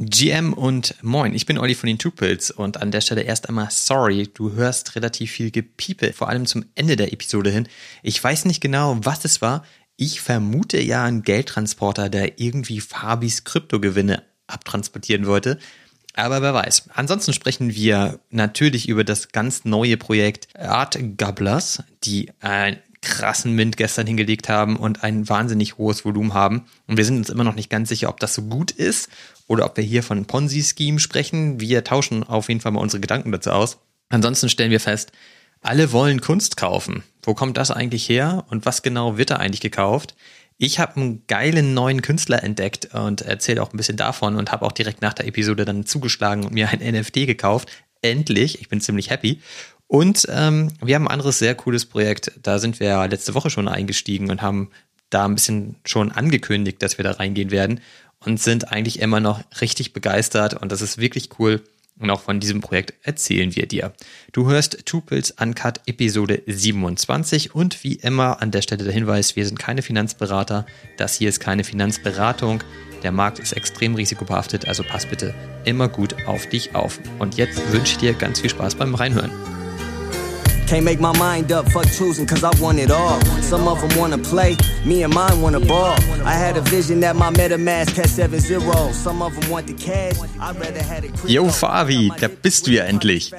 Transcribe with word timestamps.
GM 0.00 0.52
und 0.52 0.94
Moin, 1.02 1.34
ich 1.34 1.44
bin 1.44 1.58
Olli 1.58 1.74
von 1.74 1.88
den 1.88 1.98
Tupils 1.98 2.52
und 2.52 2.80
an 2.80 2.92
der 2.92 3.00
Stelle 3.00 3.22
erst 3.22 3.48
einmal 3.48 3.66
sorry, 3.72 4.28
du 4.32 4.52
hörst 4.52 4.94
relativ 4.94 5.32
viel 5.32 5.50
Gepiepe, 5.50 6.12
vor 6.12 6.28
allem 6.28 6.46
zum 6.46 6.64
Ende 6.76 6.94
der 6.94 7.12
Episode 7.12 7.50
hin. 7.50 7.66
Ich 8.04 8.22
weiß 8.22 8.44
nicht 8.44 8.60
genau, 8.60 8.96
was 9.02 9.24
es 9.24 9.42
war. 9.42 9.64
Ich 9.96 10.20
vermute 10.20 10.80
ja 10.80 11.02
einen 11.02 11.22
Geldtransporter, 11.22 12.08
der 12.10 12.38
irgendwie 12.38 12.80
Fabis 12.80 13.42
Kryptogewinne 13.42 14.22
abtransportieren 14.46 15.26
wollte. 15.26 15.58
Aber 16.14 16.42
wer 16.42 16.54
weiß. 16.54 16.90
Ansonsten 16.94 17.32
sprechen 17.32 17.74
wir 17.74 18.20
natürlich 18.30 18.88
über 18.88 19.02
das 19.02 19.30
ganz 19.32 19.64
neue 19.64 19.96
Projekt 19.96 20.46
Art 20.56 20.96
Gobblers, 21.16 21.82
die 22.04 22.30
einen 22.38 22.78
krassen 23.02 23.54
Mint 23.54 23.76
gestern 23.76 24.06
hingelegt 24.06 24.48
haben 24.48 24.76
und 24.76 25.02
ein 25.02 25.28
wahnsinnig 25.28 25.78
hohes 25.78 26.04
Volumen 26.04 26.34
haben. 26.34 26.66
Und 26.86 26.96
wir 26.96 27.04
sind 27.04 27.16
uns 27.16 27.30
immer 27.30 27.44
noch 27.44 27.54
nicht 27.54 27.70
ganz 27.70 27.88
sicher, 27.88 28.08
ob 28.08 28.20
das 28.20 28.34
so 28.34 28.42
gut 28.42 28.70
ist 28.70 29.08
oder 29.46 29.64
ob 29.64 29.76
wir 29.76 29.84
hier 29.84 30.02
von 30.02 30.24
Ponzi-Scheme 30.26 30.98
sprechen. 30.98 31.60
Wir 31.60 31.84
tauschen 31.84 32.24
auf 32.24 32.48
jeden 32.48 32.60
Fall 32.60 32.72
mal 32.72 32.80
unsere 32.80 33.00
Gedanken 33.00 33.32
dazu 33.32 33.50
aus. 33.50 33.78
Ansonsten 34.08 34.48
stellen 34.48 34.70
wir 34.70 34.80
fest, 34.80 35.12
alle 35.60 35.92
wollen 35.92 36.20
Kunst 36.20 36.56
kaufen. 36.56 37.02
Wo 37.22 37.34
kommt 37.34 37.56
das 37.56 37.70
eigentlich 37.70 38.08
her 38.08 38.44
und 38.48 38.64
was 38.64 38.82
genau 38.82 39.18
wird 39.18 39.30
da 39.30 39.36
eigentlich 39.36 39.60
gekauft? 39.60 40.14
Ich 40.56 40.78
habe 40.80 40.96
einen 40.96 41.26
geilen 41.28 41.72
neuen 41.74 42.02
Künstler 42.02 42.42
entdeckt 42.42 42.92
und 42.92 43.22
erzähle 43.22 43.62
auch 43.62 43.72
ein 43.72 43.76
bisschen 43.76 43.96
davon 43.96 44.34
und 44.36 44.50
habe 44.50 44.66
auch 44.66 44.72
direkt 44.72 45.02
nach 45.02 45.14
der 45.14 45.26
Episode 45.26 45.64
dann 45.64 45.86
zugeschlagen 45.86 46.44
und 46.44 46.52
mir 46.52 46.68
ein 46.68 46.80
NFT 46.80 47.26
gekauft. 47.26 47.68
Endlich, 48.02 48.60
ich 48.60 48.68
bin 48.68 48.80
ziemlich 48.80 49.10
happy. 49.10 49.40
Und 49.88 50.26
ähm, 50.28 50.70
wir 50.82 50.94
haben 50.94 51.08
ein 51.08 51.12
anderes 51.12 51.38
sehr 51.38 51.54
cooles 51.54 51.86
Projekt. 51.86 52.32
Da 52.42 52.58
sind 52.58 52.78
wir 52.78 53.08
letzte 53.08 53.34
Woche 53.34 53.50
schon 53.50 53.68
eingestiegen 53.68 54.30
und 54.30 54.42
haben 54.42 54.70
da 55.10 55.24
ein 55.24 55.34
bisschen 55.34 55.76
schon 55.84 56.12
angekündigt, 56.12 56.82
dass 56.82 56.98
wir 56.98 57.04
da 57.04 57.12
reingehen 57.12 57.50
werden 57.50 57.80
und 58.24 58.40
sind 58.40 58.70
eigentlich 58.70 59.00
immer 59.00 59.20
noch 59.20 59.42
richtig 59.60 59.94
begeistert 59.94 60.54
und 60.54 60.70
das 60.70 60.82
ist 60.82 60.98
wirklich 60.98 61.30
cool. 61.38 61.62
Und 62.00 62.10
auch 62.10 62.20
von 62.20 62.38
diesem 62.38 62.60
Projekt 62.60 62.94
erzählen 63.02 63.56
wir 63.56 63.66
dir. 63.66 63.92
Du 64.30 64.48
hörst 64.48 64.86
Tupils 64.86 65.32
Uncut 65.32 65.80
Episode 65.86 66.42
27 66.46 67.56
und 67.56 67.82
wie 67.82 67.94
immer 67.94 68.40
an 68.40 68.52
der 68.52 68.62
Stelle 68.62 68.84
der 68.84 68.92
Hinweis, 68.92 69.34
wir 69.34 69.44
sind 69.44 69.58
keine 69.58 69.82
Finanzberater. 69.82 70.64
Das 70.96 71.16
hier 71.16 71.28
ist 71.28 71.40
keine 71.40 71.64
Finanzberatung. 71.64 72.62
Der 73.02 73.10
Markt 73.10 73.40
ist 73.40 73.52
extrem 73.52 73.96
risikobehaftet, 73.96 74.68
also 74.68 74.84
pass 74.84 75.06
bitte 75.06 75.34
immer 75.64 75.88
gut 75.88 76.14
auf 76.26 76.48
dich 76.48 76.74
auf. 76.74 77.00
Und 77.18 77.36
jetzt 77.36 77.72
wünsche 77.72 77.92
ich 77.92 77.98
dir 77.98 78.12
ganz 78.12 78.40
viel 78.40 78.50
Spaß 78.50 78.76
beim 78.76 78.94
Reinhören. 78.94 79.57
Can't 80.68 80.84
make 80.84 81.00
my 81.00 81.16
mind 81.16 81.50
up, 81.50 81.66
fuck 81.72 81.86
choosing, 81.86 82.26
cause 82.26 82.44
I 82.44 82.50
want 82.60 82.78
it 82.78 82.90
all. 82.90 83.18
Some 83.40 83.66
of 83.66 83.80
them 83.80 83.98
wanna 83.98 84.18
play, 84.18 84.54
me 84.84 85.02
and 85.02 85.14
mine 85.14 85.40
wanna 85.40 85.60
ball. 85.60 85.96
I 86.26 86.34
had 86.34 86.58
a 86.58 86.60
vision 86.60 87.00
that 87.00 87.16
my 87.16 87.30
MetaMask 87.30 87.96
had 87.96 88.10
7 88.10 88.38
0. 88.38 88.92
Some 88.92 89.22
of 89.22 89.34
them 89.34 89.50
want 89.50 89.66
the 89.66 89.72
cash, 89.72 90.18
I'd 90.38 90.60
rather 90.60 90.82
had 90.82 91.04
it 91.04 91.12
Yo, 91.24 91.48
Fabi, 91.48 92.12
da 92.20 92.28
bist 92.28 92.66
du 92.66 92.72
ja 92.72 92.84
endlich. 92.84 93.32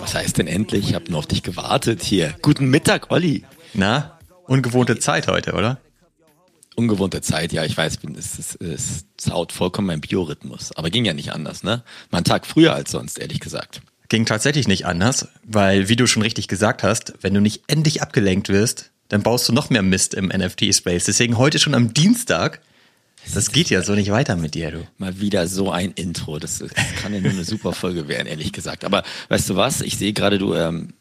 Was 0.00 0.16
heißt 0.16 0.38
denn 0.38 0.48
endlich? 0.48 0.88
Ich 0.88 0.94
hab 0.96 1.08
nur 1.08 1.20
auf 1.20 1.28
dich 1.28 1.44
gewartet 1.44 2.02
hier. 2.02 2.34
Guten 2.42 2.68
Mittag, 2.68 3.12
Olli. 3.12 3.44
Na, 3.72 4.18
ungewohnte 4.48 4.98
Zeit 4.98 5.28
heute, 5.28 5.52
oder? 5.52 5.78
Ungewohnte 6.74 7.20
Zeit, 7.20 7.52
ja, 7.52 7.64
ich 7.64 7.76
weiß, 7.76 8.00
es, 8.18 8.38
es, 8.40 8.56
es 8.56 9.04
zaut 9.16 9.52
vollkommen 9.52 9.86
mein 9.86 10.00
Biorhythmus. 10.00 10.72
Aber 10.74 10.90
ging 10.90 11.04
ja 11.04 11.14
nicht 11.14 11.32
anders, 11.32 11.62
ne? 11.62 11.84
Mein 12.10 12.24
Tag 12.24 12.44
früher 12.44 12.74
als 12.74 12.90
sonst, 12.90 13.20
ehrlich 13.20 13.38
gesagt. 13.38 13.82
Ging 14.10 14.26
tatsächlich 14.26 14.66
nicht 14.66 14.86
anders, 14.86 15.28
weil, 15.44 15.88
wie 15.88 15.94
du 15.94 16.08
schon 16.08 16.22
richtig 16.22 16.48
gesagt 16.48 16.82
hast, 16.82 17.14
wenn 17.20 17.32
du 17.32 17.40
nicht 17.40 17.62
endlich 17.68 18.02
abgelenkt 18.02 18.48
wirst, 18.48 18.90
dann 19.08 19.22
baust 19.22 19.48
du 19.48 19.52
noch 19.52 19.70
mehr 19.70 19.82
Mist 19.82 20.14
im 20.14 20.26
NFT-Space. 20.26 21.04
Deswegen 21.04 21.38
heute 21.38 21.60
schon 21.60 21.74
am 21.74 21.94
Dienstag. 21.94 22.60
Das 23.32 23.52
geht 23.52 23.70
ja 23.70 23.82
so 23.82 23.94
nicht 23.94 24.10
weiter 24.10 24.34
mit 24.34 24.54
dir, 24.54 24.72
du. 24.72 24.86
Mal 24.98 25.20
wieder 25.20 25.46
so 25.46 25.70
ein 25.70 25.92
Intro. 25.92 26.40
Das, 26.40 26.58
das 26.58 26.72
kann 27.00 27.14
ja 27.14 27.20
nur 27.20 27.30
eine 27.30 27.44
super 27.44 27.72
Folge 27.72 28.08
werden, 28.08 28.26
ehrlich 28.26 28.52
gesagt. 28.52 28.84
Aber 28.84 29.04
weißt 29.28 29.48
du 29.48 29.54
was? 29.54 29.80
Ich 29.80 29.96
sehe 29.96 30.12
gerade, 30.12 30.38
du, 30.38 30.54
ähm, 30.54 30.92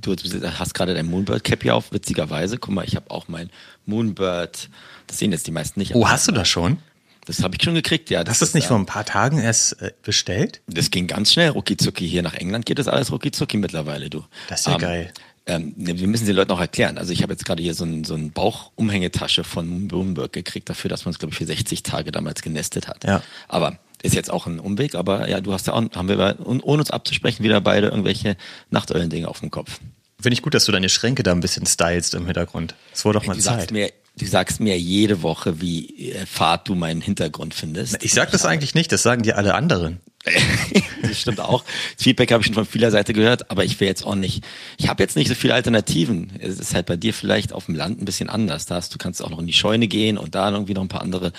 du 0.00 0.16
hast 0.58 0.72
gerade 0.72 0.94
dein 0.94 1.06
Moonbird 1.06 1.44
Cap 1.44 1.62
hier 1.62 1.74
auf, 1.74 1.92
witzigerweise. 1.92 2.56
Guck 2.56 2.72
mal, 2.72 2.86
ich 2.86 2.96
habe 2.96 3.10
auch 3.10 3.28
mein 3.28 3.50
Moonbird. 3.84 4.70
Das 5.08 5.18
sehen 5.18 5.30
jetzt 5.30 5.46
die 5.46 5.52
meisten 5.52 5.78
nicht. 5.78 5.94
Oh, 5.94 6.08
hast 6.08 6.26
du 6.26 6.32
das 6.32 6.48
schon? 6.48 6.78
Das 7.26 7.42
habe 7.42 7.56
ich 7.56 7.62
schon 7.62 7.74
gekriegt, 7.74 8.08
ja. 8.08 8.24
Das 8.24 8.34
Hast 8.34 8.40
du 8.40 8.46
das 8.46 8.54
nicht 8.54 8.64
äh, 8.64 8.68
vor 8.68 8.78
ein 8.78 8.86
paar 8.86 9.04
Tagen 9.04 9.38
erst 9.38 9.80
äh, 9.82 9.92
bestellt? 10.02 10.62
Das 10.68 10.90
ging 10.90 11.06
ganz 11.06 11.32
schnell, 11.32 11.50
rucki 11.50 11.76
zucki. 11.76 12.08
Hier 12.08 12.22
nach 12.22 12.34
England 12.34 12.66
geht 12.66 12.78
das 12.78 12.88
alles 12.88 13.12
rucki 13.12 13.32
zucki 13.32 13.56
mittlerweile, 13.56 14.08
du. 14.08 14.24
Das 14.48 14.60
ist 14.60 14.66
ja 14.66 14.74
ähm, 14.74 14.78
geil. 14.78 15.12
Ähm, 15.48 15.74
ne, 15.76 15.98
wir 15.98 16.08
müssen 16.08 16.26
den 16.26 16.34
Leuten 16.34 16.52
auch 16.52 16.60
erklären. 16.60 16.98
Also 16.98 17.12
ich 17.12 17.22
habe 17.22 17.32
jetzt 17.32 17.44
gerade 17.44 17.62
hier 17.62 17.74
so 17.74 17.84
ein, 17.84 18.04
so 18.04 18.14
ein 18.14 18.32
Bauchumhängetasche 18.32 19.44
von 19.44 19.86
Bloomberg 19.88 20.32
gekriegt 20.32 20.68
dafür, 20.68 20.88
dass 20.88 21.04
man 21.04 21.12
es, 21.12 21.18
glaube 21.18 21.32
ich, 21.32 21.38
für 21.38 21.46
60 21.46 21.82
Tage 21.82 22.10
damals 22.10 22.42
genestet 22.42 22.88
hat. 22.88 23.04
Ja. 23.04 23.22
Aber 23.48 23.78
ist 24.02 24.14
jetzt 24.14 24.30
auch 24.30 24.46
ein 24.46 24.60
Umweg, 24.60 24.94
aber 24.94 25.28
ja, 25.28 25.40
du 25.40 25.52
hast 25.52 25.66
ja 25.66 25.72
auch, 25.72 25.82
haben 25.94 26.08
wir, 26.08 26.36
ohne 26.44 26.62
uns 26.62 26.90
abzusprechen, 26.90 27.42
wieder 27.42 27.60
beide 27.60 27.88
irgendwelche 27.88 28.36
Nachteulen-Dinge 28.70 29.28
auf 29.28 29.40
dem 29.40 29.50
Kopf. 29.50 29.80
Finde 30.20 30.34
ich 30.34 30.42
gut, 30.42 30.54
dass 30.54 30.64
du 30.64 30.72
deine 30.72 30.88
Schränke 30.88 31.22
da 31.22 31.32
ein 31.32 31.40
bisschen 31.40 31.66
stylst 31.66 32.14
im 32.14 32.24
Hintergrund. 32.24 32.74
Das 32.92 33.04
wurde 33.04 33.18
doch 33.18 33.26
mal 33.26 33.38
Zeit. 33.38 33.70
Mir, 33.70 33.90
du 34.18 34.26
sagst 34.26 34.60
mir 34.60 34.78
jede 34.78 35.22
Woche, 35.22 35.60
wie 35.60 36.10
äh, 36.12 36.26
fad 36.26 36.68
du 36.68 36.74
meinen 36.74 37.00
Hintergrund 37.00 37.54
findest. 37.54 38.02
Ich 38.02 38.12
sag 38.12 38.30
das 38.30 38.44
eigentlich 38.44 38.74
nicht, 38.74 38.92
das 38.92 39.02
sagen 39.02 39.22
dir 39.22 39.36
alle 39.36 39.54
anderen. 39.54 40.00
das 41.02 41.20
stimmt 41.20 41.38
auch. 41.38 41.62
Das 41.94 42.02
Feedback 42.02 42.32
habe 42.32 42.40
ich 42.40 42.46
schon 42.46 42.54
von 42.54 42.66
vieler 42.66 42.90
Seite 42.90 43.12
gehört, 43.12 43.50
aber 43.50 43.64
ich 43.64 43.78
will 43.78 43.86
jetzt 43.86 44.04
auch 44.04 44.16
nicht. 44.16 44.44
Ich 44.76 44.88
habe 44.88 45.02
jetzt 45.02 45.16
nicht 45.16 45.28
so 45.28 45.34
viele 45.34 45.54
Alternativen. 45.54 46.32
Es 46.40 46.58
ist 46.58 46.74
halt 46.74 46.86
bei 46.86 46.96
dir 46.96 47.14
vielleicht 47.14 47.52
auf 47.52 47.66
dem 47.66 47.76
Land 47.76 48.00
ein 48.00 48.04
bisschen 48.04 48.28
anders. 48.28 48.66
Da 48.66 48.74
hast, 48.74 48.92
du 48.92 48.98
kannst 48.98 49.22
auch 49.22 49.30
noch 49.30 49.38
in 49.38 49.46
die 49.46 49.52
Scheune 49.52 49.86
gehen 49.86 50.18
und 50.18 50.34
da 50.34 50.50
irgendwie 50.50 50.74
noch 50.74 50.82
ein 50.82 50.88
paar 50.88 51.02
andere 51.02 51.32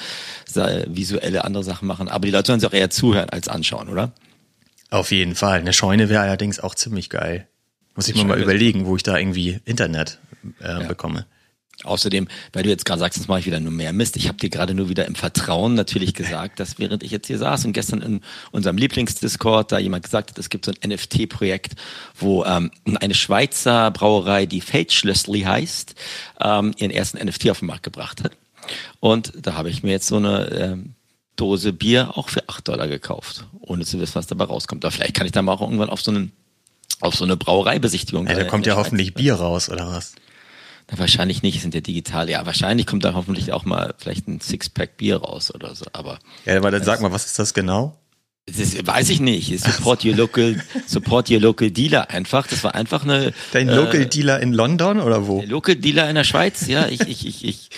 visuelle 0.87 1.43
andere 1.43 1.63
Sachen 1.63 1.87
machen. 1.87 2.07
Aber 2.07 2.25
die 2.25 2.31
Leute 2.31 2.47
sollen 2.47 2.61
sich 2.61 2.69
auch 2.69 2.73
eher 2.73 2.89
zuhören 2.89 3.29
als 3.29 3.49
anschauen, 3.49 3.89
oder? 3.89 4.13
Auf 4.89 5.11
jeden 5.11 5.35
Fall. 5.35 5.59
Eine 5.59 5.73
Scheune 5.73 6.07
wäre 6.07 6.21
allerdings 6.21 6.61
auch 6.61 6.73
ziemlich 6.73 7.09
geil. 7.09 7.47
Muss 7.95 8.07
ich 8.07 8.15
mir 8.15 8.23
mal 8.23 8.39
überlegen, 8.39 8.85
wo 8.85 8.95
ich 8.95 9.03
da 9.03 9.17
irgendwie 9.17 9.59
Internet 9.65 10.19
äh, 10.61 10.67
ja. 10.67 10.79
bekomme. 10.87 11.25
Außerdem, 11.83 12.27
weil 12.53 12.63
du 12.63 12.69
jetzt 12.69 12.85
gerade 12.85 12.99
sagst, 12.99 13.19
das 13.19 13.27
mache 13.27 13.41
ich 13.41 13.45
wieder 13.45 13.59
nur 13.59 13.71
mehr 13.71 13.93
Mist. 13.93 14.15
Ich 14.15 14.27
habe 14.27 14.39
dir 14.39 14.49
gerade 14.49 14.73
nur 14.73 14.89
wieder 14.89 15.05
im 15.05 15.13
Vertrauen 15.13 15.75
natürlich 15.75 16.15
gesagt, 16.15 16.59
dass 16.59 16.79
während 16.79 17.03
ich 17.03 17.11
jetzt 17.11 17.27
hier 17.27 17.37
saß 17.37 17.65
und 17.65 17.73
gestern 17.73 18.01
in 18.01 18.21
unserem 18.51 18.77
Lieblingsdiscord 18.77 19.71
da 19.71 19.77
jemand 19.77 20.03
gesagt 20.03 20.31
hat, 20.31 20.39
es 20.39 20.49
gibt 20.49 20.65
so 20.65 20.71
ein 20.71 20.89
NFT-Projekt, 20.89 21.75
wo 22.15 22.43
ähm, 22.45 22.71
eine 22.99 23.13
Schweizer 23.13 23.91
Brauerei, 23.91 24.47
die 24.47 24.61
Fate 24.61 24.91
Schlössli 24.91 25.41
heißt, 25.41 25.93
ähm, 26.41 26.73
ihren 26.77 26.91
ersten 26.91 27.23
NFT 27.23 27.51
auf 27.51 27.59
den 27.59 27.67
Markt 27.67 27.83
gebracht 27.83 28.23
hat. 28.23 28.31
Und 28.99 29.33
da 29.39 29.53
habe 29.53 29.69
ich 29.69 29.83
mir 29.83 29.91
jetzt 29.91 30.07
so 30.07 30.17
eine 30.17 30.49
ähm, 30.49 30.95
Dose 31.35 31.73
Bier 31.73 32.17
auch 32.17 32.29
für 32.29 32.49
acht 32.49 32.67
Dollar 32.67 32.87
gekauft, 32.87 33.45
ohne 33.61 33.85
zu 33.85 33.99
wissen, 33.99 34.15
was 34.15 34.25
dabei 34.25 34.45
rauskommt. 34.45 34.83
Aber 34.83 34.91
vielleicht 34.91 35.13
kann 35.13 35.27
ich 35.27 35.31
da 35.31 35.43
mal 35.43 35.53
auch 35.53 35.61
irgendwann 35.61 35.91
auf 35.91 36.01
so 36.01 36.09
einen 36.09 36.31
auf 36.99 37.13
so 37.13 37.23
eine 37.23 37.37
Brauereibesichtigung. 37.37 38.25
Ja, 38.25 38.33
da 38.33 38.43
kommt 38.45 38.65
ja 38.65 38.75
hoffentlich 38.75 39.13
Bier 39.13 39.35
raus, 39.35 39.69
oder 39.69 39.87
was? 39.87 40.15
Na, 40.89 40.99
wahrscheinlich 40.99 41.43
nicht, 41.43 41.61
sind 41.61 41.75
ja 41.75 41.81
digital. 41.81 42.29
Ja, 42.29 42.45
wahrscheinlich 42.45 42.85
kommt 42.85 43.03
da 43.03 43.13
hoffentlich 43.13 43.51
auch 43.51 43.65
mal 43.65 43.93
vielleicht 43.97 44.27
ein 44.27 44.39
Sixpack 44.39 44.97
Bier 44.97 45.17
raus 45.17 45.53
oder 45.53 45.75
so. 45.75 45.85
Aber 45.93 46.19
ja, 46.45 46.57
aber 46.57 46.71
dann 46.71 46.83
sag 46.83 47.01
mal, 47.01 47.11
was 47.11 47.25
ist 47.25 47.39
das 47.39 47.53
genau? 47.53 47.97
Das 48.49 48.87
weiß 48.87 49.09
ich 49.09 49.19
nicht. 49.19 49.59
Support 49.59 50.05
your 50.05 50.15
local, 50.15 50.63
support 50.85 51.29
your 51.29 51.41
local 51.41 51.69
dealer 51.69 52.09
einfach. 52.09 52.47
Das 52.47 52.63
war 52.63 52.75
einfach 52.75 53.03
eine. 53.03 53.33
Dein 53.51 53.67
Local 53.67 54.03
äh, 54.03 54.05
Dealer 54.05 54.39
in 54.39 54.53
London 54.53 55.01
oder 55.01 55.27
wo? 55.27 55.41
Local 55.41 55.75
Dealer 55.75 56.07
in 56.07 56.15
der 56.15 56.23
Schweiz, 56.23 56.65
ja. 56.67 56.87
Ich, 56.87 57.01
ich, 57.01 57.27
ich, 57.27 57.43
ich, 57.43 57.69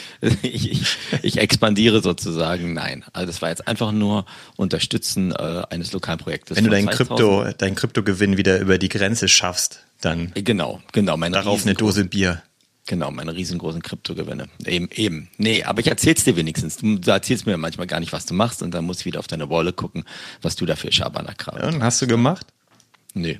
ich, 0.44 0.72
ich, 0.72 0.98
ich 1.24 1.38
expandiere 1.40 2.04
sozusagen. 2.04 2.74
Nein. 2.74 3.04
Also 3.14 3.26
das 3.26 3.42
war 3.42 3.50
jetzt 3.50 3.68
einfach 3.68 3.92
nur 3.92 4.26
Unterstützen 4.58 5.32
äh, 5.32 5.64
eines 5.72 5.92
lokalen 5.92 6.20
Projektes. 6.20 6.56
Wenn 6.56 6.66
du 6.66 6.70
deinen 6.70 6.90
Krypto, 6.90 7.46
deinen 7.58 7.74
Kryptogewinn 7.74 8.38
wieder 8.38 8.60
über 8.60 8.78
die 8.78 8.90
Grenze 8.90 9.28
schaffst, 9.28 9.86
dann. 10.02 10.32
Genau, 10.36 10.82
genau. 10.92 11.18
Meine 11.18 11.34
darauf 11.34 11.64
eine 11.64 11.74
Dose 11.74 12.06
Bier. 12.06 12.44
Genau, 12.88 13.12
meine 13.12 13.36
riesengroßen 13.36 13.84
Kryptogewinne. 13.84 14.50
Eben, 14.66 14.90
eben. 14.96 15.30
Nee, 15.38 15.64
aber 15.64 15.82
ich 15.82 15.88
erzähl's 15.88 16.24
dir 16.24 16.36
wenigstens. 16.36 16.78
Du, 16.78 17.00
erzählst 17.12 17.46
mir 17.46 17.56
manchmal 17.58 17.86
gar 17.86 18.00
nicht, 18.00 18.14
was 18.14 18.26
du 18.26 18.34
machst 18.34 18.64
und 18.64 18.72
dann 18.72 18.86
musst 18.86 19.02
du 19.02 19.06
wieder 19.06 19.20
auf 19.20 19.28
deine 19.28 19.50
Wolle 19.50 19.74
gucken, 19.74 20.06
was 20.42 20.56
du 20.56 20.66
da 20.66 20.76
für 20.76 20.92
Schabernack 20.92 21.46
ja, 21.48 21.68
und 21.68 21.84
hast 21.84 22.02
du 22.02 22.08
gemacht? 22.08 22.48
Nee, 23.14 23.40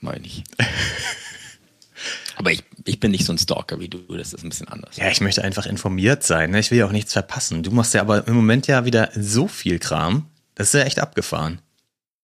meine 0.00 0.24
ich. 0.24 0.42
aber 2.36 2.50
ich, 2.50 2.64
ich 2.84 2.98
bin 2.98 3.10
nicht 3.10 3.26
so 3.26 3.32
ein 3.32 3.38
Stalker 3.38 3.78
wie 3.78 3.88
du, 3.88 3.98
das 4.16 4.32
ist 4.32 4.42
ein 4.42 4.48
bisschen 4.48 4.68
anders. 4.68 4.96
Ja, 4.96 5.10
ich 5.10 5.20
möchte 5.20 5.44
einfach 5.44 5.66
informiert 5.66 6.22
sein. 6.22 6.52
Ne? 6.52 6.60
Ich 6.60 6.70
will 6.70 6.78
ja 6.78 6.86
auch 6.86 6.92
nichts 6.92 7.12
verpassen. 7.12 7.62
Du 7.62 7.70
machst 7.70 7.92
ja 7.92 8.00
aber 8.00 8.26
im 8.26 8.34
Moment 8.34 8.66
ja 8.68 8.86
wieder 8.86 9.10
so 9.14 9.48
viel 9.48 9.78
Kram. 9.78 10.26
Das 10.54 10.68
ist 10.68 10.74
ja 10.74 10.86
echt 10.86 10.98
abgefahren. 10.98 11.60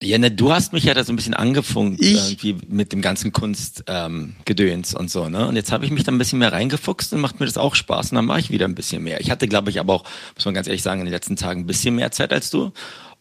Ja, 0.02 0.18
ne, 0.18 0.30
du 0.30 0.52
hast 0.52 0.72
mich 0.72 0.84
ja 0.84 0.92
da 0.92 1.04
so 1.04 1.12
ein 1.12 1.16
bisschen 1.16 1.34
angefunkt 1.34 2.02
ich? 2.02 2.14
irgendwie 2.14 2.56
mit 2.68 2.92
dem 2.92 3.00
ganzen 3.00 3.32
Kunstgedöns 3.32 4.92
ähm, 4.92 5.00
und 5.00 5.10
so, 5.10 5.28
ne? 5.28 5.46
Und 5.46 5.56
jetzt 5.56 5.72
habe 5.72 5.84
ich 5.84 5.90
mich 5.90 6.04
da 6.04 6.12
ein 6.12 6.18
bisschen 6.18 6.40
mehr 6.40 6.52
reingefuchst 6.52 7.12
und 7.12 7.20
macht 7.20 7.40
mir 7.40 7.46
das 7.46 7.56
auch 7.56 7.74
Spaß 7.74 8.10
und 8.10 8.16
dann 8.16 8.26
mache 8.26 8.40
ich 8.40 8.50
wieder 8.50 8.66
ein 8.66 8.74
bisschen 8.74 9.02
mehr. 9.02 9.20
Ich 9.20 9.30
hatte, 9.30 9.48
glaube 9.48 9.70
ich, 9.70 9.80
aber 9.80 9.94
auch, 9.94 10.04
muss 10.34 10.44
man 10.44 10.54
ganz 10.54 10.66
ehrlich 10.66 10.82
sagen, 10.82 11.00
in 11.00 11.06
den 11.06 11.12
letzten 11.12 11.36
Tagen 11.36 11.60
ein 11.60 11.66
bisschen 11.66 11.94
mehr 11.94 12.10
Zeit 12.10 12.32
als 12.32 12.50
du, 12.50 12.72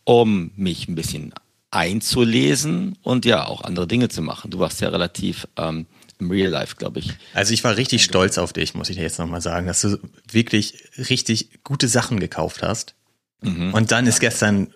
um 0.03 0.51
mich 0.55 0.87
ein 0.87 0.95
bisschen 0.95 1.33
einzulesen 1.71 2.97
und 3.01 3.25
ja, 3.25 3.45
auch 3.45 3.61
andere 3.61 3.87
Dinge 3.87 4.09
zu 4.09 4.21
machen. 4.21 4.51
Du 4.51 4.59
warst 4.59 4.81
ja 4.81 4.89
relativ 4.89 5.47
ähm, 5.57 5.85
im 6.19 6.31
Real 6.31 6.51
Life, 6.51 6.75
glaube 6.75 6.99
ich. 6.99 7.11
Also 7.33 7.53
ich 7.53 7.63
war 7.63 7.77
richtig 7.77 8.03
stolz 8.03 8.37
auf 8.37 8.51
dich, 8.51 8.73
muss 8.73 8.89
ich 8.89 8.97
dir 8.97 9.03
jetzt 9.03 9.19
nochmal 9.19 9.41
sagen, 9.41 9.67
dass 9.67 9.81
du 9.81 9.99
wirklich 10.31 10.75
richtig 10.97 11.63
gute 11.63 11.87
Sachen 11.87 12.19
gekauft 12.19 12.61
hast. 12.61 12.95
Mhm. 13.41 13.73
Und 13.73 13.91
dann 13.91 14.05
ist 14.05 14.19
gestern 14.19 14.73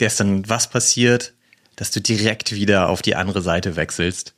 gestern 0.00 0.48
was 0.48 0.70
passiert, 0.70 1.34
dass 1.80 1.90
du 1.90 2.00
direkt 2.00 2.52
wieder 2.52 2.90
auf 2.90 3.00
die 3.00 3.16
andere 3.16 3.40
Seite 3.40 3.74
wechselst? 3.74 4.34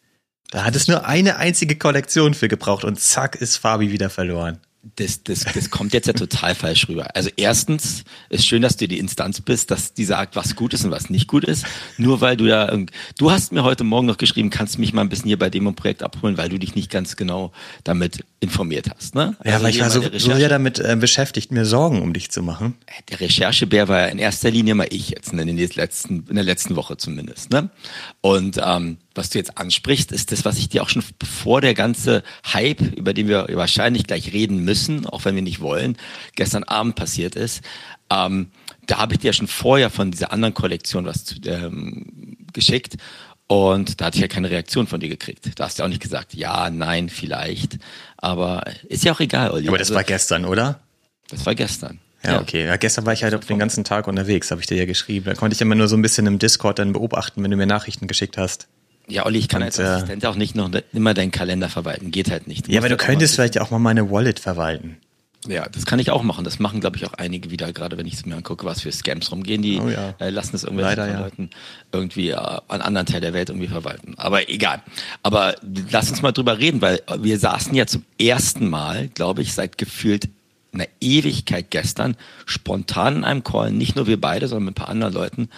Da 0.50 0.64
hat 0.64 0.76
es 0.76 0.86
nur 0.86 1.06
eine 1.06 1.36
einzige 1.36 1.76
Kollektion 1.76 2.34
für 2.34 2.46
gebraucht 2.46 2.84
und 2.84 3.00
zack 3.00 3.34
ist 3.34 3.56
Fabi 3.56 3.90
wieder 3.90 4.10
verloren 4.10 4.60
das, 4.96 5.22
das, 5.22 5.44
das 5.44 5.70
kommt 5.70 5.94
jetzt 5.94 6.08
ja 6.08 6.12
total 6.12 6.56
falsch 6.56 6.88
rüber. 6.88 7.14
Also 7.14 7.30
erstens 7.36 8.02
ist 8.30 8.46
schön, 8.46 8.62
dass 8.62 8.76
du 8.76 8.88
die 8.88 8.98
Instanz 8.98 9.40
bist, 9.40 9.70
dass 9.70 9.94
die 9.94 10.04
sagt, 10.04 10.34
was 10.34 10.56
gut 10.56 10.74
ist 10.74 10.84
und 10.84 10.90
was 10.90 11.08
nicht 11.08 11.28
gut 11.28 11.44
ist. 11.44 11.64
Nur 11.98 12.20
weil 12.20 12.36
du 12.36 12.46
da, 12.46 12.76
du 13.16 13.30
hast 13.30 13.52
mir 13.52 13.62
heute 13.62 13.84
Morgen 13.84 14.08
noch 14.08 14.16
geschrieben, 14.16 14.50
kannst 14.50 14.80
mich 14.80 14.92
mal 14.92 15.02
ein 15.02 15.08
bisschen 15.08 15.28
hier 15.28 15.38
bei 15.38 15.50
dem 15.50 15.72
Projekt 15.76 16.02
abholen, 16.02 16.36
weil 16.36 16.48
du 16.48 16.58
dich 16.58 16.74
nicht 16.74 16.90
ganz 16.90 17.14
genau 17.14 17.52
damit 17.84 18.24
informiert 18.40 18.90
hast. 18.94 19.14
Ne? 19.14 19.36
Also 19.38 19.50
ja, 19.56 19.62
weil 19.62 19.70
ich 19.70 19.80
war 19.80 19.90
so, 19.90 20.02
so 20.02 20.34
sehr 20.34 20.48
damit 20.48 20.80
äh, 20.80 20.96
beschäftigt, 20.98 21.52
mir 21.52 21.64
Sorgen 21.64 22.02
um 22.02 22.12
dich 22.12 22.32
zu 22.32 22.42
machen. 22.42 22.74
Der 23.08 23.20
Recherchebär 23.20 23.86
war 23.86 24.00
ja 24.00 24.06
in 24.06 24.18
erster 24.18 24.50
Linie 24.50 24.74
mal 24.74 24.88
ich 24.90 25.10
jetzt 25.10 25.32
in, 25.32 25.38
den 25.38 25.56
letzten, 25.56 26.26
in 26.28 26.34
der 26.34 26.44
letzten 26.44 26.74
Woche 26.74 26.96
zumindest. 26.96 27.52
Ne? 27.52 27.70
Und 28.20 28.60
ähm, 28.62 28.98
was 29.14 29.30
du 29.30 29.38
jetzt 29.38 29.58
ansprichst, 29.58 30.12
ist 30.12 30.32
das, 30.32 30.44
was 30.44 30.58
ich 30.58 30.68
dir 30.68 30.82
auch 30.82 30.88
schon 30.88 31.02
bevor 31.18 31.60
der 31.60 31.74
ganze 31.74 32.22
Hype, 32.52 32.80
über 32.96 33.14
den 33.14 33.28
wir 33.28 33.46
wahrscheinlich 33.52 34.06
gleich 34.06 34.32
reden 34.32 34.64
müssen, 34.64 35.06
auch 35.06 35.24
wenn 35.24 35.34
wir 35.34 35.42
nicht 35.42 35.60
wollen, 35.60 35.96
gestern 36.34 36.64
Abend 36.64 36.96
passiert 36.96 37.34
ist. 37.34 37.62
Ähm, 38.10 38.50
da 38.86 38.98
habe 38.98 39.14
ich 39.14 39.20
dir 39.20 39.28
ja 39.28 39.32
schon 39.32 39.48
vorher 39.48 39.90
von 39.90 40.10
dieser 40.10 40.32
anderen 40.32 40.54
Kollektion 40.54 41.04
was 41.04 41.24
zu, 41.24 41.36
ähm, 41.46 42.36
geschickt 42.52 42.96
und 43.52 44.00
da 44.00 44.06
hatte 44.06 44.16
ich 44.16 44.22
ja 44.22 44.28
keine 44.28 44.50
Reaktion 44.50 44.86
von 44.86 45.00
dir 45.00 45.10
gekriegt. 45.10 45.58
Da 45.58 45.64
hast 45.64 45.78
du 45.78 45.82
auch 45.82 45.88
nicht 45.88 46.00
gesagt, 46.00 46.32
ja, 46.32 46.70
nein, 46.70 47.10
vielleicht. 47.10 47.78
Aber 48.16 48.64
ist 48.88 49.04
ja 49.04 49.12
auch 49.12 49.20
egal, 49.20 49.50
Olli. 49.50 49.68
Aber 49.68 49.76
das 49.76 49.88
also, 49.88 49.96
war 49.96 50.04
gestern, 50.04 50.46
oder? 50.46 50.80
Das 51.28 51.44
war 51.44 51.54
gestern. 51.54 51.98
Ja, 52.24 52.40
okay. 52.40 52.66
Ja, 52.66 52.76
gestern 52.76 53.04
war 53.04 53.12
ich 53.12 53.24
halt 53.24 53.48
den 53.50 53.58
ganzen 53.58 53.84
Tag 53.84 54.06
unterwegs, 54.06 54.50
habe 54.50 54.60
ich 54.60 54.68
dir 54.68 54.76
ja 54.76 54.86
geschrieben. 54.86 55.26
Da 55.26 55.34
konnte 55.34 55.54
ich 55.54 55.60
immer 55.60 55.74
nur 55.74 55.88
so 55.88 55.96
ein 55.96 56.02
bisschen 56.02 56.26
im 56.26 56.38
Discord 56.38 56.78
dann 56.78 56.92
beobachten, 56.92 57.42
wenn 57.42 57.50
du 57.50 57.56
mir 57.56 57.66
Nachrichten 57.66 58.06
geschickt 58.06 58.38
hast. 58.38 58.68
Ja, 59.08 59.26
Olli, 59.26 59.38
ich 59.38 59.48
kann 59.48 59.62
und, 59.62 59.66
als 59.66 59.78
äh, 59.78 59.82
Assistent 59.82 60.24
auch 60.26 60.36
nicht 60.36 60.54
noch 60.54 60.70
immer 60.92 61.14
deinen 61.14 61.30
Kalender 61.30 61.68
verwalten. 61.68 62.10
Geht 62.10 62.30
halt 62.30 62.46
nicht. 62.46 62.68
Du 62.68 62.72
ja, 62.72 62.80
aber 62.80 62.88
du 62.88 62.96
könntest 62.96 63.34
vielleicht 63.34 63.60
auch 63.60 63.70
mal 63.70 63.78
meine 63.78 64.10
Wallet 64.10 64.38
verwalten. 64.38 64.96
Ja, 65.48 65.68
das 65.68 65.86
kann 65.86 65.98
ich 65.98 66.10
auch 66.12 66.22
machen. 66.22 66.44
Das 66.44 66.60
machen, 66.60 66.80
glaube 66.80 66.96
ich, 66.96 67.04
auch 67.04 67.14
einige 67.14 67.50
wieder, 67.50 67.72
gerade 67.72 67.98
wenn 67.98 68.06
ich 68.06 68.14
es 68.14 68.26
mir 68.26 68.36
angucke, 68.36 68.64
was 68.64 68.82
für 68.82 68.92
Scams 68.92 69.32
rumgehen. 69.32 69.60
Die 69.60 69.80
oh 69.80 69.88
ja. 69.88 70.14
äh, 70.20 70.30
lassen 70.30 70.54
es 70.54 70.62
irgendwelchen 70.62 70.98
Leider, 70.98 71.18
Leuten 71.18 71.50
irgendwie 71.90 72.30
äh, 72.30 72.36
an 72.36 72.80
anderen 72.80 73.06
Teil 73.06 73.20
der 73.20 73.32
Welt 73.32 73.50
irgendwie 73.50 73.66
verwalten. 73.66 74.14
Aber 74.18 74.48
egal. 74.48 74.82
Aber 75.24 75.56
lass 75.90 76.10
uns 76.10 76.22
mal 76.22 76.30
drüber 76.30 76.58
reden, 76.58 76.80
weil 76.80 77.00
wir 77.18 77.38
saßen 77.38 77.74
ja 77.74 77.86
zum 77.86 78.04
ersten 78.20 78.70
Mal, 78.70 79.08
glaube 79.08 79.42
ich, 79.42 79.52
seit 79.52 79.78
gefühlt 79.78 80.28
einer 80.72 80.88
Ewigkeit 81.00 81.70
gestern 81.70 82.16
spontan 82.46 83.16
in 83.16 83.24
einem 83.24 83.44
Call, 83.44 83.72
nicht 83.72 83.96
nur 83.96 84.06
wir 84.06 84.20
beide, 84.20 84.48
sondern 84.48 84.66
mit 84.66 84.72
ein 84.72 84.82
paar 84.82 84.88
anderen 84.88 85.12
Leuten, 85.12 85.48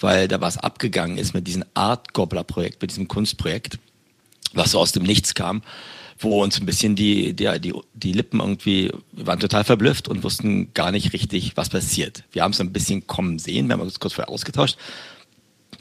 weil 0.00 0.28
da 0.28 0.40
was 0.40 0.58
abgegangen 0.58 1.18
ist 1.18 1.34
mit 1.34 1.46
diesem 1.46 1.64
Art 1.74 2.12
Gobbler 2.12 2.44
Projekt, 2.44 2.80
mit 2.80 2.90
diesem 2.90 3.08
Kunstprojekt, 3.08 3.78
was 4.52 4.72
so 4.72 4.78
aus 4.78 4.92
dem 4.92 5.02
Nichts 5.02 5.34
kam, 5.34 5.62
wo 6.18 6.42
uns 6.42 6.60
ein 6.60 6.66
bisschen 6.66 6.94
die, 6.94 7.34
die, 7.34 7.60
die, 7.60 7.74
die 7.94 8.12
Lippen 8.12 8.40
irgendwie, 8.40 8.92
wir 9.12 9.26
waren 9.26 9.40
total 9.40 9.64
verblüfft 9.64 10.06
und 10.08 10.22
wussten 10.22 10.72
gar 10.74 10.92
nicht 10.92 11.12
richtig, 11.12 11.56
was 11.56 11.68
passiert. 11.68 12.24
Wir 12.30 12.42
haben 12.42 12.52
es 12.52 12.60
ein 12.60 12.72
bisschen 12.72 13.06
kommen 13.06 13.38
sehen, 13.38 13.66
wir 13.66 13.74
haben 13.74 13.80
uns 13.80 13.98
kurz 13.98 14.14
vorher 14.14 14.32
ausgetauscht, 14.32 14.76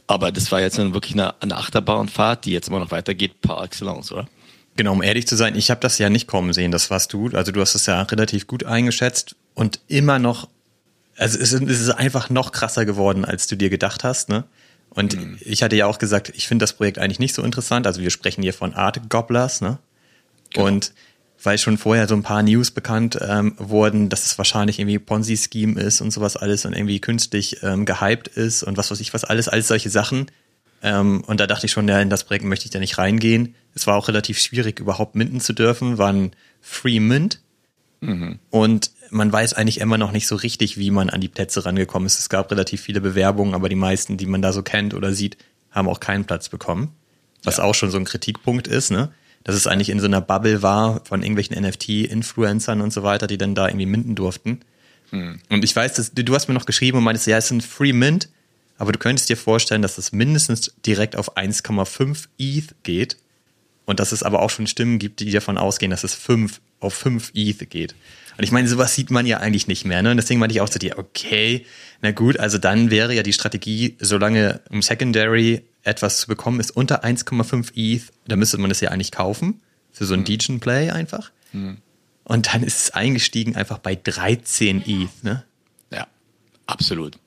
aber 0.07 0.31
das 0.31 0.51
war 0.51 0.61
jetzt 0.61 0.77
wirklich 0.77 1.13
eine, 1.13 1.39
eine 1.41 1.57
Achterbahnfahrt, 1.57 2.45
die 2.45 2.51
jetzt 2.51 2.69
immer 2.69 2.79
noch 2.79 2.91
weitergeht 2.91 3.41
par 3.41 3.63
excellence, 3.63 4.11
oder? 4.11 4.27
Genau, 4.79 4.93
um 4.93 5.03
ehrlich 5.03 5.27
zu 5.27 5.35
sein, 5.35 5.57
ich 5.57 5.71
habe 5.71 5.81
das 5.81 5.97
ja 5.97 6.09
nicht 6.09 6.25
kommen 6.25 6.53
sehen, 6.53 6.71
das 6.71 6.89
warst 6.89 7.11
du. 7.11 7.27
Also 7.33 7.51
du 7.51 7.59
hast 7.59 7.75
es 7.75 7.85
ja 7.85 8.01
relativ 8.01 8.47
gut 8.47 8.63
eingeschätzt 8.63 9.35
und 9.53 9.81
immer 9.89 10.19
noch, 10.19 10.47
also 11.17 11.37
es 11.37 11.51
ist 11.51 11.89
einfach 11.89 12.29
noch 12.29 12.53
krasser 12.53 12.85
geworden, 12.85 13.25
als 13.25 13.47
du 13.47 13.57
dir 13.57 13.69
gedacht 13.69 14.05
hast, 14.05 14.29
ne? 14.29 14.45
Und 14.91 15.17
mhm. 15.17 15.37
ich 15.41 15.63
hatte 15.63 15.75
ja 15.75 15.85
auch 15.85 15.99
gesagt, 15.99 16.31
ich 16.33 16.47
finde 16.47 16.63
das 16.63 16.71
Projekt 16.71 16.97
eigentlich 16.97 17.19
nicht 17.19 17.35
so 17.35 17.43
interessant. 17.43 17.87
Also 17.87 17.99
wir 17.99 18.09
sprechen 18.09 18.41
hier 18.41 18.53
von 18.53 18.73
Art 18.73 19.09
Gobblers, 19.09 19.59
ne? 19.59 19.79
Genau. 20.53 20.67
Und 20.67 20.93
weil 21.43 21.57
schon 21.57 21.77
vorher 21.77 22.07
so 22.07 22.15
ein 22.15 22.23
paar 22.23 22.41
News 22.41 22.71
bekannt 22.71 23.19
ähm, 23.21 23.55
wurden, 23.57 24.07
dass 24.07 24.25
es 24.27 24.37
wahrscheinlich 24.37 24.79
irgendwie 24.79 24.97
Ponzi-Scheme 24.97 25.77
ist 25.77 25.99
und 25.99 26.11
sowas 26.11 26.37
alles 26.37 26.63
und 26.63 26.71
irgendwie 26.71 27.01
künstlich 27.01 27.61
ähm, 27.63 27.83
gehypt 27.83 28.29
ist 28.29 28.63
und 28.63 28.77
was 28.77 28.91
weiß 28.91 29.01
ich 29.01 29.13
was 29.13 29.25
alles, 29.25 29.49
alles 29.49 29.67
solche 29.67 29.89
Sachen. 29.89 30.31
Ähm, 30.81 31.21
und 31.25 31.39
da 31.39 31.47
dachte 31.47 31.65
ich 31.65 31.71
schon, 31.71 31.87
ja, 31.87 31.99
in 31.99 32.09
das 32.09 32.23
Projekt 32.23 32.45
möchte 32.45 32.65
ich 32.65 32.71
da 32.71 32.79
nicht 32.79 32.97
reingehen. 32.97 33.55
Es 33.75 33.87
war 33.87 33.95
auch 33.95 34.07
relativ 34.07 34.39
schwierig, 34.39 34.79
überhaupt 34.79 35.15
minden 35.15 35.41
zu 35.41 35.53
dürfen, 35.53 35.97
war 35.97 36.11
ein 36.11 36.31
Free 36.61 36.99
Mint. 36.99 37.41
Mhm. 38.01 38.39
Und 38.49 38.91
man 39.11 39.31
weiß 39.31 39.53
eigentlich 39.53 39.79
immer 39.79 39.97
noch 39.97 40.11
nicht 40.11 40.27
so 40.27 40.35
richtig, 40.35 40.77
wie 40.77 40.91
man 40.91 41.09
an 41.09 41.21
die 41.21 41.27
Plätze 41.27 41.65
rangekommen 41.65 42.05
ist. 42.05 42.19
Es 42.19 42.29
gab 42.29 42.51
relativ 42.51 42.81
viele 42.81 43.01
Bewerbungen, 43.01 43.53
aber 43.53 43.69
die 43.69 43.75
meisten, 43.75 44.17
die 44.17 44.25
man 44.25 44.41
da 44.41 44.53
so 44.53 44.63
kennt 44.63 44.93
oder 44.93 45.13
sieht, 45.13 45.37
haben 45.71 45.89
auch 45.89 45.99
keinen 45.99 46.25
Platz 46.25 46.49
bekommen. 46.49 46.93
Was 47.43 47.57
ja. 47.57 47.63
auch 47.63 47.75
schon 47.75 47.91
so 47.91 47.97
ein 47.97 48.05
Kritikpunkt 48.05 48.67
ist, 48.67 48.91
ne? 48.91 49.11
Dass 49.43 49.55
es 49.55 49.67
eigentlich 49.67 49.89
in 49.89 49.99
so 49.99 50.05
einer 50.05 50.21
Bubble 50.21 50.61
war 50.61 51.01
von 51.05 51.23
irgendwelchen 51.23 51.61
NFT-Influencern 51.61 52.81
und 52.81 52.91
so 52.91 53.03
weiter, 53.03 53.25
die 53.25 53.37
dann 53.37 53.55
da 53.55 53.67
irgendwie 53.67 53.85
minden 53.85 54.15
durften. 54.15 54.59
Mhm. 55.11 55.39
Und 55.49 55.63
ich 55.63 55.75
weiß, 55.75 55.93
dass, 55.93 56.11
du 56.13 56.35
hast 56.35 56.47
mir 56.47 56.53
noch 56.53 56.65
geschrieben 56.65 56.97
und 56.97 57.03
meintest, 57.03 57.27
ja, 57.27 57.37
es 57.37 57.45
ist 57.45 57.51
ein 57.51 57.61
Free 57.61 57.93
Mint, 57.93 58.29
aber 58.79 58.93
du 58.93 58.97
könntest 58.97 59.29
dir 59.29 59.37
vorstellen, 59.37 59.81
dass 59.81 59.97
es 59.97 60.13
mindestens 60.13 60.73
direkt 60.85 61.15
auf 61.17 61.37
1,5 61.37 62.29
ETH 62.39 62.73
geht 62.83 63.17
und 63.85 63.99
dass 63.99 64.13
es 64.13 64.23
aber 64.23 64.41
auch 64.41 64.49
schon 64.49 64.67
Stimmen 64.67 64.99
gibt, 64.99 65.19
die 65.19 65.31
davon 65.31 65.57
ausgehen, 65.57 65.91
dass 65.91 66.05
es 66.05 66.15
5 66.15 66.61
auf 66.79 66.93
5 66.93 67.31
ETH 67.35 67.69
geht. 67.69 67.93
Und 68.37 68.43
ich 68.45 68.53
meine, 68.53 68.69
sowas 68.69 68.95
sieht 68.95 69.11
man 69.11 69.25
ja 69.25 69.39
eigentlich 69.39 69.67
nicht 69.67 69.83
mehr. 69.83 70.01
Ne? 70.01 70.11
Und 70.11 70.17
deswegen 70.17 70.39
meinte 70.39 70.55
ich 70.55 70.61
auch 70.61 70.69
zu 70.69 70.79
dir, 70.79 70.97
okay, 70.97 71.65
na 72.01 72.11
gut, 72.11 72.39
also 72.39 72.57
dann 72.57 72.89
wäre 72.89 73.13
ja 73.13 73.21
die 73.21 73.33
Strategie, 73.33 73.97
solange 73.99 74.61
im 74.69 74.81
Secondary 74.81 75.63
etwas 75.83 76.21
zu 76.21 76.27
bekommen 76.27 76.61
ist 76.61 76.71
unter 76.71 77.03
1,5 77.03 77.73
ETH, 77.75 78.03
da 78.27 78.37
müsste 78.37 78.57
man 78.59 78.71
es 78.71 78.79
ja 78.79 78.91
eigentlich 78.91 79.11
kaufen. 79.11 79.61
Für 79.91 80.05
so 80.05 80.13
ein 80.13 80.21
mhm. 80.21 80.25
Degen 80.25 80.59
Play 80.61 80.91
einfach. 80.91 81.31
Mhm. 81.51 81.79
Und 82.23 82.53
dann 82.53 82.63
ist 82.63 82.77
es 82.77 82.91
eingestiegen 82.91 83.57
einfach 83.57 83.79
bei 83.79 83.95
13 83.95 84.83
ETH, 84.87 85.23
ne? 85.23 85.43
Absolut. 86.69 87.17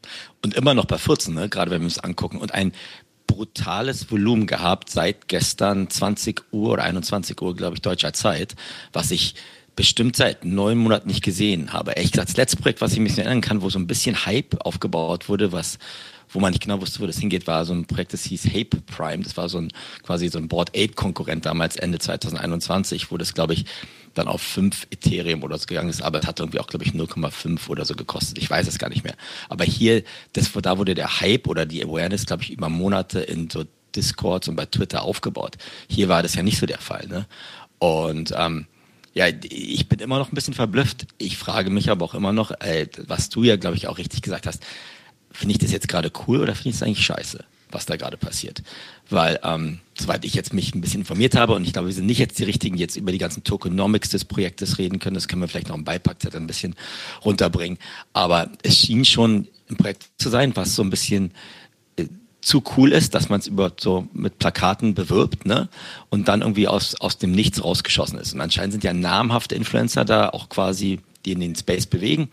Und 0.41 0.55
immer 0.55 0.73
noch 0.73 0.85
bei 0.85 0.99
14, 0.99 1.35
ne? 1.35 1.49
gerade 1.49 1.73
wenn 1.73 1.81
wir 1.81 1.87
uns 1.87 1.99
angucken. 1.99 2.39
Und 2.39 2.55
ein 2.55 2.73
brutales 3.27 4.09
Volumen 4.09 4.47
gehabt 4.47 4.89
seit 4.89 5.27
gestern 5.27 5.91
20 5.91 6.43
Uhr 6.53 6.71
oder 6.73 6.85
21 6.85 7.41
Uhr, 7.43 7.57
glaube 7.57 7.75
ich, 7.75 7.83
deutscher 7.83 8.13
Zeit, 8.13 8.55
was 8.93 9.11
ich 9.11 9.35
bestimmt 9.75 10.15
seit 10.15 10.45
neun 10.45 10.79
Monaten 10.79 11.09
nicht 11.09 11.25
gesehen 11.25 11.73
habe. 11.73 11.97
Echt 11.97 12.13
gesagt, 12.13 12.29
das 12.29 12.37
letzte 12.37 12.59
Projekt, 12.59 12.81
was 12.81 12.93
ich 12.93 13.01
mich 13.01 13.19
erinnern 13.19 13.41
kann, 13.41 13.63
wo 13.63 13.71
so 13.71 13.81
ein 13.81 13.89
bisschen 13.89 14.27
Hype 14.27 14.65
aufgebaut 14.65 15.29
wurde, 15.29 15.51
was 15.51 15.79
wo 16.29 16.41
man 16.41 16.53
nicht 16.53 16.63
genau 16.63 16.81
wusste, 16.81 17.01
wo 17.01 17.07
das 17.07 17.19
hingeht, 17.19 17.47
war 17.47 17.67
so 17.67 17.75
ein 17.75 17.85
Projekt, 17.85 18.15
das 18.15 18.25
hieß 18.25 18.47
Hape 18.47 18.81
Prime. 18.87 19.23
Das 19.23 19.37
war 19.37 19.51
so 19.51 19.59
ein 19.59 19.69
quasi 20.03 20.29
so 20.29 20.39
ein 20.39 20.49
Board 20.49 20.71
8 20.75 20.97
Konkurrent 20.97 21.45
damals 21.45 21.77
Ende 21.77 21.99
2021, 21.99 23.11
wo 23.11 23.19
das 23.19 23.35
glaube 23.35 23.53
ich 23.53 23.67
dann 24.15 24.29
auf 24.29 24.43
5 24.43 24.89
Ethereum 24.91 25.43
oder 25.43 25.59
so 25.59 25.67
gegangen 25.67 25.89
ist, 25.89 26.03
aber 26.03 26.21
es 26.21 26.27
hat 26.27 26.41
irgendwie 26.41 26.61
auch, 26.61 26.67
glaube 26.67 26.85
ich, 26.85 26.93
0,5 26.93 27.69
oder 27.69 27.85
so 27.85 27.95
gekostet. 27.95 28.39
Ich 28.39 28.51
weiß 28.51 28.67
es 28.67 28.79
gar 28.79 28.89
nicht 28.89 29.05
mehr. 29.05 29.15
Aber 29.49 29.65
hier, 29.65 30.03
das, 30.33 30.53
da 30.53 30.79
wurde 30.79 30.95
der 30.95 31.21
Hype 31.21 31.47
oder 31.47 31.67
die 31.67 31.85
Awareness, 31.85 32.27
glaube 32.27 32.43
ich, 32.43 32.51
über 32.51 32.69
Monate 32.69 33.21
in 33.21 33.49
so 33.51 33.65
Discords 33.95 34.49
und 34.49 34.57
bei 34.57 34.67
Twitter 34.67 35.03
aufgebaut. 35.03 35.57
Hier 35.89 36.09
war 36.09 36.23
das 36.23 36.35
ja 36.35 36.43
nicht 36.43 36.59
so 36.59 36.67
der 36.67 36.79
Fall. 36.79 37.07
Ne? 37.07 37.27
Und 37.79 38.33
ähm, 38.37 38.67
ja, 39.15 39.27
ich 39.29 39.89
bin 39.89 39.99
immer 39.99 40.19
noch 40.19 40.33
ein 40.33 40.35
bisschen 40.35 40.55
verblüfft. 40.55 41.07
Ich 41.19 41.37
frage 41.37 41.71
mich 41.71 41.91
aber 41.91 42.05
auch 42.05 42.15
immer 42.15 42.33
noch, 42.33 42.51
äh, 42.61 42.87
was 43.07 43.29
du 43.29 43.43
ja, 43.43 43.57
glaube 43.57 43.77
ich, 43.77 43.89
auch 43.89 43.99
richtig 43.99 44.23
gesagt 44.23 44.47
hast, 44.47 44.63
finde 45.31 45.53
ich 45.53 45.59
das 45.59 45.73
jetzt 45.73 45.89
gerade 45.89 46.11
cool 46.27 46.41
oder 46.41 46.55
finde 46.55 46.71
ich 46.71 46.77
es 46.77 46.83
eigentlich 46.83 47.05
scheiße? 47.05 47.45
Was 47.73 47.87
da 47.87 47.97
gerade 47.97 48.17
passiert. 48.17 48.63
Weil, 49.11 49.41
ähm, 49.43 49.81
soweit 49.99 50.25
ich 50.25 50.35
jetzt 50.35 50.53
mich 50.53 50.75
ein 50.75 50.81
bisschen 50.81 51.01
informiert 51.01 51.35
habe, 51.35 51.55
und 51.55 51.65
ich 51.65 51.73
glaube, 51.73 51.89
wir 51.89 51.95
sind 51.95 52.07
nicht 52.07 52.19
jetzt 52.19 52.39
die 52.39 52.45
Richtigen, 52.45 52.77
jetzt 52.77 52.97
über 52.97 53.13
die 53.13 53.19
ganzen 53.19 53.45
Tokenomics 53.45 54.11
des 54.11 54.25
Projektes 54.25 54.79
reden 54.79 54.99
können, 54.99 55.15
das 55.15 55.29
können 55.29 55.43
wir 55.43 55.49
vielleicht 55.49 55.69
noch 55.69 55.77
im 55.77 55.85
Beipackzettel 55.85 56.41
ein 56.41 56.47
bisschen 56.47 56.75
runterbringen. 57.25 57.79
Aber 58.13 58.51
es 58.63 58.77
schien 58.77 59.05
schon 59.05 59.49
ein 59.71 59.77
Projekt 59.77 60.09
zu 60.19 60.29
sein, 60.29 60.55
was 60.55 60.75
so 60.75 60.83
ein 60.83 60.91
bisschen 60.91 61.33
äh, 61.97 62.07
zu 62.41 62.63
cool 62.77 62.93
ist, 62.93 63.15
dass 63.15 63.29
man 63.29 63.41
es 63.41 63.47
über 63.47 63.73
so 63.79 64.09
mit 64.13 64.39
Plakaten 64.39 64.95
bewirbt, 64.95 65.47
ne? 65.47 65.69
Und 66.11 66.29
dann 66.29 66.43
irgendwie 66.43 66.69
aus, 66.69 66.95
aus 67.01 67.19
dem 67.19 67.33
Nichts 67.33 67.63
rausgeschossen 67.63 68.19
ist. 68.19 68.35
Und 68.35 68.41
anscheinend 68.41 68.73
sind 68.73 68.85
ja 68.85 68.93
namhafte 68.93 69.55
Influencer 69.55 70.05
da 70.05 70.29
auch 70.29 70.49
quasi 70.49 71.01
die 71.25 71.33
in 71.33 71.41
den 71.41 71.57
Space 71.57 71.87
bewegen, 71.87 72.31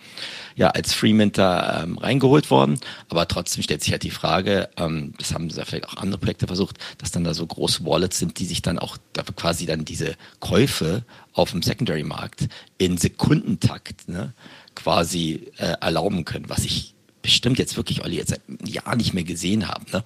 ja 0.56 0.70
als 0.70 0.94
Freeminter 0.94 1.84
ähm, 1.84 1.98
reingeholt 1.98 2.50
worden. 2.50 2.80
Aber 3.10 3.28
trotzdem 3.28 3.64
stellt 3.64 3.84
sich 3.84 3.92
halt 3.92 4.04
die 4.04 4.12
Frage, 4.12 4.70
ähm, 4.78 5.14
das 5.18 5.34
haben 5.34 5.50
ja 5.50 5.66
vielleicht 5.66 5.88
auch 5.88 5.98
andere 5.98 6.20
Projekte 6.20 6.48
versucht, 6.48 6.78
dass 6.98 7.12
dann 7.12 7.24
da 7.24 7.34
so 7.34 7.46
große 7.46 7.86
Wallets 7.86 8.20
sind, 8.20 8.40
die 8.40 8.46
sich 8.46 8.62
dann 8.62 8.80
auch 8.80 8.98
da 9.14 9.24
quasi 9.24 9.66
dann 9.66 9.86
diese 9.86 10.16
Käufe 10.40 11.04
auf 11.34 11.52
dem 11.52 11.62
Secondary-Markt 11.62 12.48
in 12.78 12.98
Sekundentakt 12.98 14.08
ne, 14.10 14.34
quasi 14.76 15.52
äh, 15.58 15.76
erlauben 15.82 16.26
können, 16.26 16.50
was 16.50 16.66
ich 16.66 16.94
bestimmt 17.22 17.60
jetzt 17.60 17.78
wirklich, 17.78 18.04
Olli, 18.04 18.18
jetzt 18.18 18.30
seit 18.30 18.42
einem 18.48 18.60
Jahr 18.66 18.96
nicht 18.96 19.14
mehr 19.14 19.24
gesehen 19.24 19.68
habe. 19.68 19.86
Ne? 19.92 20.04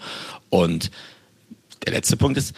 Und 0.50 0.92
der 1.86 1.94
letzte 1.94 2.18
Punkt 2.18 2.38
ist, 2.38 2.56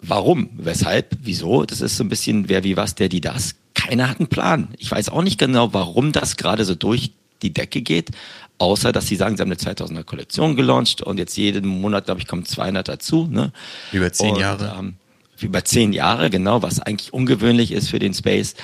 warum, 0.00 0.50
weshalb, 0.54 1.16
wieso? 1.22 1.64
Das 1.64 1.80
ist 1.80 1.96
so 1.96 2.04
ein 2.04 2.08
bisschen 2.08 2.48
wer 2.48 2.64
wie 2.64 2.76
was, 2.76 2.94
der 2.94 3.08
die 3.08 3.20
das 3.20 3.56
keiner 3.90 4.08
hat 4.08 4.20
einen 4.20 4.28
Plan. 4.28 4.68
Ich 4.78 4.90
weiß 4.90 5.08
auch 5.08 5.22
nicht 5.22 5.38
genau, 5.38 5.74
warum 5.74 6.12
das 6.12 6.36
gerade 6.36 6.64
so 6.64 6.76
durch 6.76 7.10
die 7.42 7.52
Decke 7.52 7.82
geht, 7.82 8.10
außer 8.58 8.92
dass 8.92 9.08
sie 9.08 9.16
sagen, 9.16 9.36
sie 9.36 9.42
haben 9.42 9.48
eine 9.48 9.56
2000er 9.56 10.04
Kollektion 10.04 10.54
gelauncht 10.54 11.02
und 11.02 11.18
jetzt 11.18 11.36
jeden 11.36 11.66
Monat, 11.66 12.04
glaube 12.04 12.20
ich, 12.20 12.28
kommen 12.28 12.44
200 12.44 12.86
dazu. 12.88 13.26
Ne? 13.28 13.52
Über 13.90 14.12
zehn 14.12 14.34
und, 14.34 14.40
Jahre. 14.40 14.76
Ähm, 14.78 14.94
über 15.40 15.64
zehn 15.64 15.92
Jahre, 15.92 16.30
genau, 16.30 16.62
was 16.62 16.78
eigentlich 16.78 17.12
ungewöhnlich 17.12 17.72
ist 17.72 17.88
für 17.88 17.98
den 17.98 18.14
Space. 18.14 18.54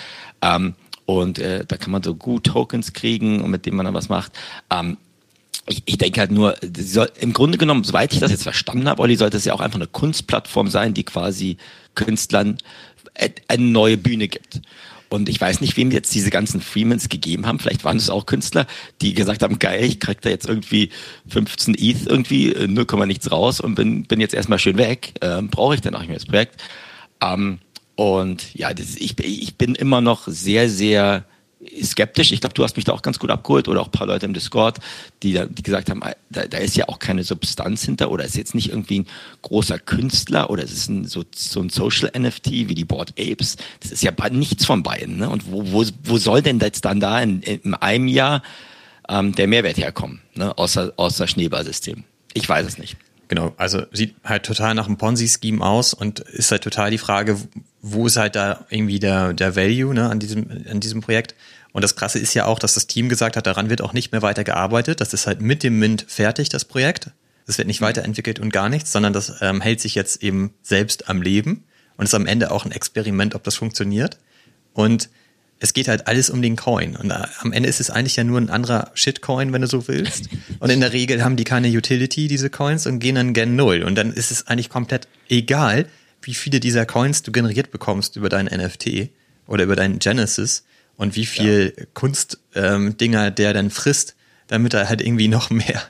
Ähm, 0.43 0.75
und 1.07 1.41
äh, 1.41 1.65
da 1.67 1.77
kann 1.77 1.91
man 1.91 2.05
so 2.05 2.15
gut 2.15 2.45
Tokens 2.45 2.93
kriegen 2.93 3.41
und 3.43 3.51
mit 3.51 3.67
denen 3.67 3.77
man 3.77 3.87
dann 3.87 3.95
was 3.95 4.09
macht. 4.09 4.33
Ähm, 4.71 4.97
ich, 5.69 5.83
ich 5.87 5.99
denke 5.99 6.21
halt 6.21 6.31
nur, 6.31 6.55
soll, 6.79 7.11
im 7.19 7.33
Grunde 7.33 7.59
genommen, 7.59 7.83
soweit 7.83 8.13
ich 8.13 8.21
das 8.21 8.31
jetzt 8.31 8.45
verstanden 8.45 8.89
habe, 8.89 9.03
Olli, 9.03 9.17
sollte 9.17 9.39
es 9.39 9.45
ja 9.45 9.55
auch 9.55 9.61
einfach 9.61 9.79
eine 9.79 9.89
Kunstplattform 9.89 10.69
sein, 10.69 10.95
die 10.95 11.03
quasi 11.03 11.57
Künstlern 11.97 12.59
eine 13.49 13.65
neue 13.65 13.97
Bühne 13.97 14.29
gibt. 14.29 14.61
Und 15.09 15.29
ich 15.29 15.41
weiß 15.41 15.61
nicht, 15.61 15.77
wem 15.77 15.91
jetzt 15.91 16.15
diese 16.15 16.31
ganzen 16.31 16.61
Freemans 16.61 17.09
gegeben 17.09 17.47
haben. 17.47 17.59
Vielleicht 17.59 17.85
waren 17.85 17.97
es 17.97 18.11
auch 18.11 18.27
Künstler, 18.27 18.67
die 19.01 19.15
gesagt 19.15 19.43
haben, 19.43 19.59
geil, 19.59 19.85
ich 19.85 20.01
krieg 20.01 20.21
da 20.21 20.31
jetzt 20.31 20.49
irgendwie 20.49 20.91
15 21.29 21.75
ETH 21.75 22.07
irgendwie, 22.07 22.55
0, 22.67 22.87
äh, 23.03 23.07
nichts 23.07 23.31
raus 23.31 23.61
und 23.61 23.75
bin, 23.77 24.05
bin 24.05 24.21
jetzt 24.21 24.35
erstmal 24.35 24.59
schön 24.59 24.79
weg. 24.79 25.15
Ähm, 25.21 25.49
Brauche 25.49 25.75
ich 25.75 25.81
dann 25.81 25.95
auch 25.95 26.01
nicht 26.01 26.09
mehr 26.09 26.19
das 26.19 26.27
Projekt. 26.27 26.63
Ähm, 27.23 27.59
und 27.95 28.55
ja, 28.55 28.75
das, 28.75 28.97
ich, 28.97 29.19
ich 29.21 29.57
bin 29.57 29.75
immer 29.75 30.01
noch 30.01 30.27
sehr, 30.27 30.69
sehr 30.69 31.25
skeptisch. 31.83 32.33
Ich 32.33 32.41
glaube, 32.41 32.55
du 32.55 32.65
hast 32.65 32.77
mich 32.77 32.85
da 32.85 32.93
auch 32.93 33.03
ganz 33.03 33.19
gut 33.19 33.31
abgeholt 33.31 33.69
oder 33.69 33.81
auch 33.81 33.87
ein 33.87 33.93
paar 33.93 34.07
Leute 34.07 34.27
im 34.27 34.35
Discord, 34.35 34.79
die, 35.23 35.33
da, 35.33 35.47
die 35.47 35.63
gesagt 35.63 35.91
haben, 35.91 36.01
da, 36.31 36.47
da 36.47 36.59
ist 36.59 36.77
ja 36.77 36.89
auch 36.89 36.99
keine 36.99 37.25
Substanz 37.25 37.85
hinter 37.85 38.11
oder 38.11 38.25
ist 38.25 38.37
jetzt 38.37 38.55
nicht 38.55 38.71
irgendwie 38.71 39.01
ein 39.01 39.07
großer 39.43 39.79
Künstler 39.79 40.51
oder 40.51 40.65
es 40.65 40.73
ist 40.73 40.89
ein, 40.89 41.05
so, 41.05 41.25
so 41.35 41.61
ein 41.61 41.69
Social 41.69 42.11
NFT 42.19 42.51
wie 42.51 42.75
die 42.75 42.85
Board 42.85 43.15
Apes. 43.19 43.57
Das 43.81 43.93
ist 43.93 44.03
ja 44.03 44.13
nichts 44.31 44.65
von 44.65 44.83
beiden. 44.83 45.19
Ne? 45.19 45.29
Und 45.29 45.51
wo, 45.51 45.73
wo, 45.73 45.85
wo 46.05 46.19
soll 46.19 46.43
denn 46.43 46.59
jetzt 46.61 46.85
dann 46.85 47.01
da 47.01 47.21
in, 47.21 47.43
in 47.43 47.75
einem 47.75 48.09
Jahr 48.09 48.43
ähm, 49.09 49.35
der 49.35 49.47
Mehrwert 49.47 49.77
herkommen, 49.77 50.21
ne? 50.35 50.57
außer, 50.57 50.93
außer 50.97 51.27
Schneeballsystem? 51.27 52.05
Ich 52.35 52.49
weiß 52.49 52.67
es 52.67 52.79
nicht. 52.79 52.97
Genau, 53.29 53.55
also 53.57 53.83
sieht 53.93 54.15
halt 54.25 54.45
total 54.45 54.75
nach 54.75 54.87
einem 54.87 54.99
Ponzi-Scheme 54.99 55.65
aus 55.65 55.95
und 55.95 56.21
ist 56.21 56.53
halt 56.53 56.63
total 56.63 56.91
die 56.91 56.99
Frage, 56.99 57.37
wo 57.83 58.07
ist 58.07 58.17
halt 58.17 58.37
da 58.37 58.65
irgendwie 58.71 59.01
der, 59.01 59.33
der 59.33 59.57
Value 59.57 59.95
ne, 59.95 60.09
an, 60.09 60.21
diesem, 60.21 60.47
an 60.71 60.81
diesem 60.81 61.01
Projekt. 61.01 61.35
Und 61.77 61.83
das 61.83 61.95
Krasse 61.95 62.19
ist 62.19 62.33
ja 62.33 62.47
auch, 62.47 62.59
dass 62.59 62.73
das 62.73 62.87
Team 62.87 63.11
gesagt 63.11 63.37
hat, 63.37 63.47
daran 63.47 63.69
wird 63.69 63.83
auch 63.83 63.93
nicht 63.93 64.11
mehr 64.11 64.23
weiter 64.23 64.45
gearbeitet. 64.45 65.03
Das 65.03 65.13
ist 65.13 65.27
halt 65.27 65.43
mit 65.43 65.63
dem 65.63 65.79
Mint 65.79 66.07
fertig, 66.09 66.49
das 66.49 66.65
Projekt. 66.65 67.11
Das 67.47 67.59
wird 67.59 67.69
nicht 67.69 67.83
mhm. 67.83 67.85
weiterentwickelt 67.85 68.39
und 68.39 68.51
gar 68.51 68.71
nichts, 68.71 68.93
sondern 68.93 69.13
das 69.13 69.43
ähm, 69.43 69.61
hält 69.61 69.83
sich 69.83 69.95
jetzt 69.95 70.23
eben 70.23 70.55
selbst 70.63 71.11
am 71.11 71.21
Leben 71.21 71.65
und 71.99 72.07
ist 72.07 72.15
am 72.15 72.25
Ende 72.25 72.51
auch 72.51 72.65
ein 72.65 72.73
Experiment, 72.73 73.35
ob 73.35 73.45
das 73.45 73.57
funktioniert. 73.57 74.17
Und 74.73 75.11
es 75.59 75.75
geht 75.75 75.89
halt 75.89 76.07
alles 76.07 76.31
um 76.31 76.41
den 76.41 76.57
Coin. 76.57 76.97
Und 76.97 77.11
äh, 77.11 77.25
am 77.41 77.53
Ende 77.53 77.69
ist 77.69 77.81
es 77.81 77.91
eigentlich 77.91 78.17
ja 78.17 78.25
nur 78.25 78.41
ein 78.41 78.49
anderer 78.49 78.91
Shitcoin, 78.95 79.53
wenn 79.53 79.61
du 79.61 79.69
so 79.69 79.87
willst. 79.87 80.31
Und 80.61 80.71
in 80.71 80.81
der 80.81 80.95
Regel 80.95 81.23
haben 81.23 81.37
die 81.37 81.45
keine 81.45 81.69
Utility, 81.69 82.27
diese 82.27 82.49
Coins, 82.49 82.87
und 82.87 83.01
gehen 83.01 83.17
dann 83.17 83.35
gen 83.35 83.55
Null. 83.55 83.83
Und 83.83 83.97
dann 83.97 84.15
ist 84.15 84.31
es 84.31 84.47
eigentlich 84.47 84.71
komplett 84.71 85.09
egal, 85.29 85.85
wie 86.23 86.33
viele 86.33 86.59
dieser 86.59 86.87
Coins 86.87 87.21
du 87.21 87.33
generiert 87.33 87.71
bekommst 87.71 88.17
über 88.17 88.31
deinen 88.31 88.47
NFT 88.47 89.11
oder 89.47 89.65
über 89.65 89.77
deinen 89.77 89.99
Genesis 89.99 90.65
und 90.97 91.17
wie 91.17 91.27
viel 91.27 91.75
ja. 91.77 91.85
Kunstdinger 91.95 93.27
ähm, 93.27 93.35
der 93.35 93.53
dann 93.53 93.71
frisst, 93.71 94.17
damit 94.47 94.75
er 94.75 94.89
halt 94.89 95.01
irgendwie 95.01 95.29
noch 95.29 95.51
mehr, 95.51 95.83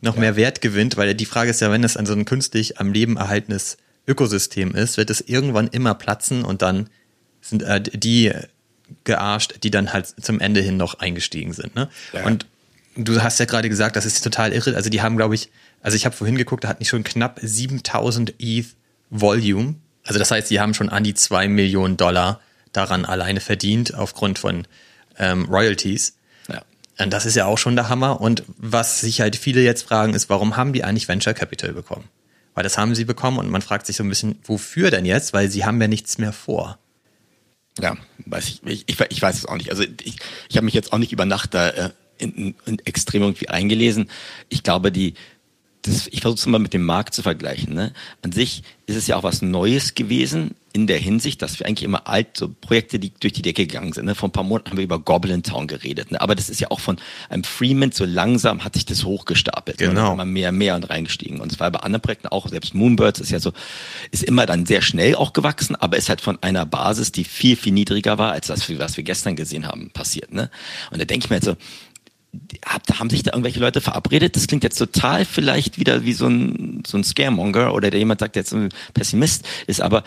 noch 0.00 0.14
ja. 0.14 0.20
mehr 0.20 0.36
Wert 0.36 0.60
gewinnt. 0.60 0.96
Weil 0.96 1.14
die 1.14 1.26
Frage 1.26 1.50
ist 1.50 1.60
ja, 1.60 1.70
wenn 1.70 1.84
es 1.84 1.96
an 1.96 2.06
so 2.06 2.12
ein 2.12 2.24
künstlich 2.24 2.78
am 2.78 2.92
Leben 2.92 3.16
erhaltenes 3.16 3.78
Ökosystem 4.06 4.74
ist, 4.74 4.96
wird 4.96 5.10
es 5.10 5.20
irgendwann 5.20 5.68
immer 5.68 5.94
platzen 5.94 6.44
und 6.44 6.62
dann 6.62 6.88
sind 7.40 7.62
äh, 7.62 7.80
die 7.80 8.32
gearscht, 9.04 9.62
die 9.62 9.70
dann 9.70 9.92
halt 9.92 10.06
zum 10.20 10.40
Ende 10.40 10.60
hin 10.60 10.76
noch 10.76 10.98
eingestiegen 10.98 11.52
sind. 11.52 11.74
Ne? 11.74 11.88
Ja. 12.12 12.24
Und 12.24 12.46
du 12.96 13.22
hast 13.22 13.38
ja 13.38 13.46
gerade 13.46 13.68
gesagt, 13.68 13.96
das 13.96 14.04
ist 14.04 14.22
total 14.22 14.52
irre. 14.52 14.74
Also 14.74 14.90
die 14.90 15.00
haben, 15.00 15.16
glaube 15.16 15.34
ich, 15.34 15.48
also 15.80 15.96
ich 15.96 16.04
habe 16.04 16.16
vorhin 16.16 16.36
geguckt, 16.36 16.64
da 16.64 16.68
hatten 16.68 16.82
die 16.82 16.88
schon 16.88 17.04
knapp 17.04 17.38
7000 17.42 18.34
ETH 18.38 18.66
Volume. 19.10 19.76
Also 20.04 20.18
das 20.18 20.30
heißt, 20.30 20.50
die 20.50 20.60
haben 20.60 20.74
schon 20.74 20.88
an 20.88 21.04
die 21.04 21.14
zwei 21.14 21.48
Millionen 21.48 21.96
Dollar 21.96 22.40
daran 22.72 23.04
alleine 23.04 23.40
verdient 23.40 23.94
aufgrund 23.94 24.38
von 24.38 24.66
ähm, 25.18 25.46
Royalties. 25.46 26.16
Ja. 26.48 26.62
Und 26.98 27.12
das 27.12 27.26
ist 27.26 27.36
ja 27.36 27.46
auch 27.46 27.58
schon 27.58 27.76
der 27.76 27.88
Hammer. 27.88 28.20
Und 28.20 28.44
was 28.56 29.00
sich 29.00 29.20
halt 29.20 29.36
viele 29.36 29.62
jetzt 29.62 29.82
fragen, 29.82 30.14
ist, 30.14 30.28
warum 30.28 30.56
haben 30.56 30.72
die 30.72 30.84
eigentlich 30.84 31.08
Venture 31.08 31.34
Capital 31.34 31.72
bekommen? 31.72 32.08
Weil 32.54 32.64
das 32.64 32.78
haben 32.78 32.94
sie 32.94 33.04
bekommen 33.04 33.38
und 33.38 33.48
man 33.48 33.62
fragt 33.62 33.86
sich 33.86 33.96
so 33.96 34.02
ein 34.02 34.08
bisschen, 34.08 34.38
wofür 34.44 34.90
denn 34.90 35.04
jetzt? 35.04 35.32
Weil 35.32 35.50
sie 35.50 35.64
haben 35.64 35.80
ja 35.80 35.88
nichts 35.88 36.18
mehr 36.18 36.32
vor. 36.32 36.78
Ja, 37.80 37.96
weiß 38.26 38.48
ich, 38.48 38.62
ich, 38.64 38.84
ich, 38.86 39.00
ich 39.08 39.22
weiß 39.22 39.36
es 39.36 39.46
auch 39.46 39.56
nicht. 39.56 39.70
Also 39.70 39.82
ich, 39.82 40.16
ich 40.48 40.56
habe 40.56 40.64
mich 40.64 40.74
jetzt 40.74 40.92
auch 40.92 40.98
nicht 40.98 41.12
über 41.12 41.24
Nacht 41.24 41.54
da 41.54 41.68
äh, 41.68 41.90
in, 42.18 42.54
in 42.66 42.78
extrem 42.84 43.22
irgendwie 43.22 43.48
eingelesen. 43.48 44.10
Ich 44.48 44.62
glaube, 44.62 44.92
die, 44.92 45.14
das, 45.82 46.08
ich 46.08 46.20
versuche 46.20 46.40
es 46.40 46.46
mal 46.46 46.58
mit 46.58 46.74
dem 46.74 46.84
Markt 46.84 47.14
zu 47.14 47.22
vergleichen. 47.22 47.72
Ne? 47.72 47.92
An 48.22 48.32
sich 48.32 48.62
ist 48.86 48.96
es 48.96 49.06
ja 49.06 49.16
auch 49.16 49.22
was 49.22 49.42
Neues 49.42 49.94
gewesen 49.94 50.54
in 50.72 50.86
der 50.86 50.98
Hinsicht, 50.98 51.42
dass 51.42 51.58
wir 51.58 51.66
eigentlich 51.66 51.84
immer 51.84 52.06
alt, 52.06 52.36
so 52.36 52.48
Projekte, 52.48 52.98
die 52.98 53.12
durch 53.18 53.32
die 53.32 53.42
Decke 53.42 53.66
gegangen 53.66 53.92
sind. 53.92 54.04
Ne? 54.04 54.14
Vor 54.14 54.28
ein 54.28 54.32
paar 54.32 54.44
Monaten 54.44 54.70
haben 54.70 54.76
wir 54.76 54.84
über 54.84 54.98
Goblin 54.98 55.42
Town 55.42 55.66
geredet. 55.66 56.12
Ne? 56.12 56.20
Aber 56.20 56.34
das 56.34 56.48
ist 56.48 56.60
ja 56.60 56.70
auch 56.70 56.80
von 56.80 56.96
einem 57.28 57.44
Freeman 57.44 57.92
so 57.92 58.04
langsam 58.04 58.64
hat 58.64 58.74
sich 58.74 58.86
das 58.86 59.04
hochgestapelt. 59.04 59.80
Ne? 59.80 59.88
Genau. 59.88 60.12
Immer 60.12 60.24
mehr, 60.24 60.52
mehr 60.52 60.76
und 60.76 60.88
reingestiegen. 60.88 61.40
Und 61.40 61.50
zwar 61.52 61.70
bei 61.70 61.80
anderen 61.80 62.02
Projekten 62.02 62.28
auch, 62.28 62.48
selbst 62.48 62.74
Moonbirds 62.74 63.20
ist 63.20 63.30
ja 63.30 63.40
so, 63.40 63.52
ist 64.10 64.22
immer 64.22 64.46
dann 64.46 64.66
sehr 64.66 64.82
schnell 64.82 65.16
auch 65.16 65.32
gewachsen, 65.32 65.74
aber 65.76 65.96
ist 65.96 66.08
halt 66.08 66.20
von 66.20 66.38
einer 66.42 66.66
Basis, 66.66 67.10
die 67.10 67.24
viel, 67.24 67.56
viel 67.56 67.72
niedriger 67.72 68.18
war, 68.18 68.32
als 68.32 68.46
das, 68.46 68.68
was 68.78 68.96
wir 68.96 69.04
gestern 69.04 69.36
gesehen 69.36 69.66
haben, 69.66 69.90
passiert. 69.90 70.32
Ne? 70.32 70.50
Und 70.90 71.00
da 71.00 71.04
denke 71.04 71.24
ich 71.24 71.30
mir 71.30 71.36
jetzt 71.36 71.46
so, 71.46 71.56
haben 72.98 73.10
sich 73.10 73.22
da 73.22 73.32
irgendwelche 73.32 73.60
Leute 73.60 73.80
verabredet? 73.80 74.36
Das 74.36 74.46
klingt 74.46 74.62
jetzt 74.62 74.76
total 74.76 75.24
vielleicht 75.24 75.78
wieder 75.78 76.04
wie 76.04 76.12
so 76.12 76.26
ein, 76.26 76.82
so 76.86 76.96
ein 76.96 77.04
Scaremonger 77.04 77.74
oder 77.74 77.90
der 77.90 77.98
jemand 77.98 78.20
sagt, 78.20 78.36
der 78.36 78.42
jetzt 78.42 78.52
ein 78.52 78.68
Pessimist 78.94 79.44
ist, 79.66 79.80
aber 79.80 80.04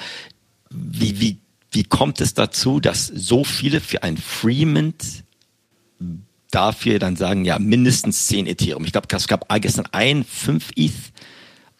wie, 0.73 1.19
wie, 1.19 1.39
wie 1.71 1.83
kommt 1.83 2.21
es 2.21 2.33
dazu, 2.33 2.79
dass 2.79 3.07
so 3.07 3.43
viele 3.43 3.81
für 3.81 4.03
ein 4.03 4.17
Freemint 4.17 5.23
dafür 6.51 6.99
dann 6.99 7.15
sagen, 7.15 7.45
ja, 7.45 7.57
mindestens 7.59 8.27
10 8.27 8.47
Ethereum. 8.47 8.85
Ich 8.85 8.91
glaube, 8.91 9.07
es 9.09 9.27
gab 9.27 9.47
gestern 9.61 9.87
ein 9.91 10.23
5 10.23 10.71
ETH 10.75 10.91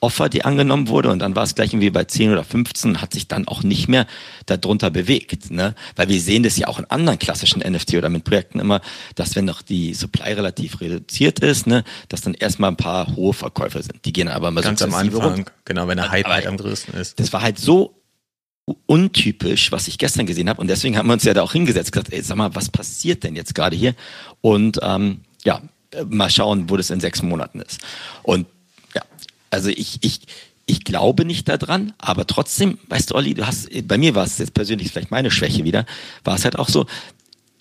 Offer, 0.04 0.28
die 0.28 0.44
angenommen 0.44 0.90
wurde 0.90 1.10
und 1.10 1.20
dann 1.20 1.34
war 1.34 1.44
es 1.44 1.56
gleich 1.56 1.72
irgendwie 1.72 1.90
bei 1.90 2.04
10 2.04 2.34
oder 2.34 2.44
15, 2.44 3.02
hat 3.02 3.14
sich 3.14 3.30
dann 3.30 3.48
auch 3.48 3.64
nicht 3.64 3.88
mehr 3.88 4.06
darunter 4.46 4.90
bewegt. 4.90 5.50
Ne? 5.50 5.76
Weil 5.96 6.10
wir 6.10 6.20
sehen 6.20 6.44
das 6.44 6.58
ja 6.58 6.68
auch 6.68 6.78
in 6.78 6.84
anderen 6.86 7.20
klassischen 7.20 7.62
NFT 7.62 7.94
oder 7.94 8.10
mit 8.10 8.26
Projekten 8.26 8.60
immer, 8.60 8.82
dass 9.16 9.38
wenn 9.38 9.46
noch 9.46 9.62
die 9.62 9.94
Supply 9.94 10.34
relativ 10.34 10.82
reduziert 10.82 11.40
ist, 11.40 11.68
ne, 11.68 11.86
dass 12.10 12.20
dann 12.20 12.34
erstmal 12.34 12.72
ein 12.72 12.76
paar 12.76 13.16
hohe 13.16 13.32
Verkäufe 13.32 13.82
sind. 13.82 14.04
Die 14.04 14.12
gehen 14.12 14.28
aber 14.28 14.50
immer 14.50 14.62
Ganz 14.62 14.82
am 14.82 14.94
Anfang, 14.94 15.36
rum. 15.36 15.46
genau, 15.64 15.88
wenn 15.88 15.96
der 15.96 16.12
Hype 16.12 16.28
halt 16.28 16.48
am 16.48 16.58
größten 16.58 16.96
ist. 16.96 17.18
Das 17.22 17.32
war 17.32 17.42
halt 17.42 17.58
so 17.58 18.03
untypisch, 18.86 19.72
was 19.72 19.88
ich 19.88 19.98
gestern 19.98 20.26
gesehen 20.26 20.50
habe. 20.50 20.62
Und 20.62 20.68
deswegen 20.68 20.98
haben 20.98 21.08
wir 21.08 21.14
uns 21.14 21.24
ja 21.24 21.34
da 21.34 21.42
auch 21.42 21.52
hingesetzt, 21.52 21.92
gesagt, 21.92 22.14
ey, 22.14 22.22
sag 22.22 22.38
mal, 22.38 22.56
was 22.56 22.70
passiert 22.70 23.24
denn 23.24 23.36
jetzt 23.36 23.56
gerade 23.56 23.76
hier? 23.76 23.94
Und 24.42 24.80
ähm, 24.82 25.22
ja, 25.44 25.62
mal 26.08 26.30
schauen, 26.30 26.70
wo 26.70 26.78
das 26.78 26.90
in 26.90 27.00
sechs 27.00 27.22
Monaten 27.22 27.60
ist. 27.60 27.82
Und 28.24 28.48
ja, 28.96 29.02
also 29.50 29.70
ich, 29.70 30.00
ich, 30.02 30.22
ich 30.66 30.84
glaube 30.84 31.26
nicht 31.26 31.50
daran, 31.50 31.94
aber 31.98 32.26
trotzdem, 32.26 32.80
weißt 32.88 33.12
du, 33.12 33.16
Olli, 33.16 33.34
du 33.34 33.46
hast, 33.46 33.70
bei 33.88 33.98
mir 33.98 34.16
war 34.16 34.26
es 34.26 34.38
jetzt 34.38 34.54
persönlich 34.54 34.92
vielleicht 34.92 35.12
meine 35.12 35.32
Schwäche 35.32 35.64
wieder, 35.64 35.86
war 36.24 36.36
es 36.36 36.46
halt 36.46 36.58
auch 36.58 36.70
so, 36.70 36.86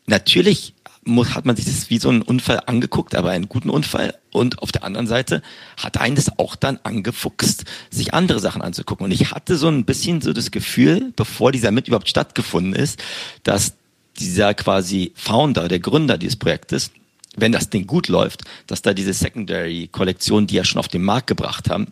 natürlich 0.07 0.75
muss, 1.05 1.35
hat 1.35 1.45
man 1.45 1.57
sich 1.57 1.65
das 1.65 1.91
wie 1.91 1.99
so 1.99 2.09
einen 2.09 2.23
Unfall 2.23 2.61
angeguckt, 2.67 3.15
aber 3.15 3.31
einen 3.31 3.49
guten 3.49 3.71
Unfall. 3.71 4.15
Und 4.31 4.61
auf 4.61 4.73
der 4.73 4.85
anderen 4.85 5.07
Seite 5.07 5.43
hat 5.77 5.99
einen 5.99 6.15
das 6.15 6.39
auch 6.39 6.57
dann 6.57 6.79
angefuchst, 6.85 7.65
sich 7.91 8.15
andere 8.15 8.41
Sachen 8.41 8.63
anzugucken. 8.63 9.05
Und 9.05 9.13
ich 9.13 9.33
hatte 9.33 9.57
so 9.57 9.69
ein 9.69 9.85
bisschen 9.85 10.21
so 10.21 10.33
das 10.33 10.51
Gefühl, 10.51 11.13
bevor 11.17 11.53
dieser 11.53 11.71
mit 11.71 11.89
überhaupt 11.89 12.09
stattgefunden 12.09 12.75
ist, 12.75 13.03
dass 13.43 13.75
dieser 14.19 14.55
quasi 14.55 15.13
Founder, 15.17 15.69
der 15.69 15.81
Gründer 15.81 16.19
dieses 16.19 16.37
Projektes, 16.37 16.91
wenn 17.37 17.51
das 17.51 17.71
Ding 17.71 17.87
gut 17.87 18.09
läuft, 18.09 18.43
dass 18.67 18.83
da 18.83 18.95
diese 18.95 19.13
Secondary-Kollektion, 19.13 20.47
die 20.47 20.59
er 20.59 20.65
schon 20.65 20.79
auf 20.79 20.89
den 20.89 21.03
Markt 21.03 21.27
gebracht 21.27 21.71
haben, 21.71 21.89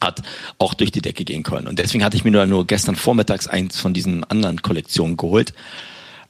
hat 0.00 0.22
auch 0.58 0.74
durch 0.74 0.92
die 0.92 1.00
Decke 1.00 1.24
gehen 1.24 1.42
können. 1.42 1.66
Und 1.66 1.78
deswegen 1.78 2.04
hatte 2.04 2.16
ich 2.16 2.24
mir 2.24 2.46
nur 2.46 2.66
gestern 2.66 2.96
vormittags 2.96 3.48
eins 3.48 3.80
von 3.80 3.94
diesen 3.94 4.22
anderen 4.24 4.60
Kollektionen 4.60 5.16
geholt 5.16 5.54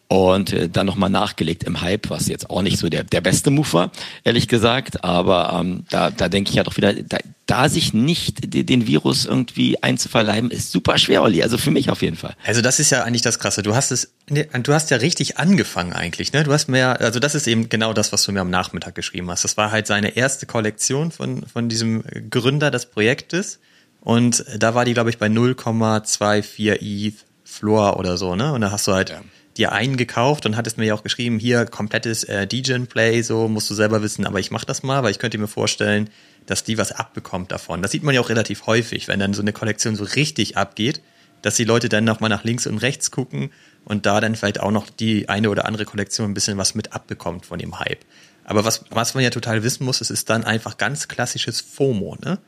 und 0.09 0.53
äh, 0.53 0.69
dann 0.69 0.87
nochmal 0.87 1.11
nachgelegt 1.11 1.65
im 1.65 1.81
Hype, 1.81 2.11
was 2.11 2.29
jetzt 2.29 2.49
auch 2.49 2.63
nicht 2.63 2.79
so 2.79 2.89
der, 2.89 3.05
der 3.05 3.21
beste 3.21 3.51
Move 3.51 3.73
war, 3.73 3.93
ehrlich 4.25 4.47
gesagt. 4.47 5.03
Aber 5.03 5.59
ähm, 5.61 5.85
da, 5.91 6.11
da 6.11 6.29
denke 6.29 6.51
ich 6.51 6.57
ja 6.57 6.63
doch 6.63 6.77
wieder, 6.77 6.93
da, 6.93 7.19
da 7.47 7.69
sich 7.69 7.93
nicht 7.93 8.55
den 8.55 8.87
Virus 8.87 9.25
irgendwie 9.25 9.83
einzuverleiben, 9.83 10.51
ist 10.51 10.71
super 10.71 10.99
schwer, 10.99 11.23
Olli. 11.23 11.43
Also 11.43 11.59
für 11.59 11.71
mich 11.71 11.91
auf 11.91 12.03
jeden 12.03 12.17
Fall. 12.17 12.37
Also 12.45 12.61
das 12.61 12.79
ist 12.79 12.91
ja 12.91 13.03
eigentlich 13.03 13.23
das 13.23 13.39
Krasse. 13.39 13.63
Du 13.63 13.75
hast 13.75 13.91
es, 13.91 14.13
du 14.29 14.73
hast 14.73 14.91
ja 14.91 14.99
richtig 14.99 15.39
angefangen 15.39 15.93
eigentlich, 15.93 16.33
ne? 16.33 16.45
Du 16.45 16.53
hast 16.53 16.69
mir, 16.69 17.01
also 17.01 17.19
das 17.19 17.35
ist 17.35 17.47
eben 17.49 17.69
genau 17.69 17.93
das, 17.93 18.13
was 18.13 18.23
du 18.23 18.33
mir 18.33 18.41
am 18.41 18.51
Nachmittag 18.51 18.95
geschrieben 18.95 19.31
hast. 19.31 19.45
Das 19.45 19.57
war 19.57 19.73
halt 19.73 19.87
seine 19.87 20.17
erste 20.17 20.47
Kollektion 20.47 21.11
von, 21.11 21.45
von 21.47 21.69
diesem 21.69 22.05
Gründer 22.31 22.71
des 22.71 22.87
Projektes. 22.87 23.59
Und 24.01 24.45
da 24.57 24.75
war 24.77 24.85
die, 24.85 24.95
glaube 24.95 25.11
ich, 25.11 25.19
bei 25.19 25.27
0,24 25.27 26.79
ETH 26.81 27.15
Floor 27.45 27.97
oder 27.97 28.17
so, 28.17 28.35
ne? 28.35 28.53
Und 28.53 28.61
da 28.61 28.73
hast 28.73 28.87
du 28.87 28.93
halt 28.93 29.11
ja 29.11 29.21
dir 29.57 29.73
einen 29.73 29.97
gekauft 29.97 30.47
und 30.47 30.57
hattest 30.57 30.79
mir 30.79 30.87
ja 30.87 30.95
auch 30.95 31.03
geschrieben, 31.03 31.39
hier 31.39 31.65
komplettes 31.67 32.25
äh, 32.25 32.47
DJ-Play, 32.47 33.23
so 33.23 33.49
musst 33.49 33.71
du 33.71 33.75
selber 33.75 34.03
wissen, 34.03 34.27
aber 34.27 34.39
ich 34.39 34.51
mach 34.51 34.65
das 34.65 34.83
mal, 34.83 35.03
weil 35.03 35.11
ich 35.11 35.19
könnte 35.19 35.39
mir 35.39 35.49
vorstellen, 35.49 36.11
dass 36.47 36.65
die 36.65 36.79
was 36.79 36.93
abbekommt 36.93 37.53
davon. 37.53 37.83
Das 37.83 37.91
sieht 37.91 38.03
man 38.03 38.15
ja 38.15 38.21
auch 38.21 38.29
relativ 38.29 38.67
häufig, 38.67 39.09
wenn 39.09 39.21
dann 39.21 39.35
so 39.35 39.43
eine 39.43 39.53
Kollektion 39.53 39.97
so 39.97 40.05
richtig 40.05 40.57
abgeht, 40.57 41.01
dass 41.43 41.57
die 41.57 41.65
Leute 41.65 41.89
dann 41.89 42.05
nochmal 42.05 42.31
nach 42.31 42.45
links 42.45 42.67
und 42.67 42.79
rechts 42.79 43.11
gucken 43.11 43.51
und 43.85 44.07
da 44.07 44.21
dann 44.21 44.37
vielleicht 44.37 44.61
auch 44.61 44.71
noch 44.71 44.91
die 44.91 45.29
eine 45.29 45.51
oder 45.51 45.65
andere 45.67 45.85
Kollektion 45.85 46.31
ein 46.31 46.35
bisschen 46.35 46.59
was 46.59 46.75
mit 46.75 46.93
abbekommt 46.93 47.47
von 47.47 47.59
dem 47.59 47.79
Hype. 47.79 48.05
Aber 48.45 48.65
was, 48.65 48.85
was 48.91 49.15
man 49.15 49.25
ja 49.25 49.31
total 49.31 49.63
wissen 49.63 49.85
muss, 49.85 50.01
es 50.01 50.11
ist 50.11 50.31
dann 50.31 50.45
einfach 50.45 50.77
ganz 50.77 51.09
klassisches 51.09 51.61
FOMO, 51.61 52.17
ne? 52.23 52.39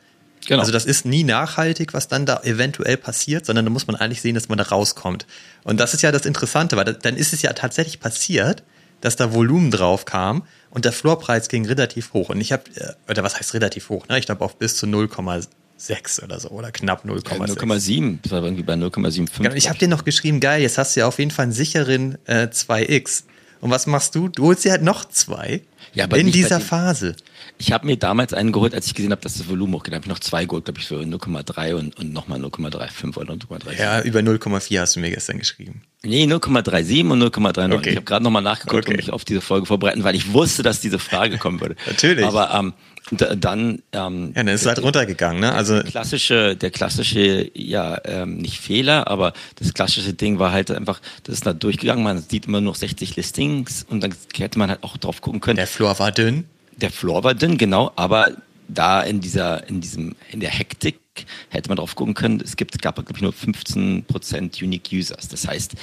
Genau. 0.47 0.61
Also 0.61 0.71
das 0.71 0.85
ist 0.85 1.05
nie 1.05 1.23
nachhaltig, 1.23 1.93
was 1.93 2.07
dann 2.07 2.25
da 2.25 2.41
eventuell 2.43 2.97
passiert, 2.97 3.45
sondern 3.45 3.65
da 3.65 3.71
muss 3.71 3.87
man 3.87 3.95
eigentlich 3.95 4.21
sehen, 4.21 4.35
dass 4.35 4.49
man 4.49 4.57
da 4.57 4.63
rauskommt. 4.63 5.25
Und 5.63 5.79
das 5.79 5.93
ist 5.93 6.01
ja 6.01 6.11
das 6.11 6.25
Interessante, 6.25 6.77
weil 6.77 6.85
dann 6.93 7.15
ist 7.15 7.33
es 7.33 7.41
ja 7.41 7.53
tatsächlich 7.53 7.99
passiert, 7.99 8.63
dass 9.01 9.15
da 9.15 9.33
Volumen 9.33 9.71
drauf 9.71 10.05
kam 10.05 10.43
und 10.69 10.85
der 10.85 10.91
Floorpreis 10.91 11.49
ging 11.49 11.65
relativ 11.65 12.13
hoch. 12.13 12.29
Und 12.29 12.41
ich 12.41 12.51
habe, 12.51 12.63
äh, 12.75 12.93
oder 13.09 13.23
was 13.23 13.37
heißt 13.37 13.53
relativ 13.53 13.89
hoch? 13.89 14.07
Ne? 14.07 14.19
Ich 14.19 14.25
glaube 14.25 14.43
auf 14.43 14.57
bis 14.57 14.75
zu 14.75 14.85
0,6 14.87 16.23
oder 16.23 16.39
so 16.39 16.49
oder 16.49 16.71
knapp 16.71 17.05
0,6. 17.05 17.29
Ja, 17.29 17.45
0,7, 17.45 18.19
das 18.21 18.31
war 18.31 18.43
irgendwie 18.43 18.63
bei 18.63 18.73
0,75. 18.73 19.37
Genau, 19.37 19.55
ich 19.55 19.69
habe 19.69 19.79
dir 19.79 19.87
noch 19.87 20.03
geschrieben, 20.03 20.39
geil, 20.39 20.61
jetzt 20.61 20.77
hast 20.77 20.95
du 20.95 21.01
ja 21.01 21.07
auf 21.07 21.19
jeden 21.19 21.31
Fall 21.31 21.43
einen 21.43 21.53
sicheren 21.53 22.17
äh, 22.25 22.47
2x. 22.47 23.23
Und 23.61 23.71
was 23.71 23.87
machst 23.87 24.15
du? 24.15 24.29
Du 24.29 24.45
holst 24.45 24.65
dir 24.65 24.71
halt 24.71 24.83
noch 24.83 25.05
zwei. 25.05 25.61
Ja, 25.93 26.05
aber 26.05 26.17
in 26.17 26.31
dieser 26.31 26.59
Phase. 26.59 27.15
Ich 27.57 27.71
habe 27.71 27.85
mir 27.85 27.97
damals 27.97 28.33
einen 28.33 28.51
geholt, 28.51 28.73
als 28.73 28.87
ich 28.87 28.93
gesehen 28.93 29.11
habe, 29.11 29.21
dass 29.21 29.37
das 29.37 29.49
Volumen 29.49 29.73
hochgeht. 29.73 29.93
habe 29.93 30.03
ich 30.03 30.09
noch 30.09 30.19
zwei 30.19 30.45
geholt, 30.45 30.65
glaube 30.65 30.79
ich, 30.79 30.87
für 30.87 31.01
0,3 31.01 31.73
und, 31.73 31.97
und 31.97 32.13
nochmal 32.13 32.39
0,35 32.39 33.17
oder 33.17 33.33
0,3. 33.33 33.77
Ja, 33.77 34.01
über 34.01 34.19
0,4 34.19 34.79
hast 34.79 34.95
du 34.95 34.99
mir 35.01 35.09
gestern 35.09 35.39
geschrieben. 35.39 35.81
Nee, 36.01 36.23
0,37 36.25 37.09
und 37.11 37.21
0,39. 37.21 37.75
Okay. 37.75 37.89
Ich 37.89 37.95
habe 37.97 38.05
gerade 38.05 38.23
nochmal 38.23 38.41
nachgeguckt, 38.41 38.85
okay. 38.85 38.93
um 38.93 38.95
mich 38.95 39.11
auf 39.11 39.25
diese 39.25 39.41
Folge 39.41 39.65
vorbereiten, 39.65 40.03
weil 40.05 40.15
ich 40.15 40.31
wusste, 40.31 40.63
dass 40.63 40.79
diese 40.79 40.99
Frage 40.99 41.37
kommen 41.37 41.59
würde. 41.59 41.75
Natürlich. 41.87 42.25
Aber 42.25 42.53
ähm, 42.53 42.73
dann 43.11 43.81
ähm, 43.91 44.33
ja, 44.35 44.43
dann 44.43 44.47
ist 44.49 44.61
es 44.61 44.67
halt 44.67 44.81
runtergegangen, 44.81 45.41
ne? 45.41 45.53
Also 45.53 45.81
der 45.81 45.91
klassische, 45.91 46.55
der 46.55 46.69
klassische, 46.69 47.49
ja 47.53 47.99
ähm, 48.05 48.37
nicht 48.37 48.59
Fehler, 48.59 49.07
aber 49.07 49.33
das 49.55 49.73
klassische 49.73 50.13
Ding 50.13 50.39
war 50.39 50.51
halt 50.51 50.69
einfach, 50.71 51.01
das 51.23 51.35
ist 51.35 51.45
da 51.45 51.53
durchgegangen. 51.53 52.03
Man 52.03 52.21
sieht 52.21 52.45
immer 52.45 52.61
noch 52.61 52.75
60 52.75 53.15
Listings 53.15 53.85
und 53.89 54.01
dann 54.01 54.13
hätte 54.35 54.59
man 54.59 54.69
halt 54.69 54.83
auch 54.83 54.97
drauf 54.97 55.21
gucken 55.21 55.41
können. 55.41 55.57
Der 55.57 55.67
Floor 55.67 55.97
war 55.99 56.11
dünn. 56.11 56.45
Der 56.77 56.91
Floor 56.91 57.23
war 57.23 57.33
dünn, 57.33 57.57
genau, 57.57 57.91
aber 57.95 58.31
da 58.67 59.01
in 59.01 59.19
dieser, 59.19 59.67
in 59.67 59.81
diesem, 59.81 60.15
in 60.31 60.39
der 60.39 60.51
Hektik 60.51 60.99
hätte 61.49 61.69
man 61.69 61.77
drauf 61.77 61.95
gucken 61.95 62.13
können, 62.13 62.41
es 62.41 62.55
gibt, 62.55 62.81
gab, 62.81 62.95
glaube 62.95 63.13
ich, 63.15 63.21
nur 63.21 63.33
15% 63.33 64.63
Unique 64.63 64.89
Users. 64.91 65.27
Das 65.27 65.47
heißt, 65.47 65.73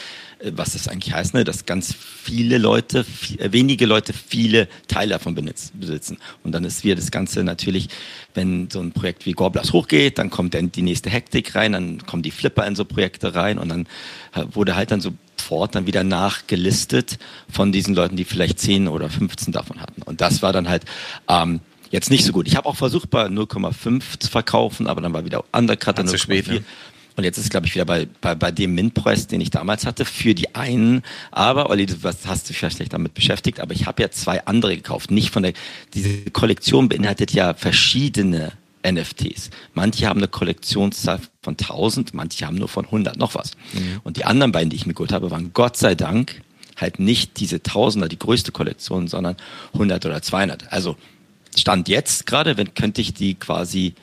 äh, 0.40 0.52
was 0.54 0.72
das 0.72 0.88
eigentlich 0.88 1.14
heißt, 1.14 1.34
ne, 1.34 1.44
dass 1.44 1.66
ganz 1.66 1.94
viele 1.94 2.58
Leute, 2.58 3.04
viel, 3.04 3.40
äh, 3.40 3.52
wenige 3.52 3.86
Leute 3.86 4.12
viele 4.12 4.68
Teile 4.88 5.10
davon 5.10 5.34
besitzen. 5.34 6.18
Und 6.42 6.52
dann 6.52 6.64
ist 6.64 6.84
wieder 6.84 6.96
das 6.96 7.10
Ganze 7.10 7.44
natürlich, 7.44 7.88
wenn 8.34 8.68
so 8.70 8.80
ein 8.80 8.92
Projekt 8.92 9.26
wie 9.26 9.32
Gorblast 9.32 9.72
hochgeht, 9.72 10.18
dann 10.18 10.30
kommt 10.30 10.54
dann 10.54 10.72
die 10.72 10.82
nächste 10.82 11.10
Hektik 11.10 11.54
rein, 11.54 11.72
dann 11.72 12.06
kommen 12.06 12.22
die 12.22 12.30
Flipper 12.30 12.66
in 12.66 12.76
so 12.76 12.84
Projekte 12.84 13.34
rein 13.34 13.58
und 13.58 13.68
dann 13.68 13.86
äh, 14.34 14.44
wurde 14.52 14.76
halt 14.76 14.90
dann 14.90 15.00
sofort 15.00 15.74
dann 15.74 15.86
wieder 15.86 16.04
nachgelistet 16.04 17.18
von 17.50 17.72
diesen 17.72 17.94
Leuten, 17.94 18.16
die 18.16 18.24
vielleicht 18.24 18.58
10 18.58 18.88
oder 18.88 19.08
15 19.08 19.52
davon 19.52 19.80
hatten. 19.80 20.02
Und 20.02 20.20
das 20.20 20.42
war 20.42 20.52
dann 20.52 20.68
halt, 20.68 20.84
ähm, 21.28 21.60
jetzt 21.96 22.10
nicht 22.10 22.24
so 22.24 22.32
gut. 22.32 22.46
Ich 22.46 22.56
habe 22.56 22.68
auch 22.68 22.76
versucht, 22.76 23.10
bei 23.10 23.26
0,5 23.26 24.20
zu 24.20 24.30
verkaufen, 24.30 24.86
aber 24.86 25.00
dann 25.00 25.12
war 25.12 25.24
wieder 25.24 25.44
Undercut 25.52 25.98
dann 25.98 26.06
0,4. 26.06 26.52
Ne? 26.52 26.64
Und 27.16 27.24
jetzt 27.24 27.38
ist 27.38 27.50
glaube 27.50 27.66
ich, 27.66 27.74
wieder 27.74 27.86
bei, 27.86 28.06
bei, 28.20 28.34
bei 28.34 28.52
dem 28.52 28.74
Mint-Preis, 28.74 29.26
den 29.26 29.40
ich 29.40 29.50
damals 29.50 29.86
hatte, 29.86 30.04
für 30.04 30.34
die 30.34 30.54
einen. 30.54 31.02
Aber, 31.30 31.70
Olli, 31.70 31.86
du 31.86 31.96
hast 32.02 32.48
dich 32.48 32.58
vielleicht 32.58 32.92
damit 32.92 33.14
beschäftigt, 33.14 33.58
aber 33.58 33.72
ich 33.72 33.86
habe 33.86 34.02
ja 34.02 34.10
zwei 34.10 34.44
andere 34.44 34.76
gekauft. 34.76 35.10
Nicht 35.10 35.30
von 35.30 35.42
der, 35.42 35.54
diese 35.94 36.30
Kollektion 36.30 36.90
beinhaltet 36.90 37.32
ja 37.32 37.54
verschiedene 37.54 38.52
NFTs. 38.86 39.50
Manche 39.72 40.06
haben 40.06 40.18
eine 40.18 40.28
Kollektionszahl 40.28 41.20
von 41.42 41.54
1000, 41.54 42.12
manche 42.12 42.46
haben 42.46 42.56
nur 42.56 42.68
von 42.68 42.84
100 42.84 43.16
noch 43.16 43.34
was. 43.34 43.52
Mhm. 43.72 44.00
Und 44.04 44.18
die 44.18 44.26
anderen 44.26 44.52
beiden, 44.52 44.68
die 44.68 44.76
ich 44.76 44.86
mir 44.86 44.92
geholt 44.92 45.12
habe, 45.12 45.30
waren 45.30 45.52
Gott 45.54 45.78
sei 45.78 45.94
Dank 45.94 46.42
halt 46.76 46.98
nicht 46.98 47.40
diese 47.40 47.62
Tausender, 47.62 48.08
die 48.08 48.18
größte 48.18 48.52
Kollektion, 48.52 49.08
sondern 49.08 49.36
100 49.72 50.04
oder 50.04 50.20
200. 50.20 50.70
Also 50.72 50.96
Stand 51.56 51.88
jetzt 51.88 52.26
gerade, 52.26 52.56
wenn 52.56 52.74
könnte 52.74 53.00
ich 53.00 53.14
die 53.14 53.34
quasi 53.34 53.94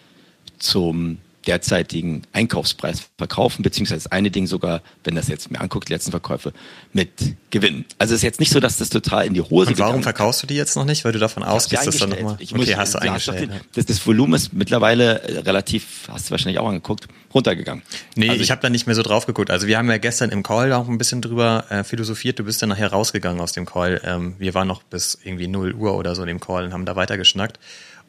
zum 0.59 1.17
derzeitigen 1.47 2.23
Einkaufspreis 2.31 3.09
verkaufen, 3.17 3.63
beziehungsweise 3.63 4.03
das 4.03 4.11
eine 4.11 4.31
Ding 4.31 4.47
sogar, 4.47 4.81
wenn 5.03 5.15
das 5.15 5.27
jetzt 5.27 5.51
mir 5.51 5.59
anguckt, 5.59 5.89
die 5.89 5.93
letzten 5.93 6.11
Verkäufe, 6.11 6.53
mit 6.93 7.09
Gewinn. 7.49 7.85
Also 7.97 8.13
es 8.13 8.19
ist 8.19 8.23
jetzt 8.23 8.39
nicht 8.39 8.51
so, 8.51 8.59
dass 8.59 8.77
das 8.77 8.89
total 8.89 9.25
in 9.25 9.33
die 9.33 9.41
Hose 9.41 9.67
geht. 9.71 9.79
Und 9.79 9.85
warum 9.85 10.03
verkaufst 10.03 10.43
du 10.43 10.47
die 10.47 10.55
jetzt 10.55 10.75
noch 10.75 10.85
nicht? 10.85 11.03
Weil 11.05 11.11
du 11.11 11.19
davon 11.19 11.43
ausgehst, 11.43 11.85
dass 11.85 11.97
dann 11.97 12.09
nochmal... 12.09 12.37
Ich 12.39 12.53
okay, 12.53 12.65
muss, 12.65 12.75
hast 12.77 12.95
du 12.95 12.99
eingestellt. 12.99 13.51
Das, 13.75 13.85
das 13.85 14.05
Volumen 14.05 14.33
ist 14.33 14.53
mittlerweile 14.53 15.21
relativ, 15.45 16.07
hast 16.07 16.27
du 16.27 16.31
wahrscheinlich 16.31 16.59
auch 16.59 16.67
angeguckt, 16.67 17.07
runtergegangen. 17.33 17.83
Nee, 18.15 18.29
also 18.29 18.41
ich 18.41 18.51
habe 18.51 18.61
da 18.61 18.69
nicht 18.69 18.87
mehr 18.87 18.95
so 18.95 19.03
drauf 19.03 19.25
geguckt. 19.25 19.51
Also 19.51 19.67
wir 19.67 19.77
haben 19.77 19.89
ja 19.89 19.97
gestern 19.97 20.29
im 20.29 20.43
Call 20.43 20.71
auch 20.73 20.87
ein 20.87 20.97
bisschen 20.97 21.21
drüber 21.21 21.65
äh, 21.69 21.83
philosophiert. 21.83 22.39
Du 22.39 22.43
bist 22.43 22.61
dann 22.61 22.69
nachher 22.69 22.91
rausgegangen 22.91 23.41
aus 23.41 23.51
dem 23.51 23.65
Call. 23.65 24.01
Ähm, 24.05 24.35
wir 24.37 24.53
waren 24.53 24.67
noch 24.67 24.83
bis 24.83 25.17
irgendwie 25.23 25.47
0 25.47 25.73
Uhr 25.73 25.95
oder 25.95 26.15
so 26.15 26.21
in 26.23 26.27
dem 26.27 26.39
Call 26.39 26.65
und 26.65 26.73
haben 26.73 26.85
da 26.85 26.95
weiter 26.95 27.17
geschnackt. 27.17 27.59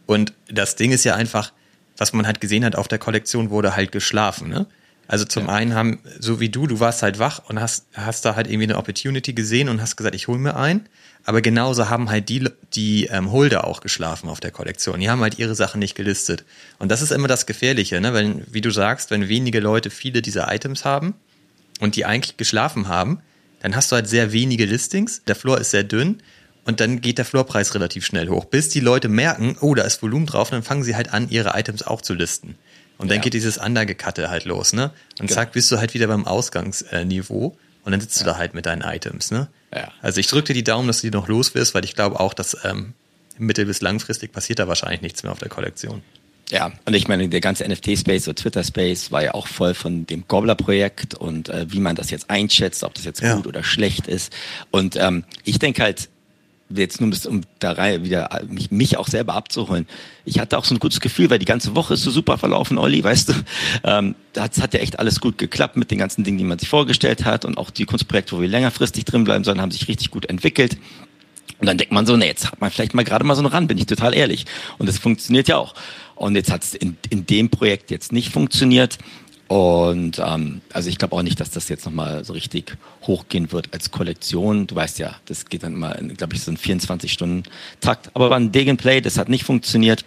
Und 0.06 0.32
das 0.48 0.76
Ding 0.76 0.92
ist 0.92 1.04
ja 1.04 1.14
einfach 1.14 1.52
was 1.96 2.12
man 2.12 2.26
halt 2.26 2.40
gesehen 2.40 2.64
hat 2.64 2.76
auf 2.76 2.88
der 2.88 2.98
Kollektion, 2.98 3.50
wurde 3.50 3.76
halt 3.76 3.92
geschlafen. 3.92 4.48
Ne? 4.48 4.66
Also 5.06 5.24
zum 5.24 5.46
ja. 5.46 5.52
einen 5.52 5.74
haben, 5.74 6.00
so 6.18 6.40
wie 6.40 6.48
du, 6.48 6.66
du 6.66 6.80
warst 6.80 7.02
halt 7.02 7.18
wach 7.18 7.42
und 7.48 7.60
hast, 7.60 7.86
hast 7.94 8.24
da 8.24 8.36
halt 8.36 8.46
irgendwie 8.46 8.64
eine 8.64 8.78
Opportunity 8.78 9.32
gesehen 9.32 9.68
und 9.68 9.80
hast 9.80 9.96
gesagt, 9.96 10.14
ich 10.14 10.28
hol 10.28 10.38
mir 10.38 10.56
ein. 10.56 10.86
Aber 11.26 11.40
genauso 11.40 11.88
haben 11.88 12.10
halt 12.10 12.28
die, 12.28 12.48
die 12.74 13.06
ähm, 13.06 13.32
Holder 13.32 13.66
auch 13.66 13.80
geschlafen 13.80 14.28
auf 14.28 14.40
der 14.40 14.50
Kollektion. 14.50 15.00
Die 15.00 15.08
haben 15.08 15.22
halt 15.22 15.38
ihre 15.38 15.54
Sachen 15.54 15.78
nicht 15.78 15.94
gelistet. 15.94 16.44
Und 16.78 16.90
das 16.90 17.00
ist 17.00 17.12
immer 17.12 17.28
das 17.28 17.46
Gefährliche, 17.46 18.00
ne? 18.00 18.12
Wenn, 18.12 18.42
wie 18.50 18.60
du 18.60 18.70
sagst, 18.70 19.10
wenn 19.10 19.28
wenige 19.28 19.60
Leute 19.60 19.88
viele 19.88 20.20
dieser 20.20 20.52
Items 20.52 20.84
haben 20.84 21.14
und 21.80 21.96
die 21.96 22.04
eigentlich 22.04 22.36
geschlafen 22.36 22.88
haben, 22.88 23.20
dann 23.60 23.74
hast 23.74 23.90
du 23.90 23.96
halt 23.96 24.06
sehr 24.06 24.32
wenige 24.32 24.66
Listings. 24.66 25.22
Der 25.24 25.34
Floor 25.34 25.58
ist 25.58 25.70
sehr 25.70 25.84
dünn 25.84 26.18
und 26.64 26.80
dann 26.80 27.00
geht 27.00 27.18
der 27.18 27.24
Floorpreis 27.24 27.74
relativ 27.74 28.04
schnell 28.04 28.28
hoch, 28.28 28.44
bis 28.46 28.68
die 28.68 28.80
Leute 28.80 29.08
merken, 29.08 29.56
oh, 29.60 29.74
da 29.74 29.82
ist 29.82 30.02
Volumen 30.02 30.26
drauf, 30.26 30.48
und 30.50 30.56
dann 30.56 30.62
fangen 30.62 30.82
sie 30.82 30.96
halt 30.96 31.12
an, 31.12 31.28
ihre 31.30 31.58
Items 31.58 31.82
auch 31.82 32.00
zu 32.00 32.14
listen. 32.14 32.56
Und 32.96 33.10
dann 33.10 33.16
ja. 33.16 33.22
geht 33.22 33.34
dieses 33.34 33.58
Undergekatte 33.58 34.30
halt 34.30 34.44
los, 34.44 34.72
ne? 34.72 34.92
Und 35.18 35.26
genau. 35.26 35.32
zack, 35.32 35.52
bist 35.52 35.70
du 35.70 35.78
halt 35.78 35.94
wieder 35.94 36.06
beim 36.06 36.26
Ausgangsniveau 36.26 37.56
und 37.84 37.92
dann 37.92 38.00
sitzt 38.00 38.18
ja. 38.18 38.24
du 38.24 38.30
da 38.30 38.38
halt 38.38 38.54
mit 38.54 38.66
deinen 38.66 38.82
Items, 38.82 39.30
ne? 39.30 39.48
Ja. 39.74 39.90
Also 40.00 40.20
ich 40.20 40.28
drücke 40.28 40.48
dir 40.48 40.54
die 40.54 40.64
Daumen, 40.64 40.86
dass 40.86 41.00
du 41.00 41.10
die 41.10 41.16
noch 41.16 41.28
los 41.28 41.54
wirst, 41.54 41.74
weil 41.74 41.84
ich 41.84 41.94
glaube 41.94 42.20
auch, 42.20 42.34
dass 42.34 42.56
ähm, 42.64 42.94
mittel- 43.36 43.66
bis 43.66 43.80
langfristig 43.80 44.32
passiert 44.32 44.60
da 44.60 44.68
wahrscheinlich 44.68 45.02
nichts 45.02 45.22
mehr 45.22 45.32
auf 45.32 45.40
der 45.40 45.48
Kollektion. 45.48 46.02
Ja, 46.50 46.72
und 46.84 46.94
ich 46.94 47.08
meine, 47.08 47.28
der 47.28 47.40
ganze 47.40 47.66
NFT-Space 47.66 48.28
oder 48.28 48.34
Twitter-Space 48.36 49.10
war 49.10 49.22
ja 49.22 49.34
auch 49.34 49.48
voll 49.48 49.74
von 49.74 50.06
dem 50.06 50.28
Gobbler-Projekt 50.28 51.14
und 51.14 51.48
äh, 51.48 51.66
wie 51.72 51.80
man 51.80 51.96
das 51.96 52.10
jetzt 52.10 52.28
einschätzt, 52.30 52.84
ob 52.84 52.94
das 52.94 53.04
jetzt 53.04 53.22
ja. 53.22 53.34
gut 53.34 53.46
oder 53.46 53.64
schlecht 53.64 54.06
ist. 54.06 54.32
Und 54.70 54.96
ähm, 54.96 55.24
ich 55.44 55.58
denke 55.58 55.82
halt, 55.82 56.10
jetzt 56.70 57.00
nur 57.00 57.12
um 57.26 57.42
da 57.58 57.76
wieder 58.02 58.28
mich, 58.48 58.70
mich 58.70 58.96
auch 58.96 59.08
selber 59.08 59.34
abzuholen. 59.34 59.86
Ich 60.24 60.38
hatte 60.38 60.58
auch 60.58 60.64
so 60.64 60.74
ein 60.74 60.78
gutes 60.78 61.00
Gefühl, 61.00 61.30
weil 61.30 61.38
die 61.38 61.44
ganze 61.44 61.74
Woche 61.74 61.94
ist 61.94 62.02
so 62.02 62.10
super 62.10 62.38
verlaufen, 62.38 62.78
Olli, 62.78 63.02
weißt 63.04 63.28
du. 63.28 63.32
Ähm, 63.84 64.14
das 64.32 64.60
hat 64.60 64.74
ja 64.74 64.80
echt 64.80 64.98
alles 64.98 65.20
gut 65.20 65.38
geklappt 65.38 65.76
mit 65.76 65.90
den 65.90 65.98
ganzen 65.98 66.24
Dingen, 66.24 66.38
die 66.38 66.44
man 66.44 66.58
sich 66.58 66.68
vorgestellt 66.68 67.24
hat 67.24 67.44
und 67.44 67.58
auch 67.58 67.70
die 67.70 67.84
Kunstprojekte, 67.84 68.36
wo 68.36 68.40
wir 68.40 68.48
längerfristig 68.48 69.04
drin 69.04 69.24
bleiben 69.24 69.44
sollen, 69.44 69.60
haben 69.60 69.70
sich 69.70 69.88
richtig 69.88 70.10
gut 70.10 70.26
entwickelt. 70.26 70.78
Und 71.60 71.66
dann 71.66 71.78
denkt 71.78 71.92
man 71.92 72.06
so, 72.06 72.16
nee, 72.16 72.26
jetzt 72.26 72.50
hat 72.50 72.60
man 72.60 72.70
vielleicht 72.70 72.94
mal 72.94 73.04
gerade 73.04 73.24
mal 73.24 73.34
so 73.34 73.42
einen 73.42 73.52
Rand, 73.52 73.68
bin 73.68 73.78
ich 73.78 73.86
total 73.86 74.14
ehrlich. 74.14 74.44
Und 74.78 74.88
das 74.88 74.98
funktioniert 74.98 75.48
ja 75.48 75.56
auch. 75.56 75.74
Und 76.14 76.36
jetzt 76.36 76.50
hat 76.50 76.62
es 76.62 76.74
in, 76.74 76.96
in 77.10 77.26
dem 77.26 77.50
Projekt 77.50 77.90
jetzt 77.90 78.12
nicht 78.12 78.32
funktioniert. 78.32 78.98
Und 79.48 80.18
ähm, 80.24 80.62
also 80.72 80.88
ich 80.88 80.98
glaube 80.98 81.14
auch 81.16 81.22
nicht, 81.22 81.38
dass 81.38 81.50
das 81.50 81.68
jetzt 81.68 81.84
nochmal 81.84 82.24
so 82.24 82.32
richtig 82.32 82.76
hochgehen 83.02 83.52
wird 83.52 83.72
als 83.72 83.90
Kollektion. 83.90 84.66
Du 84.66 84.74
weißt 84.74 84.98
ja, 84.98 85.16
das 85.26 85.46
geht 85.46 85.62
dann 85.62 85.74
immer, 85.74 85.94
glaube 85.94 86.34
ich, 86.34 86.42
so 86.42 86.50
ein 86.50 86.56
24-Stunden-Takt. 86.56 88.10
Aber 88.14 88.30
war 88.30 88.38
ein 88.38 88.52
Degenplay, 88.52 89.00
das 89.00 89.18
hat 89.18 89.28
nicht 89.28 89.44
funktioniert. 89.44 90.04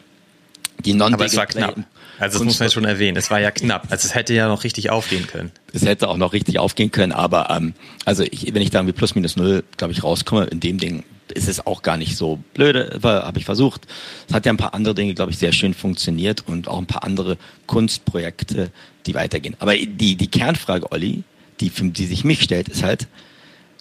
Die 0.88 0.94
non 0.94 1.14
Aber 1.14 1.26
es 1.26 1.36
war 1.36 1.46
knapp. 1.46 1.76
Also 2.18 2.40
das 2.40 2.46
muss 2.46 2.60
man 2.60 2.72
schon 2.72 2.86
erwähnen. 2.86 3.18
Es 3.18 3.30
war 3.30 3.40
ja 3.40 3.52
knapp. 3.52 3.88
Also 3.90 4.08
es 4.08 4.16
hätte 4.16 4.34
ja 4.34 4.48
noch 4.48 4.64
richtig 4.64 4.90
aufgehen 4.90 5.28
können. 5.28 5.52
Es 5.74 5.86
hätte 5.86 6.08
auch 6.08 6.18
noch 6.18 6.34
richtig 6.34 6.58
aufgehen 6.60 6.92
können. 6.92 7.12
Aber 7.12 7.50
ähm, 7.50 7.74
also 8.06 8.24
ich, 8.24 8.54
wenn 8.54 8.62
ich 8.62 8.72
da 8.72 8.80
irgendwie 8.80 8.94
plus 8.94 9.14
minus 9.14 9.36
null, 9.36 9.64
glaube 9.76 9.94
ich, 9.94 10.04
rauskomme 10.04 10.46
in 10.46 10.60
dem 10.60 10.80
Ding, 10.80 11.04
ist 11.34 11.50
es 11.50 11.68
auch 11.68 11.82
gar 11.82 11.98
nicht 11.98 12.16
so 12.16 12.40
blöde, 12.54 13.00
habe 13.04 13.38
ich 13.38 13.46
versucht. 13.46 13.86
Es 14.30 14.34
hat 14.34 14.46
ja 14.46 14.54
ein 14.54 14.58
paar 14.58 14.74
andere 14.74 14.96
Dinge, 14.96 15.14
glaube 15.14 15.32
ich, 15.32 15.38
sehr 15.38 15.52
schön 15.52 15.74
funktioniert 15.74 16.44
und 16.48 16.70
auch 16.70 16.78
ein 16.78 16.86
paar 16.86 17.04
andere 17.04 17.38
Kunstprojekte, 17.66 18.72
die 19.06 19.14
weitergehen. 19.14 19.56
Aber 19.60 19.76
die, 19.76 20.16
die 20.16 20.28
Kernfrage, 20.28 20.90
Olli, 20.92 21.24
die, 21.60 21.70
die 21.70 22.06
sich 22.06 22.24
mich 22.24 22.42
stellt, 22.42 22.70
ist 22.70 22.82
halt, 22.82 23.08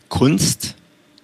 Kunst 0.09 0.75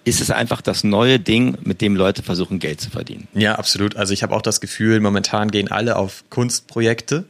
ist 0.05 0.21
es 0.21 0.31
einfach 0.31 0.61
das 0.61 0.83
neue 0.83 1.19
Ding, 1.19 1.57
mit 1.63 1.81
dem 1.81 1.95
Leute 1.95 2.23
versuchen, 2.23 2.59
Geld 2.59 2.81
zu 2.81 2.89
verdienen. 2.89 3.27
Ja, 3.33 3.55
absolut. 3.55 3.95
Also 3.95 4.13
ich 4.13 4.23
habe 4.23 4.35
auch 4.35 4.41
das 4.41 4.59
Gefühl, 4.59 4.99
momentan 4.99 5.49
gehen 5.49 5.71
alle 5.71 5.95
auf 5.95 6.23
Kunstprojekte. 6.29 7.25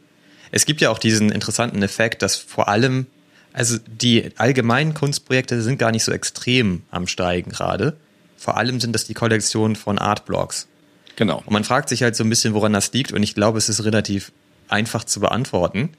Es 0.50 0.66
gibt 0.66 0.80
ja 0.80 0.90
auch 0.90 0.98
diesen 0.98 1.30
interessanten 1.30 1.82
Effekt, 1.82 2.22
dass 2.22 2.36
vor 2.36 2.68
allem 2.68 3.06
Also 3.54 3.78
die 3.86 4.32
allgemeinen 4.36 4.94
Kunstprojekte 4.94 5.62
sind 5.62 5.78
gar 5.78 5.92
nicht 5.92 6.02
so 6.02 6.10
extrem 6.10 6.82
am 6.90 7.06
Steigen 7.06 7.52
gerade. 7.52 7.96
Vor 8.36 8.56
allem 8.56 8.80
sind 8.80 8.92
das 8.92 9.06
die 9.06 9.14
Kollektionen 9.14 9.76
von 9.76 9.96
Artblocks. 9.96 10.66
Genau. 11.14 11.38
Und 11.46 11.52
man 11.52 11.62
fragt 11.62 11.88
sich 11.88 12.02
halt 12.02 12.16
so 12.16 12.24
ein 12.24 12.30
bisschen, 12.30 12.52
woran 12.52 12.72
das 12.72 12.92
liegt. 12.92 13.12
Und 13.12 13.22
ich 13.22 13.36
glaube, 13.36 13.58
es 13.58 13.68
ist 13.68 13.84
relativ 13.84 14.32
einfach 14.68 15.04
zu 15.04 15.20
beantworten. 15.20 15.90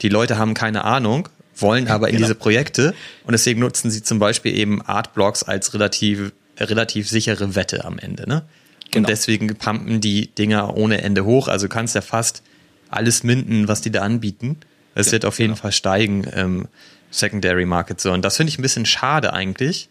Die 0.00 0.08
Leute 0.08 0.38
haben 0.38 0.54
keine 0.54 0.84
Ahnung, 0.84 1.28
wollen 1.56 1.88
aber 1.88 2.08
in 2.08 2.16
Genau. 2.16 2.26
diese 2.26 2.34
Projekte 2.34 2.94
und 3.24 3.32
deswegen 3.32 3.60
nutzen 3.60 3.90
sie 3.90 4.02
zum 4.02 4.18
Beispiel 4.18 4.56
eben 4.56 4.82
Artblocks 4.82 5.42
als 5.42 5.72
relativ, 5.74 6.32
relativ 6.58 7.08
sichere 7.08 7.54
Wette 7.54 7.84
am 7.84 7.98
Ende. 7.98 8.28
Ne? 8.28 8.42
Und 8.86 8.90
Genau. 8.92 9.06
deswegen 9.08 9.48
pumpen 9.56 10.00
die 10.00 10.28
Dinger 10.28 10.76
ohne 10.76 11.02
Ende 11.02 11.24
hoch. 11.24 11.48
Also 11.48 11.66
du 11.66 11.72
kannst 11.72 11.94
ja 11.94 12.00
fast 12.00 12.42
alles 12.90 13.22
minden, 13.24 13.66
was 13.68 13.80
die 13.80 13.90
da 13.90 14.02
anbieten. 14.02 14.58
Es 14.94 15.06
Ja, 15.06 15.12
wird 15.12 15.24
auf 15.24 15.38
jeden 15.38 15.52
genau. 15.54 15.62
Fall 15.62 15.72
steigen 15.72 16.24
im 16.24 16.68
Secondary 17.10 17.64
Market 17.66 18.00
so. 18.00 18.12
Und 18.12 18.24
das 18.24 18.36
finde 18.36 18.50
ich 18.50 18.58
ein 18.58 18.62
bisschen 18.62 18.86
schade 18.86 19.32
eigentlich. 19.32 19.88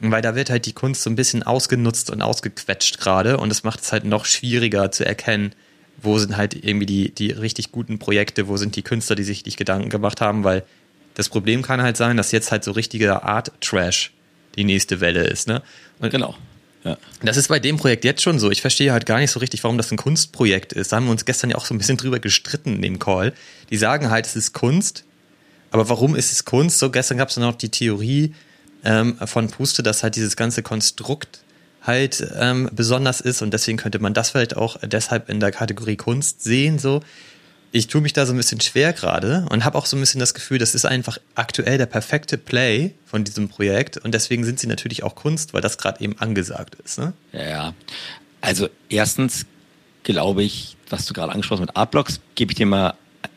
Weil 0.00 0.22
da 0.22 0.34
wird 0.34 0.50
halt 0.50 0.66
die 0.66 0.72
Kunst 0.72 1.02
so 1.02 1.08
ein 1.10 1.16
bisschen 1.16 1.42
ausgenutzt 1.44 2.10
und 2.10 2.20
ausgequetscht 2.20 2.98
gerade 2.98 3.38
und 3.38 3.50
es 3.50 3.62
macht 3.62 3.80
es 3.80 3.92
halt 3.92 4.04
noch 4.04 4.24
schwieriger 4.26 4.90
zu 4.90 5.06
erkennen, 5.06 5.54
wo 6.04 6.18
sind 6.18 6.36
halt 6.36 6.54
irgendwie 6.54 6.86
die, 6.86 7.10
die 7.10 7.30
richtig 7.30 7.72
guten 7.72 7.98
Projekte, 7.98 8.48
wo 8.48 8.56
sind 8.56 8.76
die 8.76 8.82
Künstler, 8.82 9.16
die 9.16 9.24
sich 9.24 9.44
nicht 9.44 9.56
Gedanken 9.56 9.90
gemacht 9.90 10.20
haben, 10.20 10.44
weil 10.44 10.64
das 11.14 11.28
Problem 11.28 11.62
kann 11.62 11.82
halt 11.82 11.96
sein, 11.96 12.16
dass 12.16 12.32
jetzt 12.32 12.50
halt 12.50 12.64
so 12.64 12.72
richtiger 12.72 13.24
Art-Trash 13.24 14.12
die 14.56 14.64
nächste 14.64 15.00
Welle 15.00 15.24
ist, 15.24 15.48
ne? 15.48 15.62
Und 16.00 16.10
Genau. 16.10 16.34
Ja. 16.84 16.98
das 17.22 17.38
ist 17.38 17.48
bei 17.48 17.58
dem 17.58 17.78
Projekt 17.78 18.04
jetzt 18.04 18.20
schon 18.22 18.38
so. 18.38 18.50
Ich 18.50 18.60
verstehe 18.60 18.92
halt 18.92 19.06
gar 19.06 19.18
nicht 19.18 19.30
so 19.30 19.40
richtig, 19.40 19.64
warum 19.64 19.78
das 19.78 19.90
ein 19.90 19.96
Kunstprojekt 19.96 20.74
ist. 20.74 20.92
Da 20.92 20.96
haben 20.96 21.06
wir 21.06 21.12
uns 21.12 21.24
gestern 21.24 21.48
ja 21.48 21.56
auch 21.56 21.64
so 21.64 21.74
ein 21.74 21.78
bisschen 21.78 21.96
drüber 21.96 22.18
gestritten 22.18 22.74
in 22.76 22.82
dem 22.82 22.98
Call. 22.98 23.32
Die 23.70 23.78
sagen 23.78 24.10
halt, 24.10 24.26
es 24.26 24.36
ist 24.36 24.52
Kunst, 24.52 25.04
aber 25.70 25.88
warum 25.88 26.14
ist 26.14 26.30
es 26.30 26.44
Kunst? 26.44 26.78
So, 26.78 26.90
gestern 26.90 27.16
gab 27.16 27.30
es 27.30 27.36
noch 27.38 27.54
die 27.54 27.70
Theorie 27.70 28.34
ähm, 28.84 29.16
von 29.24 29.48
Puste, 29.48 29.82
dass 29.82 30.02
halt 30.02 30.16
dieses 30.16 30.36
ganze 30.36 30.62
Konstrukt 30.62 31.43
halt 31.84 32.26
ähm, 32.36 32.68
besonders 32.72 33.20
ist 33.20 33.42
und 33.42 33.52
deswegen 33.52 33.78
könnte 33.78 33.98
man 33.98 34.14
das 34.14 34.30
vielleicht 34.30 34.56
auch 34.56 34.78
deshalb 34.82 35.28
in 35.28 35.38
der 35.38 35.52
Kategorie 35.52 35.96
Kunst 35.96 36.42
sehen. 36.42 36.78
So, 36.78 37.02
ich 37.72 37.88
tue 37.88 38.00
mich 38.00 38.12
da 38.12 38.24
so 38.24 38.32
ein 38.32 38.36
bisschen 38.36 38.60
schwer 38.60 38.92
gerade 38.92 39.46
und 39.50 39.64
habe 39.64 39.76
auch 39.76 39.86
so 39.86 39.96
ein 39.96 40.00
bisschen 40.00 40.20
das 40.20 40.32
Gefühl, 40.32 40.58
das 40.58 40.74
ist 40.74 40.86
einfach 40.86 41.18
aktuell 41.34 41.76
der 41.76 41.86
perfekte 41.86 42.38
Play 42.38 42.94
von 43.04 43.24
diesem 43.24 43.48
Projekt 43.48 43.98
und 43.98 44.14
deswegen 44.14 44.44
sind 44.44 44.60
sie 44.60 44.66
natürlich 44.66 45.02
auch 45.02 45.14
Kunst, 45.14 45.52
weil 45.54 45.60
das 45.60 45.76
gerade 45.76 46.00
eben 46.02 46.18
angesagt 46.18 46.76
ist. 46.76 46.98
Ne? 46.98 47.12
Ja. 47.32 47.74
Also 48.40 48.68
erstens 48.88 49.46
glaube 50.04 50.42
ich, 50.42 50.76
was 50.88 51.06
du 51.06 51.14
gerade 51.14 51.32
angesprochen 51.32 51.62
hast 51.62 51.68
mit 51.68 51.76
Artblocks, 51.76 52.20
gebe 52.34 52.52
ich 52.52 52.56
dir 52.56 52.66
mal 52.66 52.94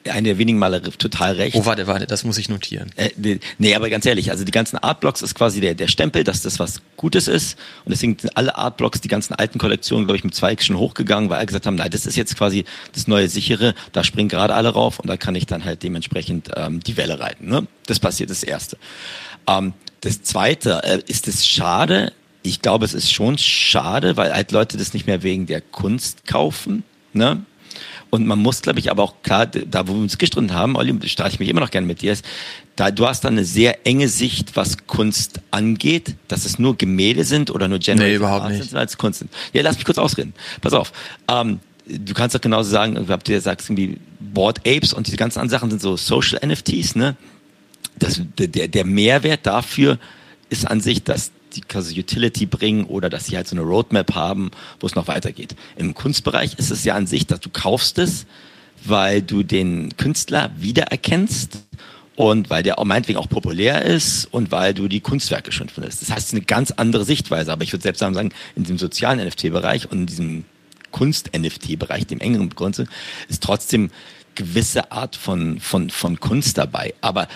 eine 0.10 0.30
der 0.30 0.38
wenigen 0.38 0.58
Male 0.58 0.82
total 0.82 1.34
recht. 1.36 1.56
Oh, 1.56 1.66
warte, 1.66 1.88
warte, 1.88 2.08
das 2.08 2.24
muss 2.24 2.38
ich 2.38 2.50
notieren. 2.50 2.92
Äh, 2.96 3.40
nee, 3.58 3.76
aber 3.76 3.90
ganz 3.90 4.06
ehrlich, 4.06 4.32
also 4.32 4.44
die 4.44 4.52
ganzen 4.52 4.78
Artblocks 4.78 5.22
ist 5.22 5.36
quasi 5.36 5.62
der, 5.62 5.76
der 5.76 5.88
Stempel, 5.88 6.24
dass 6.24 6.42
das 6.42 6.60
was 6.60 6.82
Gutes 6.96 7.28
ist. 7.28 7.58
Und 7.86 7.92
deswegen 7.92 8.18
sind 8.20 8.36
alle 8.36 8.58
Artblocks, 8.58 9.02
die 9.02 9.08
ganzen 9.08 9.34
alten 9.34 9.60
Kollektionen, 9.60 10.06
glaube 10.06 10.18
ich, 10.18 10.24
mit 10.24 10.36
zwei 10.36 10.56
schon 10.60 10.78
hochgegangen, 10.78 11.30
weil 11.30 11.38
alle 11.38 11.46
gesagt 11.46 11.66
haben, 11.66 11.76
nein, 11.76 11.92
das 11.92 12.06
ist 12.06 12.16
jetzt 12.16 12.38
quasi 12.38 12.66
das 12.94 13.08
neue 13.08 13.30
sichere, 13.30 13.76
da 13.92 14.04
springen 14.04 14.30
gerade 14.30 14.56
alle 14.56 14.70
rauf 14.70 15.00
und 15.00 15.08
da 15.08 15.18
kann 15.18 15.36
ich 15.36 15.46
dann 15.46 15.66
halt 15.66 15.84
dementsprechend 15.84 16.50
ähm, 16.56 16.80
die 16.80 16.98
Welle 16.98 17.20
reiten. 17.20 17.48
Ne? 17.48 17.68
Das 17.86 18.00
passiert 18.00 18.30
das 18.30 18.44
Erste. 18.44 18.78
Ähm, 19.48 19.74
das 20.02 20.24
Zweite, 20.24 20.82
äh, 20.84 21.02
ist 21.08 21.28
es 21.28 21.48
schade? 21.48 22.14
Ich 22.44 22.62
glaube, 22.62 22.86
es 22.86 22.94
ist 22.94 23.12
schon 23.12 23.38
schade, 23.38 24.18
weil 24.18 24.34
halt 24.34 24.52
Leute 24.52 24.78
das 24.78 24.94
nicht 24.94 25.06
mehr 25.06 25.24
wegen 25.24 25.46
der 25.46 25.62
Kunst 25.62 26.26
kaufen. 26.26 26.84
Ne? 27.14 27.44
Und 28.10 28.26
man 28.26 28.40
muss, 28.40 28.62
glaube 28.62 28.80
ich, 28.80 28.90
aber 28.90 29.04
auch 29.04 29.16
klar, 29.22 29.46
da 29.48 29.88
wo 29.88 29.94
wir 29.94 30.00
uns 30.02 30.18
gestritten 30.18 30.54
haben, 30.54 30.76
Olli, 30.76 30.98
da 30.98 31.08
streite 31.08 31.34
ich 31.34 31.40
mich 31.40 31.50
immer 31.50 31.60
noch 31.60 31.72
gerne 31.72 31.88
mit 31.88 32.02
dir, 32.02 32.14
ist, 32.14 32.24
da 32.76 32.90
du 32.92 33.06
hast 33.06 33.24
dann 33.26 33.34
eine 33.34 33.44
sehr 33.46 33.86
enge 33.86 34.08
Sicht, 34.08 34.56
was 34.56 34.88
Kunst 34.88 35.42
angeht, 35.52 36.16
dass 36.28 36.46
es 36.46 36.58
nur 36.60 36.78
Gemälde 36.78 37.24
sind 37.26 37.52
oder 37.52 37.68
nur 37.68 37.80
Generative 37.80 38.10
Nee, 38.10 38.16
überhaupt 38.16 38.50
nicht. 38.50 38.74
als 38.76 38.98
Kunst 38.98 39.20
sind. 39.20 39.32
Ja, 39.52 39.62
lass 39.62 39.76
mich 39.76 39.86
kurz 39.86 39.98
ausreden. 39.98 40.34
Pass 40.62 40.74
auf. 40.74 40.94
Ähm, 41.30 41.60
du 41.86 42.14
kannst 42.14 42.36
doch 42.36 42.42
genauso 42.42 42.70
sagen, 42.70 43.08
habt 43.10 43.28
ihr 43.30 43.42
sagst 43.42 43.70
irgendwie 43.70 43.98
Board 44.20 44.60
Apes 44.60 44.94
und 44.94 45.08
diese 45.08 45.18
ganzen 45.18 45.40
anderen 45.40 45.60
Sachen 45.60 45.70
sind 45.72 45.82
so 45.82 45.98
Social 45.98 46.40
NFTs, 46.46 46.96
ne? 46.96 47.16
Das, 48.00 48.22
der, 48.38 48.68
der 48.68 48.86
Mehrwert 48.86 49.46
dafür 49.48 49.98
ist 50.50 50.68
an 50.68 50.82
sich, 50.82 51.04
dass 51.04 51.32
die 51.58 51.62
quasi 51.62 52.00
Utility 52.00 52.46
bringen 52.46 52.86
oder 52.86 53.10
dass 53.10 53.26
sie 53.26 53.36
halt 53.36 53.48
so 53.48 53.56
eine 53.56 53.66
Roadmap 53.66 54.16
haben, 54.16 54.52
wo 54.80 54.88
es 54.88 54.96
noch 54.96 55.08
weitergeht. 55.08 55.56
Im 55.76 55.94
Kunstbereich 55.94 56.56
ist 56.58 56.72
es 56.72 56.84
ja 56.84 56.96
an 56.96 57.08
sich, 57.08 57.28
dass 57.28 57.40
du 57.40 57.50
kaufst 57.50 57.98
es, 57.98 58.26
weil 58.86 59.22
du 59.22 59.44
den 59.44 59.98
Künstler 59.98 60.52
wiedererkennst 60.58 61.60
und 62.16 62.50
weil 62.50 62.64
der 62.64 62.80
auch 62.80 62.86
meinetwegen 62.86 63.20
auch 63.20 63.30
populär 63.30 63.84
ist 63.84 64.26
und 64.26 64.52
weil 64.52 64.74
du 64.74 64.88
die 64.88 65.02
Kunstwerke 65.02 65.52
schön 65.52 65.70
findest. 65.70 66.02
Das 66.02 66.12
heißt, 66.12 66.34
eine 66.34 66.42
ganz 66.42 66.72
andere 66.72 67.06
Sichtweise, 67.06 67.52
aber 67.52 67.64
ich 67.64 67.74
würde 67.74 67.84
selbst 67.84 68.00
sagen, 68.00 68.32
in 68.56 68.64
diesem 68.64 68.78
sozialen 68.78 69.26
NFT-Bereich 69.26 69.92
und 69.92 70.00
in 70.00 70.06
diesem 70.08 70.46
Kunst-NFT-Bereich, 70.92 72.08
dem 72.08 72.20
engeren 72.20 72.50
Grund, 72.50 72.84
ist 73.28 73.44
trotzdem 73.44 73.92
gewisse 74.36 74.92
Art 74.92 75.16
von, 75.16 75.60
von, 75.60 75.90
von 75.90 76.20
Kunst 76.20 76.58
dabei. 76.58 76.94
Aber 77.02 77.28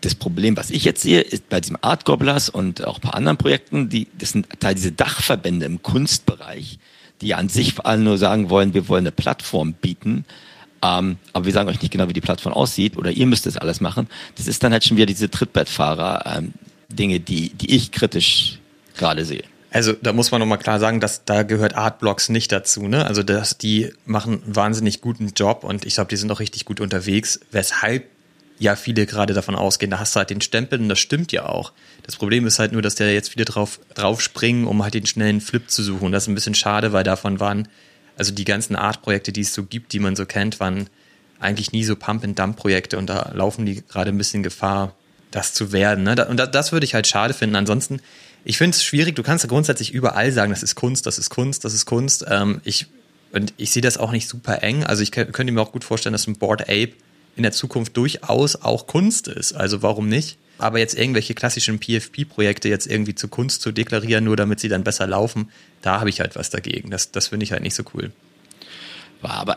das 0.00 0.14
Problem, 0.14 0.56
was 0.56 0.70
ich 0.70 0.84
jetzt 0.84 1.02
sehe, 1.02 1.20
ist 1.20 1.48
bei 1.48 1.60
diesem 1.60 1.76
Art 1.80 2.04
Gobblers 2.04 2.48
und 2.48 2.84
auch 2.86 2.96
ein 2.96 3.00
paar 3.00 3.14
anderen 3.14 3.36
Projekten, 3.36 3.88
die, 3.88 4.08
das 4.18 4.30
sind 4.30 4.48
Teil 4.60 4.74
diese 4.74 4.92
Dachverbände 4.92 5.66
im 5.66 5.82
Kunstbereich, 5.82 6.78
die 7.20 7.28
ja 7.28 7.36
an 7.36 7.48
sich 7.48 7.74
vor 7.74 7.86
allem 7.86 8.04
nur 8.04 8.18
sagen 8.18 8.50
wollen, 8.50 8.74
wir 8.74 8.88
wollen 8.88 9.04
eine 9.04 9.12
Plattform 9.12 9.74
bieten, 9.74 10.24
ähm, 10.82 11.18
aber 11.32 11.44
wir 11.44 11.52
sagen 11.52 11.68
euch 11.68 11.82
nicht 11.82 11.90
genau, 11.90 12.08
wie 12.08 12.14
die 12.14 12.20
Plattform 12.20 12.54
aussieht 12.54 12.96
oder 12.96 13.10
ihr 13.10 13.26
müsst 13.26 13.46
das 13.46 13.56
alles 13.56 13.80
machen. 13.80 14.08
Das 14.36 14.46
ist 14.46 14.62
dann 14.62 14.72
halt 14.72 14.84
schon 14.84 14.96
wieder 14.96 15.06
diese 15.06 15.30
Trittbettfahrer 15.30 16.38
ähm, 16.38 16.54
Dinge, 16.88 17.20
die, 17.20 17.50
die 17.50 17.74
ich 17.74 17.92
kritisch 17.92 18.58
gerade 18.96 19.24
sehe. 19.24 19.44
Also 19.72 19.92
da 19.92 20.12
muss 20.12 20.32
man 20.32 20.40
nochmal 20.40 20.58
klar 20.58 20.80
sagen, 20.80 20.98
dass 20.98 21.24
da 21.24 21.44
gehört 21.44 21.76
Artblocks 21.76 22.28
nicht 22.28 22.50
dazu. 22.50 22.88
Ne? 22.88 23.06
Also 23.06 23.22
dass 23.22 23.56
die 23.56 23.92
machen 24.04 24.42
einen 24.42 24.56
wahnsinnig 24.56 25.00
guten 25.00 25.28
Job 25.36 25.62
und 25.62 25.84
ich 25.84 25.94
glaube, 25.94 26.08
die 26.08 26.16
sind 26.16 26.32
auch 26.32 26.40
richtig 26.40 26.64
gut 26.64 26.80
unterwegs, 26.80 27.40
weshalb 27.52 28.04
ja 28.60 28.76
viele 28.76 29.06
gerade 29.06 29.34
davon 29.34 29.56
ausgehen, 29.56 29.90
da 29.90 29.98
hast 29.98 30.14
du 30.14 30.18
halt 30.18 30.30
den 30.30 30.42
Stempel 30.42 30.78
und 30.78 30.88
das 30.88 30.98
stimmt 30.98 31.32
ja 31.32 31.46
auch. 31.46 31.72
Das 32.04 32.16
Problem 32.16 32.46
ist 32.46 32.58
halt 32.58 32.72
nur, 32.72 32.82
dass 32.82 32.94
der 32.94 33.12
jetzt 33.12 33.30
viele 33.30 33.46
drauf, 33.46 33.80
drauf 33.94 34.20
springen, 34.20 34.66
um 34.66 34.82
halt 34.82 34.94
den 34.94 35.06
schnellen 35.06 35.40
Flip 35.40 35.68
zu 35.68 35.82
suchen. 35.82 36.12
Das 36.12 36.24
ist 36.24 36.28
ein 36.28 36.34
bisschen 36.34 36.54
schade, 36.54 36.92
weil 36.92 37.02
davon 37.02 37.40
waren, 37.40 37.68
also 38.16 38.32
die 38.32 38.44
ganzen 38.44 38.76
Art-Projekte, 38.76 39.32
die 39.32 39.40
es 39.40 39.54
so 39.54 39.64
gibt, 39.64 39.94
die 39.94 39.98
man 39.98 40.14
so 40.14 40.26
kennt, 40.26 40.60
waren 40.60 40.88
eigentlich 41.40 41.72
nie 41.72 41.84
so 41.84 41.96
Pump-and-Dump-Projekte 41.96 42.98
und 42.98 43.08
da 43.08 43.32
laufen 43.34 43.64
die 43.64 43.82
gerade 43.82 44.10
ein 44.10 44.18
bisschen 44.18 44.42
Gefahr, 44.42 44.94
das 45.30 45.54
zu 45.54 45.72
werden. 45.72 46.04
Ne? 46.04 46.26
Und 46.28 46.36
das, 46.36 46.50
das 46.50 46.72
würde 46.72 46.84
ich 46.84 46.92
halt 46.92 47.06
schade 47.06 47.32
finden. 47.32 47.56
Ansonsten, 47.56 48.00
ich 48.44 48.58
finde 48.58 48.76
es 48.76 48.84
schwierig, 48.84 49.16
du 49.16 49.22
kannst 49.22 49.42
ja 49.44 49.48
grundsätzlich 49.48 49.94
überall 49.94 50.32
sagen, 50.32 50.50
das 50.50 50.62
ist 50.62 50.74
Kunst, 50.74 51.06
das 51.06 51.18
ist 51.18 51.30
Kunst, 51.30 51.64
das 51.64 51.72
ist 51.72 51.86
Kunst. 51.86 52.26
Ähm, 52.28 52.60
ich, 52.64 52.88
und 53.32 53.54
ich 53.56 53.70
sehe 53.70 53.80
das 53.80 53.96
auch 53.96 54.12
nicht 54.12 54.28
super 54.28 54.62
eng. 54.62 54.84
Also 54.84 55.02
ich 55.02 55.10
kö- 55.10 55.24
könnte 55.24 55.50
mir 55.54 55.62
auch 55.62 55.72
gut 55.72 55.84
vorstellen, 55.84 56.12
dass 56.12 56.26
ein 56.26 56.36
Board 56.36 56.62
Ape 56.62 56.92
in 57.40 57.42
der 57.42 57.52
Zukunft 57.52 57.96
durchaus 57.96 58.54
auch 58.54 58.86
Kunst 58.86 59.26
ist. 59.26 59.54
Also 59.54 59.80
warum 59.80 60.10
nicht? 60.10 60.36
Aber 60.58 60.78
jetzt 60.78 60.94
irgendwelche 60.94 61.32
klassischen 61.32 61.80
PFP-Projekte 61.80 62.68
jetzt 62.68 62.86
irgendwie 62.86 63.14
zu 63.14 63.28
Kunst 63.28 63.62
zu 63.62 63.72
deklarieren, 63.72 64.24
nur 64.24 64.36
damit 64.36 64.60
sie 64.60 64.68
dann 64.68 64.84
besser 64.84 65.06
laufen, 65.06 65.48
da 65.80 66.00
habe 66.00 66.10
ich 66.10 66.20
halt 66.20 66.36
was 66.36 66.50
dagegen. 66.50 66.90
Das, 66.90 67.12
das 67.12 67.28
finde 67.28 67.44
ich 67.44 67.52
halt 67.52 67.62
nicht 67.62 67.74
so 67.74 67.82
cool. 67.94 68.12
Aber, 69.22 69.56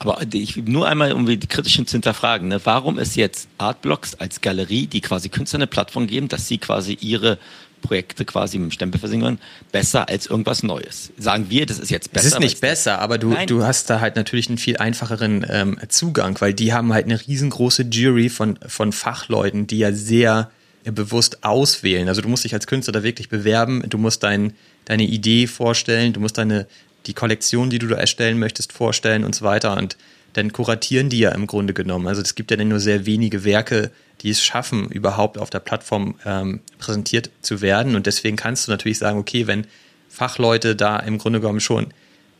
aber 0.00 0.20
ich 0.32 0.56
nur 0.56 0.86
einmal, 0.86 1.12
um 1.12 1.24
die 1.24 1.38
kritischen 1.38 1.86
zu 1.86 1.92
hinterfragen, 1.92 2.48
ne? 2.48 2.60
warum 2.64 2.98
ist 2.98 3.16
jetzt 3.16 3.48
Artblocks 3.56 4.14
als 4.16 4.42
Galerie, 4.42 4.86
die 4.86 5.00
quasi 5.00 5.30
Künstler 5.30 5.58
eine 5.58 5.66
Plattform 5.66 6.06
geben, 6.06 6.28
dass 6.28 6.46
sie 6.46 6.58
quasi 6.58 6.98
ihre 7.00 7.38
Projekte 7.80 8.24
quasi 8.24 8.58
mit 8.58 8.70
dem 8.70 8.72
Stempel 8.72 8.98
versingen, 9.00 9.38
besser 9.72 10.08
als 10.08 10.26
irgendwas 10.26 10.62
Neues? 10.62 11.12
Sagen 11.18 11.46
wir, 11.48 11.66
das 11.66 11.78
ist 11.78 11.90
jetzt 11.90 12.06
Es 12.08 12.12
besser. 12.12 12.26
ist 12.36 12.40
nicht 12.40 12.60
besser, 12.60 12.98
aber 13.00 13.18
du, 13.18 13.30
Nein. 13.30 13.46
du 13.46 13.64
hast 13.64 13.88
da 13.90 14.00
halt 14.00 14.16
natürlich 14.16 14.48
einen 14.48 14.58
viel 14.58 14.76
einfacheren 14.76 15.46
ähm, 15.48 15.78
Zugang, 15.88 16.40
weil 16.40 16.54
die 16.54 16.72
haben 16.72 16.92
halt 16.92 17.06
eine 17.06 17.20
riesengroße 17.20 17.84
Jury 17.90 18.28
von, 18.28 18.58
von 18.66 18.92
Fachleuten, 18.92 19.66
die 19.66 19.78
ja 19.78 19.92
sehr 19.92 20.50
äh, 20.84 20.92
bewusst 20.92 21.44
auswählen. 21.44 22.08
Also 22.08 22.20
du 22.20 22.28
musst 22.28 22.44
dich 22.44 22.54
als 22.54 22.66
Künstler 22.66 22.92
da 22.92 23.02
wirklich 23.02 23.28
bewerben, 23.28 23.82
du 23.88 23.98
musst 23.98 24.22
dein, 24.22 24.52
deine 24.84 25.04
Idee 25.04 25.46
vorstellen, 25.46 26.12
du 26.12 26.20
musst 26.20 26.38
deine, 26.38 26.66
die 27.06 27.14
Kollektion, 27.14 27.70
die 27.70 27.78
du 27.78 27.86
da 27.88 27.96
erstellen 27.96 28.38
möchtest, 28.38 28.72
vorstellen 28.72 29.24
und 29.24 29.34
so 29.34 29.44
weiter. 29.44 29.76
Und 29.76 29.96
dann 30.32 30.52
kuratieren 30.52 31.08
die 31.08 31.20
ja 31.20 31.30
im 31.30 31.46
Grunde 31.46 31.74
genommen. 31.74 32.06
Also 32.06 32.22
es 32.22 32.34
gibt 32.34 32.50
ja 32.50 32.56
nur 32.56 32.80
sehr 32.80 33.06
wenige 33.06 33.44
Werke, 33.44 33.90
die 34.20 34.30
es 34.30 34.42
schaffen, 34.42 34.88
überhaupt 34.90 35.38
auf 35.38 35.50
der 35.50 35.60
Plattform 35.60 36.16
ähm, 36.24 36.60
präsentiert 36.78 37.30
zu 37.42 37.60
werden. 37.60 37.96
Und 37.96 38.06
deswegen 38.06 38.36
kannst 38.36 38.66
du 38.66 38.70
natürlich 38.70 38.98
sagen, 38.98 39.18
okay, 39.18 39.46
wenn 39.46 39.66
Fachleute 40.08 40.74
da 40.76 40.98
im 40.98 41.18
Grunde 41.18 41.40
genommen 41.40 41.60
schon 41.60 41.88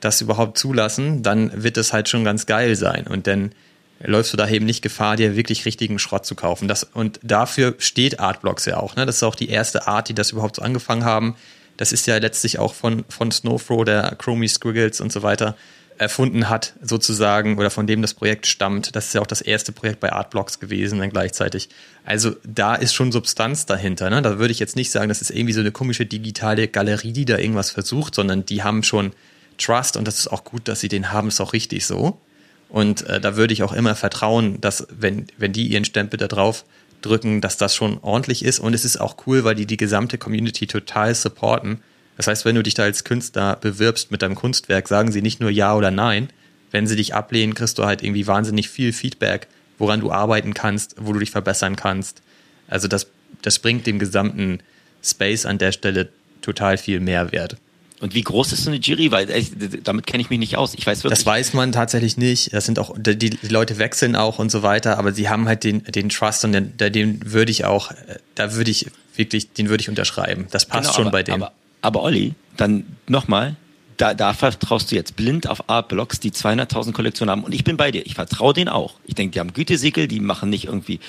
das 0.01 0.21
überhaupt 0.21 0.59
zulassen, 0.59 1.23
dann 1.23 1.63
wird 1.63 1.77
es 1.77 1.93
halt 1.93 2.09
schon 2.09 2.25
ganz 2.25 2.47
geil 2.47 2.77
sein. 2.77 3.07
Und 3.07 3.27
dann 3.27 3.53
läufst 4.01 4.33
du 4.33 4.37
da 4.37 4.49
eben 4.49 4.67
nicht 4.67 4.83
Gefahr, 4.83 5.17
dir 5.17 5.37
wirklich 5.37 5.65
richtigen 5.65 5.99
Schrott 5.99 6.25
zu 6.25 6.35
kaufen. 6.35 6.69
Das, 6.69 6.85
und 6.85 7.19
dafür 7.23 7.75
steht 7.79 8.21
Artblocks 8.21 8.65
ja 8.65 8.77
auch. 8.79 8.97
Ne? 8.97 9.07
Das 9.07 9.17
ist 9.17 9.23
auch 9.23 9.35
die 9.35 9.49
erste 9.49 9.89
Art, 9.89 10.09
die 10.09 10.15
das 10.15 10.31
überhaupt 10.31 10.57
so 10.57 10.63
angefangen 10.63 11.05
haben. 11.05 11.37
Das 11.77 11.93
ist 11.93 12.07
ja 12.07 12.17
letztlich 12.19 12.59
auch 12.59 12.75
von, 12.75 13.05
von 13.09 13.31
Snowfro, 13.31 13.85
der 13.85 14.15
Chromie 14.17 14.49
Squiggles 14.49 15.01
und 15.01 15.13
so 15.13 15.23
weiter, 15.23 15.57
erfunden 15.99 16.49
hat, 16.49 16.75
sozusagen, 16.81 17.59
oder 17.59 17.71
von 17.71 17.87
dem 17.87 18.03
das 18.03 18.15
Projekt 18.15 18.47
stammt. 18.47 18.95
Das 18.95 19.09
ist 19.09 19.15
ja 19.15 19.21
auch 19.21 19.27
das 19.27 19.41
erste 19.41 19.73
Projekt 19.73 20.01
bei 20.01 20.13
Artblocks 20.13 20.61
gewesen, 20.61 21.01
dann 21.01 21.11
gleichzeitig. 21.11 21.69
Also 22.05 22.37
da 22.45 22.77
ist 22.77 22.95
schon 22.95 23.11
Substanz 23.13 23.67
dahinter. 23.67 24.09
Ne? 24.09 24.23
Da 24.23 24.39
würde 24.39 24.53
ich 24.53 24.61
jetzt 24.61 24.77
nicht 24.77 24.91
sagen, 24.91 25.09
das 25.09 25.21
ist 25.21 25.31
irgendwie 25.31 25.53
so 25.53 25.61
eine 25.61 25.73
komische 25.73 26.07
digitale 26.07 26.69
Galerie, 26.69 27.13
die 27.13 27.25
da 27.25 27.39
irgendwas 27.39 27.71
versucht, 27.71 28.15
sondern 28.15 28.47
die 28.47 28.63
haben 28.63 28.83
schon 28.83 29.13
Trust 29.59 29.97
und 29.97 30.07
das 30.07 30.19
ist 30.19 30.29
auch 30.29 30.45
gut, 30.45 30.69
dass 30.69 30.81
sie 30.81 30.89
den 30.89 31.13
haben, 31.13 31.29
ist 31.29 31.41
auch 31.41 31.53
richtig 31.53 31.85
so. 31.85 32.21
Und 32.69 33.07
äh, 33.07 33.21
da 33.21 33.37
würde 33.37 33.53
ich 33.53 33.63
auch 33.63 33.73
immer 33.73 33.95
vertrauen, 33.95 34.61
dass 34.61 34.87
wenn, 34.91 35.27
wenn 35.37 35.53
die 35.53 35.67
ihren 35.67 35.85
Stempel 35.85 36.19
da 36.19 36.29
drauf 36.29 36.65
drücken, 37.03 37.41
dass 37.41 37.57
das 37.57 37.75
schon 37.75 37.99
ordentlich 38.03 38.45
ist. 38.45 38.59
Und 38.59 38.75
es 38.75 38.85
ist 38.85 39.01
auch 39.01 39.17
cool, 39.27 39.45
weil 39.45 39.55
die 39.55 39.67
die 39.67 39.77
gesamte 39.77 40.19
Community 40.19 40.67
total 40.67 41.15
supporten. 41.15 41.81
Das 42.19 42.27
heißt, 42.27 42.45
wenn 42.45 42.57
du 42.57 42.63
dich 42.63 42.75
da 42.75 42.83
als 42.83 43.05
Künstler 43.05 43.57
bewirbst 43.57 44.11
mit 44.11 44.23
deinem 44.23 44.35
Kunstwerk, 44.35 44.89
sagen 44.89 45.13
sie 45.13 45.23
nicht 45.23 45.41
nur 45.41 45.51
Ja 45.51 45.75
oder 45.75 45.91
Nein. 45.91 46.29
Wenn 46.73 46.87
sie 46.87 46.97
dich 46.97 47.15
ablehnen, 47.15 47.55
kriegst 47.55 47.79
du 47.79 47.85
halt 47.85 48.03
irgendwie 48.03 48.27
wahnsinnig 48.27 48.69
viel 48.69 48.93
Feedback, 48.93 49.47
woran 49.79 50.01
du 50.01 50.11
arbeiten 50.11 50.53
kannst, 50.53 50.97
wo 50.99 51.13
du 51.13 51.21
dich 51.21 51.31
verbessern 51.31 51.77
kannst. 51.77 52.21
Also 52.67 52.89
das, 52.89 53.07
das 53.41 53.61
bringt 53.61 53.87
dem 53.87 54.01
gesamten 54.01 54.59
Space 55.03 55.47
an 55.47 55.59
der 55.59 55.73
Stelle 55.73 56.09
total 56.43 56.77
viel 56.77 56.99
Mehrwert. 56.99 57.57
Und 58.01 58.15
wie 58.15 58.23
groß 58.23 58.53
ist 58.53 58.65
so 58.65 58.71
eine 58.71 58.81
Jury? 58.81 59.11
Weil 59.13 59.31
ich, 59.31 59.53
damit 59.85 60.07
kenne 60.07 60.21
ich 60.21 60.29
mich 60.29 60.41
nicht 60.41 60.57
aus. 60.57 60.75
Ich 60.75 60.87
weiß 60.87 61.05
wirklich. 61.05 61.19
Das 61.19 61.27
weiß 61.27 61.53
man 61.55 61.71
tatsächlich 61.71 62.17
nicht. 62.17 62.53
Das 62.53 62.65
sind 62.67 62.81
auch 62.81 62.95
die, 62.97 63.17
die, 63.17 63.39
Leute 63.49 63.79
wechseln 63.79 64.17
auch 64.17 64.41
und 64.41 64.51
so 64.51 64.63
weiter, 64.63 64.99
aber 64.99 65.13
sie 65.13 65.29
haben 65.29 65.49
halt 65.49 65.65
den, 65.65 65.85
den 65.85 66.09
Trust 66.09 66.45
und 66.45 66.53
den, 66.53 66.77
den 66.77 67.33
würde 67.33 67.51
ich 67.53 67.65
auch, 67.65 67.93
da 68.35 68.55
würde 68.55 68.71
ich 68.71 68.87
wirklich, 69.17 69.53
den 69.53 69.69
würde 69.69 69.83
ich 69.83 69.89
unterschreiben. 69.89 70.47
Das 70.51 70.67
passt 70.67 70.89
genau, 70.89 70.95
schon 70.95 71.07
aber, 71.07 71.13
bei 71.13 71.23
dem. 71.23 71.35
Aber, 71.35 71.53
aber 71.83 72.03
Olli, 72.03 72.35
dann 72.57 72.85
nochmal, 73.07 73.57
da, 73.97 74.15
da 74.15 74.33
vertraust 74.33 74.91
du 74.91 74.97
jetzt 74.97 75.17
blind 75.17 75.49
auf 75.49 75.69
Art-Blocks, 75.69 76.21
die 76.21 76.31
200.000 76.31 76.93
Kollektionen 76.93 77.31
haben. 77.31 77.45
Und 77.45 77.55
ich 77.55 77.65
bin 77.65 77.77
bei 77.77 77.91
dir. 77.91 78.07
Ich 78.07 78.15
vertraue 78.15 78.55
denen 78.55 78.69
auch. 78.69 78.95
Ich 79.05 79.15
denke, 79.15 79.33
die 79.33 79.41
haben 79.41 79.53
Gütesiegel, 79.53 80.09
die 80.09 80.21
machen 80.21 80.51
nicht 80.51 80.67
irgendwie 80.67 81.01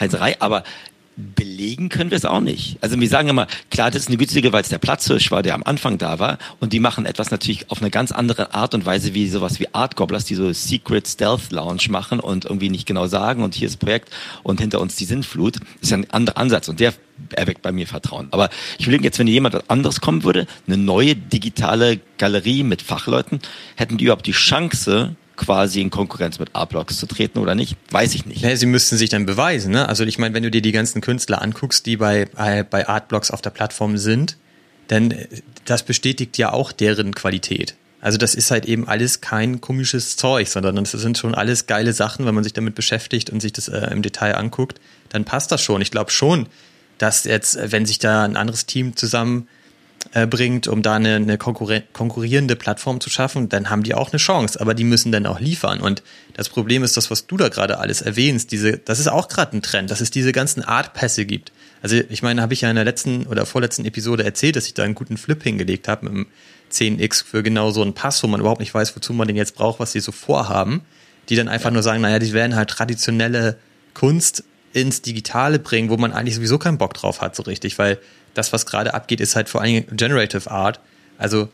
Heiserei, 0.00 0.40
aber 0.40 0.64
belegen 1.16 1.88
können 1.88 2.10
wir 2.10 2.16
es 2.16 2.24
auch 2.24 2.40
nicht. 2.40 2.78
Also 2.80 2.98
wir 2.98 3.08
sagen 3.08 3.28
immer, 3.28 3.46
klar, 3.70 3.90
das 3.90 4.02
ist 4.02 4.08
eine 4.08 4.16
günstige, 4.16 4.52
weil 4.52 4.62
es 4.62 4.68
der 4.68 4.78
Platzhirsch 4.78 5.30
war, 5.30 5.42
der 5.42 5.54
am 5.54 5.62
Anfang 5.62 5.98
da 5.98 6.18
war. 6.18 6.38
Und 6.60 6.72
die 6.72 6.80
machen 6.80 7.04
etwas 7.04 7.30
natürlich 7.30 7.70
auf 7.70 7.80
eine 7.80 7.90
ganz 7.90 8.12
andere 8.12 8.54
Art 8.54 8.74
und 8.74 8.86
Weise 8.86 9.14
wie 9.14 9.28
sowas 9.28 9.60
wie 9.60 9.72
Art 9.74 9.96
Gobblers, 9.96 10.24
die 10.24 10.34
so 10.34 10.52
Secret 10.52 11.06
Stealth 11.06 11.52
Lounge 11.52 11.82
machen 11.90 12.20
und 12.20 12.46
irgendwie 12.46 12.70
nicht 12.70 12.86
genau 12.86 13.06
sagen 13.06 13.42
und 13.42 13.54
hier 13.54 13.68
ist 13.68 13.78
Projekt 13.78 14.10
und 14.42 14.60
hinter 14.60 14.80
uns 14.80 14.96
die 14.96 15.04
Sinnflut. 15.04 15.56
Das 15.56 15.64
ist 15.82 15.90
ja 15.90 15.98
ein 15.98 16.10
anderer 16.10 16.38
Ansatz 16.38 16.68
und 16.68 16.80
der 16.80 16.94
erweckt 17.34 17.62
bei 17.62 17.72
mir 17.72 17.86
Vertrauen. 17.86 18.28
Aber 18.30 18.48
ich 18.78 18.86
überlege 18.86 19.04
jetzt, 19.04 19.18
wenn 19.18 19.26
jemand 19.26 19.70
anderes 19.70 20.00
kommen 20.00 20.24
würde, 20.24 20.46
eine 20.66 20.76
neue 20.76 21.14
digitale 21.14 22.00
Galerie 22.18 22.62
mit 22.62 22.82
Fachleuten, 22.82 23.40
hätten 23.76 23.98
die 23.98 24.04
überhaupt 24.04 24.26
die 24.26 24.32
Chance, 24.32 25.14
quasi 25.42 25.80
in 25.80 25.90
Konkurrenz 25.90 26.38
mit 26.38 26.54
A-Blocks 26.54 26.98
zu 26.98 27.06
treten 27.06 27.38
oder 27.38 27.54
nicht, 27.54 27.76
weiß 27.90 28.14
ich 28.14 28.26
nicht. 28.26 28.42
Ja, 28.42 28.54
sie 28.56 28.66
müssten 28.66 28.96
sich 28.96 29.10
dann 29.10 29.26
beweisen. 29.26 29.72
Ne? 29.72 29.88
Also 29.88 30.04
ich 30.04 30.18
meine, 30.18 30.34
wenn 30.34 30.42
du 30.42 30.50
dir 30.50 30.62
die 30.62 30.72
ganzen 30.72 31.00
Künstler 31.00 31.42
anguckst, 31.42 31.84
die 31.86 31.96
bei, 31.96 32.26
bei, 32.26 32.62
bei 32.62 32.88
Artblocks 32.88 33.30
auf 33.30 33.42
der 33.42 33.50
Plattform 33.50 33.98
sind, 33.98 34.36
dann 34.88 35.10
äh, 35.10 35.26
das 35.64 35.82
bestätigt 35.82 36.38
ja 36.38 36.52
auch 36.52 36.72
deren 36.72 37.14
Qualität. 37.14 37.74
Also 38.00 38.18
das 38.18 38.34
ist 38.34 38.50
halt 38.50 38.66
eben 38.66 38.88
alles 38.88 39.20
kein 39.20 39.60
komisches 39.60 40.16
Zeug, 40.16 40.48
sondern 40.48 40.76
das 40.76 40.90
sind 40.90 41.18
schon 41.18 41.34
alles 41.34 41.66
geile 41.66 41.92
Sachen, 41.92 42.26
wenn 42.26 42.34
man 42.34 42.42
sich 42.42 42.52
damit 42.52 42.74
beschäftigt 42.74 43.30
und 43.30 43.40
sich 43.40 43.52
das 43.52 43.68
äh, 43.68 43.88
im 43.92 44.02
Detail 44.02 44.36
anguckt, 44.36 44.80
dann 45.08 45.24
passt 45.24 45.52
das 45.52 45.62
schon. 45.62 45.80
Ich 45.82 45.90
glaube 45.90 46.10
schon, 46.10 46.46
dass 46.98 47.24
jetzt, 47.24 47.58
wenn 47.72 47.86
sich 47.86 47.98
da 47.98 48.24
ein 48.24 48.36
anderes 48.36 48.66
Team 48.66 48.96
zusammen 48.96 49.48
äh, 50.14 50.26
bringt, 50.26 50.68
um 50.68 50.82
da 50.82 50.94
eine, 50.94 51.16
eine 51.16 51.38
konkurrierende 51.38 52.56
Plattform 52.56 53.00
zu 53.00 53.08
schaffen, 53.08 53.48
dann 53.48 53.70
haben 53.70 53.82
die 53.82 53.94
auch 53.94 54.12
eine 54.12 54.18
Chance, 54.18 54.60
aber 54.60 54.74
die 54.74 54.84
müssen 54.84 55.10
dann 55.10 55.26
auch 55.26 55.40
liefern. 55.40 55.80
Und 55.80 56.02
das 56.34 56.48
Problem 56.48 56.84
ist 56.84 56.96
das, 56.96 57.10
was 57.10 57.26
du 57.26 57.36
da 57.36 57.48
gerade 57.48 57.78
alles 57.78 58.02
erwähnst, 58.02 58.52
diese, 58.52 58.76
das 58.78 58.98
ist 58.98 59.08
auch 59.08 59.28
gerade 59.28 59.56
ein 59.56 59.62
Trend, 59.62 59.90
dass 59.90 60.00
es 60.00 60.10
diese 60.10 60.32
ganzen 60.32 60.62
Art-Pässe 60.62 61.24
gibt. 61.24 61.52
Also 61.80 61.96
ich 62.08 62.22
meine, 62.22 62.42
habe 62.42 62.52
ich 62.52 62.60
ja 62.60 62.70
in 62.70 62.76
der 62.76 62.84
letzten 62.84 63.26
oder 63.26 63.46
vorletzten 63.46 63.84
Episode 63.84 64.22
erzählt, 64.22 64.56
dass 64.56 64.66
ich 64.66 64.74
da 64.74 64.82
einen 64.82 64.94
guten 64.94 65.16
Flip 65.16 65.42
hingelegt 65.42 65.88
habe 65.88 66.04
mit 66.04 66.14
dem 66.14 66.26
10x 66.70 67.24
für 67.24 67.42
genau 67.42 67.70
so 67.70 67.82
einen 67.82 67.94
Pass, 67.94 68.22
wo 68.22 68.26
man 68.26 68.40
überhaupt 68.40 68.60
nicht 68.60 68.72
weiß, 68.72 68.94
wozu 68.94 69.12
man 69.12 69.26
den 69.26 69.36
jetzt 69.36 69.54
braucht, 69.54 69.80
was 69.80 69.92
sie 69.92 70.00
so 70.00 70.12
vorhaben, 70.12 70.82
die 71.28 71.36
dann 71.36 71.48
einfach 71.48 71.70
nur 71.70 71.82
sagen, 71.82 72.02
naja, 72.02 72.18
die 72.18 72.32
werden 72.32 72.54
halt 72.54 72.70
traditionelle 72.70 73.56
Kunst 73.94 74.44
ins 74.72 75.02
Digitale 75.02 75.58
bringen, 75.58 75.90
wo 75.90 75.96
man 75.96 76.12
eigentlich 76.12 76.34
sowieso 76.34 76.58
keinen 76.58 76.78
Bock 76.78 76.94
drauf 76.94 77.20
hat, 77.20 77.36
so 77.36 77.42
richtig, 77.42 77.78
weil 77.78 77.98
das, 78.34 78.52
was 78.52 78.66
gerade 78.66 78.94
abgeht, 78.94 79.20
ist 79.20 79.36
halt 79.36 79.48
vor 79.48 79.60
allen 79.60 79.74
Dingen 79.74 79.96
Generative 79.96 80.50
Art. 80.50 80.80
Also 81.18 81.48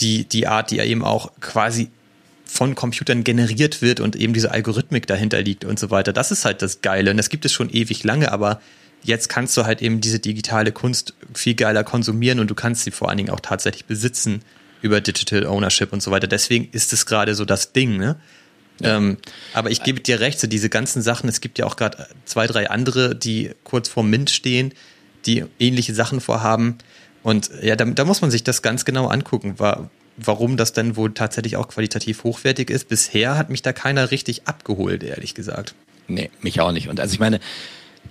die, 0.00 0.24
die 0.24 0.46
Art, 0.46 0.70
die 0.70 0.76
ja 0.76 0.84
eben 0.84 1.04
auch 1.04 1.32
quasi 1.40 1.90
von 2.44 2.74
Computern 2.74 3.24
generiert 3.24 3.82
wird 3.82 4.00
und 4.00 4.16
eben 4.16 4.32
diese 4.32 4.50
Algorithmik 4.50 5.06
dahinter 5.06 5.42
liegt 5.42 5.64
und 5.64 5.78
so 5.78 5.90
weiter. 5.90 6.12
Das 6.12 6.30
ist 6.30 6.44
halt 6.44 6.62
das 6.62 6.82
Geile. 6.82 7.10
Und 7.10 7.16
das 7.16 7.28
gibt 7.28 7.44
es 7.44 7.52
schon 7.52 7.70
ewig 7.70 8.04
lange, 8.04 8.30
aber 8.30 8.60
jetzt 9.02 9.28
kannst 9.28 9.56
du 9.56 9.64
halt 9.64 9.82
eben 9.82 10.00
diese 10.00 10.18
digitale 10.18 10.72
Kunst 10.72 11.14
viel 11.34 11.54
geiler 11.54 11.84
konsumieren 11.84 12.40
und 12.40 12.50
du 12.50 12.54
kannst 12.54 12.84
sie 12.84 12.90
vor 12.90 13.08
allen 13.08 13.18
Dingen 13.18 13.30
auch 13.30 13.40
tatsächlich 13.40 13.84
besitzen 13.86 14.42
über 14.82 15.00
Digital 15.00 15.46
Ownership 15.46 15.92
und 15.92 16.02
so 16.02 16.10
weiter. 16.10 16.26
Deswegen 16.26 16.68
ist 16.72 16.92
es 16.92 17.06
gerade 17.06 17.34
so 17.34 17.44
das 17.44 17.72
Ding, 17.72 17.96
ne? 17.96 18.16
Ja. 18.80 18.96
Ähm, 18.96 19.18
aber 19.52 19.70
ich 19.70 19.82
gebe 19.82 20.00
dir 20.00 20.20
recht, 20.20 20.40
so 20.40 20.46
diese 20.46 20.68
ganzen 20.68 21.00
Sachen, 21.00 21.28
es 21.28 21.40
gibt 21.40 21.58
ja 21.58 21.66
auch 21.66 21.76
gerade 21.76 22.08
zwei, 22.24 22.46
drei 22.46 22.70
andere, 22.70 23.14
die 23.14 23.52
kurz 23.62 23.88
vor 23.88 24.02
Mint 24.02 24.30
stehen, 24.30 24.72
die 25.26 25.44
ähnliche 25.58 25.94
Sachen 25.94 26.20
vorhaben. 26.20 26.78
Und 27.22 27.50
ja, 27.62 27.76
da, 27.76 27.84
da 27.84 28.04
muss 28.04 28.20
man 28.20 28.30
sich 28.30 28.44
das 28.44 28.62
ganz 28.62 28.84
genau 28.84 29.06
angucken, 29.06 29.58
war, 29.58 29.90
warum 30.16 30.56
das 30.56 30.72
denn 30.72 30.96
wohl 30.96 31.12
tatsächlich 31.14 31.56
auch 31.56 31.68
qualitativ 31.68 32.24
hochwertig 32.24 32.70
ist. 32.70 32.88
Bisher 32.88 33.36
hat 33.36 33.50
mich 33.50 33.62
da 33.62 33.72
keiner 33.72 34.10
richtig 34.10 34.46
abgeholt, 34.46 35.02
ehrlich 35.02 35.34
gesagt. 35.34 35.74
Nee, 36.06 36.30
mich 36.42 36.60
auch 36.60 36.72
nicht. 36.72 36.88
Und 36.88 37.00
also 37.00 37.14
ich 37.14 37.20
meine, 37.20 37.40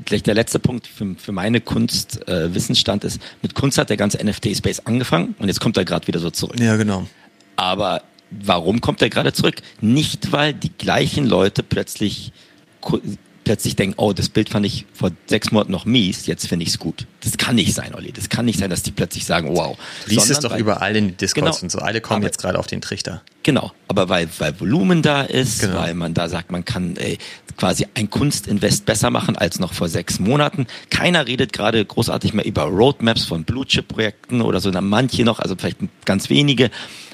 gleich 0.05 0.23
der 0.23 0.33
letzte 0.33 0.59
Punkt 0.59 0.87
für, 0.87 1.15
für 1.15 1.31
meine 1.31 1.61
Kunstwissensstand 1.61 3.03
äh, 3.03 3.07
ist, 3.07 3.21
mit 3.41 3.55
Kunst 3.55 3.77
hat 3.77 3.89
der 3.89 3.97
ganze 3.97 4.23
NFT-Space 4.23 4.81
angefangen 4.85 5.35
und 5.39 5.47
jetzt 5.47 5.59
kommt 5.59 5.77
er 5.77 5.85
gerade 5.85 6.07
wieder 6.07 6.19
so 6.19 6.31
zurück. 6.31 6.59
Ja, 6.59 6.75
genau. 6.75 7.07
Aber 7.55 8.01
warum 8.31 8.81
kommt 8.81 9.01
er 9.01 9.09
gerade 9.09 9.33
zurück? 9.33 9.55
Nicht, 9.81 10.31
weil 10.31 10.53
die 10.53 10.71
gleichen 10.71 11.25
Leute 11.25 11.63
plötzlich 11.63 12.31
plötzlich 13.43 13.75
denken, 13.75 13.95
oh, 13.97 14.13
das 14.13 14.29
Bild 14.29 14.49
fand 14.49 14.65
ich 14.65 14.85
vor 14.93 15.11
sechs 15.27 15.51
Monaten 15.51 15.71
noch 15.71 15.85
mies, 15.85 16.25
jetzt 16.25 16.47
finde 16.47 16.63
ich 16.63 16.69
es 16.69 16.79
gut. 16.79 17.07
Das 17.21 17.37
kann 17.37 17.55
nicht 17.55 17.73
sein, 17.73 17.93
Olli. 17.95 18.11
Das 18.11 18.29
kann 18.29 18.45
nicht 18.45 18.59
sein, 18.59 18.69
dass 18.69 18.83
die 18.83 18.91
plötzlich 18.91 19.25
sagen, 19.25 19.55
wow. 19.55 19.77
Lies 20.05 20.29
es 20.29 20.39
doch 20.39 20.55
überall 20.55 20.95
in 20.95 21.09
den 21.09 21.17
Discords 21.17 21.57
genau, 21.57 21.63
und 21.63 21.71
so. 21.71 21.79
Alle 21.79 22.01
kommen 22.01 22.17
aber, 22.17 22.25
jetzt 22.25 22.39
gerade 22.39 22.59
auf 22.59 22.67
den 22.67 22.81
Trichter. 22.81 23.21
Genau, 23.43 23.71
aber 23.87 24.09
weil, 24.09 24.29
weil 24.39 24.59
Volumen 24.59 25.01
da 25.01 25.21
ist, 25.21 25.61
genau. 25.61 25.79
weil 25.79 25.93
man 25.93 26.13
da 26.13 26.29
sagt, 26.29 26.51
man 26.51 26.65
kann 26.65 26.95
ey, 26.97 27.17
quasi 27.57 27.87
ein 27.93 28.09
Kunstinvest 28.09 28.85
besser 28.85 29.09
machen 29.09 29.35
als 29.35 29.59
noch 29.59 29.73
vor 29.73 29.89
sechs 29.89 30.19
Monaten. 30.19 30.67
Keiner 30.89 31.27
redet 31.27 31.53
gerade 31.53 31.83
großartig 31.83 32.33
mehr 32.33 32.45
über 32.45 32.63
Roadmaps 32.63 33.25
von 33.25 33.43
Blue-Chip-Projekten 33.43 34.41
oder 34.41 34.59
so, 34.59 34.71
manche 34.71 35.23
noch, 35.23 35.39
also 35.39 35.55
vielleicht 35.55 35.77
ganz 36.05 36.29
wenige. 36.29 36.71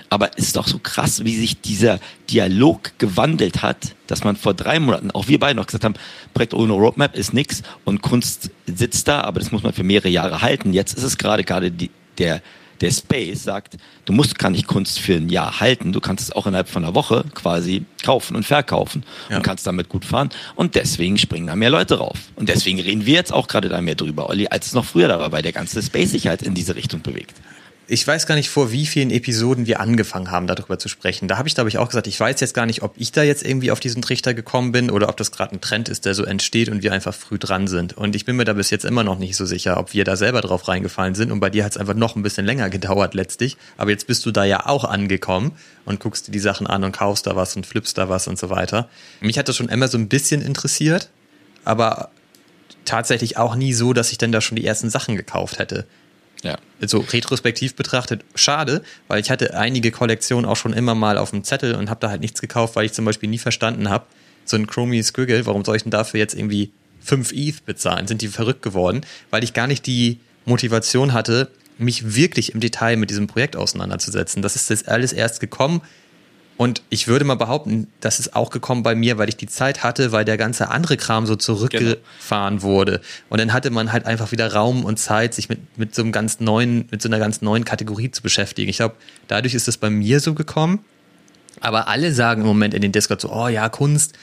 Aber 0.10 0.38
ist 0.38 0.56
doch 0.56 0.68
so 0.68 0.80
krass, 0.80 1.24
wie 1.24 1.36
sich 1.36 1.62
dieser 1.62 2.00
Dialog 2.30 2.98
gewandelt 2.98 3.62
hat, 3.62 3.96
dass 4.08 4.24
man 4.24 4.36
vor 4.36 4.54
drei 4.54 4.80
Monaten, 4.80 5.12
auch 5.12 5.28
wir 5.28 5.40
beide 5.40 5.56
noch 5.56 5.68
gesagt 5.68 5.84
haben, 5.84 5.96
Projekt 6.34 6.54
ohne 6.54 6.74
Roadmap 6.74 7.16
ist 7.16 7.34
nix 7.34 7.62
und 7.86 8.02
Kunst 8.02 8.50
sitzt 8.66 9.08
da, 9.08 9.22
aber 9.22 9.40
das 9.40 9.52
muss 9.52 9.64
man 9.64 9.74
für 9.74 9.84
mehrere 9.84 10.10
Jahre 10.10 10.42
halten. 10.42 10.74
Jetzt 10.74 10.98
ist 10.98 11.04
es 11.04 11.18
gerade 11.18 11.44
gerade 11.44 11.70
die, 11.70 11.92
der, 12.18 12.42
der 12.82 12.92
Space 12.92 13.44
sagt, 13.44 13.78
du 14.06 14.14
musst 14.14 14.40
gar 14.40 14.50
nicht 14.50 14.66
Kunst 14.66 15.00
für 15.00 15.16
ein 15.16 15.30
Jahr 15.30 15.60
halten, 15.60 15.92
du 15.94 16.00
kannst 16.00 16.24
es 16.24 16.36
auch 16.36 16.48
innerhalb 16.48 16.70
von 16.70 16.84
einer 16.84 16.96
Woche 16.96 17.26
quasi 17.36 17.86
kaufen 18.04 18.36
und 18.36 18.46
verkaufen 18.46 19.04
ja. 19.30 19.38
und 19.38 19.44
kannst 19.44 19.68
damit 19.68 19.90
gut 19.90 20.06
fahren. 20.06 20.30
Und 20.56 20.74
deswegen 20.74 21.20
springen 21.20 21.48
da 21.48 21.56
mehr 21.56 21.70
Leute 21.70 22.00
rauf. 22.00 22.18
Und 22.36 22.50
deswegen 22.50 22.80
reden 22.80 23.06
wir 23.06 23.14
jetzt 23.14 23.34
auch 23.34 23.48
gerade 23.48 23.70
da 23.70 23.80
mehr 23.82 23.96
drüber, 23.96 24.30
Olli, 24.30 24.48
als 24.48 24.68
es 24.68 24.74
noch 24.74 24.86
früher 24.86 25.08
da 25.08 25.20
war, 25.20 25.32
weil 25.32 25.44
der 25.44 25.52
ganze 25.52 25.84
Space 25.84 26.12
sich 26.12 26.28
halt 26.28 26.42
in 26.42 26.56
diese 26.56 26.76
Richtung 26.76 27.02
bewegt 27.02 27.36
ich 27.90 28.06
weiß 28.06 28.28
gar 28.28 28.36
nicht, 28.36 28.50
vor 28.50 28.72
wie 28.72 28.86
vielen 28.86 29.10
Episoden 29.10 29.66
wir 29.66 29.80
angefangen 29.80 30.30
haben, 30.30 30.46
darüber 30.46 30.78
zu 30.78 30.90
sprechen. 30.90 31.28
Da 31.28 31.38
habe 31.38 31.48
ich, 31.48 31.56
glaube 31.56 31.70
ich, 31.70 31.80
auch 31.80 31.88
gesagt, 31.88 32.06
ich 32.06 32.20
weiß 32.20 32.40
jetzt 32.40 32.54
gar 32.54 32.68
nicht, 32.68 32.84
ob 32.84 32.94
ich 32.98 33.12
da 33.12 33.24
jetzt 33.24 33.44
irgendwie 33.44 33.72
auf 33.72 33.80
diesen 33.80 34.04
Trichter 34.04 34.36
gekommen 34.36 34.72
bin 34.72 34.92
oder 34.92 35.10
ob 35.10 35.18
das 35.18 35.32
gerade 35.32 35.56
ein 35.56 35.62
Trend 35.62 35.90
ist, 35.90 36.06
der 36.06 36.14
so 36.14 36.24
entsteht 36.24 36.70
und 36.70 36.84
wir 36.84 36.94
einfach 36.94 37.16
früh 37.16 37.40
dran 37.40 37.68
sind. 37.68 37.98
Und 37.98 38.16
ich 38.16 38.26
bin 38.26 38.36
mir 38.36 38.46
da 38.46 38.54
bis 38.54 38.70
jetzt 38.70 38.86
immer 38.86 39.04
noch 39.04 39.18
nicht 39.18 39.36
so 39.36 39.46
sicher, 39.46 39.78
ob 39.78 39.94
wir 39.94 40.04
da 40.04 40.16
selber 40.16 40.42
drauf 40.42 40.68
reingefallen 40.68 41.16
sind. 41.16 41.32
Und 41.32 41.40
bei 41.40 41.50
dir 41.50 41.66
hat 41.66 41.72
es 41.72 41.78
einfach 41.78 41.96
noch 41.96 42.16
ein 42.16 42.22
bisschen 42.22 42.46
länger 42.46 42.70
gedauert 42.70 43.16
letztlich. 43.16 43.58
Aber 43.78 43.90
jetzt 43.90 44.06
bist 44.06 44.24
du 44.26 44.32
da 44.32 44.44
ja 44.46 44.68
auch 44.68 44.84
angekommen 44.84 45.54
und 45.86 46.00
guckst 46.00 46.28
dir 46.28 46.32
die 46.32 46.40
Sachen 46.40 46.68
an 46.68 46.84
und 46.84 46.92
kaufst 46.92 47.26
da 47.26 47.36
was 47.36 47.56
und 47.56 47.66
flippst 47.66 47.98
da 47.98 48.08
was 48.08 48.28
und 48.28 48.38
so 48.38 48.52
weiter. 48.52 48.88
Mich 49.20 49.40
hat 49.40 49.50
das 49.50 49.58
schon 49.58 49.70
immer 49.70 49.88
so 49.88 49.98
ein 49.98 50.10
bisschen 50.10 50.44
interessiert, 50.44 51.10
aber 51.66 52.12
tatsächlich 52.86 53.38
auch 53.38 53.56
nie 53.56 53.74
so, 53.74 53.94
dass 53.94 54.12
ich 54.12 54.18
denn 54.18 54.32
da 54.32 54.42
schon 54.42 54.56
die 54.56 54.66
ersten 54.66 54.90
Sachen 54.90 55.16
gekauft 55.16 55.60
hätte. 55.60 55.86
Ja. 56.44 56.58
So 56.80 57.00
retrospektiv 57.00 57.76
betrachtet, 57.76 58.24
schade, 58.36 58.82
weil 59.08 59.20
ich 59.20 59.30
hatte 59.30 59.56
einige 59.56 59.92
Kollektionen 59.92 60.46
auch 60.46 60.56
schon 60.56 60.74
immer 60.74 60.96
mal 60.96 61.18
auf 61.18 61.32
dem 61.32 61.44
Zettel 61.44 61.76
und 61.76 61.90
habe 61.90 62.00
da 62.00 62.10
halt 62.10 62.22
nichts 62.22 62.40
gekauft, 62.40 62.76
weil 62.76 62.86
ich 62.86 62.94
zum 62.94 63.06
Beispiel 63.06 63.30
nie 63.30 63.38
verstanden 63.38 63.90
habe, 63.90 64.06
so 64.46 64.56
ein 64.56 64.68
Chromie 64.68 65.04
Squiggle, 65.04 65.46
warum 65.46 65.66
soll 65.66 65.76
ich 65.76 65.84
denn 65.84 65.92
dafür 65.92 66.20
jetzt 66.20 66.34
irgendwie 66.34 66.72
5 67.02 67.34
ETH 67.34 67.66
bezahlen? 67.66 68.08
Sind 68.08 68.22
die 68.22 68.30
verrückt 68.30 68.62
geworden? 68.62 69.02
Weil 69.30 69.44
ich 69.44 69.54
gar 69.54 69.68
nicht 69.68 69.86
die 69.86 70.20
Motivation 70.46 71.14
hatte, 71.14 71.52
mich 71.78 72.16
wirklich 72.16 72.54
im 72.54 72.60
Detail 72.60 72.98
mit 72.98 73.10
diesem 73.10 73.28
Projekt 73.28 73.56
auseinanderzusetzen. 73.56 74.42
Das 74.42 74.56
ist 74.56 74.70
jetzt 74.70 74.88
alles 74.88 75.14
erst 75.14 75.40
gekommen, 75.40 75.82
Und 76.60 76.82
ich 76.90 77.08
würde 77.08 77.24
mal 77.24 77.36
behaupten, 77.36 77.88
das 78.02 78.20
ist 78.20 78.36
auch 78.36 78.50
gekommen 78.50 78.84
bei 78.84 78.94
mir, 78.94 79.18
weil 79.18 79.30
ich 79.30 79.38
die 79.38 79.48
Zeit 79.48 79.82
hatte, 79.82 80.12
weil 80.12 80.26
der 80.26 80.36
ganze 80.36 80.68
andere 80.68 80.98
Kram 80.98 81.26
so 81.26 81.38
zurückgefahren 81.38 82.58
genau. 82.58 82.68
wurde. 82.68 83.00
Und 83.30 83.40
dann 83.40 83.54
hatte 83.54 83.70
man 83.70 83.94
halt 83.94 84.06
einfach 84.06 84.34
wieder 84.34 84.52
Raum 84.52 84.84
und 84.84 85.00
Zeit, 85.00 85.34
sich 85.34 85.48
mit, 85.48 85.78
mit 85.78 85.96
so 85.96 86.02
einem 86.02 86.12
ganz 86.12 86.42
neuen, 86.42 86.90
mit 86.92 87.02
so 87.02 87.08
einer 87.08 87.18
ganz 87.18 87.42
neuen 87.42 87.64
Kategorie 87.64 88.12
zu 88.12 88.22
beschäftigen. 88.22 88.70
Ich 88.70 88.76
glaube, 88.76 88.96
dadurch 89.30 89.54
ist 89.54 89.70
es 89.70 89.78
bei 89.78 89.90
mir 89.90 90.20
so 90.20 90.34
gekommen. 90.34 90.84
Aber 91.62 91.88
alle 91.88 92.14
sagen 92.14 92.42
im 92.42 92.48
Moment 92.48 92.74
in 92.74 92.82
den 92.82 92.92
Discord 92.92 93.22
so, 93.22 93.32
oh 93.32 93.48
ja, 93.48 93.70
Kunst, 93.70 94.18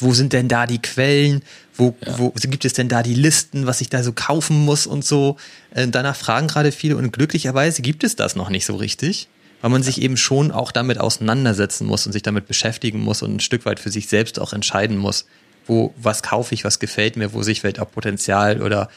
wo 0.00 0.14
sind 0.14 0.32
denn 0.32 0.48
da 0.48 0.66
die 0.66 0.80
Quellen? 0.80 1.42
Wo, 1.76 1.94
ja. 2.00 2.18
wo 2.18 2.30
gibt 2.30 2.64
es 2.64 2.72
denn 2.72 2.88
da 2.88 3.02
die 3.02 3.12
Listen, 3.12 3.66
was 3.66 3.82
ich 3.82 3.90
da 3.90 4.02
so 4.02 4.14
kaufen 4.14 4.64
muss 4.64 4.86
und 4.86 5.04
so? 5.04 5.36
Äh, 5.74 5.88
danach 5.88 6.16
fragen 6.16 6.46
gerade 6.48 6.72
viele 6.72 6.96
und 6.96 7.12
glücklicherweise 7.12 7.82
gibt 7.82 8.02
es 8.02 8.16
das 8.16 8.34
noch 8.34 8.48
nicht 8.48 8.64
so 8.64 8.76
richtig 8.76 9.28
weil 9.62 9.70
man 9.70 9.82
sich 9.82 10.02
eben 10.02 10.18
schon 10.18 10.50
auch 10.50 10.72
damit 10.72 10.98
auseinandersetzen 10.98 11.86
muss 11.86 12.04
und 12.04 12.12
sich 12.12 12.22
damit 12.22 12.46
beschäftigen 12.46 13.00
muss 13.00 13.22
und 13.22 13.36
ein 13.36 13.40
Stück 13.40 13.64
weit 13.64 13.80
für 13.80 13.90
sich 13.90 14.08
selbst 14.08 14.38
auch 14.38 14.52
entscheiden 14.52 14.98
muss, 14.98 15.24
wo, 15.66 15.94
was 15.96 16.22
kaufe 16.22 16.52
ich, 16.52 16.64
was 16.64 16.80
gefällt 16.80 17.16
mir, 17.16 17.32
wo 17.32 17.42
sehe 17.42 17.52
ich 17.52 17.60
vielleicht 17.60 17.80
auch 17.80 17.90
Potenzial 17.90 18.60
oder 18.60 18.90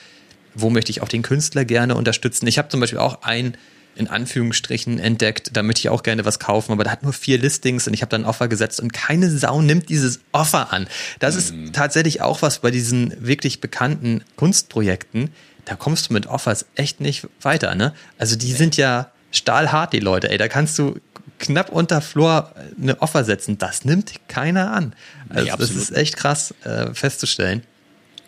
wo 0.56 0.69
möchte 0.69 0.89
ich 0.89 1.01
auch 1.01 1.08
den 1.08 1.21
Künstler 1.21 1.63
gerne 1.63 1.95
unterstützen. 1.95 2.47
Ich 2.47 2.58
habe 2.58 2.67
zum 2.67 2.80
Beispiel 2.80 2.99
auch 2.99 3.21
ein 3.21 3.56
in 3.97 4.10
Anführungsstrichen 4.10 4.99
entdeckt, 4.99 5.51
da 5.54 5.63
möchte 5.63 5.80
ich 5.80 5.89
auch 5.89 6.04
gerne 6.04 6.25
was 6.25 6.39
kaufen, 6.39 6.73
aber 6.73 6.84
da 6.84 6.91
hat 6.91 7.04
nur 7.04 7.13
vier 7.13 7.38
Listings 7.38 7.88
und 7.88 7.93
ich 7.93 8.01
habe 8.01 8.10
dann 8.10 8.23
ein 8.23 8.28
Offer 8.28 8.49
gesetzt 8.49 8.82
und 8.82 8.91
keine 8.91 9.30
Sau 9.30 9.62
nimmt 9.62 9.88
dieses 9.88 10.19
Offer 10.34 10.73
an. 10.73 10.88
Das 11.19 11.36
ist 11.36 11.54
mhm. 11.54 11.71
tatsächlich 11.71 12.21
auch 12.21 12.41
was 12.41 12.60
bei 12.60 12.71
diesen 12.71 13.13
wirklich 13.25 13.62
bekannten 13.62 14.21
Kunstprojekten, 14.36 15.30
da 15.63 15.75
kommst 15.75 16.10
du 16.10 16.13
mit 16.13 16.28
Offers 16.28 16.65
echt 16.75 16.99
nicht 16.99 17.28
weiter, 17.41 17.73
ne? 17.73 17.93
Also 18.17 18.36
die 18.36 18.51
sind 18.51 18.75
ja 18.75 19.12
stahlhart, 19.38 19.93
die 19.93 20.00
Leute, 20.00 20.30
ey. 20.30 20.38
Da 20.38 20.48
kannst 20.48 20.78
du 20.80 21.00
knapp 21.39 21.69
unter 21.69 22.02
Floor 22.02 22.54
eine 22.82 23.02
Offer 23.02 23.24
setzen. 23.24 23.58
Das 23.58 23.86
nimmt 23.86 24.13
keiner 24.28 24.71
an. 24.71 24.93
Also 25.30 25.52
nee, 25.52 25.58
das 25.58 25.71
ist 25.71 25.95
echt 25.95 26.17
krass 26.17 26.54
äh, 26.63 26.93
festzustellen. 26.93 27.63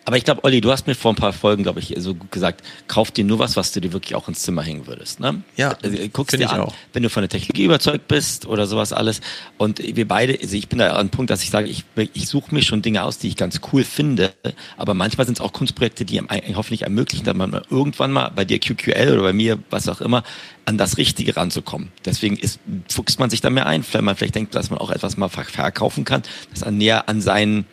Aber 0.08 0.16
ich 0.16 0.24
glaube, 0.24 0.42
Olli, 0.44 0.62
du 0.62 0.72
hast 0.72 0.86
mir 0.86 0.94
vor 0.94 1.12
ein 1.12 1.16
paar 1.16 1.34
Folgen, 1.34 1.64
glaube 1.64 1.80
ich, 1.80 1.92
so 1.98 2.14
gut 2.14 2.32
gesagt, 2.32 2.64
kauf 2.86 3.10
dir 3.10 3.24
nur 3.24 3.38
was, 3.38 3.56
was 3.56 3.72
du 3.72 3.80
dir 3.82 3.92
wirklich 3.92 4.14
auch 4.14 4.26
ins 4.26 4.40
Zimmer 4.40 4.62
hängen 4.62 4.86
würdest. 4.86 5.20
Ne? 5.20 5.42
Ja, 5.58 5.76
also, 5.82 5.98
guckst 6.10 6.34
dir 6.34 6.50
an, 6.50 6.62
auch. 6.62 6.74
wenn 6.94 7.02
du 7.02 7.10
von 7.10 7.20
der 7.20 7.28
Technologie 7.28 7.64
überzeugt 7.64 8.08
bist 8.08 8.46
oder 8.46 8.66
sowas 8.66 8.94
alles. 8.94 9.20
Und 9.58 9.80
wir 9.80 10.08
beide, 10.08 10.38
also 10.40 10.56
ich 10.56 10.66
bin 10.70 10.78
da 10.78 10.92
an 10.92 10.96
einem 10.96 11.10
Punkt, 11.10 11.30
dass 11.30 11.42
ich 11.42 11.50
sage, 11.50 11.68
ich, 11.68 11.84
ich 12.14 12.26
suche 12.26 12.54
mir 12.54 12.62
schon 12.62 12.80
Dinge 12.80 13.02
aus, 13.02 13.18
die 13.18 13.28
ich 13.28 13.36
ganz 13.36 13.60
cool 13.70 13.84
finde. 13.84 14.32
Aber 14.78 14.94
manchmal 14.94 15.26
sind 15.26 15.40
es 15.40 15.44
auch 15.44 15.52
Kunstprojekte, 15.52 16.06
die 16.06 16.22
hoffentlich 16.54 16.84
ermöglichen, 16.84 17.26
dass 17.26 17.36
man 17.36 17.60
irgendwann 17.68 18.10
mal 18.10 18.30
bei 18.30 18.46
dir 18.46 18.60
QQL 18.60 19.12
oder 19.12 19.22
bei 19.24 19.34
mir, 19.34 19.58
was 19.68 19.90
auch 19.90 20.00
immer, 20.00 20.22
an 20.64 20.78
das 20.78 20.96
Richtige 20.96 21.36
ranzukommen. 21.36 21.92
Deswegen 22.06 22.38
ist, 22.38 22.60
fuchst 22.88 23.20
man 23.20 23.28
sich 23.28 23.42
da 23.42 23.50
mehr 23.50 23.66
ein, 23.66 23.84
weil 23.92 24.00
man 24.00 24.16
vielleicht 24.16 24.36
denkt, 24.36 24.54
dass 24.54 24.70
man 24.70 24.78
auch 24.78 24.90
etwas 24.90 25.18
mal 25.18 25.28
verkaufen 25.28 26.06
kann, 26.06 26.22
das 26.50 26.62
an 26.62 26.78
näher 26.78 27.10
an 27.10 27.20
seinen 27.20 27.66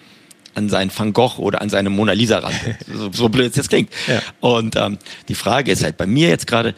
an 0.56 0.70
seinen 0.70 0.91
Van 0.96 1.13
Gogh 1.13 1.38
oder 1.39 1.62
an 1.62 1.70
seine 1.70 1.89
Mona 1.89 2.13
Lisa 2.13 2.39
ran. 2.39 2.54
so, 2.94 3.12
so 3.12 3.30
blöd 3.30 3.52
es 3.52 3.58
jetzt 3.58 3.70
klingt. 3.70 3.91
Ja. 4.08 4.22
Und 4.39 4.76
ähm, 4.76 4.98
die 5.28 5.36
Frage 5.36 5.72
ist 5.72 5.84
halt 5.84 5.98
bei 5.98 6.08
mir 6.08 6.30
jetzt 6.30 6.48
gerade, 6.48 6.74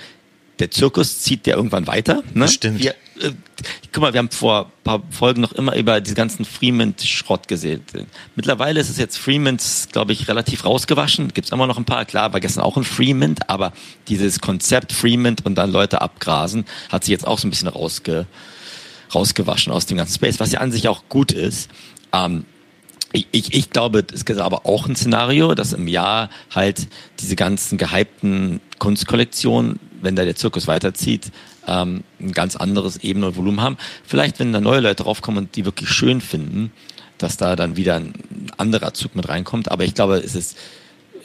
der 0.59 0.71
Zirkus 0.71 1.19
zieht 1.19 1.45
ja 1.47 1.55
irgendwann 1.55 1.87
weiter. 1.87 2.23
Ne? 2.33 2.47
Stimmt. 2.47 2.81
Wir, 2.81 2.91
äh, 3.21 3.31
guck 3.91 4.01
mal, 4.01 4.13
wir 4.13 4.19
haben 4.19 4.31
vor 4.31 4.65
ein 4.65 4.83
paar 4.83 5.03
Folgen 5.11 5.41
noch 5.41 5.51
immer 5.53 5.75
über 5.75 6.01
diese 6.01 6.15
ganzen 6.15 6.45
Freeman-Schrott 6.45 7.47
gesehen. 7.47 7.83
Mittlerweile 8.35 8.79
ist 8.79 8.89
es 8.89 8.97
jetzt 8.97 9.17
Freemans, 9.17 9.89
glaube 9.91 10.13
ich, 10.13 10.27
relativ 10.27 10.65
rausgewaschen. 10.65 11.33
Gibt 11.33 11.45
es 11.45 11.51
immer 11.51 11.67
noch 11.67 11.77
ein 11.77 11.85
paar. 11.85 12.05
Klar, 12.05 12.33
war 12.33 12.39
gestern 12.39 12.63
auch 12.63 12.77
ein 12.77 12.83
Freeman, 12.83 13.35
aber 13.47 13.73
dieses 14.07 14.39
Konzept 14.39 14.91
Freeman 14.93 15.35
und 15.43 15.55
dann 15.55 15.71
Leute 15.71 16.01
abgrasen 16.01 16.65
hat 16.89 17.03
sich 17.03 17.11
jetzt 17.11 17.27
auch 17.27 17.37
so 17.37 17.47
ein 17.47 17.51
bisschen 17.51 17.67
rausge, 17.67 18.25
rausgewaschen 19.13 19.71
aus 19.71 19.85
dem 19.85 19.97
ganzen 19.97 20.15
Space, 20.15 20.39
was 20.39 20.51
ja 20.51 20.59
an 20.59 20.71
sich 20.71 20.87
auch 20.87 21.03
gut 21.09 21.31
ist. 21.31 21.69
Ähm, 22.13 22.45
ich, 23.13 23.27
ich, 23.31 23.53
ich 23.53 23.69
glaube, 23.69 24.05
es 24.13 24.25
gibt 24.25 24.39
aber 24.39 24.65
auch 24.65 24.87
ein 24.87 24.95
Szenario, 24.95 25.55
dass 25.55 25.73
im 25.73 25.87
Jahr 25.87 26.29
halt 26.53 26.87
diese 27.19 27.35
ganzen 27.35 27.77
gehypten 27.77 28.59
Kunstkollektionen, 28.79 29.79
wenn 30.01 30.15
da 30.15 30.25
der 30.25 30.35
Zirkus 30.35 30.67
weiterzieht, 30.67 31.31
ähm, 31.67 32.03
ein 32.19 32.31
ganz 32.31 32.55
anderes 32.55 32.97
Ebene 32.97 33.27
und 33.27 33.37
Volumen 33.37 33.61
haben. 33.61 33.77
Vielleicht, 34.03 34.39
wenn 34.39 34.53
da 34.53 34.59
neue 34.59 34.81
Leute 34.81 35.03
draufkommen 35.03 35.45
und 35.45 35.55
die 35.55 35.65
wirklich 35.65 35.89
schön 35.89 36.21
finden, 36.21 36.71
dass 37.17 37.37
da 37.37 37.55
dann 37.55 37.77
wieder 37.77 37.95
ein 37.95 38.13
anderer 38.57 38.93
Zug 38.93 39.15
mit 39.15 39.27
reinkommt. 39.27 39.71
Aber 39.71 39.83
ich 39.83 39.93
glaube, 39.93 40.17
es 40.17 40.35
ist 40.35 40.57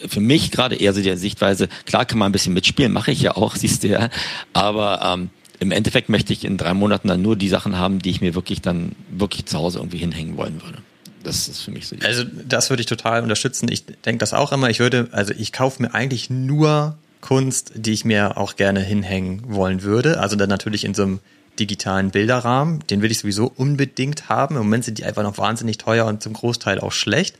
für 0.06 0.20
mich 0.20 0.50
gerade 0.50 0.76
eher 0.76 0.92
so 0.94 1.02
die 1.02 1.16
Sichtweise, 1.16 1.68
klar 1.84 2.04
kann 2.04 2.18
man 2.18 2.30
ein 2.30 2.32
bisschen 2.32 2.54
mitspielen, 2.54 2.92
mache 2.92 3.12
ich 3.12 3.22
ja 3.22 3.36
auch, 3.36 3.56
siehst 3.56 3.84
du 3.84 3.88
ja. 3.88 4.08
Aber 4.52 5.00
ähm, 5.04 5.30
im 5.58 5.70
Endeffekt 5.70 6.08
möchte 6.08 6.32
ich 6.32 6.44
in 6.44 6.56
drei 6.56 6.74
Monaten 6.74 7.08
dann 7.08 7.22
nur 7.22 7.36
die 7.36 7.48
Sachen 7.48 7.78
haben, 7.78 8.00
die 8.00 8.10
ich 8.10 8.20
mir 8.20 8.34
wirklich 8.34 8.60
dann 8.60 8.92
wirklich 9.10 9.46
zu 9.46 9.58
Hause 9.58 9.78
irgendwie 9.78 9.98
hinhängen 9.98 10.36
wollen 10.36 10.60
würde. 10.62 10.78
Das 11.22 11.48
ist 11.48 11.62
für 11.62 11.70
mich 11.70 11.88
so. 11.88 11.96
also 12.04 12.24
das 12.24 12.70
würde 12.70 12.80
ich 12.80 12.86
total 12.86 13.22
unterstützen. 13.22 13.68
Ich 13.70 13.84
denke 13.84 14.18
das 14.18 14.32
auch 14.32 14.52
immer. 14.52 14.70
Ich 14.70 14.80
würde, 14.80 15.08
also 15.12 15.32
ich 15.36 15.52
kaufe 15.52 15.82
mir 15.82 15.94
eigentlich 15.94 16.30
nur 16.30 16.96
Kunst, 17.20 17.72
die 17.74 17.92
ich 17.92 18.04
mir 18.04 18.36
auch 18.36 18.56
gerne 18.56 18.80
hinhängen 18.80 19.42
wollen 19.46 19.82
würde. 19.82 20.20
Also 20.20 20.36
dann 20.36 20.48
natürlich 20.48 20.84
in 20.84 20.94
so 20.94 21.02
einem 21.02 21.20
digitalen 21.58 22.10
Bilderrahmen. 22.10 22.80
Den 22.88 23.02
will 23.02 23.10
ich 23.10 23.18
sowieso 23.18 23.52
unbedingt 23.54 24.28
haben. 24.28 24.56
Im 24.56 24.62
Moment 24.62 24.84
sind 24.84 24.98
die 24.98 25.04
einfach 25.04 25.22
noch 25.22 25.38
wahnsinnig 25.38 25.78
teuer 25.78 26.06
und 26.06 26.22
zum 26.22 26.32
Großteil 26.32 26.80
auch 26.80 26.92
schlecht. 26.92 27.36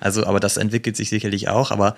Also, 0.00 0.26
aber 0.26 0.40
das 0.40 0.56
entwickelt 0.56 0.96
sich 0.96 1.08
sicherlich 1.10 1.48
auch. 1.48 1.70
Aber 1.70 1.96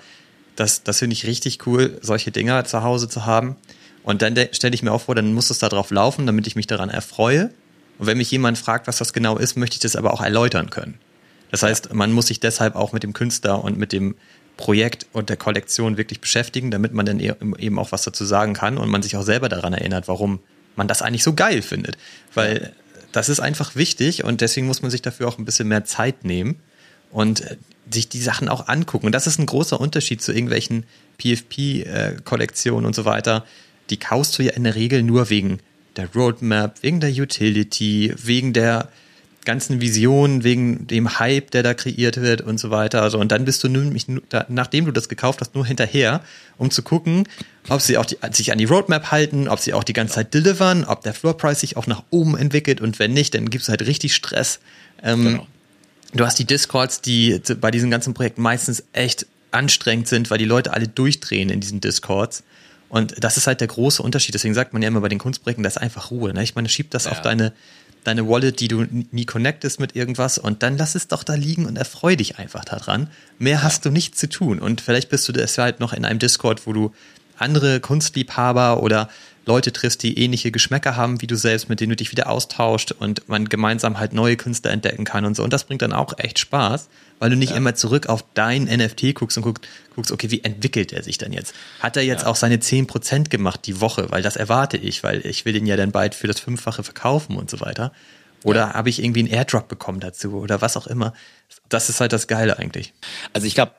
das, 0.55 0.83
das 0.83 0.99
finde 0.99 1.13
ich 1.13 1.25
richtig 1.25 1.65
cool, 1.67 1.97
solche 2.01 2.31
Dinger 2.31 2.63
zu 2.65 2.83
Hause 2.83 3.09
zu 3.09 3.25
haben. 3.25 3.55
Und 4.03 4.21
dann 4.21 4.35
stelle 4.51 4.75
ich 4.75 4.83
mir 4.83 4.91
auch 4.91 5.01
vor, 5.01 5.15
dann 5.15 5.33
muss 5.33 5.49
es 5.49 5.59
da 5.59 5.69
drauf 5.69 5.89
laufen, 5.89 6.25
damit 6.27 6.45
ich 6.47 6.55
mich 6.55 6.67
daran 6.67 6.89
erfreue. 6.89 7.49
Und 7.97 8.07
wenn 8.07 8.17
mich 8.17 8.29
jemand 8.29 8.57
fragt, 8.57 8.87
was 8.87 8.97
das 8.97 9.13
genau 9.13 9.37
ist, 9.37 9.57
möchte 9.57 9.75
ich 9.75 9.79
das 9.79 9.95
aber 9.95 10.13
auch 10.13 10.21
erläutern 10.21 10.69
können. 10.69 10.99
Das 11.55 11.63
heißt, 11.63 11.93
man 11.93 12.11
muss 12.11 12.27
sich 12.27 12.41
deshalb 12.41 12.75
auch 12.75 12.91
mit 12.91 13.03
dem 13.03 13.13
Künstler 13.13 13.63
und 13.63 13.77
mit 13.77 13.93
dem 13.93 14.15
Projekt 14.57 15.05
und 15.13 15.29
der 15.29 15.37
Kollektion 15.37 15.95
wirklich 15.95 16.19
beschäftigen, 16.19 16.69
damit 16.69 16.93
man 16.93 17.05
dann 17.05 17.21
e-, 17.21 17.33
eben 17.59 17.79
auch 17.79 17.93
was 17.93 18.03
dazu 18.03 18.25
sagen 18.25 18.53
kann 18.53 18.77
und 18.77 18.89
man 18.89 19.01
sich 19.01 19.15
auch 19.15 19.21
selber 19.23 19.47
daran 19.47 19.71
erinnert, 19.71 20.09
warum 20.09 20.39
man 20.75 20.89
das 20.89 21.01
eigentlich 21.01 21.23
so 21.23 21.33
geil 21.33 21.61
findet. 21.61 21.97
Weil 22.33 22.73
das 23.13 23.29
ist 23.29 23.39
einfach 23.39 23.77
wichtig 23.77 24.25
und 24.25 24.41
deswegen 24.41 24.67
muss 24.67 24.81
man 24.81 24.91
sich 24.91 25.01
dafür 25.01 25.29
auch 25.29 25.37
ein 25.37 25.45
bisschen 25.45 25.69
mehr 25.69 25.85
Zeit 25.85 26.25
nehmen 26.25 26.57
und 27.09 27.39
äh, 27.39 27.55
sich 27.89 28.09
die 28.09 28.21
Sachen 28.21 28.49
auch 28.49 28.67
angucken. 28.67 29.05
Und 29.05 29.13
das 29.13 29.25
ist 29.25 29.39
ein 29.39 29.45
großer 29.45 29.79
Unterschied 29.79 30.21
zu 30.21 30.33
irgendwelchen 30.33 30.83
PFP-Kollektionen 31.19 32.85
und 32.85 32.95
so 32.95 33.05
weiter. 33.05 33.45
Die 33.89 33.97
kaufst 33.97 34.37
du 34.37 34.43
ja 34.43 34.51
in 34.51 34.65
der 34.65 34.75
Regel 34.75 35.03
nur 35.03 35.29
wegen 35.29 35.59
der 35.95 36.11
Roadmap, 36.13 36.83
wegen 36.83 36.99
der 36.99 37.11
Utility, 37.11 38.13
wegen 38.17 38.51
der 38.51 38.89
ganzen 39.45 39.79
Visionen, 39.79 40.43
wegen 40.43 40.87
dem 40.87 41.19
Hype, 41.19 41.51
der 41.51 41.63
da 41.63 41.73
kreiert 41.73 42.17
wird 42.17 42.41
und 42.41 42.59
so 42.59 42.71
weiter. 42.71 43.01
Also, 43.01 43.19
und 43.19 43.31
dann 43.31 43.45
bist 43.45 43.63
du 43.63 43.69
nämlich, 43.69 44.07
nachdem 44.49 44.85
du 44.85 44.91
das 44.91 45.07
gekauft 45.07 45.41
hast, 45.41 45.55
nur 45.55 45.65
hinterher, 45.65 46.21
um 46.57 46.71
zu 46.71 46.81
gucken, 46.81 47.27
ob 47.69 47.81
sie 47.81 47.97
auch 47.97 48.05
die, 48.05 48.17
sich 48.31 48.51
an 48.51 48.57
die 48.57 48.65
Roadmap 48.65 49.11
halten, 49.11 49.47
ob 49.47 49.59
sie 49.59 49.73
auch 49.73 49.83
die 49.83 49.93
ganze 49.93 50.15
Zeit 50.15 50.33
delivern, 50.33 50.83
ob 50.83 51.03
der 51.03 51.13
Floorprice 51.13 51.61
sich 51.61 51.77
auch 51.77 51.87
nach 51.87 52.03
oben 52.09 52.37
entwickelt 52.37 52.81
und 52.81 52.99
wenn 52.99 53.13
nicht, 53.13 53.33
dann 53.35 53.49
gibt 53.49 53.63
es 53.63 53.69
halt 53.69 53.85
richtig 53.85 54.15
Stress. 54.15 54.59
Ähm, 55.01 55.23
genau. 55.23 55.47
Du 56.13 56.25
hast 56.25 56.39
die 56.39 56.45
Discords, 56.45 57.01
die 57.01 57.41
bei 57.59 57.71
diesen 57.71 57.91
ganzen 57.91 58.13
Projekten 58.13 58.41
meistens 58.41 58.83
echt 58.93 59.27
anstrengend 59.51 60.07
sind, 60.07 60.29
weil 60.29 60.37
die 60.37 60.45
Leute 60.45 60.73
alle 60.73 60.87
durchdrehen 60.87 61.49
in 61.49 61.59
diesen 61.59 61.81
Discords. 61.81 62.43
Und 62.87 63.23
das 63.23 63.37
ist 63.37 63.47
halt 63.47 63.61
der 63.61 63.67
große 63.67 64.01
Unterschied. 64.01 64.33
Deswegen 64.35 64.53
sagt 64.53 64.73
man 64.73 64.81
ja 64.81 64.87
immer 64.87 65.01
bei 65.01 65.09
den 65.09 65.19
Kunstprojekten, 65.19 65.63
das 65.63 65.75
ist 65.75 65.81
einfach 65.81 66.11
Ruhe. 66.11 66.33
Ne? 66.33 66.43
Ich 66.43 66.55
meine, 66.55 66.69
schieb 66.69 66.91
das 66.91 67.05
ja. 67.05 67.11
auf 67.11 67.21
deine 67.21 67.51
deine 68.07 68.27
Wallet, 68.27 68.59
die 68.59 68.67
du 68.67 68.85
nie 69.11 69.25
connectest 69.25 69.79
mit 69.79 69.95
irgendwas 69.95 70.37
und 70.37 70.63
dann 70.63 70.77
lass 70.77 70.95
es 70.95 71.07
doch 71.07 71.23
da 71.23 71.35
liegen 71.35 71.65
und 71.65 71.77
erfreu 71.77 72.15
dich 72.15 72.37
einfach 72.37 72.65
daran. 72.65 73.09
Mehr 73.39 73.63
hast 73.63 73.85
du 73.85 73.91
nicht 73.91 74.17
zu 74.17 74.29
tun 74.29 74.59
und 74.59 74.81
vielleicht 74.81 75.09
bist 75.09 75.27
du 75.27 75.31
deshalb 75.31 75.79
noch 75.79 75.93
in 75.93 76.05
einem 76.05 76.19
Discord, 76.19 76.65
wo 76.67 76.73
du 76.73 76.93
andere 77.37 77.79
Kunstliebhaber 77.79 78.81
oder 78.81 79.09
Leute 79.45 79.71
triffst, 79.71 80.01
die 80.03 80.17
ähnliche 80.17 80.51
Geschmäcker 80.51 80.95
haben 80.95 81.21
wie 81.21 81.27
du 81.27 81.35
selbst, 81.35 81.69
mit 81.69 81.79
denen 81.79 81.91
du 81.91 81.95
dich 81.95 82.11
wieder 82.11 82.29
austauscht 82.29 82.91
und 82.91 83.27
man 83.29 83.47
gemeinsam 83.47 83.99
halt 83.99 84.13
neue 84.13 84.37
Künstler 84.37 84.71
entdecken 84.71 85.05
kann 85.05 85.25
und 85.25 85.35
so. 85.35 85.43
Und 85.43 85.53
das 85.53 85.65
bringt 85.65 85.81
dann 85.81 85.93
auch 85.93 86.17
echt 86.17 86.39
Spaß, 86.39 86.89
weil 87.19 87.29
du 87.29 87.35
nicht 87.35 87.51
ja. 87.51 87.57
immer 87.57 87.75
zurück 87.75 88.07
auf 88.07 88.25
dein 88.33 88.63
NFT 88.63 89.15
guckst 89.15 89.37
und 89.37 89.43
guckst, 89.43 89.67
guckst, 89.95 90.11
okay, 90.11 90.31
wie 90.31 90.43
entwickelt 90.43 90.93
er 90.93 91.03
sich 91.03 91.17
dann 91.17 91.31
jetzt? 91.31 91.53
Hat 91.79 91.97
er 91.97 92.03
jetzt 92.03 92.23
ja. 92.23 92.27
auch 92.27 92.35
seine 92.35 92.57
10% 92.57 93.29
gemacht 93.29 93.61
die 93.65 93.81
Woche? 93.81 94.07
Weil 94.11 94.21
das 94.21 94.35
erwarte 94.35 94.77
ich, 94.77 95.03
weil 95.03 95.25
ich 95.25 95.45
will 95.45 95.53
den 95.53 95.65
ja 95.65 95.77
dann 95.77 95.91
bald 95.91 96.15
für 96.15 96.27
das 96.27 96.39
Fünffache 96.39 96.83
verkaufen 96.83 97.37
und 97.37 97.49
so 97.49 97.59
weiter. 97.61 97.91
Oder 98.43 98.61
ja. 98.61 98.73
habe 98.73 98.89
ich 98.89 99.03
irgendwie 99.03 99.21
einen 99.21 99.29
Airdrop 99.29 99.67
bekommen 99.67 99.99
dazu 99.99 100.33
oder 100.33 100.61
was 100.61 100.77
auch 100.77 100.87
immer. 100.87 101.13
Das 101.69 101.89
ist 101.89 101.99
halt 101.99 102.13
das 102.13 102.27
Geile 102.27 102.59
eigentlich. 102.59 102.93
Also 103.33 103.47
ich 103.47 103.55
glaube, 103.55 103.71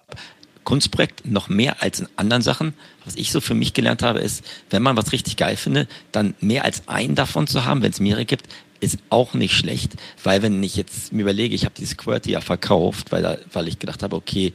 Kunstprojekt 0.67 1.25
noch 1.25 1.49
mehr 1.49 1.81
als 1.81 2.01
in 2.01 2.09
anderen 2.17 2.43
Sachen. 2.43 2.75
Was 3.05 3.15
ich 3.15 3.31
so 3.31 3.41
für 3.41 3.55
mich 3.55 3.73
gelernt 3.73 4.03
habe, 4.03 4.19
ist, 4.19 4.45
wenn 4.71 4.83
man 4.83 4.97
was 4.97 5.13
richtig 5.13 5.37
geil 5.37 5.57
findet, 5.57 5.89
dann 6.11 6.35
mehr 6.41 6.65
als 6.65 6.89
einen 6.89 7.15
davon 7.15 7.47
zu 7.47 7.65
haben, 7.65 7.83
wenn 7.83 7.93
es 7.93 8.01
mehrere 8.01 8.25
gibt, 8.25 8.49
ist 8.87 8.99
auch 9.11 9.35
nicht 9.35 9.55
schlecht, 9.55 9.93
weil 10.23 10.43
wenn 10.43 10.63
ich 10.63 10.77
jetzt 10.77 11.13
mir 11.13 11.23
überlege, 11.23 11.55
ich 11.55 11.65
habe 11.65 11.75
dieses 11.77 11.97
QWERTY 11.97 12.33
ja 12.33 12.41
verkauft, 12.41 13.13
weil, 13.13 13.23
da, 13.23 13.39
weil 13.53 13.69
ich 13.69 13.79
gedacht 13.79 14.03
habe, 14.03 14.17
okay, 14.17 14.53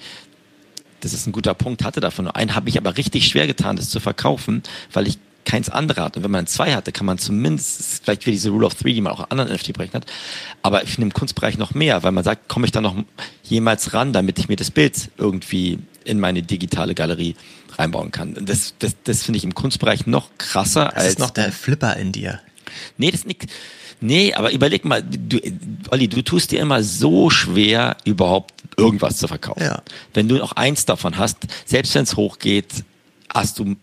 das 1.02 1.14
ist 1.14 1.28
ein 1.28 1.32
guter 1.32 1.54
Punkt, 1.54 1.84
hatte 1.84 2.00
davon 2.00 2.26
nur 2.26 2.36
einen, 2.36 2.56
habe 2.56 2.70
ich 2.70 2.78
aber 2.78 2.98
richtig 2.98 3.28
schwer 3.28 3.48
getan, 3.48 3.76
das 3.76 3.90
zu 3.90 4.00
verkaufen, 4.00 4.64
weil 4.94 5.08
ich 5.08 5.18
keins 5.44 5.70
andere 5.70 6.02
hat. 6.02 6.18
Und 6.18 6.24
wenn 6.24 6.32
man 6.32 6.46
zwei 6.48 6.74
hatte, 6.74 6.92
kann 6.92 7.06
man 7.06 7.18
zumindest, 7.18 8.04
vielleicht 8.04 8.26
wie 8.26 8.32
diese 8.32 8.52
Rule 8.52 8.68
of 8.68 8.76
Three, 8.76 8.94
die 8.94 9.02
man 9.02 9.14
auch 9.14 9.20
in 9.20 9.26
anderen 9.32 9.52
NFT-Projekten 9.54 9.98
hat, 9.98 10.06
aber 10.62 10.84
ich 10.84 10.92
finde 10.92 11.08
im 11.08 11.14
Kunstbereich 11.14 11.58
noch 11.58 11.74
mehr, 11.74 12.04
weil 12.04 12.12
man 12.12 12.24
sagt, 12.24 12.48
komme 12.48 12.66
ich 12.66 12.72
da 12.72 12.82
noch 12.82 12.96
jemals 13.44 13.94
ran, 13.94 14.14
damit 14.14 14.40
ich 14.40 14.48
mir 14.48 14.56
das 14.56 14.72
Bild 14.72 15.10
irgendwie 15.18 15.80
in 16.04 16.20
meine 16.20 16.44
digitale 16.44 16.96
Galerie 16.96 17.36
reinbauen 17.78 18.12
kann. 18.12 18.36
Und 18.36 18.50
das, 18.50 18.76
das, 18.80 18.96
das 19.04 19.24
finde 19.24 19.38
ich 19.38 19.44
im 19.44 19.56
Kunstbereich 19.56 20.06
noch 20.08 20.30
krasser 20.38 20.86
Das 20.86 20.96
als. 20.96 21.08
ist 21.08 21.20
noch 21.20 21.32
der 21.32 21.52
Flipper 21.52 21.96
in 21.98 22.12
dir. 22.12 22.40
Nee, 22.98 23.12
das 23.12 23.26
nicht. 23.26 23.48
Nee, 24.02 24.34
aber 24.34 24.52
überleg 24.52 24.84
mal, 24.84 25.04
du, 25.04 25.40
Olli, 25.92 26.08
du 26.08 26.24
tust 26.24 26.52
dir 26.52 26.60
immer 26.60 26.84
so 26.84 27.30
schwer, 27.30 27.96
überhaupt 28.04 28.54
irgendwas 28.76 29.18
zu 29.18 29.28
verkaufen. 29.28 29.64
Ja. 29.64 29.84
Wenn 30.14 30.28
du 30.28 30.36
noch 30.36 30.54
eins 30.54 30.86
davon 30.86 31.18
hast, 31.18 31.38
selbst 31.66 31.94
wenn 31.94 32.04
es 32.04 32.16
hochgeht, 32.16 32.84
hast 33.34 33.60
du 33.60 33.76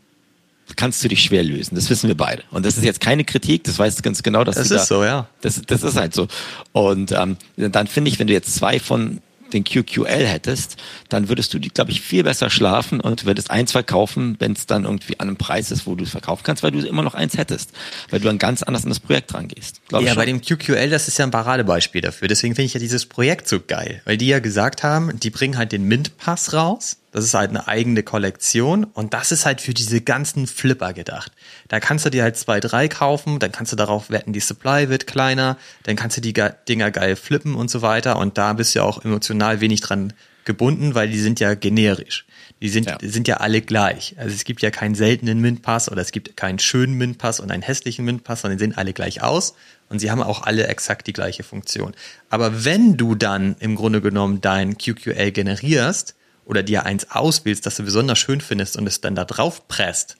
kannst 0.76 1.02
du 1.02 1.08
dich 1.08 1.22
schwer 1.22 1.42
lösen. 1.42 1.76
Das 1.76 1.88
wissen 1.88 2.08
wir 2.08 2.16
beide. 2.16 2.42
Und 2.50 2.66
das 2.66 2.76
ist 2.76 2.84
jetzt 2.84 3.00
keine 3.00 3.24
Kritik, 3.24 3.64
das 3.64 3.78
weißt 3.78 3.98
du 3.98 4.02
ganz 4.02 4.22
genau, 4.22 4.44
dass 4.44 4.56
Das 4.56 4.70
ist 4.70 4.80
da, 4.80 4.84
so, 4.84 5.04
ja. 5.04 5.26
Das, 5.40 5.62
das 5.66 5.82
ist 5.82 5.96
halt 5.96 6.14
so. 6.14 6.28
Und 6.72 7.12
ähm, 7.12 7.36
dann 7.56 7.86
finde 7.86 8.10
ich, 8.10 8.18
wenn 8.18 8.26
du 8.26 8.34
jetzt 8.34 8.54
zwei 8.54 8.78
von 8.78 9.20
den 9.53 9.64
QQL 9.64 10.26
hättest, 10.26 10.76
dann 11.09 11.28
würdest 11.28 11.53
du 11.55 11.59
die, 11.59 11.70
glaube 11.70 11.90
ich, 11.90 12.01
viel 12.01 12.24
besser 12.24 12.51
schlafen 12.51 13.01
und 13.01 13.24
würdest 13.24 13.51
eins 13.51 13.72
verkaufen, 13.72 14.36
wenn 14.38 14.53
es 14.53 14.66
dann 14.66 14.84
irgendwie 14.84 15.18
an 15.18 15.28
einem 15.28 15.36
Preis 15.36 15.70
ist, 15.70 15.86
wo 15.86 15.94
du 15.94 16.05
es 16.05 16.11
verkaufen 16.11 16.42
kannst, 16.44 16.62
weil 16.62 16.70
du 16.70 16.80
immer 16.86 17.03
noch 17.03 17.14
eins 17.14 17.36
hättest, 17.36 17.72
weil 18.11 18.20
du 18.20 18.26
dann 18.26 18.38
ganz 18.38 18.62
anders 18.62 18.84
an 18.84 18.90
das 18.90 19.01
Projekt 19.01 19.34
rangehst. 19.34 19.80
Ja, 19.90 20.01
schon. 20.01 20.16
bei 20.16 20.26
dem 20.26 20.40
QQL, 20.40 20.90
das 20.90 21.09
ist 21.09 21.18
ja 21.18 21.24
ein 21.24 21.30
Paradebeispiel 21.30 22.01
dafür. 22.01 22.28
Deswegen 22.28 22.55
finde 22.55 22.66
ich 22.66 22.74
ja 22.74 22.80
dieses 22.80 23.07
Projekt 23.07 23.49
so 23.49 23.61
geil, 23.61 24.03
weil 24.05 24.16
die 24.16 24.28
ja 24.28 24.38
gesagt 24.38 24.82
haben, 24.82 25.18
die 25.18 25.30
bringen 25.30 25.57
halt 25.57 25.72
den 25.72 25.84
Mint-Pass 25.84 26.53
raus. 26.53 26.99
Das 27.11 27.24
ist 27.24 27.32
halt 27.34 27.50
eine 27.50 27.66
eigene 27.68 28.02
Kollektion 28.02 28.84
und 28.84 29.14
das 29.14 29.32
ist 29.32 29.46
halt 29.46 29.61
für 29.61 29.72
diese 29.72 30.00
ganzen 30.02 30.46
Flipper 30.46 30.92
gedacht. 30.92 31.32
Da 31.68 31.80
kannst 31.80 32.04
du 32.04 32.11
dir 32.11 32.22
halt 32.22 32.36
zwei, 32.36 32.61
drei 32.61 32.86
kaufen, 32.88 33.38
dann 33.38 33.50
kannst 33.50 33.72
du 33.72 33.76
darauf 33.76 34.11
wetten, 34.11 34.32
die 34.34 34.40
Supply 34.40 34.88
wird 34.90 35.06
kleiner, 35.06 35.56
dann 35.84 35.96
kannst 35.96 36.18
du 36.18 36.20
die 36.20 36.34
Ge- 36.34 36.52
Dinger 36.68 36.90
geil 36.90 37.16
flippen 37.16 37.54
und 37.54 37.70
so 37.70 37.80
weiter 37.82 38.18
und 38.18 38.36
da 38.36 38.52
bist 38.52 38.74
du 38.74 38.80
ja 38.80 38.84
auch 38.84 39.04
emotional 39.04 39.61
wenig 39.61 39.80
dran 39.80 40.12
gebunden, 40.44 40.94
weil 40.94 41.09
die 41.09 41.18
sind 41.20 41.40
ja 41.40 41.54
generisch. 41.54 42.24
Die 42.61 42.68
sind, 42.70 42.86
Ja. 42.88 42.96
die 42.98 43.09
sind 43.09 43.28
ja 43.28 43.36
alle 43.36 43.61
gleich. 43.62 44.14
Also 44.18 44.34
es 44.34 44.44
gibt 44.44 44.62
ja 44.62 44.70
keinen 44.70 44.94
seltenen 44.94 45.40
Mint-Pass 45.40 45.90
oder 45.90 46.02
es 46.02 46.11
gibt 46.11 46.36
keinen 46.36 46.59
schönen 46.59 46.94
Mint-Pass 46.94 47.38
und 47.40 47.50
einen 47.52 47.62
hässlichen 47.62 48.04
Mint-Pass, 48.04 48.40
sondern 48.42 48.59
die 48.59 48.64
sehen 48.64 48.76
alle 48.76 48.92
gleich 48.92 49.22
aus 49.22 49.54
und 49.88 49.98
sie 50.00 50.11
haben 50.11 50.22
auch 50.22 50.42
alle 50.42 50.66
exakt 50.66 51.06
die 51.06 51.12
gleiche 51.12 51.42
Funktion. 51.44 51.94
Aber 52.30 52.64
wenn 52.64 52.96
du 52.96 53.14
dann 53.14 53.56
im 53.61 53.76
Grunde 53.76 54.00
genommen 54.00 54.40
dein 54.40 54.76
QQL 54.76 55.30
generierst 55.32 56.14
oder 56.49 56.62
dir 56.62 56.84
eins 56.86 57.11
auswählst, 57.11 57.64
das 57.66 57.76
du 57.76 57.84
besonders 57.84 58.18
schön 58.18 58.40
findest 58.40 58.76
und 58.76 58.86
es 58.86 59.01
dann 59.01 59.14
da 59.14 59.24
drauf 59.24 59.68
presst, 59.68 60.16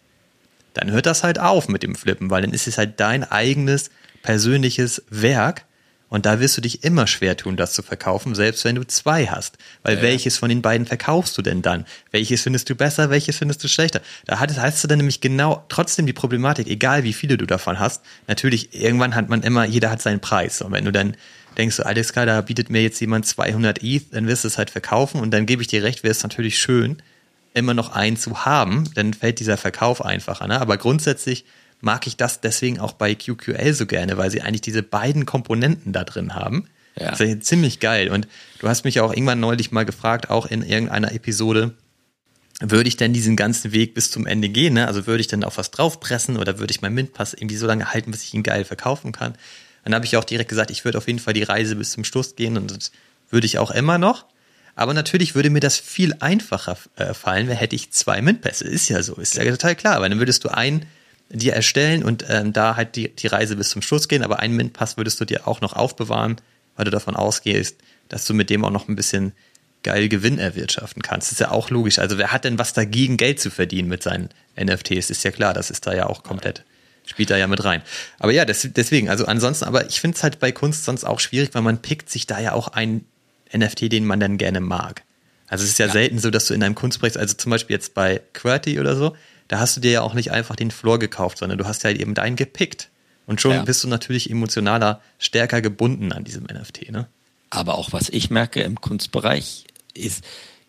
dann 0.75 0.91
hört 0.93 1.07
das 1.07 1.25
halt 1.25 1.39
auf 1.41 1.69
mit 1.69 1.83
dem 1.83 1.95
Flippen, 1.97 2.31
weil 2.31 2.43
dann 2.43 2.53
ist 2.53 2.69
es 2.69 2.79
halt 2.79 3.01
dein 3.01 3.25
eigenes 3.25 3.91
persönliches 4.23 5.03
Werk 5.11 5.65
und 6.11 6.25
da 6.27 6.41
wirst 6.41 6.57
du 6.57 6.61
dich 6.61 6.85
immer 6.85 7.07
schwer 7.07 7.37
tun, 7.37 7.57
das 7.57 7.73
zu 7.75 7.83
verkaufen, 7.83 8.35
selbst 8.35 8.65
wenn 8.65 8.77
du 8.77 8.87
zwei 8.87 9.27
hast. 9.27 9.59
Weil 9.83 9.97
Ja. 9.97 10.03
welches 10.03 10.39
von 10.39 10.49
den 10.49 10.63
beiden 10.63 10.87
verkaufst 10.87 11.37
du 11.37 11.43
denn 11.43 11.61
dann? 11.61 11.85
Welches 12.13 12.43
findest 12.43 12.71
du 12.71 12.75
besser, 12.75 13.11
welches 13.11 13.37
findest 13.39 13.63
du 13.65 13.69
schlechter? 13.69 14.01
Da 14.27 14.39
hat- 14.39 14.57
hast 14.59 14.83
du 14.85 14.89
dann 14.89 14.99
nämlich 14.99 15.21
genau 15.21 15.65
trotzdem 15.69 16.07
die 16.07 16.13
Problematik, 16.15 16.67
egal 16.69 17.03
wie 17.05 17.13
viele 17.13 17.37
du 17.37 17.47
davon 17.47 17.79
hast. 17.79 18.03
Natürlich, 18.27 18.75
irgendwann 18.75 19.15
hat 19.15 19.29
man 19.29 19.43
immer, 19.43 19.65
jeder 19.65 19.91
hat 19.91 20.01
seinen 20.01 20.21
Preis. 20.21 20.63
Und 20.63 20.73
wenn 20.73 20.85
du 20.87 20.93
dann 20.93 21.15
denkst, 21.59 21.77
so, 21.77 21.83
alles 21.83 22.13
klar, 22.13 22.27
da 22.27 22.41
bietet 22.41 22.71
mir 22.71 22.83
jetzt 22.83 23.01
jemand 23.01 23.27
200 23.27 23.83
ETH, 23.83 24.13
dann 24.13 24.27
wirst 24.27 24.45
du 24.45 24.49
es 24.49 24.59
halt 24.59 24.71
verkaufen 24.71 25.21
und 25.21 25.31
dann 25.33 25.47
gebe 25.47 25.63
ich 25.63 25.69
dir 25.69 25.83
recht, 25.83 26.03
wäre 26.03 26.13
es 26.13 26.23
natürlich 26.23 26.59
schön, 26.59 27.03
immer 27.55 27.75
noch 27.75 27.93
einen 27.93 28.17
zu 28.17 28.45
haben, 28.45 28.85
dann 28.95 29.15
fällt 29.15 29.41
dieser 29.41 29.57
Verkauf 29.57 30.05
einfacher. 30.05 30.47
Ne? 30.47 30.61
Aber 30.61 30.77
grundsätzlich 30.77 31.45
mag 31.81 32.07
ich 32.07 32.17
das 32.17 32.41
deswegen 32.41 32.79
auch 32.79 32.93
bei 32.93 33.15
QQL 33.15 33.73
so 33.73 33.87
gerne, 33.87 34.17
weil 34.17 34.31
sie 34.31 34.43
eigentlich 34.43 34.61
diese 34.63 34.83
beiden 34.83 35.27
Komponenten 35.27 35.93
da 35.93 36.05
drin 36.05 36.35
haben. 36.35 36.69
Ja. 36.99 37.11
Das 37.11 37.21
ist 37.21 37.29
ja 37.29 37.41
ziemlich 37.41 37.81
geil. 37.81 38.11
Und 38.11 38.27
du 38.59 38.69
hast 38.69 38.85
mich 38.85 38.97
ja 38.97 39.03
auch 39.03 39.13
irgendwann 39.13 39.41
neulich 39.41 39.71
mal 39.71 39.85
gefragt, 39.85 40.31
auch 40.31 40.47
in 40.47 40.63
irgendeiner 40.63 41.13
Episode, 41.13 41.75
würde 42.61 42.89
ich 42.89 42.97
denn 42.97 43.13
diesen 43.13 43.37
ganzen 43.37 43.73
Weg 43.73 43.95
bis 43.95 44.11
zum 44.11 44.27
Ende 44.27 44.49
gehen? 44.49 44.75
Ne? 44.75 44.89
Also 44.89 45.07
würde 45.07 45.21
ich 45.21 45.29
dann 45.29 45.45
auf 45.45 45.59
was 45.59 45.71
draufpressen 45.71 46.37
oder 46.37 46.59
würde 46.59 46.73
ich 46.73 46.83
meinen 46.83 46.95
Mintpass 46.95 47.35
irgendwie 47.35 47.57
so 47.57 47.67
lange 47.67 47.93
halten, 47.93 48.11
bis 48.11 48.25
ich 48.25 48.35
ihn 48.35 48.43
geil 48.43 48.65
verkaufen 48.65 49.13
kann? 49.13 49.35
Dann 49.89 49.95
habe 49.95 50.05
ich 50.05 50.19
auch 50.19 50.25
direkt 50.25 50.51
gesagt, 50.51 50.71
ich 50.71 50.85
würde 50.85 50.99
auf 50.99 51.07
jeden 51.07 51.19
Fall 51.19 51.33
die 51.33 51.43
Reise 51.43 51.75
bis 51.75 51.93
zum 51.93 52.05
Schluss 52.05 52.37
gehen 52.37 52.59
und 52.59 52.71
das 52.71 52.93
würde 53.31 53.47
ich 53.47 53.59
auch 53.59 53.71
immer 53.71 53.97
noch. 53.97 54.27
Aber 54.75 54.93
natürlich 54.93 55.35
würde 55.35 55.49
mir 55.49 55.61
das 55.61 55.79
viel 55.79 56.15
einfacher 56.21 56.77
äh, 56.97 57.15
fallen, 57.15 57.49
wenn 57.49 57.57
hätte 57.57 57.75
ich 57.75 57.91
zwei 57.91 58.21
Mintpässe. 58.21 58.65
Ist 58.65 58.91
ja 58.91 59.03
so, 59.03 59.15
ist 59.15 59.35
ja 59.37 59.45
total 59.45 59.75
klar. 59.77 59.97
Aber 59.97 60.07
dann 60.07 60.19
würdest 60.19 60.45
du 60.45 60.51
einen 60.51 60.85
dir 61.31 61.55
erstellen 61.55 62.05
und 62.05 62.27
ähm, 62.29 62.53
da 62.53 62.77
halt 62.77 62.97
die, 62.97 63.09
die 63.15 63.27
Reise 63.29 63.57
bis 63.57 63.71
zum 63.71 63.81
Schluss 63.81 64.09
gehen, 64.09 64.23
aber 64.23 64.41
einen 64.41 64.57
Mintpass 64.57 64.99
würdest 64.99 65.21
du 65.21 65.25
dir 65.25 65.49
auch 65.49 65.63
noch 65.63 65.73
aufbewahren, 65.73 66.37
weil 66.77 66.85
du 66.85 66.91
davon 66.91 67.17
ausgehst, 67.17 67.79
dass 68.11 68.27
du 68.27 68.35
mit 68.35 68.51
dem 68.51 68.67
auch 68.67 68.71
noch 68.71 68.89
ein 68.89 68.97
bisschen 68.97 69.33
geil 69.83 70.11
Gewinn 70.11 70.39
erwirtschaften 70.39 71.01
kannst. 71.01 71.33
Ist 71.33 71.41
ja 71.41 71.51
auch 71.51 71.71
logisch. 71.71 71.99
Also 71.99 72.19
wer 72.19 72.31
hat 72.31 72.45
denn 72.45 72.59
was 72.59 72.75
dagegen, 72.75 73.17
Geld 73.17 73.41
zu 73.41 73.51
verdienen 73.51 73.89
mit 73.89 74.03
seinen 74.03 74.29
NFTs? 74.61 75.09
Ist 75.09 75.25
ja 75.25 75.31
klar, 75.31 75.55
das 75.55 75.71
ist 75.71 75.87
da 75.87 75.95
ja 75.95 76.07
auch 76.07 76.23
komplett, 76.23 76.65
spielt 77.09 77.31
da 77.31 77.37
ja 77.37 77.47
mit 77.47 77.65
rein. 77.65 77.83
Aber 78.19 78.33
ja, 78.33 78.45
das, 78.45 78.69
deswegen, 78.77 79.09
also 79.09 79.27
ansonsten, 79.27 79.65
aber 79.65 79.87
ich 79.87 80.01
finde 80.01 80.17
es 80.17 80.23
halt 80.23 80.39
bei 80.39 80.53
Kunst 80.53 80.85
sonst 80.85 81.05
auch 81.05 81.21
schwierig, 81.21 81.51
weil 81.55 81.63
man 81.63 81.79
pickt 81.81 82.11
sich 82.11 82.27
da 82.27 82.39
ja 82.39 82.53
auch 82.53 82.69
einen 82.69 83.07
NFT, 83.57 83.91
den 83.91 84.05
man 84.05 84.21
dann 84.21 84.37
gerne 84.37 84.61
mag. 84.61 85.03
Also 85.49 85.65
es 85.65 85.71
ist 85.71 85.79
ja, 85.79 85.89
selten 85.89 86.19
so, 86.19 86.31
dass 86.31 86.47
du 86.47 86.55
in 86.55 86.63
einem 86.63 86.75
Kunstprojekt, 86.75 87.17
also 87.17 87.35
zum 87.35 87.51
Beispiel 87.51 87.75
jetzt 87.75 87.95
bei 87.95 88.21
QWERTY 88.35 88.79
oder 88.79 88.95
so, 88.95 89.17
da 89.49 89.59
hast 89.59 89.77
du 89.77 89.81
dir 89.81 89.91
ja 89.91 90.01
auch 90.03 90.13
nicht 90.13 90.31
einfach 90.31 90.57
den 90.57 90.71
Floor 90.71 90.99
gekauft, 90.99 91.39
sondern 91.39 91.57
du 91.57 91.65
hast 91.65 91.83
ja 91.85 91.91
eben 91.91 92.15
deinen 92.15 92.37
gepickt. 92.37 92.91
Und 93.27 93.41
schon 93.41 93.53
Ja. 93.53 93.63
bist 93.63 93.83
du 93.83 93.89
natürlich 93.89 94.31
emotionaler, 94.31 95.01
stärker 95.19 95.63
gebunden 95.63 96.13
an 96.13 96.25
diesem 96.25 96.45
NFT, 96.45 96.91
ne? 96.91 97.09
Aber 97.51 97.79
auch 97.79 97.93
was 97.93 98.11
ich 98.11 98.29
merke 98.29 98.61
im 98.61 98.79
Kunstbereich 98.81 99.65
ist, 99.95 100.23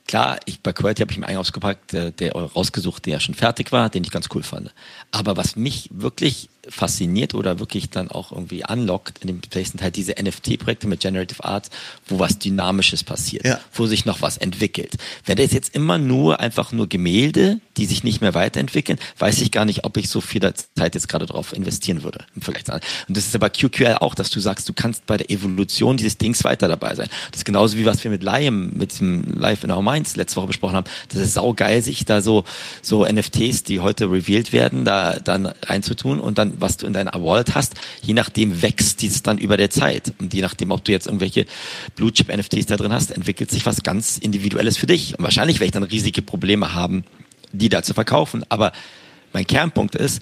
klar, 0.10 0.39
ich 0.45 0.60
bei 0.62 0.74
Quality 0.74 1.01
habe 1.01 1.12
ich 1.12 1.20
mir 1.20 1.28
einen 1.28 1.38
ausgepackt, 1.38 1.93
der, 1.93 2.10
der 2.10 2.32
rausgesucht, 2.34 3.05
der 3.05 3.20
schon 3.20 3.36
fertig 3.36 3.72
war, 3.72 3.89
den 3.89 4.03
ich 4.03 4.10
ganz 4.10 4.28
cool 4.34 4.41
fand. 4.41 4.74
Aber 5.12 5.38
was 5.38 5.55
mich 5.55 5.88
wirklich 5.93 6.49
fasziniert 6.70 7.34
oder 7.34 7.59
wirklich 7.59 7.89
dann 7.89 8.09
auch 8.09 8.32
irgendwie 8.32 8.63
anlockt 8.65 9.20
in 9.20 9.28
dem 9.28 9.39
sind 9.51 9.82
halt 9.82 9.95
diese 9.95 10.13
NFT-Projekte 10.13 10.88
mit 10.88 10.99
Generative 11.01 11.43
Arts, 11.43 11.70
wo 12.07 12.20
was 12.20 12.39
Dynamisches 12.39 13.03
passiert, 13.03 13.45
Ja. 13.45 13.59
wo 13.74 13.86
sich 13.88 14.05
noch 14.05 14.22
was 14.22 14.38
entwickelt. 14.38 14.95
Wenn 15.26 15.38
das 15.38 15.51
jetzt 15.51 15.76
immer 15.76 15.97
nur 15.97 16.39
einfach 16.39 16.72
nur 16.72 16.88
Gemälde, 16.88 17.59
die 17.78 17.86
sich 17.86 18.03
nicht 18.03 18.22
mehr 18.22 18.34
weiterentwickeln, 18.34 18.99
weiß 19.17 19.41
ich 19.41 19.51
gar 19.51 19.65
nicht, 19.65 19.84
ob 19.86 19.97
ich 19.97 20.09
so 20.09 20.22
viel 20.22 20.39
Zeit 20.76 20.95
jetzt 20.95 21.09
gerade 21.09 21.26
drauf 21.26 21.53
investieren 21.53 22.03
würde 22.03 22.26
im 22.36 22.41
Vergleich 22.41 22.65
zu 22.65 22.74
anderen. 22.74 22.91
Und 23.07 23.17
das 23.17 23.26
ist 23.26 23.36
aber 23.36 23.49
QQL 23.49 23.97
auch, 23.99 24.15
dass 24.15 24.30
du 24.30 24.39
sagst, 24.39 24.67
du 24.70 24.74
kannst 24.74 25.05
bei 25.05 25.17
der 25.17 25.30
Evolution 25.30 25.97
dieses 25.97 26.17
Dings 26.17 26.43
weiter 26.43 26.67
dabei 26.67 26.95
sein. 26.95 27.07
Das 27.32 27.39
ist 27.41 27.45
genauso 27.45 27.78
wie 27.78 27.86
was 27.86 28.03
wir 28.03 28.11
mit 28.11 28.24
Liam, 28.24 28.72
mit 28.74 28.99
dem 28.99 29.24
Live 29.34 29.63
in 29.63 29.72
Our 29.72 29.82
Minds 29.82 30.15
letzte 30.15 30.38
Woche 30.38 30.47
besprochen 30.47 30.76
haben. 30.76 30.88
Das 31.09 31.20
ist 31.22 31.34
saugeil, 31.34 31.82
sich 31.82 32.05
da 32.05 32.22
so, 32.22 32.43
so 32.82 33.05
NFTs, 33.05 33.63
die 33.63 33.80
heute 33.80 34.09
revealed 34.11 34.53
werden, 34.53 34.86
da 34.86 35.20
dann 35.20 35.47
reinzutun 35.63 36.20
und 36.20 36.38
dann, 36.38 36.59
was 36.62 36.78
du 36.78 36.86
in 36.88 36.93
deiner 36.93 37.14
Wallet 37.14 37.55
hast, 37.55 37.76
je 38.01 38.14
nachdem 38.14 38.62
wächst 38.62 39.01
dieses 39.01 39.24
dann 39.24 39.38
über 39.38 39.57
der 39.57 39.70
Zeit. 39.70 40.14
Und 40.20 40.34
je 40.34 40.41
nachdem, 40.41 40.72
ob 40.72 40.84
du 40.84 40.91
jetzt 40.91 41.07
irgendwelche 41.07 41.45
Blue 41.95 42.12
Chip 42.12 42.36
NFTs 42.36 42.68
da 42.68 42.78
drin 42.78 42.93
hast, 42.93 43.12
entwickelt 43.12 43.51
sich 43.51 43.66
was 43.66 43.84
ganz 43.84 44.18
Individuelles 44.18 44.78
für 44.78 44.88
dich. 44.88 45.18
Und 45.18 45.24
wahrscheinlich 45.24 45.60
werde 45.60 45.66
ich 45.66 45.72
dann 45.72 45.84
riesige 45.84 46.22
Probleme 46.22 46.74
haben, 46.74 47.03
die 47.51 47.70
da 47.70 47.84
zu 47.84 47.93
verkaufen. 47.93 48.43
Aber 48.49 48.72
mein 49.34 49.45
Kernpunkt 49.45 49.95
ist, 49.95 50.22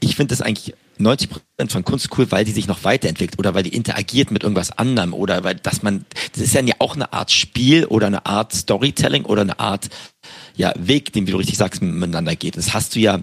ich 0.00 0.16
finde 0.16 0.34
das 0.34 0.42
eigentlich 0.42 0.74
90 0.98 1.30
Prozent 1.30 1.72
von 1.72 1.84
Kunst 1.84 2.08
cool, 2.16 2.30
weil 2.30 2.44
die 2.44 2.52
sich 2.52 2.68
noch 2.68 2.84
weiterentwickelt 2.84 3.38
oder 3.38 3.54
weil 3.54 3.64
die 3.64 3.74
interagiert 3.74 4.30
mit 4.30 4.42
irgendwas 4.42 4.70
anderem 4.70 5.12
oder 5.12 5.42
weil, 5.42 5.56
dass 5.56 5.82
man, 5.82 6.04
das 6.32 6.42
ist 6.42 6.54
ja 6.54 6.62
auch 6.78 6.94
eine 6.94 7.12
Art 7.12 7.32
Spiel 7.32 7.86
oder 7.86 8.06
eine 8.06 8.26
Art 8.26 8.52
Storytelling 8.52 9.24
oder 9.24 9.42
eine 9.42 9.58
Art, 9.58 9.88
ja, 10.54 10.72
Weg, 10.76 11.12
den, 11.12 11.26
wie 11.26 11.32
du 11.32 11.38
richtig 11.38 11.58
sagst, 11.58 11.82
miteinander 11.82 12.36
geht. 12.36 12.56
Das 12.56 12.74
hast 12.74 12.94
du 12.94 13.00
ja 13.00 13.22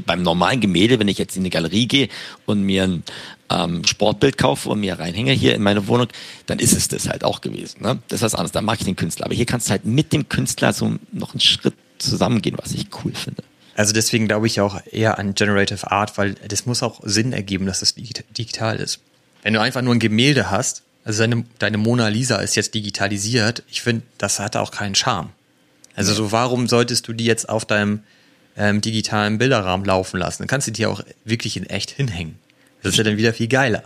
beim 0.00 0.22
normalen 0.22 0.60
Gemälde, 0.60 0.98
wenn 0.98 1.08
ich 1.08 1.18
jetzt 1.18 1.36
in 1.36 1.42
eine 1.42 1.50
Galerie 1.50 1.86
gehe 1.86 2.08
und 2.46 2.62
mir 2.62 2.84
ein 2.84 3.02
ähm, 3.50 3.84
Sportbild 3.84 4.38
kaufe 4.38 4.68
und 4.70 4.80
mir 4.80 4.98
reinhänge 4.98 5.32
hier 5.32 5.54
in 5.54 5.62
meine 5.62 5.86
Wohnung, 5.86 6.08
dann 6.46 6.58
ist 6.58 6.72
es 6.72 6.88
das 6.88 7.08
halt 7.08 7.24
auch 7.24 7.40
gewesen. 7.40 7.82
Ne? 7.82 7.98
Das 8.08 8.20
ist 8.20 8.22
was 8.22 8.34
anderes, 8.34 8.52
da 8.52 8.62
mag 8.62 8.78
ich 8.78 8.86
den 8.86 8.96
Künstler. 8.96 9.26
Aber 9.26 9.34
hier 9.34 9.46
kannst 9.46 9.68
du 9.68 9.72
halt 9.72 9.84
mit 9.84 10.12
dem 10.12 10.28
Künstler 10.28 10.72
so 10.72 10.96
noch 11.12 11.34
einen 11.34 11.40
Schritt 11.40 11.74
zusammengehen, 11.98 12.56
was 12.60 12.72
ich 12.72 12.86
cool 13.04 13.12
finde. 13.14 13.42
Also 13.74 13.92
deswegen 13.92 14.28
glaube 14.28 14.46
ich 14.46 14.60
auch 14.60 14.80
eher 14.90 15.18
an 15.18 15.34
Generative 15.34 15.90
Art, 15.90 16.18
weil 16.18 16.34
das 16.48 16.66
muss 16.66 16.82
auch 16.82 17.00
Sinn 17.04 17.32
ergeben, 17.32 17.66
dass 17.66 17.82
es 17.82 17.96
digit- 17.96 18.24
digital 18.36 18.76
ist. 18.76 19.00
Wenn 19.42 19.54
du 19.54 19.60
einfach 19.60 19.82
nur 19.82 19.94
ein 19.94 19.98
Gemälde 19.98 20.50
hast, 20.50 20.82
also 21.04 21.22
deine, 21.22 21.44
deine 21.58 21.78
Mona 21.78 22.08
Lisa 22.08 22.36
ist 22.36 22.54
jetzt 22.54 22.74
digitalisiert, 22.74 23.62
ich 23.68 23.82
finde, 23.82 24.02
das 24.18 24.38
hat 24.38 24.56
auch 24.56 24.70
keinen 24.70 24.94
Charme. 24.94 25.30
Also 25.96 26.14
so, 26.14 26.32
warum 26.32 26.68
solltest 26.68 27.08
du 27.08 27.12
die 27.12 27.24
jetzt 27.24 27.48
auf 27.48 27.64
deinem 27.64 28.00
ähm, 28.56 28.80
digitalen 28.80 29.38
Bilderrahmen 29.38 29.86
laufen 29.86 30.18
lassen? 30.18 30.42
Dann 30.42 30.48
kannst 30.48 30.66
du 30.66 30.72
die 30.72 30.86
auch 30.86 31.02
wirklich 31.24 31.56
in 31.56 31.66
echt 31.66 31.90
hinhängen. 31.90 32.38
Das 32.82 32.92
ist 32.92 32.98
ja 32.98 33.04
dann 33.04 33.16
wieder 33.16 33.32
viel 33.32 33.48
geiler. 33.48 33.84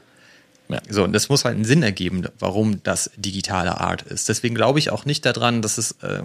Ja. 0.69 0.81
So, 0.89 1.05
und 1.05 1.12
das 1.12 1.29
muss 1.29 1.45
halt 1.45 1.55
einen 1.55 1.64
Sinn 1.64 1.83
ergeben, 1.83 2.27
warum 2.39 2.83
das 2.83 3.11
digitale 3.17 3.81
Art 3.81 4.03
ist. 4.03 4.29
Deswegen 4.29 4.55
glaube 4.55 4.79
ich 4.79 4.91
auch 4.91 5.05
nicht 5.05 5.25
daran, 5.25 5.62
dass 5.62 5.79
es 5.79 5.93
äh, 6.03 6.23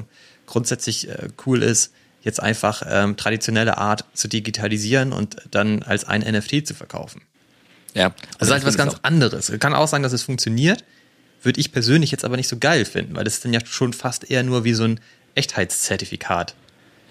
grundsätzlich 0.48 1.10
äh, 1.10 1.28
cool 1.46 1.62
ist, 1.62 1.94
jetzt 2.24 2.42
einfach 2.42 2.84
ähm, 2.88 3.18
traditionelle 3.18 3.78
Art 3.78 4.06
zu 4.14 4.28
digitalisieren 4.28 5.12
und 5.12 5.38
dann 5.52 5.84
als 5.84 6.06
ein 6.06 6.22
NFT 6.22 6.68
zu 6.68 6.74
verkaufen. 6.74 7.22
Ja. 7.94 8.14
Also 8.40 8.54
halt 8.54 8.66
was 8.66 8.78
ganz 8.78 8.96
anderes. 9.04 9.52
Kann 9.60 9.74
auch 9.74 9.88
sagen, 9.88 10.04
dass 10.04 10.14
es 10.14 10.24
funktioniert, 10.24 10.84
würde 11.44 11.60
ich 11.60 11.72
persönlich 11.72 12.12
jetzt 12.12 12.24
aber 12.24 12.38
nicht 12.38 12.48
so 12.48 12.58
geil 12.58 12.86
finden, 12.86 13.16
weil 13.16 13.24
das 13.24 13.36
ist 13.36 13.46
dann 13.46 13.54
ja 13.54 13.60
schon 13.66 13.94
fast 13.94 14.30
eher 14.30 14.44
nur 14.44 14.64
wie 14.64 14.74
so 14.74 14.84
ein 14.86 15.00
Echtheitszertifikat 15.36 16.56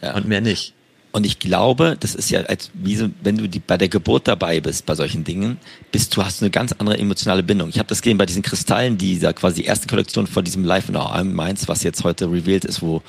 Ja. 0.02 0.14
und 0.14 0.26
mehr 0.26 0.40
nicht. 0.40 0.74
Und 1.12 1.26
ich 1.26 1.38
glaube, 1.40 1.96
das 1.98 2.14
ist 2.14 2.30
ja, 2.30 2.40
als 2.42 2.70
wie 2.74 2.96
so, 2.96 3.08
wenn 3.22 3.36
du 3.36 3.48
die, 3.48 3.58
bei 3.58 3.76
der 3.76 3.88
Geburt 3.88 4.28
dabei 4.28 4.60
bist, 4.60 4.86
bei 4.86 4.94
solchen 4.94 5.24
Dingen, 5.24 5.58
bist 5.90 6.16
du 6.16 6.24
hast 6.24 6.40
eine 6.40 6.50
ganz 6.50 6.72
andere 6.72 6.98
emotionale 6.98 7.42
Bindung. 7.42 7.68
Ich 7.68 7.78
habe 7.78 7.88
das 7.88 8.00
gesehen 8.00 8.18
bei 8.18 8.26
diesen 8.26 8.42
Kristallen, 8.42 8.96
dieser 8.96 9.32
quasi 9.32 9.62
erste 9.62 9.88
Kollektion 9.88 10.26
von 10.26 10.44
diesem 10.44 10.64
Live 10.64 10.88
in 10.88 10.96
Our 10.96 11.24
Minds, 11.24 11.66
was 11.66 11.82
jetzt 11.82 12.04
heute 12.04 12.30
revealed 12.30 12.64
ist, 12.64 12.80
wo 12.82 13.02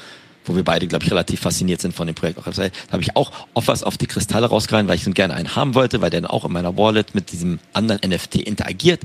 wo 0.45 0.55
wir 0.55 0.63
beide, 0.63 0.87
glaube 0.87 1.05
ich, 1.05 1.11
relativ 1.11 1.41
fasziniert 1.41 1.81
sind 1.81 1.93
von 1.93 2.07
dem 2.07 2.15
Projekt. 2.15 2.39
Da 2.43 2.69
habe 2.91 3.03
ich 3.03 3.15
auch 3.15 3.31
Offers 3.53 3.83
auf 3.83 3.97
die 3.97 4.07
Kristalle 4.07 4.47
rausgehauen, 4.47 4.87
weil 4.87 4.95
ich 4.95 5.03
so 5.03 5.11
gerne 5.11 5.33
einen 5.33 5.55
haben 5.55 5.75
wollte, 5.75 6.01
weil 6.01 6.09
der 6.09 6.21
dann 6.21 6.31
auch 6.31 6.45
in 6.45 6.51
meiner 6.51 6.77
Wallet 6.77 7.13
mit 7.13 7.31
diesem 7.31 7.59
anderen 7.73 8.01
NFT 8.09 8.37
interagiert. 8.37 9.01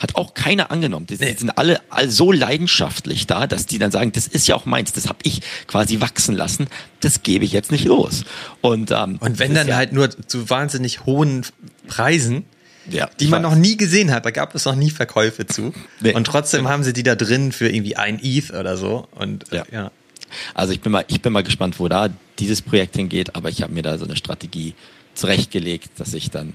Hat 0.00 0.16
auch 0.16 0.34
keiner 0.34 0.70
angenommen. 0.70 1.06
Die 1.06 1.16
Nee. 1.16 1.34
sind 1.34 1.50
alle, 1.56 1.80
alle 1.90 2.10
so 2.10 2.32
leidenschaftlich 2.32 3.26
da, 3.26 3.46
dass 3.46 3.66
die 3.66 3.78
dann 3.78 3.90
sagen, 3.92 4.12
das 4.12 4.26
ist 4.26 4.48
ja 4.48 4.56
auch 4.56 4.66
meins, 4.66 4.92
das 4.92 5.08
habe 5.08 5.18
ich 5.22 5.42
quasi 5.66 6.00
wachsen 6.00 6.34
lassen, 6.34 6.66
das 7.00 7.22
gebe 7.22 7.44
ich 7.44 7.52
jetzt 7.52 7.70
nicht 7.70 7.84
los. 7.84 8.24
Und, 8.60 8.90
ähm, 8.90 9.18
Und 9.20 9.38
wenn 9.38 9.54
dann 9.54 9.68
ja, 9.68 9.76
halt 9.76 9.92
nur 9.92 10.10
zu 10.26 10.50
wahnsinnig 10.50 11.06
hohen 11.06 11.46
Preisen, 11.86 12.44
ja, 12.90 13.08
die 13.20 13.28
man 13.28 13.42
weiß. 13.44 13.50
noch 13.52 13.56
nie 13.58 13.76
gesehen 13.76 14.10
hat, 14.10 14.24
da 14.26 14.30
gab 14.30 14.54
es 14.54 14.64
noch 14.64 14.74
nie 14.74 14.90
Verkäufe 14.90 15.46
zu. 15.46 15.72
Nee. 16.00 16.14
Und 16.14 16.24
trotzdem 16.26 16.66
haben 16.68 16.82
sie 16.82 16.92
die 16.92 17.02
da 17.04 17.14
drin 17.14 17.52
für 17.52 17.68
irgendwie 17.68 17.96
ein 17.96 18.18
ETH 18.22 18.50
oder 18.50 18.76
so. 18.76 19.06
Und 19.12 19.52
äh, 19.52 19.56
Ja. 19.58 19.64
ja. 19.70 19.90
Also 20.54 20.72
ich 20.72 20.80
bin 20.80 20.90
mal, 20.92 21.04
ich 21.08 21.20
bin 21.22 21.32
mal 21.32 21.42
gespannt, 21.42 21.78
wo 21.78 21.88
da 21.88 22.08
dieses 22.38 22.62
Projekt 22.62 22.96
hingeht, 22.96 23.34
aber 23.36 23.48
ich 23.50 23.62
habe 23.62 23.72
mir 23.72 23.82
da 23.82 23.98
so 23.98 24.04
eine 24.04 24.16
Strategie 24.16 24.74
zurechtgelegt, 25.14 25.90
dass 25.98 26.14
ich 26.14 26.30
dann, 26.30 26.54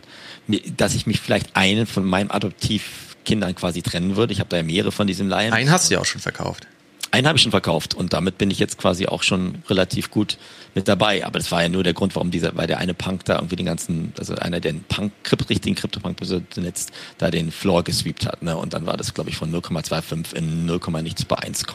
dass 0.77 0.95
ich 0.95 1.07
mich 1.07 1.19
vielleicht 1.19 1.55
einen 1.55 1.87
von 1.87 2.05
meinen 2.05 2.31
Adoptivkindern 2.31 3.55
quasi 3.55 3.81
trennen 3.81 4.15
würde. 4.15 4.33
Ich 4.33 4.39
habe 4.39 4.49
da 4.49 4.57
ja 4.57 4.63
mehrere 4.63 4.91
von 4.91 5.07
diesen 5.07 5.27
Laien. 5.27 5.53
Einen 5.53 5.71
hast 5.71 5.89
du 5.89 5.95
ja 5.95 6.01
auch 6.01 6.05
schon 6.05 6.21
verkauft. 6.21 6.67
Einen 7.15 7.27
habe 7.27 7.37
ich 7.37 7.43
schon 7.43 7.51
verkauft 7.51 7.93
und 7.93 8.11
damit 8.11 8.37
bin 8.37 8.51
ich 8.51 8.59
jetzt 8.59 8.77
quasi 8.77 9.07
auch 9.07 9.23
schon 9.23 9.63
relativ 9.69 10.11
gut 10.11 10.37
mit 10.73 10.89
dabei. 10.89 11.25
Aber 11.25 11.39
das 11.39 11.49
war 11.49 11.63
ja 11.63 11.69
nur 11.69 11.81
der 11.81 11.93
Grund, 11.93 12.13
warum 12.13 12.29
dieser, 12.29 12.57
weil 12.57 12.67
der 12.67 12.79
eine 12.79 12.93
Punk 12.93 13.23
da 13.23 13.35
irgendwie 13.35 13.55
den 13.55 13.65
ganzen, 13.65 14.11
also 14.19 14.35
einer, 14.35 14.59
der 14.59 14.73
den 14.73 14.83
Punk, 14.83 15.13
richtigen 15.49 15.77
Krypto-Punk 15.77 16.17
benutzt, 16.53 16.91
da 17.17 17.31
den 17.31 17.51
Floor 17.51 17.85
gesweept 17.85 18.25
hat. 18.25 18.43
Ne? 18.43 18.57
Und 18.57 18.73
dann 18.73 18.85
war 18.85 18.97
das, 18.97 19.13
glaube 19.13 19.29
ich, 19.29 19.37
von 19.37 19.49
0,25 19.49 20.35
in 20.35 20.65
0, 20.65 20.79
nichts 21.03 21.23
bei 21.23 21.37
1, 21.37 21.65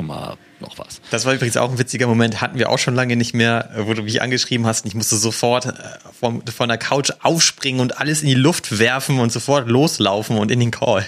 noch 0.61 0.79
was. 0.79 1.01
Das 1.11 1.25
war 1.25 1.33
übrigens 1.33 1.57
auch 1.57 1.71
ein 1.71 1.79
witziger 1.79 2.07
Moment, 2.07 2.43
hatten 2.43 2.59
wir 2.59 2.69
auch 2.69 2.79
schon 2.79 2.95
lange 2.95 3.17
nicht 3.17 3.33
mehr, 3.33 3.71
äh, 3.75 3.87
wo 3.87 3.95
du 3.95 4.03
mich 4.03 4.21
angeschrieben 4.21 4.67
hast 4.67 4.85
und 4.85 4.89
ich 4.89 4.95
musste 4.95 5.17
sofort 5.17 5.65
äh, 5.65 5.73
vom, 6.19 6.43
von 6.47 6.69
der 6.69 6.77
Couch 6.77 7.13
aufspringen 7.23 7.81
und 7.81 7.97
alles 7.99 8.21
in 8.21 8.29
die 8.29 8.35
Luft 8.35 8.79
werfen 8.79 9.21
und 9.21 9.33
sofort 9.33 9.71
loslaufen 9.71 10.37
und 10.37 10.51
in 10.51 10.61
den 10.61 10.71
Call. 10.71 11.07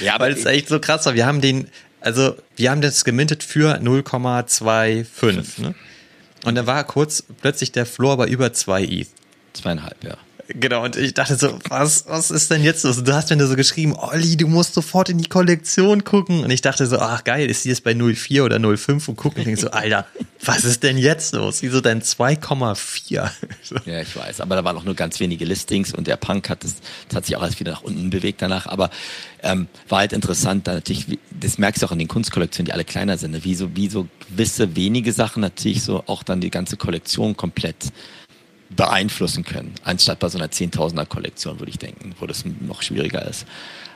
Ja, 0.00 0.16
aber 0.16 0.24
Weil 0.24 0.32
es 0.32 0.44
echt 0.44 0.66
so 0.66 0.80
krass 0.80 1.06
war. 1.06 1.14
Wir 1.14 1.26
haben 1.26 1.40
den, 1.40 1.68
also 2.00 2.36
wir 2.56 2.70
haben 2.70 2.80
das 2.80 3.04
gemintet 3.04 3.42
für 3.42 3.78
0,25. 3.80 5.62
Ne? 5.62 5.74
Und 6.44 6.54
da 6.54 6.66
war 6.66 6.84
kurz 6.84 7.24
plötzlich 7.40 7.72
der 7.72 7.86
Floor 7.86 8.16
bei 8.16 8.28
über 8.28 8.52
2 8.52 8.84
ETH. 8.84 9.08
Zweieinhalb, 9.52 10.04
ja. 10.04 10.16
Genau, 10.48 10.82
und 10.82 10.96
ich 10.96 11.12
dachte 11.12 11.36
so, 11.36 11.58
was, 11.68 12.06
was 12.08 12.30
ist 12.30 12.50
denn 12.50 12.62
jetzt 12.62 12.82
los? 12.82 12.96
Und 12.96 13.06
du 13.06 13.14
hast 13.14 13.28
mir 13.28 13.36
nur 13.36 13.48
so 13.48 13.54
geschrieben, 13.54 13.94
Olli, 13.94 14.34
du 14.38 14.46
musst 14.46 14.72
sofort 14.72 15.10
in 15.10 15.18
die 15.18 15.28
Kollektion 15.28 16.04
gucken. 16.04 16.42
Und 16.42 16.50
ich 16.50 16.62
dachte 16.62 16.86
so, 16.86 16.98
ach 16.98 17.22
geil, 17.24 17.50
ist 17.50 17.66
die 17.66 17.68
jetzt 17.68 17.84
bei 17.84 17.92
0,4 17.92 18.42
oder 18.42 18.56
0,5 18.56 19.10
und 19.10 19.16
gucken 19.16 19.40
und 19.40 19.46
denke 19.46 19.60
so, 19.60 19.70
Alter, 19.70 20.06
was 20.42 20.64
ist 20.64 20.82
denn 20.84 20.96
jetzt 20.96 21.34
los? 21.34 21.60
Wieso 21.60 21.82
denn 21.82 22.00
2,4? 22.00 23.30
So. 23.62 23.76
Ja, 23.84 24.00
ich 24.00 24.16
weiß, 24.16 24.40
aber 24.40 24.56
da 24.56 24.64
waren 24.64 24.78
auch 24.78 24.84
nur 24.84 24.94
ganz 24.94 25.20
wenige 25.20 25.44
Listings 25.44 25.92
und 25.92 26.06
der 26.06 26.16
Punk 26.16 26.48
hat 26.48 26.64
das, 26.64 26.76
das 27.08 27.16
hat 27.16 27.26
sich 27.26 27.36
auch 27.36 27.42
alles 27.42 27.60
wieder 27.60 27.72
nach 27.72 27.82
unten 27.82 28.08
bewegt 28.08 28.40
danach, 28.40 28.66
aber 28.66 28.88
ähm, 29.42 29.68
war 29.88 29.98
halt 29.98 30.14
interessant, 30.14 30.66
da 30.66 30.74
natürlich, 30.74 31.18
das 31.30 31.58
merkst 31.58 31.82
du 31.82 31.86
auch 31.86 31.92
in 31.92 31.98
den 31.98 32.08
Kunstkollektionen, 32.08 32.66
die 32.66 32.72
alle 32.72 32.84
kleiner 32.84 33.18
sind, 33.18 33.32
ne? 33.32 33.44
wie 33.44 33.54
so, 33.54 33.76
wie 33.76 33.88
so 33.88 34.08
gewisse 34.30 34.74
wenige 34.74 35.12
Sachen 35.12 35.42
natürlich 35.42 35.82
so 35.82 36.02
auch 36.06 36.22
dann 36.22 36.40
die 36.40 36.50
ganze 36.50 36.78
Kollektion 36.78 37.36
komplett 37.36 37.92
beeinflussen 38.70 39.44
können, 39.44 39.74
anstatt 39.84 40.18
bei 40.18 40.28
so 40.28 40.38
einer 40.38 40.48
10.000er 40.48 41.06
Kollektion, 41.06 41.58
würde 41.58 41.70
ich 41.70 41.78
denken, 41.78 42.14
wo 42.20 42.26
das 42.26 42.44
noch 42.60 42.82
schwieriger 42.82 43.26
ist. 43.26 43.46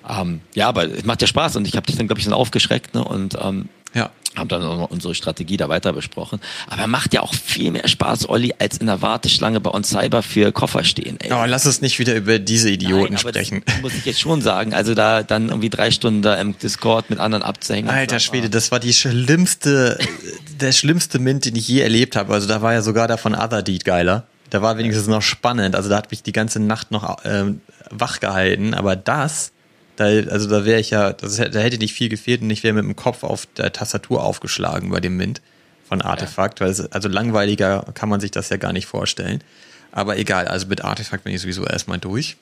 Ähm, 0.09 0.41
ja, 0.55 0.69
aber 0.69 0.85
es 0.85 1.05
macht 1.05 1.21
ja 1.23 1.29
Spaß 1.29 1.57
und 1.57 1.67
ich 1.69 1.77
habe 1.77 1.87
dich 1.87 1.97
dann, 1.97 2.07
glaube 2.09 2.19
ich, 2.21 2.25
dann 2.25 2.35
aufgeschreckt 2.35 2.95
ne? 2.95 3.05
und 3.05 3.37
ähm, 3.41 3.69
Ja. 3.95 4.11
haben 4.35 4.49
dann 4.49 4.63
auch 4.65 4.79
noch 4.79 4.91
unsere 4.91 5.15
Strategie 5.15 5.57
da 5.59 5.69
weiter 5.69 5.93
besprochen. 5.93 6.41
Aber 6.69 6.87
macht 6.89 7.13
ja 7.15 7.21
auch 7.21 7.35
viel 7.35 7.71
mehr 7.71 7.87
Spaß, 7.87 8.29
Olli, 8.29 8.55
als 8.59 8.79
in 8.79 8.87
der 8.87 9.01
Warteschlange 9.03 9.61
bei 9.61 9.71
On 9.71 9.85
Cyber 9.85 10.23
für 10.25 10.51
Koffer 10.51 10.83
stehen. 10.83 11.21
Ey. 11.21 11.31
Oh, 11.33 11.45
lass 11.47 11.67
uns 11.67 11.83
nicht 11.83 11.99
wieder 12.01 12.17
über 12.17 12.41
diese 12.41 12.71
Idioten 12.71 13.13
Nein, 13.15 13.23
aber 13.23 13.29
sprechen. 13.29 13.63
Das 13.67 13.81
muss 13.83 13.95
ich 13.95 14.05
jetzt 14.07 14.21
schon 14.21 14.41
sagen. 14.41 14.75
Also 14.75 14.95
da 14.95 15.23
dann 15.23 15.51
irgendwie 15.51 15.71
drei 15.71 15.91
Stunden 15.93 16.23
da 16.23 16.35
im 16.35 16.59
Discord 16.59 17.11
mit 17.11 17.21
anderen 17.21 17.45
abzuhängen. 17.45 17.89
Alter 17.91 18.19
Schwede, 18.19 18.51
das 18.51 18.73
war 18.73 18.81
die 18.81 18.95
schlimmste, 18.95 19.99
der 20.61 20.73
schlimmste 20.73 21.19
Mint, 21.21 21.45
den 21.45 21.55
ich 21.55 21.69
je 21.69 21.81
erlebt 21.81 22.17
habe. 22.17 22.33
Also 22.35 22.49
da 22.49 22.61
war 22.63 22.73
ja 22.73 22.83
sogar 22.83 23.07
der 23.07 23.19
von 23.19 23.35
Other 23.37 23.63
Deed 23.63 23.85
geiler. 23.85 24.27
Da 24.53 24.61
war 24.61 24.77
wenigstens 24.77 25.07
noch 25.07 25.23
spannend. 25.23 25.75
Also 25.75 25.89
da 25.89 25.97
hat 25.97 26.11
mich 26.11 26.23
die 26.23 26.33
ganze 26.33 26.61
Nacht 26.61 26.91
noch 26.91 27.17
ähm, 27.25 27.63
wach 27.91 28.21
gehalten. 28.21 28.75
Aber 28.75 28.97
das, 28.97 29.51
da, 29.97 30.05
also 30.05 30.47
da 30.47 30.67
wäre 30.67 30.79
ich 30.79 30.91
ja, 30.91 31.15
das, 31.15 31.39
hätte- 31.39 31.53
da 31.53 31.61
hätte 31.61 31.79
nicht 31.79 31.95
viel 31.95 32.11
gefehlt 32.11 32.43
und 32.43 32.51
ich 32.51 32.63
wäre 32.63 32.75
mit 32.75 32.85
dem 32.85 32.95
Kopf 32.95 33.25
auf 33.25 33.47
der 33.57 33.73
Tastatur 33.73 34.23
aufgeschlagen 34.23 34.91
bei 34.91 35.01
dem 35.01 35.17
Mint 35.17 35.41
von 35.89 36.03
Artefakt. 36.03 36.61
Weil 36.61 36.69
es, 36.69 36.93
also 36.93 37.09
langweiliger 37.09 37.87
kann 37.95 38.11
man 38.11 38.21
sich 38.21 38.31
das 38.31 38.51
ja 38.51 38.59
gar 38.59 38.75
nicht 38.75 38.85
vorstellen. 38.85 39.43
Aber 39.91 40.19
egal, 40.19 40.47
also 40.49 40.67
mit 40.67 40.85
Artefakt 40.85 41.25
bin 41.25 41.33
ich 41.35 41.41
sowieso 41.41 41.65
erstmal 41.65 41.99
durch. 41.99 42.37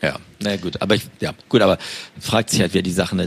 Ja, 0.00 0.16
naja 0.38 0.56
gut, 0.58 0.80
aber 0.80 0.94
ich, 0.94 1.02
ja, 1.18 1.32
gut, 1.48 1.60
aber 1.60 1.76
fragt 2.20 2.50
sich 2.50 2.60
halt, 2.60 2.72
wer 2.72 2.82
die 2.82 2.92
Sachen, 2.92 3.20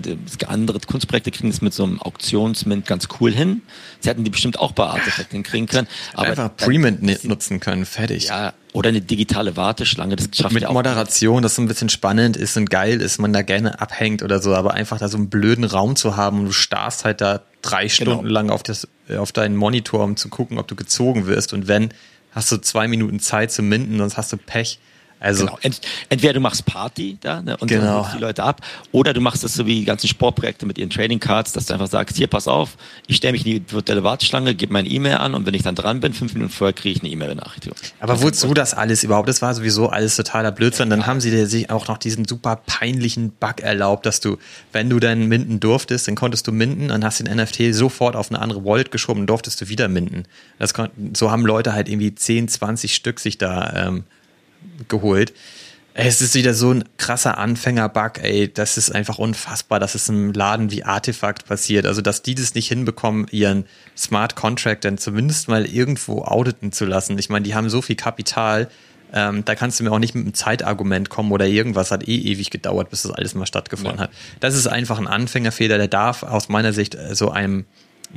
andere 0.48 0.80
Kunstprojekte 0.80 1.30
kriegen 1.32 1.50
es 1.50 1.62
mit 1.62 1.74
so 1.74 1.84
einem 1.84 2.02
Auktionsmint 2.02 2.86
ganz 2.86 3.10
cool 3.20 3.34
hin. 3.34 3.62
Sie 4.00 4.08
hätten 4.10 4.24
die 4.24 4.30
bestimmt 4.30 4.58
auch 4.58 4.72
bei 4.72 4.86
Artefakt 4.86 5.32
hinkriegen 5.32 5.68
können. 5.68 5.88
Aber 6.14 6.30
Einfach 6.30 6.56
Premint 6.56 7.04
nutzen 7.26 7.60
können, 7.60 7.86
fertig. 7.86 8.28
Ja, 8.30 8.54
oder 8.72 8.88
eine 8.88 9.02
digitale 9.02 9.58
Warteschlange, 9.58 10.16
das 10.16 10.30
schafft 10.34 10.54
mit 10.54 10.64
ja 10.64 10.70
auch. 10.70 10.74
Moderation, 10.74 11.44
das 11.44 11.56
so 11.56 11.62
ein 11.62 11.68
bisschen 11.68 11.90
spannend 11.90 12.38
ist 12.38 12.56
und 12.56 12.70
geil 12.70 13.02
ist, 13.02 13.20
man 13.20 13.34
da 13.34 13.42
gerne 13.42 13.82
abhängt 13.82 14.24
oder 14.24 14.40
so, 14.42 14.56
aber 14.56 14.74
einfach 14.74 14.98
da 14.98 15.10
so 15.10 15.18
einen 15.18 15.30
blöden 15.30 15.66
Raum 15.66 15.98
zu 15.98 16.16
haben 16.16 16.40
und 16.40 16.46
du 16.46 16.52
starrst 16.54 17.04
halt 17.04 17.20
da 17.20 17.42
drei 17.62 17.88
Genau. 17.88 18.12
Stunden 18.14 18.28
lang 18.30 18.50
auf, 18.50 18.64
das, 18.64 18.88
auf 19.18 19.34
deinen 19.34 19.58
Monitor, 19.58 20.06
um 20.06 20.16
zu 20.16 20.30
gucken, 20.30 20.58
ob 20.58 20.70
du 20.70 20.76
gezogen 20.76 21.28
wirst 21.28 21.52
und 21.52 21.68
wenn, 21.68 21.90
hast 22.32 22.50
du 22.50 22.58
zwei 22.58 22.88
Minuten 22.88 23.20
Zeit 23.20 23.52
zu 23.52 23.62
minden, 23.62 23.98
sonst 23.98 24.16
hast 24.16 24.32
du 24.32 24.38
Pech. 24.38 24.80
Also, 25.22 25.46
Genau. 25.46 25.58
Ent, 25.62 25.80
entweder 26.10 26.34
du 26.34 26.40
machst 26.40 26.66
Party 26.66 27.18
da 27.22 27.42
ne, 27.42 27.56
und 27.58 27.68
Genau. 27.68 28.08
die 28.14 28.20
Leute 28.20 28.44
ab, 28.44 28.62
oder 28.92 29.14
du 29.14 29.22
machst 29.22 29.44
das 29.44 29.54
so 29.54 29.66
wie 29.66 29.76
die 29.76 29.86
ganzen 29.86 30.08
Sportprojekte 30.08 30.66
mit 30.66 30.78
ihren 30.78 30.90
Trading 30.90 31.20
Cards, 31.20 31.54
dass 31.54 31.68
du 31.68 31.74
einfach 31.74 31.88
sagst, 31.88 32.18
hier, 32.18 32.28
pass 32.28 32.48
auf, 32.48 32.76
ich 33.08 33.18
stelle 33.18 33.34
mich 33.34 33.46
in 33.46 33.66
die 33.66 33.72
virtuelle 33.72 34.04
Warteschlange, 34.04 34.56
gebe 34.56 34.74
meine 34.74 34.90
E-Mail 34.90 35.18
an 35.18 35.36
und 35.36 35.46
wenn 35.46 35.54
ich 35.54 35.62
dann 35.62 35.76
dran 35.76 36.00
bin, 36.00 36.14
fünf 36.14 36.34
Minuten 36.34 36.52
vorher 36.52 36.74
kriege 36.74 36.96
ich 36.98 37.04
eine 37.04 37.12
E-Mail-Benachrichtigung. 37.12 37.78
aber 38.00 38.22
wozu 38.22 38.54
das 38.54 38.74
alles 38.74 39.04
überhaupt? 39.04 39.30
Das 39.30 39.42
war 39.42 39.54
sowieso 39.54 39.90
alles 39.90 40.16
totaler 40.16 40.52
Blödsinn. 40.52 40.90
Dann 40.90 41.06
haben 41.06 41.22
sie 41.22 41.30
dir 41.32 41.46
sich 41.48 41.70
auch 41.70 41.88
noch 41.88 42.00
diesen 42.00 42.26
super 42.28 42.56
peinlichen 42.66 43.32
Bug 43.40 43.62
erlaubt, 43.62 44.06
dass 44.06 44.20
du, 44.20 44.38
wenn 44.74 44.90
du 44.90 45.00
dann 45.00 45.28
minden 45.28 45.60
durftest, 45.60 46.08
dann 46.08 46.16
konntest 46.16 46.48
du 46.48 46.52
minden, 46.52 46.88
dann 46.88 47.06
hast 47.06 47.20
du 47.20 47.24
den 47.26 47.38
NFT 47.38 47.76
sofort 47.76 48.16
auf 48.16 48.32
eine 48.32 48.40
andere 48.40 48.66
Wallet 48.66 48.92
geschoben 48.92 49.22
und 49.22 49.28
durftest 49.28 49.62
du 49.62 49.70
wieder 49.70 49.88
minden. 49.88 50.24
Das 50.58 50.74
so 51.14 51.30
haben 51.32 51.46
Leute 51.46 51.74
halt 51.74 51.88
irgendwie 51.88 52.16
10, 52.16 52.48
20 52.48 52.96
Stück 52.96 53.20
sich 53.20 53.38
da 53.38 53.88
ähm, 53.88 54.04
geholt. 54.88 55.34
Es 55.94 56.22
ist 56.22 56.36
wieder 56.36 56.54
so 56.54 56.72
ein 56.72 56.86
krasser 56.98 57.38
Anfänger-Bug, 57.38 58.20
ey. 58.24 58.48
Das 58.52 58.78
ist 58.78 58.96
einfach 58.96 59.20
unfassbar, 59.20 59.78
dass 59.80 59.94
es 59.94 60.08
im 60.08 60.32
Laden 60.32 60.72
wie 60.72 60.86
Artefakt 60.86 61.46
passiert. 61.48 61.86
Also, 61.86 62.02
dass 62.02 62.22
die 62.22 62.34
das 62.34 62.56
nicht 62.56 62.70
hinbekommen, 62.70 63.28
ihren 63.32 63.66
Smart 63.98 64.38
Contract 64.38 64.86
dann 64.86 64.98
zumindest 64.98 65.50
mal 65.50 65.66
irgendwo 65.66 66.22
auditen 66.22 66.72
zu 66.72 66.86
lassen. 66.86 67.20
Ich 67.20 67.30
meine, 67.30 67.44
die 67.44 67.56
haben 67.56 67.70
so 67.70 67.82
viel 67.82 67.98
Kapital, 67.98 68.70
ähm, 69.14 69.44
da 69.44 69.54
kannst 69.56 69.80
du 69.80 69.84
mir 69.84 69.92
auch 69.92 70.00
nicht 70.00 70.16
mit 70.16 70.24
einem 70.24 70.34
Zeitargument 70.34 71.10
kommen 71.10 71.34
oder 71.34 71.46
irgendwas 71.46 71.92
hat 71.92 72.08
eh 72.08 72.16
ewig 72.18 72.50
gedauert, 72.52 72.90
bis 72.90 73.02
das 73.02 73.12
alles 73.12 73.36
mal 73.36 73.46
stattgefunden 73.46 73.98
Ja. 73.98 74.04
hat. 74.04 74.12
Das 74.40 74.56
ist 74.56 74.68
einfach 74.68 74.98
ein 74.98 75.08
Anfängerfehler, 75.08 75.78
der 75.78 75.90
darf 75.90 76.24
aus 76.24 76.48
meiner 76.48 76.72
Sicht 76.72 76.96
äh, 76.96 77.14
so 77.16 77.32
einem 77.32 77.66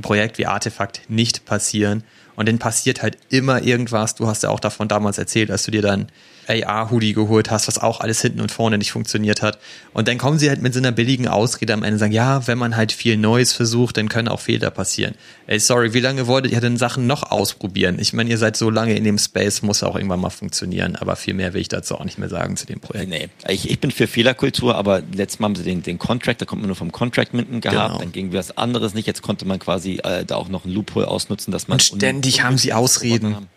Projekt 0.00 0.38
wie 0.38 0.46
Artefakt 0.46 1.02
nicht 1.09 1.44
passieren. 1.44 2.05
Und 2.36 2.48
dann 2.48 2.61
passiert 2.61 3.02
halt 3.02 3.18
immer 3.30 3.62
irgendwas. 3.62 4.14
Du 4.14 4.28
hast 4.28 4.44
ja 4.44 4.50
auch 4.50 4.61
davon 4.61 4.86
damals 4.86 5.18
erzählt, 5.18 5.50
als 5.50 5.64
du 5.64 5.72
dir 5.72 5.82
dann 5.82 6.07
AR-Hoodie 6.49 7.12
geholt 7.12 7.51
hast, 7.51 7.68
was 7.68 7.78
auch 7.78 8.01
alles 8.01 8.20
hinten 8.20 8.40
und 8.40 8.51
vorne 8.53 8.78
nicht 8.78 8.92
funktioniert 8.92 9.42
hat. 9.42 9.59
Und 9.92 10.09
dann 10.09 10.18
kommen 10.18 10.38
sie 10.38 10.49
halt 10.49 10.62
mit 10.62 10.74
so 10.74 10.80
einer 10.80 10.92
billigen 10.92 11.28
Ausrede 11.28 11.72
am 11.72 11.82
Ende 11.82 11.95
und 11.95 11.99
sagen, 11.99 12.12
ja, 12.12 12.47
wenn 12.47 12.59
man 12.59 12.76
halt 12.76 12.92
viel 12.92 13.16
Neues 13.16 13.53
versucht, 13.53 13.97
dann 13.97 14.09
können 14.09 14.28
auch 14.28 14.40
Fehler 14.40 14.70
passieren. 14.70 15.14
Ey, 15.47 15.59
sorry, 15.61 15.92
wie 15.95 16.01
lange 16.01 16.26
wolltet 16.26 16.53
ihr 16.53 16.61
denn 16.61 16.76
Sachen 16.76 17.07
noch 17.07 17.30
ausprobieren? 17.30 17.99
Ich 17.99 18.12
meine, 18.12 18.30
ihr 18.30 18.38
seid 18.38 18.57
so 18.57 18.70
lange 18.70 18.97
in 18.97 19.05
dem 19.05 19.18
Space, 19.18 19.62
muss 19.62 19.82
auch 19.82 19.95
irgendwann 19.97 20.20
mal 20.20 20.30
funktionieren. 20.30 20.97
Aber 20.97 21.16
viel 21.16 21.34
mehr 21.34 21.53
will 21.55 21.61
ich 21.61 21.68
dazu 21.68 21.97
auch 21.97 22.05
nicht 22.05 22.18
mehr 22.18 22.28
sagen 22.28 22.57
zu 22.57 22.66
dem 22.66 22.80
Projekt. 22.80 23.09
Nee, 23.11 23.28
ich, 23.49 23.70
ich 23.70 23.80
bin 23.80 23.90
für 23.90 24.07
Fehlerkultur, 24.07 24.74
aber 24.74 25.03
letztes 25.14 25.38
Mal 25.40 25.47
haben 25.49 25.57
sie 25.57 25.64
den, 25.64 25.82
den 25.82 25.99
Contract, 25.99 26.40
da 26.40 26.45
kommt 26.47 26.62
man 26.62 26.68
nur 26.68 26.76
vom 26.76 26.92
Contract 26.92 27.34
Minden 27.34 27.61
gehabt, 27.61 27.74
Genau. 27.88 27.99
dann 27.99 28.12
ging 28.12 28.32
was 28.32 28.57
anderes 28.57 28.95
nicht, 28.95 29.07
jetzt 29.07 29.22
konnte 29.22 29.45
man 29.47 29.59
quasi 29.59 30.01
äh, 30.03 30.24
da 30.24 30.36
auch 30.36 30.49
noch 30.49 30.64
ein 30.64 30.72
Loophole 30.72 31.09
ausnutzen, 31.09 31.53
dass 31.53 31.68
man 31.68 31.76
Und 31.76 31.82
ständig 31.82 32.42
haben 32.42 32.59
sie 32.59 32.72
Ausreden. 32.72 33.49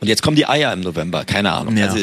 Und 0.00 0.08
jetzt 0.08 0.22
kommen 0.22 0.36
die 0.36 0.46
Eier 0.46 0.72
im 0.72 0.80
November, 0.80 1.24
keine 1.24 1.52
Ahnung. 1.52 1.76
Ja. 1.76 1.86
Also 1.86 1.98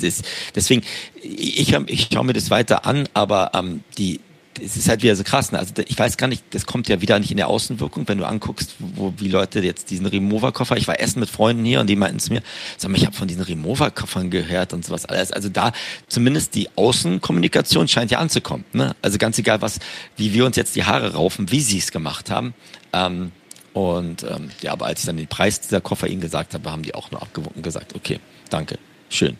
das, 0.00 0.22
deswegen, 0.54 0.82
ich, 1.22 1.72
ich 1.72 2.08
schaue 2.12 2.24
mir 2.24 2.32
das 2.32 2.50
weiter 2.50 2.86
an, 2.86 3.08
aber 3.14 3.52
ähm, 3.54 3.82
die, 3.96 4.20
es 4.62 4.76
ist 4.76 4.88
halt 4.88 5.02
wieder 5.02 5.16
so 5.16 5.24
krass. 5.24 5.52
Ne? 5.52 5.58
Also 5.58 5.74
ich 5.86 5.98
weiß 5.98 6.16
gar 6.16 6.26
nicht, 6.26 6.42
das 6.50 6.66
kommt 6.66 6.88
ja 6.88 7.00
wieder 7.00 7.18
nicht 7.18 7.30
in 7.30 7.36
der 7.36 7.48
Außenwirkung, 7.48 8.08
wenn 8.08 8.18
du 8.18 8.26
anguckst, 8.26 8.74
wo 8.78 9.12
wie 9.18 9.28
Leute 9.28 9.60
jetzt 9.60 9.90
diesen 9.90 10.06
Remover-Koffer. 10.06 10.76
Ich 10.76 10.88
war 10.88 11.00
essen 11.00 11.20
mit 11.20 11.30
Freunden 11.30 11.64
hier 11.64 11.80
und 11.80 11.86
die 11.88 11.96
meinten 11.96 12.18
zu 12.18 12.32
mir, 12.32 12.42
sag 12.76 12.90
mal, 12.90 12.96
ich 12.96 13.06
habe 13.06 13.16
von 13.16 13.28
diesen 13.28 13.42
Remover-Koffern 13.42 14.30
gehört 14.30 14.72
und 14.72 14.84
sowas 14.84 15.06
alles. 15.06 15.32
Also 15.32 15.48
da 15.48 15.72
zumindest 16.08 16.54
die 16.54 16.68
Außenkommunikation 16.76 17.88
scheint 17.88 18.10
ja 18.10 18.18
anzukommen. 18.18 18.64
Ne? 18.72 18.94
Also 19.02 19.18
ganz 19.18 19.38
egal, 19.38 19.62
was, 19.62 19.78
wie 20.16 20.32
wir 20.32 20.44
uns 20.44 20.56
jetzt 20.56 20.76
die 20.76 20.84
Haare 20.84 21.14
raufen, 21.14 21.50
wie 21.50 21.60
sie 21.60 21.78
es 21.78 21.90
gemacht 21.90 22.30
haben. 22.30 22.54
Ähm, 22.92 23.32
und 23.72 24.24
ähm, 24.24 24.50
ja, 24.60 24.72
aber 24.72 24.86
als 24.86 25.00
ich 25.00 25.06
dann 25.06 25.16
den 25.16 25.28
Preis 25.28 25.60
dieser 25.60 25.80
Koffer 25.80 26.08
ihnen 26.08 26.20
gesagt 26.20 26.54
habe, 26.54 26.70
haben 26.70 26.82
die 26.82 26.94
auch 26.94 27.10
nur 27.10 27.22
abgewunken 27.22 27.62
gesagt, 27.62 27.94
okay, 27.94 28.20
danke, 28.50 28.78
schön. 29.08 29.36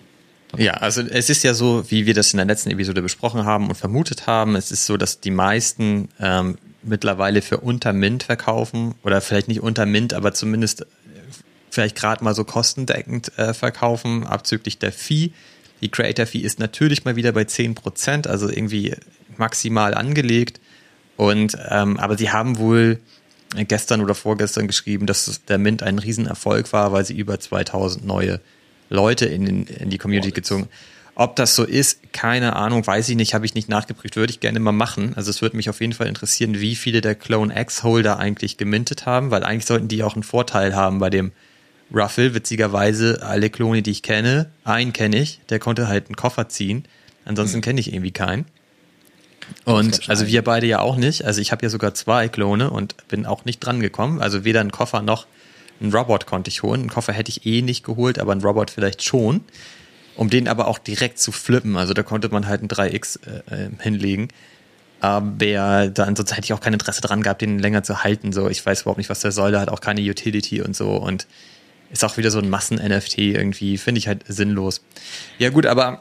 Ja, 0.57 0.75
also 0.75 1.03
es 1.03 1.29
ist 1.29 1.43
ja 1.45 1.53
so, 1.53 1.91
wie 1.91 2.07
wir 2.07 2.15
das 2.15 2.33
in 2.33 2.39
der 2.39 2.47
letzten 2.47 2.71
Episode 2.71 3.03
besprochen 3.03 3.45
haben 3.45 3.69
und 3.69 3.75
vermutet 3.75 4.27
haben, 4.27 4.57
es 4.57 4.71
ist 4.71 4.87
so, 4.87 4.97
dass 4.97 5.21
die 5.21 5.31
meisten 5.31 6.09
ähm, 6.21 6.57
mittlerweile 6.83 7.43
für 7.43 7.59
unter 7.59 7.93
Mint 7.93 8.23
verkaufen 8.23 8.95
oder 9.03 9.21
vielleicht 9.21 9.49
nicht 9.49 9.61
unter 9.61 9.85
Mint, 9.85 10.15
aber 10.15 10.33
zumindest 10.33 10.83
äh, 10.83 10.85
vielleicht 11.71 11.97
gerade 11.97 12.25
mal 12.25 12.35
so 12.35 12.45
kostendeckend 12.45 13.37
äh, 13.37 13.53
verkaufen, 13.53 14.27
abzüglich 14.27 14.79
der 14.79 14.93
Fee. 14.93 15.33
Die 15.81 15.91
Creator 15.91 16.27
Fee 16.27 16.41
ist 16.41 16.59
natürlich 16.59 17.05
mal 17.05 17.17
wieder 17.17 17.33
bei 17.33 17.43
10%, 17.43 18.27
also 18.27 18.49
irgendwie 18.49 18.95
maximal 19.37 19.95
angelegt. 19.95 20.61
Und 21.17 21.59
ähm, 21.69 21.99
aber 21.99 22.17
sie 22.17 22.31
haben 22.31 22.59
wohl 22.59 23.01
gestern 23.55 24.01
oder 24.01 24.15
vorgestern 24.15 24.67
geschrieben, 24.67 25.07
dass 25.07 25.41
der 25.47 25.59
Mint 25.59 25.83
ein 25.83 25.99
Riesenerfolg 25.99 26.73
war, 26.73 26.93
weil 26.93 27.05
sie 27.05 27.17
über 27.17 27.41
2000 27.41 28.05
neue 28.05 28.41
Leute 28.91 29.27
in, 29.27 29.47
den, 29.47 29.67
in 29.67 29.91
die 29.91 29.99
Community 29.99 30.33
gezogen. 30.33 30.69
Ob 31.15 31.35
das 31.35 31.57
so 31.57 31.65
ist, 31.65 32.13
keine 32.13 32.55
Ahnung, 32.55 32.87
weiß 32.87 33.09
ich 33.09 33.17
nicht, 33.17 33.35
habe 33.35 33.45
ich 33.45 33.55
nicht 33.55 33.69
nachgeprüft, 33.69 34.15
würde 34.15 34.31
ich 34.31 34.39
gerne 34.39 34.61
mal 34.61 34.71
machen. 34.71 35.15
Also 35.17 35.31
es 35.31 35.43
würde 35.43 35.57
mich 35.57 35.69
auf 35.69 35.81
jeden 35.81 35.93
Fall 35.93 36.07
interessieren, 36.07 36.61
wie 36.61 36.77
viele 36.77 37.01
der 37.01 37.17
Clone 37.17 37.61
X-Holder 37.61 38.21
eigentlich 38.21 38.57
gemintet 38.57 39.05
haben, 39.05 39.33
weil 39.33 39.43
eigentlich 39.43 39.67
sollten 39.67 39.89
die 39.89 40.05
auch 40.05 40.15
einen 40.15 40.23
Vorteil 40.23 40.77
haben 40.77 41.01
bei 41.01 41.11
dem 41.11 41.33
Ruffle. 41.93 42.35
Witzigerweise, 42.35 43.21
alle 43.23 43.51
Klone, 43.51 43.83
die 43.83 43.91
ich 43.91 44.05
kenne, 44.05 44.51
einen 44.63 44.93
kenne 44.93 45.19
ich, 45.19 45.41
der 45.49 45.59
konnte 45.59 45.89
halt 45.89 46.07
einen 46.07 46.15
Koffer 46.15 46.49
ziehen. 46.49 46.85
Ansonsten 47.25 47.59
mhm. 47.59 47.63
kenne 47.63 47.81
ich 47.81 47.93
irgendwie 47.93 48.13
keinen. 48.13 48.45
Und 49.65 50.09
also 50.09 50.27
wir 50.27 50.43
beide 50.43 50.67
ja 50.67 50.81
auch 50.81 50.97
nicht. 50.97 51.25
Also 51.25 51.41
ich 51.41 51.53
habe 51.53 51.65
ja 51.65 51.69
sogar 51.69 51.95
zwei 51.95 52.29
Klone 52.29 52.71
und 52.71 52.95
bin 53.09 53.27
auch 53.27 53.45
nicht 53.45 53.61
dran 53.61 53.81
gekommen. 53.81 54.21
Also 54.21 54.45
weder 54.45 54.61
einen 54.61 54.73
Koffer 54.73 55.03
noch 55.03 55.27
einen 55.81 55.93
Robot 55.93 56.27
konnte 56.27 56.49
ich 56.49 56.63
holen. 56.63 56.81
Einen 56.81 56.91
Koffer 56.91 57.13
hätte 57.13 57.31
ich 57.31 57.47
eh 57.47 57.63
nicht 57.63 57.85
geholt, 57.85 58.19
aber 58.19 58.33
einen 58.33 58.43
Robot 58.43 58.71
vielleicht 58.71 59.03
schon. 59.03 59.45
Um 60.17 60.31
den 60.31 60.49
aber 60.49 60.67
auch 60.67 60.79
direkt 60.79 61.21
zu 61.21 61.31
flippen. 61.31 61.77
Also 61.77 61.95
da 61.95 62.03
konnte 62.03 62.29
man 62.29 62.49
halt 62.49 62.63
ein 62.63 62.69
3X 62.69 63.21
äh, 63.51 63.67
äh, 63.67 63.71
hinlegen. 63.79 64.29
Aber 65.01 65.89
dann, 65.89 66.17
sonst 66.17 66.33
hätte 66.33 66.45
ich 66.45 66.53
auch 66.53 66.61
kein 66.61 66.73
Interesse 66.73 67.01
dran 67.01 67.23
gehabt, 67.23 67.41
den 67.41 67.61
länger 67.61 67.85
zu 67.85 68.03
halten. 68.03 68.33
So, 68.33 68.49
ich 68.49 68.65
weiß 68.67 68.83
überhaupt 68.83 68.99
nicht, 68.99 69.11
was 69.11 69.21
der 69.21 69.31
soll. 69.31 69.53
Der 69.53 69.61
hat 69.61 69.69
auch 69.69 69.81
keine 69.81 70.01
Utility 70.01 70.61
und 70.61 70.75
so. 70.75 70.97
Und 70.97 71.29
ist 71.93 72.05
auch 72.05 72.17
wieder 72.17 72.33
so 72.33 72.41
ein 72.41 72.51
Massen-NFT 72.51 73.19
irgendwie. 73.19 73.79
Finde 73.79 74.01
ich 74.01 74.09
halt 74.09 74.25
sinnlos. 74.27 74.83
Ja, 75.39 75.51
gut, 75.51 75.67
aber 75.67 76.01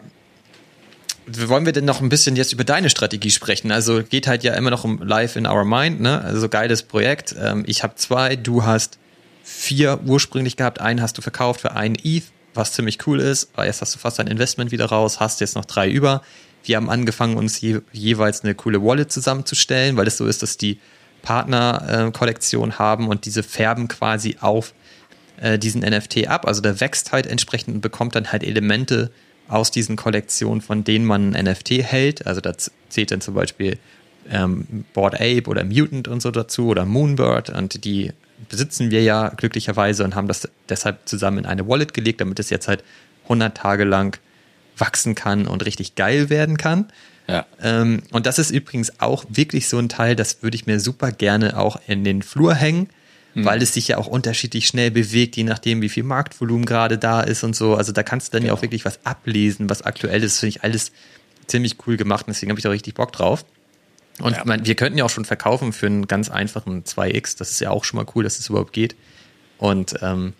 wollen 1.27 1.65
wir 1.65 1.73
denn 1.73 1.85
noch 1.85 2.01
ein 2.01 2.09
bisschen 2.09 2.35
jetzt 2.35 2.53
über 2.53 2.63
deine 2.63 2.89
Strategie 2.89 3.31
sprechen? 3.31 3.71
Also 3.71 4.03
geht 4.03 4.27
halt 4.27 4.43
ja 4.43 4.53
immer 4.53 4.69
noch 4.69 4.83
um 4.83 5.01
Live 5.01 5.35
in 5.35 5.45
Our 5.45 5.65
Mind, 5.65 5.99
ne? 5.99 6.21
Also 6.21 6.47
geiles 6.47 6.83
Projekt. 6.83 7.35
Ähm, 7.39 7.63
ich 7.67 7.83
habe 7.83 7.95
zwei, 7.95 8.35
du 8.35 8.63
hast 8.63 8.97
vier 9.43 9.99
ursprünglich 10.05 10.55
gehabt, 10.57 10.79
einen 10.79 11.01
hast 11.01 11.17
du 11.17 11.21
verkauft 11.21 11.61
für 11.61 11.71
einen 11.71 11.97
ETH, 12.03 12.23
was 12.53 12.73
ziemlich 12.73 13.05
cool 13.07 13.19
ist. 13.19 13.49
Jetzt 13.57 13.81
hast 13.81 13.95
du 13.95 13.99
fast 13.99 14.19
dein 14.19 14.27
Investment 14.27 14.71
wieder 14.71 14.85
raus, 14.85 15.19
hast 15.19 15.41
jetzt 15.41 15.55
noch 15.55 15.65
drei 15.65 15.89
über. 15.89 16.21
Wir 16.63 16.75
haben 16.77 16.89
angefangen, 16.89 17.37
uns 17.37 17.61
je, 17.61 17.79
jeweils 17.91 18.43
eine 18.43 18.55
coole 18.55 18.81
Wallet 18.83 19.11
zusammenzustellen, 19.11 19.95
weil 19.95 20.07
es 20.07 20.17
so 20.17 20.25
ist, 20.25 20.43
dass 20.43 20.57
die 20.57 20.79
Partner-Kollektion 21.21 22.79
haben 22.79 23.07
und 23.07 23.25
diese 23.25 23.43
färben 23.43 23.87
quasi 23.87 24.37
auf 24.39 24.73
äh, 25.39 25.59
diesen 25.59 25.81
NFT 25.81 26.27
ab. 26.27 26.47
Also 26.47 26.61
der 26.61 26.79
wächst 26.79 27.11
halt 27.11 27.27
entsprechend 27.27 27.75
und 27.75 27.81
bekommt 27.81 28.15
dann 28.15 28.31
halt 28.31 28.43
Elemente 28.43 29.11
aus 29.47 29.71
diesen 29.71 29.95
Kollektionen, 29.95 30.61
von 30.61 30.83
denen 30.83 31.05
man 31.05 31.35
ein 31.35 31.45
NFT 31.45 31.71
hält. 31.83 32.27
Also 32.27 32.41
da 32.41 32.53
zählt 32.89 33.11
dann 33.11 33.21
zum 33.21 33.33
Beispiel 33.33 33.77
ähm, 34.29 34.85
Board 34.93 35.15
Ape 35.15 35.43
oder 35.47 35.63
Mutant 35.63 36.07
und 36.07 36.21
so 36.21 36.31
dazu 36.31 36.67
oder 36.67 36.85
Moonbird 36.85 37.49
und 37.49 37.83
die 37.85 38.11
besitzen 38.49 38.91
wir 38.91 39.01
ja 39.01 39.29
glücklicherweise 39.29 40.03
und 40.03 40.15
haben 40.15 40.27
das 40.27 40.47
deshalb 40.69 41.07
zusammen 41.07 41.39
in 41.39 41.45
eine 41.45 41.67
Wallet 41.67 41.93
gelegt, 41.93 42.21
damit 42.21 42.39
es 42.39 42.49
jetzt 42.49 42.67
halt 42.67 42.83
100 43.23 43.57
Tage 43.57 43.83
lang 43.83 44.19
wachsen 44.77 45.15
kann 45.15 45.47
und 45.47 45.65
richtig 45.65 45.95
geil 45.95 46.29
werden 46.29 46.57
kann. 46.57 46.85
Ja. 47.27 47.45
Ähm, 47.61 48.03
und 48.11 48.25
das 48.25 48.39
ist 48.39 48.51
übrigens 48.51 48.99
auch 48.99 49.25
wirklich 49.29 49.67
so 49.67 49.79
ein 49.79 49.89
Teil, 49.89 50.15
das 50.15 50.43
würde 50.43 50.55
ich 50.55 50.65
mir 50.65 50.79
super 50.79 51.11
gerne 51.11 51.57
auch 51.57 51.79
in 51.87 52.03
den 52.03 52.21
Flur 52.21 52.53
hängen, 52.53 52.89
mhm. 53.37 53.45
weil 53.45 53.61
es 53.61 53.73
sich 53.73 53.87
ja 53.87 53.97
auch 53.97 54.07
unterschiedlich 54.07 54.67
schnell 54.67 54.91
bewegt, 54.91 55.37
je 55.37 55.43
nachdem, 55.43 55.81
wie 55.81 55.89
viel 55.89 56.03
Marktvolumen 56.03 56.65
gerade 56.65 56.97
da 56.97 57.21
ist 57.21 57.43
und 57.43 57.55
so. 57.55 57.75
Also 57.75 57.91
da 57.91 58.03
kannst 58.03 58.29
du 58.29 58.31
dann 58.33 58.41
genau. 58.41 58.53
ja 58.53 58.57
auch 58.57 58.61
wirklich 58.61 58.83
was 58.83 59.05
ablesen, 59.05 59.69
was 59.69 59.83
aktuell 59.83 60.23
ist. 60.23 60.39
Finde 60.39 60.57
ich 60.57 60.63
alles 60.63 60.91
ziemlich 61.45 61.77
cool 61.85 61.97
gemacht 61.97 62.27
und 62.27 62.33
deswegen 62.33 62.51
habe 62.51 62.59
ich 62.59 62.63
da 62.63 62.69
richtig 62.69 62.95
Bock 62.95 63.11
drauf. 63.11 63.45
Und 64.19 64.35
ja. 64.35 64.43
man, 64.45 64.65
wir 64.65 64.75
könnten 64.75 64.97
ja 64.97 65.05
auch 65.05 65.09
schon 65.09 65.25
verkaufen 65.25 65.71
für 65.71 65.85
einen 65.85 66.07
ganz 66.07 66.29
einfachen 66.29 66.83
2X. 66.83 67.37
Das 67.37 67.51
ist 67.51 67.61
ja 67.61 67.69
auch 67.69 67.83
schon 67.83 67.97
mal 67.97 68.05
cool, 68.15 68.23
dass 68.23 68.33
es 68.33 68.39
das 68.39 68.49
überhaupt 68.49 68.73
geht. 68.73 68.95
Und 69.59 69.95
ähm, 70.01 70.33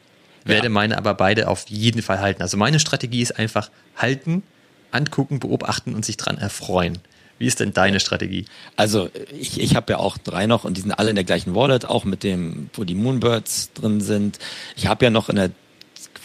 werde 0.44 0.66
ja. 0.66 0.70
meine 0.70 0.98
aber 0.98 1.14
beide 1.14 1.48
auf 1.48 1.68
jeden 1.68 2.02
Fall 2.02 2.20
halten. 2.20 2.42
Also 2.42 2.58
meine 2.58 2.80
Strategie 2.80 3.22
ist 3.22 3.38
einfach 3.38 3.70
halten, 3.96 4.42
angucken, 4.90 5.40
beobachten 5.40 5.94
und 5.94 6.04
sich 6.04 6.18
dran 6.18 6.38
erfreuen. 6.38 6.98
Wie 7.40 7.46
ist 7.46 7.60
denn 7.60 7.74
deine 7.74 8.00
Strategie? 8.00 8.46
Also 8.76 9.10
ich, 9.40 9.60
ich 9.60 9.76
habe 9.76 9.94
ja 9.94 10.00
auch 10.00 10.18
drei 10.18 10.48
noch 10.48 10.64
und 10.64 10.78
die 10.78 10.82
sind 10.82 10.92
alle 10.92 11.12
in 11.12 11.16
der 11.16 11.26
gleichen 11.26 11.56
Wallet, 11.56 11.86
auch 11.86 12.04
mit 12.04 12.24
dem, 12.24 12.70
wo 12.74 12.84
die 12.84 12.96
Moonbirds 12.96 13.74
drin 13.74 14.02
sind. 14.02 14.40
Ich 14.76 14.88
habe 14.88 15.06
ja 15.06 15.12
noch 15.12 15.30
in 15.30 15.36
der 15.36 15.52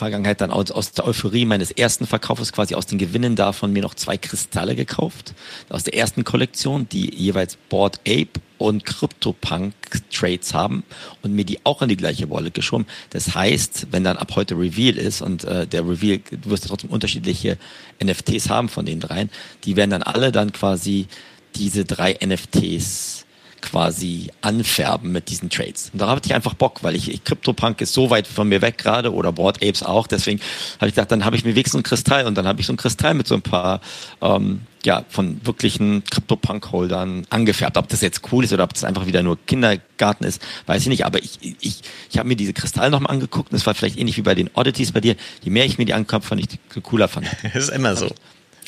Vergangenheit 0.03 0.40
dann 0.40 0.50
aus, 0.50 0.70
aus 0.72 0.92
der 0.92 1.07
Euphorie 1.07 1.44
meines 1.44 1.70
ersten 1.70 2.07
Verkaufes, 2.07 2.53
quasi 2.53 2.74
aus 2.74 2.86
den 2.86 2.98
Gewinnen 2.98 3.36
davon, 3.36 3.72
mir 3.72 3.82
noch 3.82 3.94
zwei 3.94 4.18
Kristalle 4.18 4.74
gekauft. 4.74 5.32
Aus 5.68 5.84
der 5.84 5.94
ersten 5.94 6.24
Kollektion, 6.24 6.88
die 6.88 7.14
jeweils 7.14 7.57
Board 7.68 8.00
Ape 8.00 8.40
und 8.59 8.84
CryptoPunk 8.84 9.74
Trades 10.12 10.55
haben 10.55 10.82
und 11.22 11.34
mir 11.34 11.44
die 11.44 11.64
auch 11.64 11.82
in 11.82 11.88
die 11.88 11.96
gleiche 11.96 12.30
Wallet 12.30 12.55
geschoben. 12.55 12.86
Das 13.11 13.34
heißt, 13.34 13.88
wenn 13.90 14.03
dann 14.03 14.16
ab 14.16 14.32
heute 14.34 14.57
Reveal 14.57 14.96
ist 14.96 15.22
und 15.22 15.44
äh, 15.44 15.66
der 15.66 15.88
Reveal, 15.88 16.20
du 16.30 16.50
wirst 16.50 16.66
trotzdem 16.66 16.90
unterschiedliche 16.90 17.57
NFTs 18.03 18.50
haben 18.50 18.68
von 18.68 18.84
den 18.84 18.98
dreien, 18.98 19.30
die 19.64 19.76
werden 19.76 19.90
dann 19.90 20.03
alle 20.03 20.32
dann 20.32 20.53
quasi 20.53 21.07
diese 21.55 21.84
drei 21.84 22.18
NFTs 22.24 23.24
quasi 23.62 24.30
anfärben 24.42 25.12
mit 25.12 25.30
diesen 25.30 25.48
Trades. 25.48 25.90
Und 25.92 26.02
da 26.02 26.08
hatte 26.08 26.26
ich 26.26 26.34
einfach 26.34 26.54
Bock, 26.54 26.82
weil 26.82 26.94
ich, 26.94 27.10
ich 27.10 27.24
CryptoPunk 27.24 27.80
ist 27.80 27.94
so 27.94 28.10
weit 28.10 28.26
von 28.26 28.48
mir 28.48 28.60
weg 28.60 28.76
gerade 28.76 29.12
oder 29.12 29.32
Board 29.32 29.62
Apes 29.62 29.82
auch. 29.82 30.06
Deswegen 30.06 30.40
habe 30.78 30.88
ich 30.88 30.94
gedacht, 30.94 31.10
dann 31.10 31.24
habe 31.24 31.36
ich 31.36 31.44
mir 31.44 31.54
wenigstens 31.54 31.80
ein 31.80 31.82
Kristall 31.84 32.26
und 32.26 32.36
dann 32.36 32.46
habe 32.46 32.60
ich 32.60 32.66
so 32.66 32.72
ein 32.72 32.76
Kristall 32.76 33.14
mit 33.14 33.26
so 33.26 33.34
ein 33.34 33.42
paar 33.42 33.80
ähm, 34.20 34.62
ja 34.84 35.04
von 35.08 35.40
wirklichen 35.46 36.04
CryptoPunk-Holdern 36.04 37.26
angefärbt. 37.30 37.76
Ob 37.76 37.88
das 37.88 38.00
jetzt 38.00 38.20
cool 38.32 38.44
ist 38.44 38.52
oder 38.52 38.64
ob 38.64 38.74
das 38.74 38.84
einfach 38.84 39.06
wieder 39.06 39.22
nur 39.22 39.38
Kindergarten 39.46 40.24
ist, 40.24 40.42
weiß 40.66 40.82
ich 40.82 40.88
nicht. 40.88 41.06
Aber 41.06 41.22
ich, 41.22 41.38
ich, 41.60 41.82
ich 42.10 42.18
habe 42.18 42.28
mir 42.28 42.36
diese 42.36 42.52
Kristalle 42.52 42.90
nochmal 42.90 43.12
angeguckt 43.12 43.52
und 43.52 43.56
es 43.56 43.66
war 43.66 43.74
vielleicht 43.74 43.98
ähnlich 43.98 44.16
wie 44.16 44.22
bei 44.22 44.34
den 44.34 44.50
Oddities 44.54 44.92
bei 44.92 45.00
dir. 45.00 45.16
Je 45.42 45.50
mehr 45.50 45.64
ich 45.64 45.78
mir 45.78 45.84
die 45.84 45.94
angucke, 45.94 46.26
fand 46.26 46.40
ich 46.40 46.48
die 46.48 46.80
cooler 46.80 47.08
fand. 47.08 47.26
Das 47.42 47.54
ist 47.68 47.70
immer 47.70 47.96
so. 47.96 48.10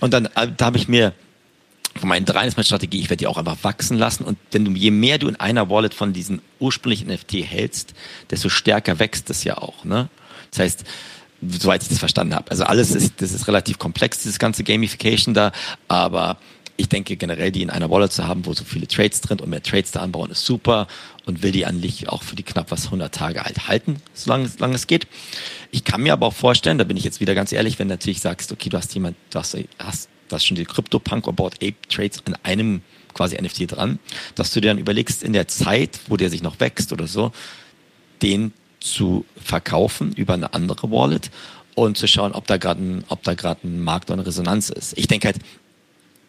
Und 0.00 0.12
dann 0.14 0.26
äh, 0.26 0.48
da 0.56 0.66
habe 0.66 0.78
ich 0.78 0.88
mir 0.88 1.12
von 1.96 2.08
meinen 2.08 2.26
dreien 2.26 2.48
ist 2.48 2.56
meine 2.56 2.64
Strategie, 2.64 2.98
ich 2.98 3.10
werde 3.10 3.18
die 3.18 3.26
auch 3.26 3.38
einfach 3.38 3.58
wachsen 3.62 3.96
lassen. 3.96 4.24
Und 4.24 4.38
wenn 4.50 4.64
du, 4.64 4.72
je 4.72 4.90
mehr 4.90 5.18
du 5.18 5.28
in 5.28 5.36
einer 5.36 5.70
Wallet 5.70 5.94
von 5.94 6.12
diesen 6.12 6.42
ursprünglichen 6.58 7.08
NFT 7.08 7.34
hältst, 7.34 7.94
desto 8.30 8.48
stärker 8.48 8.98
wächst 8.98 9.30
es 9.30 9.44
ja 9.44 9.58
auch. 9.58 9.84
Ne? 9.84 10.08
Das 10.50 10.60
heißt, 10.60 10.84
soweit 11.40 11.82
ich 11.82 11.88
das 11.88 11.98
verstanden 11.98 12.34
habe. 12.34 12.50
Also 12.50 12.64
alles 12.64 12.94
ist, 12.94 13.20
das 13.20 13.32
ist 13.32 13.46
relativ 13.46 13.78
komplex, 13.78 14.22
dieses 14.22 14.38
ganze 14.38 14.64
Gamification 14.64 15.34
da, 15.34 15.52
aber 15.88 16.38
ich 16.76 16.88
denke 16.88 17.16
generell, 17.16 17.52
die 17.52 17.62
in 17.62 17.70
einer 17.70 17.90
Wallet 17.90 18.12
zu 18.12 18.26
haben, 18.26 18.46
wo 18.46 18.52
so 18.52 18.64
viele 18.64 18.88
Trades 18.88 19.20
drin 19.20 19.38
und 19.38 19.48
mehr 19.48 19.62
Trades 19.62 19.92
da 19.92 20.00
anbauen, 20.00 20.30
ist 20.30 20.44
super 20.44 20.88
und 21.24 21.42
will 21.42 21.52
die 21.52 21.66
eigentlich 21.66 22.08
auch 22.08 22.22
für 22.22 22.34
die 22.34 22.42
knapp 22.42 22.70
was 22.70 22.86
100 22.86 23.14
Tage 23.14 23.44
alt 23.44 23.68
halten, 23.68 24.02
solange, 24.12 24.48
solange 24.48 24.74
es 24.74 24.86
geht. 24.86 25.06
Ich 25.70 25.84
kann 25.84 26.02
mir 26.02 26.12
aber 26.12 26.26
auch 26.26 26.34
vorstellen, 26.34 26.78
da 26.78 26.84
bin 26.84 26.96
ich 26.96 27.04
jetzt 27.04 27.20
wieder 27.20 27.34
ganz 27.34 27.52
ehrlich, 27.52 27.78
wenn 27.78 27.88
du 27.88 27.94
natürlich 27.94 28.20
sagst, 28.20 28.50
okay, 28.50 28.70
du 28.70 28.76
hast 28.76 28.92
jemand, 28.94 29.16
du 29.30 29.38
hast, 29.38 29.56
hast 29.78 30.08
hast 30.32 30.46
schon 30.46 30.56
die 30.56 30.64
CryptoPunk 30.64 31.28
About 31.28 31.50
Ape 31.56 31.74
Trades 31.88 32.22
an 32.26 32.36
einem 32.42 32.82
quasi 33.14 33.40
NFT 33.40 33.72
dran, 33.72 33.98
dass 34.34 34.52
du 34.52 34.60
dir 34.60 34.68
dann 34.68 34.78
überlegst, 34.78 35.22
in 35.22 35.32
der 35.32 35.48
Zeit, 35.48 36.00
wo 36.08 36.16
der 36.16 36.30
sich 36.30 36.42
noch 36.42 36.60
wächst 36.60 36.92
oder 36.92 37.06
so, 37.06 37.32
den 38.22 38.52
zu 38.80 39.24
verkaufen 39.42 40.12
über 40.12 40.34
eine 40.34 40.52
andere 40.52 40.90
Wallet 40.90 41.30
und 41.74 41.96
zu 41.96 42.06
schauen, 42.06 42.32
ob 42.32 42.46
da 42.46 42.56
gerade 42.56 42.82
ein, 42.82 43.04
ein 43.08 43.80
Markt 43.82 44.10
oder 44.10 44.18
eine 44.18 44.26
Resonanz 44.26 44.68
ist. 44.68 44.96
Ich 44.98 45.06
denke 45.06 45.28
halt, 45.28 45.38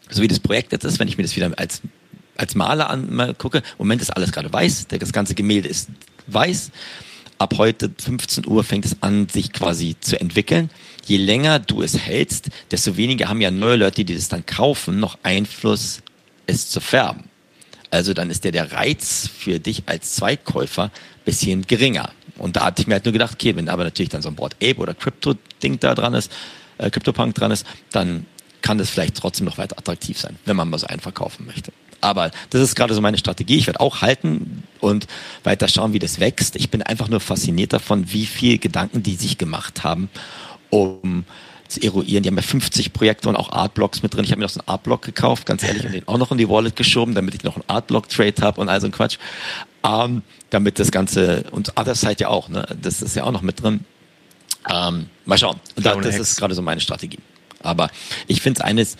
so 0.10 0.22
wie 0.22 0.28
das 0.28 0.39
Projekt 0.39 0.72
jetzt 0.72 0.86
ist, 0.86 1.00
wenn 1.00 1.08
ich 1.08 1.18
mir 1.18 1.24
das 1.24 1.36
wieder 1.36 1.52
als, 1.58 1.82
als 2.38 2.56
Maler 2.56 2.89
angucke, 2.89 3.58
im 3.58 3.64
Moment 3.80 4.02
ist 4.02 4.12
alles 4.12 4.32
gerade 4.32 4.52
weiß, 4.52 4.88
das 4.88 5.12
ganze 5.12 5.36
Gemälde 5.36 5.68
ist 5.68 5.89
weiß, 6.28 6.72
ab 7.38 7.55
heute 7.57 7.91
15 7.97 8.47
Uhr 8.47 8.63
fängt 8.63 8.86
es 8.86 9.01
an, 9.01 9.27
sich 9.29 9.53
quasi 9.53 9.95
zu 9.99 10.19
entwickeln. 10.19 10.69
Je 11.05 11.17
länger 11.17 11.59
du 11.59 11.81
es 11.81 11.97
hältst, 11.97 12.49
desto 12.71 12.97
weniger 12.97 13.29
haben 13.29 13.41
ja 13.41 13.51
neue 13.51 13.75
Leute, 13.75 14.05
die 14.05 14.15
das 14.15 14.29
dann 14.29 14.45
kaufen, 14.45 14.99
noch 14.99 15.17
Einfluss, 15.23 16.01
es 16.47 16.69
zu 16.69 16.79
färben. 16.79 17.25
Also 17.91 18.13
dann 18.13 18.29
ist 18.29 18.43
der, 18.43 18.51
der 18.51 18.71
Reiz 18.71 19.29
für 19.38 19.59
dich 19.59 19.83
als 19.86 20.15
Zweitkäufer 20.15 20.91
bisschen 21.23 21.63
geringer. 21.63 22.11
Und 22.38 22.55
da 22.55 22.65
hatte 22.65 22.81
ich 22.81 22.88
mir 22.88 22.95
halt 22.95 23.05
nur 23.05 23.13
gedacht, 23.13 23.33
okay, 23.33 23.55
wenn 23.55 23.69
aber 23.69 23.83
natürlich 23.83 24.09
dann 24.09 24.21
so 24.21 24.29
ein 24.29 24.36
Board 24.36 24.55
Ape 24.55 24.77
oder 24.77 24.93
Crypto-Ding 24.93 25.79
da 25.79 25.95
dran 25.95 26.13
ist, 26.13 26.31
äh, 26.77 26.89
CryptoPunk 26.89 27.36
dran 27.36 27.51
ist, 27.51 27.65
dann 27.91 28.25
kann 28.61 28.77
das 28.77 28.89
vielleicht 28.89 29.15
trotzdem 29.15 29.45
noch 29.45 29.57
weiter 29.57 29.77
attraktiv 29.77 30.19
sein, 30.19 30.38
wenn 30.45 30.55
man 30.55 30.69
mal 30.69 30.77
so 30.77 30.88
einen 30.88 30.99
verkaufen 30.99 31.45
möchte. 31.45 31.71
Aber 32.02 32.32
das 32.50 32.62
ist 32.62 32.76
gerade 32.76 32.93
so 32.93 33.02
meine 33.02 33.18
Strategie. 33.18 33.58
Ich 33.58 33.68
werde 33.68 33.80
auch 33.80 34.02
halten 34.02 34.64
und 34.80 35.08
weiter 35.43 35.68
schauen, 35.68 35.93
wie 35.93 36.00
das 36.00 36.20
wächst. 36.20 36.56
Ich 36.56 36.70
bin 36.70 36.82
einfach 36.84 37.08
nur 37.08 37.20
fasziniert 37.20 37.74
davon, 37.74 38.12
wie 38.12 38.26
viel 38.26 38.58
Gedanken 38.58 39.04
die 39.04 39.16
sich 39.16 39.38
gemacht 39.38 39.84
haben, 39.84 40.10
um 40.70 41.26
zu 41.68 41.82
eruieren. 41.82 42.24
Die 42.24 42.30
haben 42.30 42.36
ja 42.36 42.43
50 42.43 42.93
Projekte 42.93 43.30
und 43.30 43.36
auch 43.36 43.52
Artblocks 43.52 44.04
mit 44.04 44.14
drin. 44.14 44.24
Ich 44.24 44.32
habe 44.32 44.39
mir 44.39 44.46
noch 44.46 44.52
so 44.52 44.60
einen 44.60 44.70
Artblock 44.70 45.02
gekauft, 45.02 45.46
ganz 45.46 45.64
ehrlich, 45.64 45.86
und 45.86 45.93
den 45.93 46.08
auch 46.08 46.18
noch 46.18 46.32
in 46.32 46.38
die 46.38 46.50
Wallet 46.50 46.76
geschoben, 46.76 47.16
damit 47.16 47.34
ich 47.36 47.43
noch 47.43 47.56
einen 47.56 47.64
Artblock-Trade 47.68 48.41
habe 48.41 48.62
und 48.62 48.70
all 48.70 48.80
so 48.80 48.88
ein 48.88 48.91
Quatsch. 48.91 49.18
Ähm, 49.84 50.22
damit 50.50 50.80
das 50.80 50.91
Ganze, 50.91 51.46
und 51.52 51.78
Otherside 51.78 52.22
ja 52.22 52.28
auch, 52.30 52.50
ne? 52.50 52.68
das 52.82 53.02
ist 53.02 53.16
ja 53.16 53.24
auch 53.24 53.32
noch 53.32 53.41
mit 53.41 53.62
drin. 53.62 53.86
Ähm, 54.70 55.10
mal 55.26 55.38
schauen. 55.38 55.60
Und 55.76 55.86
da, 55.86 55.96
das 55.96 56.18
ist 56.18 56.38
gerade 56.38 56.56
so 56.56 56.62
meine 56.62 56.82
Strategie. 56.82 57.20
Aber 57.62 57.89
ich 58.28 58.41
finde 58.41 58.60
es 58.60 58.66
eines 58.66 58.98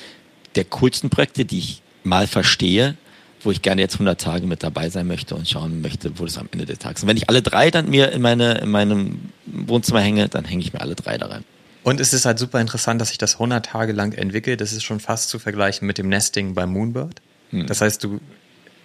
der 0.56 0.66
coolsten 0.66 1.10
Projekte, 1.10 1.46
die 1.46 1.60
ich 1.60 1.82
mal 2.06 2.28
verstehe, 2.28 2.96
wo 3.42 3.52
ich 3.52 3.62
gerne 3.62 3.82
jetzt 3.82 3.96
100 3.96 4.20
Tage 4.20 4.48
mit 4.48 4.64
dabei 4.64 4.90
sein 4.90 5.08
möchte 5.08 5.36
und 5.36 5.48
schauen 5.48 5.82
möchte, 5.82 6.18
wo 6.18 6.26
das 6.26 6.38
am 6.38 6.48
Ende 6.52 6.66
des 6.66 6.80
Tages. 6.80 7.04
Und 7.04 7.10
wenn 7.10 7.18
ich 7.18 7.30
alle 7.30 7.42
drei 7.42 7.72
dann 7.72 7.90
mir 7.90 8.12
in, 8.12 8.22
meine, 8.22 8.56
in 8.60 8.72
meinem 8.72 9.30
Wohnzimmer 9.46 10.02
hänge, 10.02 10.28
dann 10.30 10.46
hänge 10.46 10.64
ich 10.64 10.74
mir 10.74 10.82
alle 10.82 10.96
drei 10.96 11.18
da 11.18 11.28
rein. 11.28 11.44
Und 11.84 12.00
es 12.00 12.14
ist 12.14 12.26
halt 12.26 12.40
super 12.40 12.60
interessant, 12.60 13.00
dass 13.00 13.10
sich 13.10 13.20
das 13.20 13.34
100 13.34 13.64
Tage 13.64 13.94
lang 13.94 14.14
entwickelt. 14.14 14.60
Das 14.60 14.74
ist 14.74 14.84
schon 14.84 15.00
fast 15.00 15.30
zu 15.30 15.38
vergleichen 15.38 15.86
mit 15.86 16.00
dem 16.00 16.10
Nesting 16.10 16.56
bei 16.56 16.66
Moonbird. 16.66 17.22
Hm. 17.52 17.68
Das 17.68 17.82
heißt, 17.82 18.04
du, 18.04 18.20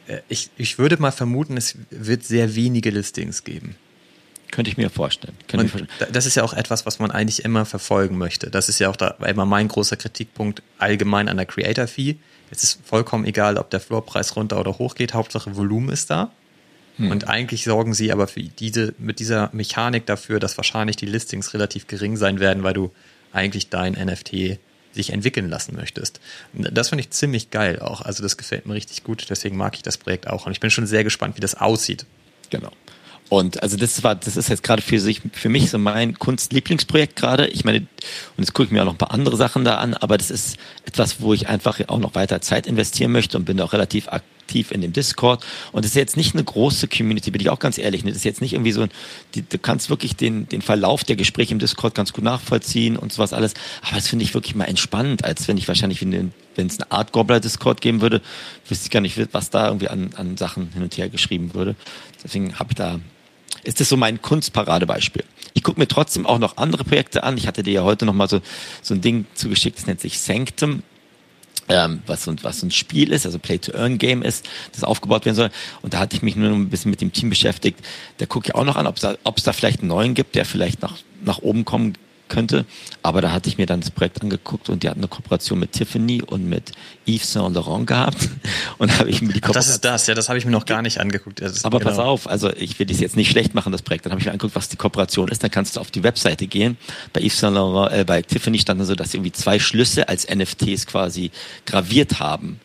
äh, 0.07 0.18
ich, 0.29 0.51
ich 0.59 0.79
würde 0.79 1.01
mal 1.01 1.11
vermuten, 1.11 1.57
es 1.57 1.79
wird 1.91 2.25
sehr 2.25 2.55
wenige 2.55 2.91
Listings 2.91 3.45
geben. 3.45 3.77
Könnte 4.51 4.71
ich 4.71 4.77
mir 4.77 4.91
vorstellen. 4.91 5.35
Könnte 5.49 5.64
mir 5.64 5.71
vorstellen. 5.71 6.12
Das 6.12 6.27
ist 6.27 6.35
ja 6.35 6.43
auch 6.43 6.53
etwas, 6.53 6.85
was 6.85 6.99
man 6.99 7.11
eigentlich 7.11 7.45
immer 7.45 7.64
verfolgen 7.64 8.18
möchte. 8.18 8.51
Das 8.51 8.68
ist 8.68 8.81
ja 8.81 8.91
auch 8.91 8.97
da 8.97 9.16
immer 9.27 9.47
mein 9.47 9.68
großer 9.68 9.97
Kritikpunkt 9.97 10.62
allgemein 10.79 11.29
an 11.29 11.37
der 11.37 11.47
Creator 11.47 11.87
Fee. 11.87 12.16
Es 12.51 12.62
ist 12.62 12.80
vollkommen 12.84 13.24
egal, 13.24 13.59
ob 13.59 13.70
der 13.70 13.80
Floorpreis 13.80 14.36
runter 14.36 14.59
oder 14.59 14.78
hoch 14.78 14.94
geht. 14.94 15.14
Hauptsache 15.14 15.57
Volumen 15.57 15.90
ist 15.90 16.11
da. 16.11 16.32
Hm. 16.96 17.11
Und 17.11 17.28
eigentlich 17.28 17.64
sorgen 17.64 17.94
sie 17.94 18.12
aber 18.12 18.26
für 18.26 18.42
diese, 18.42 18.94
mit 18.98 19.20
dieser 19.20 19.51
Mechanik 19.53 20.07
dafür, 20.07 20.40
dass 20.40 20.57
wahrscheinlich 20.57 20.96
die 20.96 21.07
Listings 21.07 21.55
relativ 21.55 21.86
gering 21.86 22.16
sein 22.16 22.40
werden, 22.40 22.62
weil 22.62 22.74
du 22.74 22.90
eigentlich 23.32 23.68
dein 23.68 23.92
NFT 23.92 24.59
sich 24.92 25.12
entwickeln 25.12 25.48
lassen 25.48 25.76
möchtest. 25.76 26.20
Das 26.53 26.88
finde 26.88 27.03
ich 27.03 27.11
ziemlich 27.11 27.51
geil 27.51 27.78
auch. 27.78 28.01
Also 28.01 28.22
das 28.22 28.36
gefällt 28.36 28.66
mir 28.66 28.74
richtig 28.74 29.05
gut. 29.05 29.26
Deswegen 29.30 29.57
mag 29.57 29.76
ich 29.76 29.82
das 29.82 29.96
Projekt 29.98 30.26
auch. 30.26 30.46
Und 30.46 30.53
ich 30.53 30.61
bin 30.61 30.70
schon 30.70 30.86
sehr 30.86 31.05
gespannt, 31.05 31.36
wie 31.36 31.40
das 31.40 31.55
aussieht. 31.55 32.07
Genau. 32.51 32.72
Und 33.31 33.62
also 33.62 33.76
das 33.76 34.03
war, 34.03 34.16
das 34.16 34.37
ist 34.37 34.49
jetzt 34.49 34.64
gerade 34.64 34.83
für 34.83 34.99
sich, 34.99 35.22
für 35.33 35.49
mich 35.49 35.70
so 35.70 35.78
mein 35.78 36.18
Kunstlieblingsprojekt 36.18 37.14
gerade. 37.14 37.47
Ich 37.47 37.64
meine, 37.64 37.78
und 37.78 37.87
jetzt 38.39 38.55
gucke 38.55 38.66
ich 38.66 38.70
mir 38.72 38.83
auch 38.83 38.87
noch 38.87 38.95
ein 38.95 38.99
paar 38.99 39.12
andere 39.12 39.37
Sachen 39.37 39.64
da 39.64 39.76
an, 39.76 39.95
aber 39.95 40.18
das 40.18 40.33
ist 40.33 40.57
etwas, 40.85 41.20
wo 41.20 41.33
ich 41.33 41.49
einfach 41.49 41.78
auch 41.87 42.01
noch 42.01 42.16
weiter 42.16 42.41
Zeit 42.41 42.66
investieren 42.66 43.12
möchte 43.12 43.39
und 43.39 43.45
bin 43.45 43.61
auch 43.61 43.72
relativ 43.72 44.09
aktiv 44.09 44.72
in 44.72 44.81
dem 44.81 44.93
Discord. 44.93 45.47
Und 45.70 45.85
das 45.85 45.93
ist 45.93 45.97
jetzt 45.97 46.16
nicht 46.16 46.35
eine 46.35 46.43
große 46.43 46.89
Community, 46.89 47.31
bin 47.31 47.41
ich 47.41 47.51
auch 47.51 47.61
ganz 47.61 47.78
ehrlich. 47.78 48.03
Ne? 48.03 48.11
Das 48.11 48.16
ist 48.16 48.24
jetzt 48.24 48.41
nicht 48.41 48.55
irgendwie 48.55 48.72
so 48.72 48.83
ein, 48.83 48.91
die, 49.37 49.43
du 49.43 49.59
kannst 49.59 49.91
wirklich 49.91 50.16
den, 50.16 50.49
den 50.49 50.61
Verlauf 50.61 51.05
der 51.05 51.14
Gespräche 51.14 51.53
im 51.53 51.61
Discord 51.61 51.95
ganz 51.95 52.12
gut 52.12 52.24
nachvollziehen 52.24 52.97
und 52.97 53.12
sowas 53.12 53.33
alles. 53.33 53.55
Aber 53.83 53.95
das 53.95 54.09
finde 54.09 54.24
ich 54.24 54.35
wirklich 54.35 54.57
mal 54.57 54.64
entspannend, 54.64 55.24
als 55.24 55.47
wenn 55.47 55.57
ich 55.57 55.68
wahrscheinlich, 55.68 56.01
wenn 56.03 56.33
es 56.57 56.81
eine 56.81 56.91
Art 56.91 57.12
Gobbler-Discord 57.12 57.81
geben 57.81 58.01
würde, 58.01 58.22
wüsste 58.68 58.87
ich 58.87 58.91
gar 58.91 59.01
nicht, 59.01 59.16
was 59.33 59.51
da 59.51 59.68
irgendwie 59.68 59.87
an, 59.87 60.11
an 60.16 60.37
Sachen 60.37 60.72
hin 60.72 60.83
und 60.83 60.99
her 60.99 61.09
geschrieben 61.09 61.55
würde. 61.55 61.76
Deswegen 62.24 62.59
habe 62.59 62.72
ich 62.72 62.74
da 62.74 62.99
ist 63.65 63.81
das 63.81 63.89
so 63.89 63.97
mein 63.97 64.23
Kunstparadebeispiel. 64.23 65.25
Ich 65.55 65.63
gucke 65.63 65.81
mir 65.81 65.89
trotzdem 65.89 66.27
auch 66.27 66.39
noch 66.39 66.57
andere 66.57 66.85
Projekte 66.85 67.23
an. 67.25 67.37
Ich 67.37 67.47
hatte 67.47 67.63
dir 67.63 67.73
ja 67.73 67.83
heute 67.83 68.07
noch 68.07 68.15
mal 68.15 68.29
so, 68.29 68.41
so 68.83 68.95
ein 68.95 69.01
Ding 69.01 69.27
zugeschickt, 69.35 69.79
das 69.79 69.87
nennt 69.87 70.01
sich 70.01 70.21
Sanctum. 70.21 70.83
Ähm, 71.69 72.03
was, 72.07 72.25
so, 72.25 72.35
was 72.43 72.65
ein 72.65 72.73
Spiel 72.73 73.13
ist, 73.13 73.27
also 73.27 73.39
Play-to-Earn-Game 73.39 74.23
ist, 74.23 74.49
das 74.73 74.83
aufgebaut 74.83 75.25
werden 75.25 75.37
soll. 75.37 75.51
Und 75.83 75.95
da 75.95 76.01
hatte 76.01 76.17
ich 76.17 76.23
mich 76.23 76.35
nur 76.35 76.51
ein 76.51 76.69
bisschen 76.69 76.91
mit 76.91 77.01
dem 77.01 77.13
Team 77.13 77.31
beschäftigt. 77.31 77.79
Da 78.19 78.27
gucke 78.27 78.49
ich 78.49 78.55
auch 78.57 78.65
noch 78.65 78.75
an, 78.75 78.89
ob 78.89 78.97
es 78.97 79.03
da, 79.03 79.15
da 79.23 79.53
vielleicht 79.53 79.81
einen 79.81 79.89
neuen 79.89 80.15
gibt, 80.15 80.35
der 80.35 80.45
vielleicht 80.45 80.83
nach, 80.83 80.97
nach 81.25 81.39
oben 81.39 81.65
kommen 81.65 81.95
könnte. 82.31 82.64
Aber 83.03 83.20
da 83.20 83.33
hatte 83.33 83.51
ich 83.51 83.59
mir 83.59 83.66
dann 83.66 83.81
das 83.81 83.91
Projekt 83.91 84.22
angeguckt 84.22 84.70
und 84.70 84.83
die 84.83 84.89
hatten 84.89 85.01
eine 85.01 85.09
Kooperation 85.09 85.59
mit 85.59 85.72
Tiffany 85.72 86.22
und 86.22 86.49
mit 86.49 86.72
Yves 87.07 87.33
Saint 87.33 87.55
Laurent 87.55 87.87
gehabt. 87.87 88.28
Und 88.78 88.99
habe 88.99 89.11
ich 89.11 89.20
mir 89.20 89.33
die 89.35 89.43
Ach, 89.43 89.51
Das 89.51 89.68
ist 89.68 89.85
das, 89.85 90.07
ja, 90.07 90.14
das 90.14 90.28
habe 90.28 90.39
ich 90.39 90.45
mir 90.47 90.53
noch 90.53 90.64
gar 90.64 90.81
nicht 90.81 90.99
angeguckt. 91.01 91.43
Aber 91.64 91.78
genau. 91.78 91.91
pass 91.91 91.99
auf, 91.99 92.28
also 92.28 92.51
ich 92.55 92.78
will 92.78 92.87
das 92.87 93.01
jetzt 93.01 93.16
nicht 93.16 93.31
schlecht 93.31 93.55
machen, 93.55 93.72
das 93.72 93.83
Projekt. 93.83 94.07
Dann 94.07 94.12
habe 94.12 94.20
ich 94.20 94.26
mir 94.26 94.33
angeguckt, 94.33 94.55
was 94.55 94.68
die 94.68 94.76
Kooperation 94.76 95.28
ist. 95.28 95.43
Dann 95.43 95.51
kannst 95.51 95.76
du 95.76 95.81
auf 95.81 95.91
die 95.91 96.03
Webseite 96.03 96.47
gehen. 96.47 96.78
Bei 97.12 97.20
Yves 97.20 97.41
Saint 97.41 97.55
Laurent, 97.55 97.93
äh, 97.93 98.05
bei 98.05 98.22
Tiffany 98.22 98.59
stand 98.59 98.81
dann 98.81 98.87
so, 98.87 98.95
dass 98.95 99.11
sie 99.11 99.18
irgendwie 99.18 99.33
zwei 99.33 99.59
Schlüsse 99.59 100.09
als 100.09 100.26
NFTs 100.28 100.87
quasi 100.87 101.31
graviert 101.66 102.20
haben 102.20 102.61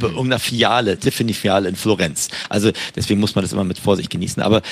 irgendeiner 0.00 0.38
Filiale, 0.38 0.98
Tiffany-Filiale 0.98 1.68
in 1.68 1.76
Florenz. 1.76 2.28
Also 2.48 2.72
deswegen 2.94 3.20
muss 3.20 3.34
man 3.34 3.42
das 3.44 3.52
immer 3.52 3.64
mit 3.64 3.78
Vorsicht 3.78 4.10
genießen. 4.10 4.42
Aber 4.42 4.62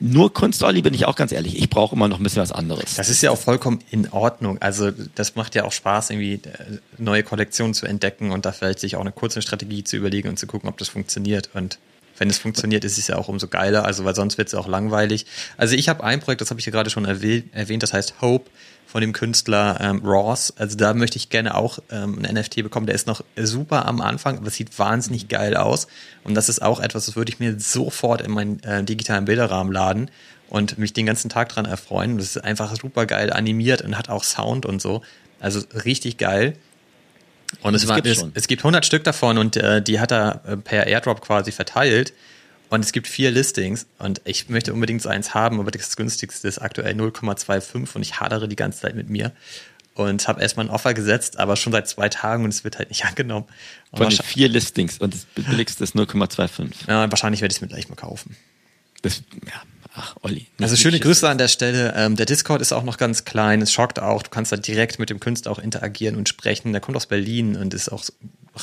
nur 0.00 0.32
Kunst, 0.32 0.62
Olli, 0.62 0.82
bin 0.82 0.94
ich 0.94 1.06
auch 1.06 1.16
ganz 1.16 1.32
ehrlich. 1.32 1.58
Ich 1.58 1.70
brauche 1.70 1.94
immer 1.94 2.08
noch 2.08 2.18
ein 2.18 2.22
bisschen 2.22 2.42
was 2.42 2.52
anderes. 2.52 2.94
Das 2.94 3.08
ist 3.08 3.22
ja 3.22 3.30
auch 3.30 3.38
vollkommen 3.38 3.80
in 3.90 4.08
Ordnung. 4.10 4.58
Also 4.60 4.90
das 5.14 5.36
macht 5.36 5.54
ja 5.54 5.64
auch 5.64 5.72
Spaß, 5.72 6.10
irgendwie 6.10 6.34
äh, 6.34 6.78
neue 6.98 7.22
Kollektionen 7.22 7.74
zu 7.74 7.86
entdecken 7.86 8.30
und 8.30 8.44
da 8.46 8.52
vielleicht 8.52 8.80
sich 8.80 8.96
auch 8.96 9.00
eine 9.00 9.12
kurze 9.12 9.42
Strategie 9.42 9.84
zu 9.84 9.96
überlegen 9.96 10.28
und 10.28 10.38
zu 10.38 10.46
gucken, 10.46 10.68
ob 10.68 10.78
das 10.78 10.88
funktioniert. 10.88 11.50
Und 11.54 11.78
wenn 12.18 12.28
es 12.28 12.38
funktioniert, 12.38 12.84
ist 12.84 12.98
es 12.98 13.06
ja 13.06 13.16
auch 13.16 13.28
umso 13.28 13.48
geiler, 13.48 13.86
also 13.86 14.04
weil 14.04 14.14
sonst 14.14 14.36
wird 14.36 14.48
es 14.48 14.54
auch 14.54 14.68
langweilig. 14.68 15.24
Also 15.56 15.74
ich 15.74 15.88
habe 15.88 16.04
ein 16.04 16.20
Projekt, 16.20 16.42
das 16.42 16.50
habe 16.50 16.60
ich 16.60 16.64
hier 16.64 16.72
gerade 16.72 16.90
schon 16.90 17.06
erwähnt, 17.06 17.82
das 17.82 17.94
heißt 17.94 18.20
Hope 18.20 18.50
von 18.90 19.00
dem 19.00 19.12
Künstler 19.12 19.78
ähm, 19.80 19.98
Ross. 20.04 20.52
Also 20.56 20.76
da 20.76 20.94
möchte 20.94 21.16
ich 21.16 21.28
gerne 21.28 21.54
auch 21.54 21.78
ähm, 21.90 22.18
ein 22.24 22.34
NFT 22.34 22.56
bekommen. 22.56 22.86
Der 22.86 22.96
ist 22.96 23.06
noch 23.06 23.22
super 23.36 23.86
am 23.86 24.00
Anfang, 24.00 24.38
aber 24.38 24.48
es 24.48 24.56
sieht 24.56 24.76
wahnsinnig 24.80 25.28
geil 25.28 25.56
aus. 25.56 25.86
Und 26.24 26.34
das 26.34 26.48
ist 26.48 26.60
auch 26.60 26.80
etwas, 26.80 27.06
das 27.06 27.14
würde 27.14 27.30
ich 27.32 27.38
mir 27.38 27.60
sofort 27.60 28.20
in 28.20 28.32
meinen 28.32 28.60
äh, 28.64 28.82
digitalen 28.82 29.26
Bilderrahmen 29.26 29.72
laden 29.72 30.10
und 30.48 30.76
mich 30.76 30.92
den 30.92 31.06
ganzen 31.06 31.28
Tag 31.28 31.50
dran 31.50 31.66
erfreuen. 31.66 32.18
Das 32.18 32.34
ist 32.34 32.42
einfach 32.42 32.74
super 32.74 33.06
geil 33.06 33.32
animiert 33.32 33.82
und 33.82 33.96
hat 33.96 34.08
auch 34.08 34.24
Sound 34.24 34.66
und 34.66 34.82
so. 34.82 35.02
Also 35.38 35.60
richtig 35.84 36.18
geil. 36.18 36.54
Und 37.62 37.74
es, 37.74 37.86
war, 37.86 38.04
es, 38.04 38.26
es, 38.34 38.48
gibt 38.48 38.62
100 38.62 38.84
Stück 38.84 39.04
davon 39.04 39.38
und 39.38 39.56
äh, 39.56 39.80
die 39.80 40.00
hat 40.00 40.10
er 40.10 40.42
äh, 40.46 40.56
per 40.56 40.88
Airdrop 40.88 41.20
quasi 41.20 41.52
verteilt. 41.52 42.12
Und 42.70 42.84
es 42.84 42.92
gibt 42.92 43.08
vier 43.08 43.32
Listings 43.32 43.86
und 43.98 44.20
ich 44.24 44.48
möchte 44.48 44.72
unbedingt 44.72 45.02
so 45.02 45.08
eins 45.08 45.34
haben, 45.34 45.58
aber 45.58 45.72
das 45.72 45.96
günstigste 45.96 46.46
ist 46.46 46.58
aktuell 46.58 46.94
0,25 46.94 47.96
und 47.96 48.02
ich 48.02 48.20
hadere 48.20 48.48
die 48.48 48.56
ganze 48.56 48.80
Zeit 48.80 48.94
mit 48.94 49.10
mir. 49.10 49.32
Und 49.94 50.28
habe 50.28 50.40
erstmal 50.40 50.66
ein 50.66 50.70
Offer 50.70 50.94
gesetzt, 50.94 51.38
aber 51.38 51.56
schon 51.56 51.72
seit 51.72 51.88
zwei 51.88 52.08
Tagen 52.08 52.44
und 52.44 52.50
es 52.50 52.62
wird 52.62 52.78
halt 52.78 52.88
nicht 52.88 53.04
angenommen. 53.06 53.46
Und 53.90 53.98
Von 53.98 54.08
den 54.08 54.24
vier 54.24 54.48
Listings 54.48 54.98
und 54.98 55.14
das 55.14 55.24
billigste 55.24 55.82
ist 55.82 55.96
0,25. 55.96 56.88
Ja, 56.88 57.10
wahrscheinlich 57.10 57.42
werde 57.42 57.52
ich 57.52 57.56
es 57.56 57.60
mir 57.60 57.68
gleich 57.68 57.88
mal 57.88 57.96
kaufen. 57.96 58.36
Das, 59.02 59.22
ja, 59.46 59.62
Ach, 59.94 60.14
Olli. 60.22 60.46
Also 60.60 60.76
schöne 60.76 61.00
Grüße 61.00 61.28
an 61.28 61.38
der 61.38 61.48
Stelle. 61.48 61.92
Ähm, 61.96 62.14
der 62.14 62.26
Discord 62.26 62.62
ist 62.62 62.72
auch 62.72 62.84
noch 62.84 62.96
ganz 62.96 63.24
klein. 63.24 63.60
Es 63.60 63.72
schockt 63.72 63.98
auch. 63.98 64.22
Du 64.22 64.30
kannst 64.30 64.52
da 64.52 64.56
direkt 64.56 65.00
mit 65.00 65.10
dem 65.10 65.18
Künstler 65.18 65.50
auch 65.50 65.58
interagieren 65.58 66.14
und 66.14 66.28
sprechen. 66.28 66.70
Der 66.72 66.80
kommt 66.80 66.96
aus 66.96 67.06
Berlin 67.06 67.56
und 67.56 67.74
ist 67.74 67.90
auch 67.90 68.04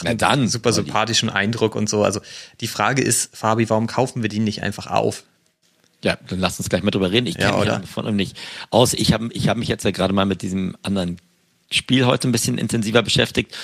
Na 0.03 0.13
dann, 0.13 0.47
super 0.47 0.69
Olli. 0.69 0.75
sympathischen 0.75 1.29
Eindruck 1.29 1.75
und 1.75 1.89
so. 1.89 2.03
Also 2.03 2.21
die 2.61 2.67
Frage 2.67 3.01
ist, 3.01 3.35
Fabi, 3.35 3.69
warum 3.69 3.88
kaufen 3.88 4.21
wir 4.21 4.29
den 4.29 4.43
nicht 4.43 4.63
einfach 4.63 4.88
auf? 4.88 5.23
Ja, 6.03 6.17
dann 6.27 6.39
lass 6.39 6.59
uns 6.59 6.69
gleich 6.69 6.83
mal 6.83 6.91
drüber 6.91 7.11
reden. 7.11 7.25
Ich 7.27 7.38
kenne 7.38 7.65
ja, 7.65 7.79
mich 7.79 7.89
von 7.89 8.05
ihm 8.07 8.15
nicht 8.15 8.38
aus. 8.69 8.93
Ich 8.93 9.13
habe 9.13 9.29
ich 9.33 9.49
hab 9.49 9.57
mich 9.57 9.67
jetzt 9.67 9.83
ja 9.83 9.91
gerade 9.91 10.13
mal 10.13 10.25
mit 10.25 10.41
diesem 10.41 10.77
anderen 10.83 11.17
Spiel 11.71 12.05
heute 12.05 12.27
ein 12.27 12.31
bisschen 12.31 12.57
intensiver 12.57 13.01
beschäftigt 13.01 13.57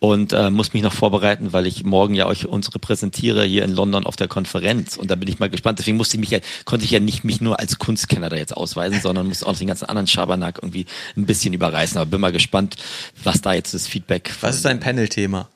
und 0.00 0.32
äh, 0.32 0.50
muss 0.50 0.74
mich 0.74 0.82
noch 0.82 0.92
vorbereiten, 0.92 1.52
weil 1.52 1.66
ich 1.66 1.84
morgen 1.84 2.14
ja 2.14 2.26
euch 2.26 2.46
uns 2.46 2.72
repräsentiere 2.74 3.44
hier 3.44 3.64
in 3.64 3.72
London 3.72 4.06
auf 4.06 4.16
der 4.16 4.28
Konferenz 4.28 4.96
und 4.96 5.10
da 5.10 5.16
bin 5.16 5.28
ich 5.28 5.38
mal 5.38 5.50
gespannt. 5.50 5.78
Deswegen 5.78 5.96
musste 5.96 6.16
ich 6.16 6.20
mich 6.20 6.30
ja, 6.30 6.38
konnte 6.64 6.84
ich 6.84 6.90
ja 6.90 7.00
nicht 7.00 7.24
mich 7.24 7.40
nur 7.40 7.58
als 7.58 7.78
Kunstkenner 7.78 8.28
da 8.28 8.36
jetzt 8.36 8.56
ausweisen, 8.56 9.00
sondern 9.00 9.26
muss 9.26 9.42
auch 9.42 9.56
den 9.56 9.66
ganzen 9.66 9.86
anderen 9.86 10.06
Schabernack 10.06 10.60
irgendwie 10.62 10.86
ein 11.16 11.26
bisschen 11.26 11.52
überreißen. 11.52 11.98
Aber 11.98 12.10
bin 12.10 12.20
mal 12.20 12.32
gespannt, 12.32 12.76
was 13.24 13.40
da 13.40 13.54
jetzt 13.54 13.74
das 13.74 13.88
Feedback. 13.88 14.32
Was 14.40 14.56
ist 14.56 14.64
dein 14.64 14.78
Panel-Thema? 14.78 15.48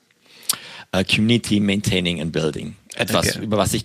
Uh, 0.95 1.03
Community 1.05 1.59
Maintaining 1.59 2.21
and 2.21 2.33
Building 2.33 2.77
etwas, 2.95 3.37
okay. 3.37 3.45
über 3.45 3.57
was 3.57 3.73
ich 3.73 3.85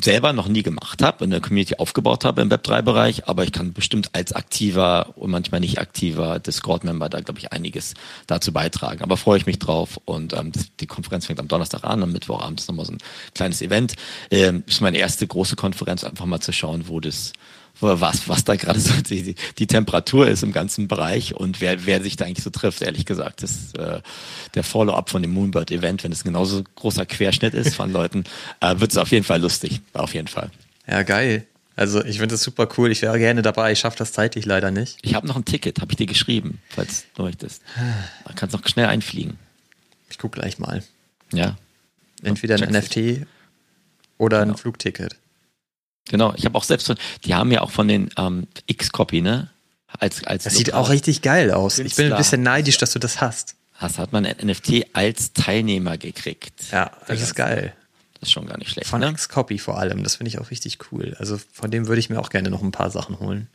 selber 0.00 0.32
noch 0.32 0.48
nie 0.48 0.62
gemacht 0.62 1.02
habe, 1.02 1.24
eine 1.24 1.40
Community 1.40 1.76
aufgebaut 1.76 2.24
habe 2.24 2.42
im 2.42 2.50
Web3-Bereich, 2.50 3.28
aber 3.28 3.44
ich 3.44 3.52
kann 3.52 3.72
bestimmt 3.72 4.10
als 4.14 4.32
aktiver 4.32 5.16
und 5.16 5.30
manchmal 5.30 5.60
nicht 5.60 5.78
aktiver 5.78 6.38
Discord-Member 6.38 7.08
da, 7.08 7.20
glaube 7.20 7.38
ich, 7.38 7.52
einiges 7.52 7.94
dazu 8.26 8.52
beitragen. 8.52 9.02
Aber 9.02 9.16
freue 9.16 9.38
ich 9.38 9.46
mich 9.46 9.58
drauf 9.58 10.00
und 10.04 10.32
ähm, 10.32 10.52
das, 10.52 10.66
die 10.80 10.86
Konferenz 10.86 11.26
fängt 11.26 11.40
am 11.40 11.48
Donnerstag 11.48 11.84
an, 11.84 12.02
am 12.02 12.12
Mittwochabend 12.12 12.60
ist 12.60 12.68
nochmal 12.68 12.86
so 12.86 12.92
ein 12.92 12.98
kleines 13.34 13.62
Event. 13.62 13.94
Ähm, 14.30 14.64
ist 14.66 14.80
meine 14.80 14.98
erste 14.98 15.26
große 15.26 15.56
Konferenz, 15.56 16.04
einfach 16.04 16.26
mal 16.26 16.40
zu 16.40 16.52
schauen, 16.52 16.88
wo 16.88 17.00
das 17.00 17.32
was, 17.80 18.28
was 18.28 18.44
da 18.44 18.56
gerade 18.56 18.80
so 18.80 18.92
die, 19.02 19.34
die 19.58 19.66
Temperatur 19.66 20.28
ist 20.28 20.42
im 20.42 20.52
ganzen 20.52 20.88
Bereich 20.88 21.34
und 21.34 21.60
wer, 21.60 21.86
wer 21.86 22.02
sich 22.02 22.16
da 22.16 22.24
eigentlich 22.24 22.44
so 22.44 22.50
trifft, 22.50 22.82
ehrlich 22.82 23.06
gesagt. 23.06 23.42
Das 23.42 23.72
äh, 23.74 24.00
der 24.54 24.64
Follow-up 24.64 25.10
von 25.10 25.22
dem 25.22 25.32
Moonbird-Event, 25.32 26.04
wenn 26.04 26.12
es 26.12 26.24
genauso 26.24 26.64
großer 26.74 27.06
Querschnitt 27.06 27.54
ist 27.54 27.74
von 27.74 27.92
Leuten, 27.92 28.24
äh, 28.60 28.78
wird 28.80 28.90
es 28.90 28.98
auf 28.98 29.10
jeden 29.10 29.24
Fall 29.24 29.40
lustig. 29.40 29.80
Auf 29.92 30.14
jeden 30.14 30.28
Fall. 30.28 30.50
Ja, 30.86 31.02
geil. 31.02 31.46
Also 31.76 32.04
ich 32.04 32.18
finde 32.18 32.34
das 32.34 32.42
super 32.42 32.68
cool. 32.76 32.90
Ich 32.90 33.02
wäre 33.02 33.18
gerne 33.18 33.42
dabei. 33.42 33.70
Ich 33.70 33.78
schaffe 33.78 33.98
das 33.98 34.12
zeitlich 34.12 34.44
leider 34.44 34.72
nicht. 34.72 34.98
Ich 35.02 35.14
habe 35.14 35.28
noch 35.28 35.36
ein 35.36 35.44
Ticket, 35.44 35.80
habe 35.80 35.92
ich 35.92 35.96
dir 35.96 36.06
geschrieben, 36.06 36.60
falls 36.70 37.04
du 37.14 37.22
möchtest. 37.22 37.62
Da 38.24 38.32
kannst 38.34 38.56
noch 38.56 38.66
schnell 38.66 38.86
einfliegen. 38.86 39.38
Ich 40.10 40.18
gucke 40.18 40.40
gleich 40.40 40.58
mal. 40.58 40.82
Ja. 41.32 41.56
Entweder 42.22 42.56
ein 42.56 42.72
NFT 42.72 43.26
oder 44.16 44.40
genau. 44.40 44.54
ein 44.54 44.56
Flugticket. 44.56 45.16
Genau, 46.08 46.34
ich 46.36 46.44
habe 46.44 46.56
auch 46.56 46.64
selbst 46.64 46.86
von, 46.86 46.96
die 47.24 47.34
haben 47.34 47.52
ja 47.52 47.62
auch 47.62 47.70
von 47.70 47.88
den 47.88 48.10
ähm, 48.16 48.46
X-Copy, 48.66 49.20
ne? 49.20 49.50
Als, 49.98 50.24
als 50.24 50.44
das 50.44 50.54
sieht 50.54 50.74
auch 50.74 50.90
richtig 50.90 51.22
geil 51.22 51.50
aus. 51.50 51.76
Künstler. 51.76 51.86
Ich 51.86 51.96
bin 51.96 52.12
ein 52.12 52.18
bisschen 52.18 52.42
neidisch, 52.42 52.78
dass 52.78 52.92
du 52.92 52.98
das 52.98 53.20
hast. 53.20 53.56
Hast, 53.74 53.98
hat 53.98 54.12
man 54.12 54.26
ein 54.26 54.36
NFT 54.42 54.86
als 54.92 55.32
Teilnehmer 55.32 55.96
gekriegt. 55.96 56.64
Ja, 56.72 56.90
das 57.06 57.22
ist 57.22 57.34
geil. 57.34 57.74
Das 58.14 58.28
ist 58.28 58.32
schon 58.32 58.46
gar 58.46 58.58
nicht 58.58 58.70
schlecht. 58.70 58.88
Von 58.88 59.00
ne? 59.00 59.10
X-Copy 59.10 59.58
vor 59.58 59.78
allem, 59.78 60.02
das 60.02 60.16
finde 60.16 60.28
ich 60.28 60.38
auch 60.38 60.50
richtig 60.50 60.78
cool. 60.90 61.16
Also 61.18 61.38
von 61.52 61.70
dem 61.70 61.86
würde 61.86 62.00
ich 62.00 62.10
mir 62.10 62.20
auch 62.20 62.30
gerne 62.30 62.50
noch 62.50 62.62
ein 62.62 62.72
paar 62.72 62.90
Sachen 62.90 63.18
holen. 63.20 63.48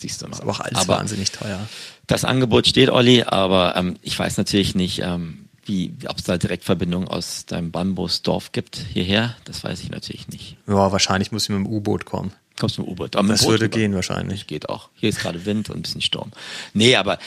Siehst 0.00 0.20
du 0.20 0.26
mal. 0.26 0.34
Ist 0.34 0.42
aber 0.42 0.52
auch 0.52 0.60
alles 0.60 0.78
aber 0.78 0.98
wahnsinnig 0.98 1.30
teuer. 1.30 1.66
Das 2.06 2.24
Angebot 2.24 2.66
steht, 2.66 2.90
Olli, 2.90 3.22
aber 3.22 3.74
ähm, 3.76 3.96
ich 4.02 4.18
weiß 4.18 4.36
natürlich 4.36 4.74
nicht, 4.74 5.00
ähm, 5.00 5.43
wie, 5.66 5.94
ob 6.06 6.18
es 6.18 6.24
da 6.24 6.36
Direktverbindungen 6.36 7.08
aus 7.08 7.46
deinem 7.46 7.70
Bambusdorf 7.70 8.52
gibt 8.52 8.76
hierher. 8.76 9.36
Das 9.44 9.64
weiß 9.64 9.80
ich 9.80 9.90
natürlich 9.90 10.28
nicht. 10.28 10.56
Ja, 10.66 10.92
wahrscheinlich 10.92 11.32
muss 11.32 11.44
ich 11.44 11.48
mit 11.50 11.58
dem 11.58 11.66
U-Boot 11.66 12.04
kommen. 12.04 12.32
Kommst 12.58 12.78
du 12.78 12.82
mit 12.82 12.88
dem 12.88 12.92
U-Boot? 12.92 13.14
Das 13.14 13.46
würde 13.46 13.68
gehen 13.68 13.94
wahrscheinlich. 13.94 14.46
Geht 14.46 14.68
auch. 14.68 14.90
Hier 14.94 15.08
ist 15.08 15.20
gerade 15.20 15.44
Wind 15.46 15.70
und 15.70 15.76
ein 15.76 15.82
bisschen 15.82 16.02
Sturm. 16.02 16.32
Nee, 16.72 16.96
aber 16.96 17.18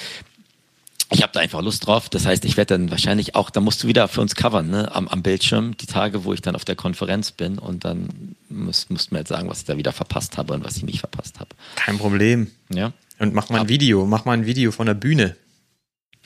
ich 1.10 1.24
habe 1.24 1.32
da 1.34 1.40
einfach 1.40 1.62
Lust 1.62 1.88
drauf. 1.88 2.10
Das 2.10 2.26
heißt, 2.26 2.44
ich 2.46 2.58
werde 2.58 2.78
dann 2.78 2.92
wahrscheinlich 2.92 3.36
auch, 3.36 3.50
da 3.50 3.62
musst 3.62 3.84
du 3.84 3.88
wieder 3.88 4.08
für 4.08 4.22
uns 4.22 4.36
covern, 4.36 4.70
ne, 4.70 4.94
am, 4.94 5.08
am 5.08 5.24
Bildschirm, 5.24 5.78
die 5.78 5.86
Tage, 5.86 6.26
wo 6.26 6.34
ich 6.34 6.42
dann 6.42 6.56
auf 6.56 6.66
der 6.66 6.76
Konferenz 6.76 7.32
bin 7.32 7.60
und 7.60 7.86
dann 7.86 8.36
musst, 8.50 8.90
musst 8.90 9.10
du 9.10 9.16
mir 9.16 9.20
jetzt 9.20 9.30
sagen, 9.30 9.50
was 9.50 9.60
ich 9.60 9.66
da 9.66 9.78
wieder 9.78 9.94
verpasst 9.94 10.38
habe 10.38 10.54
und 10.54 10.66
was 10.66 10.78
ich 10.78 10.84
nicht 10.84 11.00
verpasst 11.00 11.40
habe. 11.40 11.50
Kein 11.76 11.98
Problem. 11.98 12.52
Ja. 12.70 12.92
Und 13.20 13.34
mach 13.34 13.50
mal 13.50 13.62
ein 13.62 13.70
Video, 13.70 14.06
mach 14.06 14.26
mal 14.26 14.34
ein 14.34 14.46
Video 14.46 14.72
von 14.72 14.86
der 14.86 14.94
Bühne. 14.94 15.36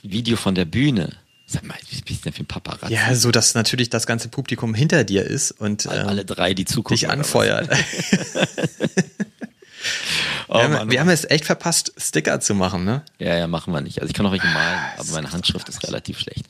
Video 0.02 0.36
von 0.36 0.54
der 0.54 0.64
Bühne. 0.64 1.16
Sag 1.52 1.66
mal, 1.66 1.76
wie 1.90 2.00
bist 2.00 2.20
du 2.20 2.24
denn 2.24 2.32
für 2.32 2.42
ein 2.44 2.46
Paparazzi? 2.46 2.94
Ja, 2.94 3.14
so 3.14 3.30
dass 3.30 3.54
natürlich 3.54 3.90
das 3.90 4.06
ganze 4.06 4.28
Publikum 4.28 4.74
hinter 4.74 5.04
dir 5.04 5.24
ist 5.24 5.50
und 5.52 5.86
alle, 5.86 6.00
ähm, 6.00 6.08
alle 6.08 6.24
drei, 6.24 6.54
die 6.54 6.64
zugucken, 6.64 6.96
dich 6.96 7.10
anfeuert. 7.10 7.68
Oh, 10.48 10.56
wir, 10.56 10.64
haben, 10.64 10.72
Mann, 10.72 10.90
wir 10.90 11.00
haben 11.00 11.08
es 11.08 11.24
echt 11.24 11.46
verpasst, 11.46 11.94
Sticker 11.96 12.38
zu 12.40 12.54
machen, 12.54 12.84
ne? 12.84 13.02
Ja, 13.18 13.36
ja, 13.36 13.46
machen 13.46 13.72
wir 13.72 13.80
nicht. 13.80 14.00
Also 14.00 14.10
ich 14.10 14.14
kann 14.14 14.26
auch 14.26 14.32
welche 14.32 14.46
malen, 14.48 14.80
aber 14.98 15.10
meine 15.12 15.32
Handschrift 15.32 15.66
ist 15.70 15.82
relativ 15.86 16.18
schlecht. 16.18 16.44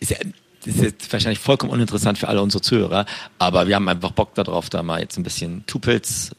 Ist 0.00 0.10
ja, 0.10 0.16
ist 0.64 0.80
jetzt 0.80 1.12
wahrscheinlich 1.12 1.38
vollkommen 1.38 1.70
uninteressant 1.70 2.18
für 2.18 2.28
alle 2.28 2.40
unsere 2.40 2.62
Zuhörer, 2.62 3.04
aber 3.38 3.68
wir 3.68 3.74
haben 3.74 3.88
einfach 3.88 4.12
Bock 4.12 4.34
darauf, 4.34 4.70
da 4.70 4.82
mal 4.82 5.00
jetzt 5.00 5.18
ein 5.18 5.22
bisschen 5.22 5.66
Tupils 5.66 6.30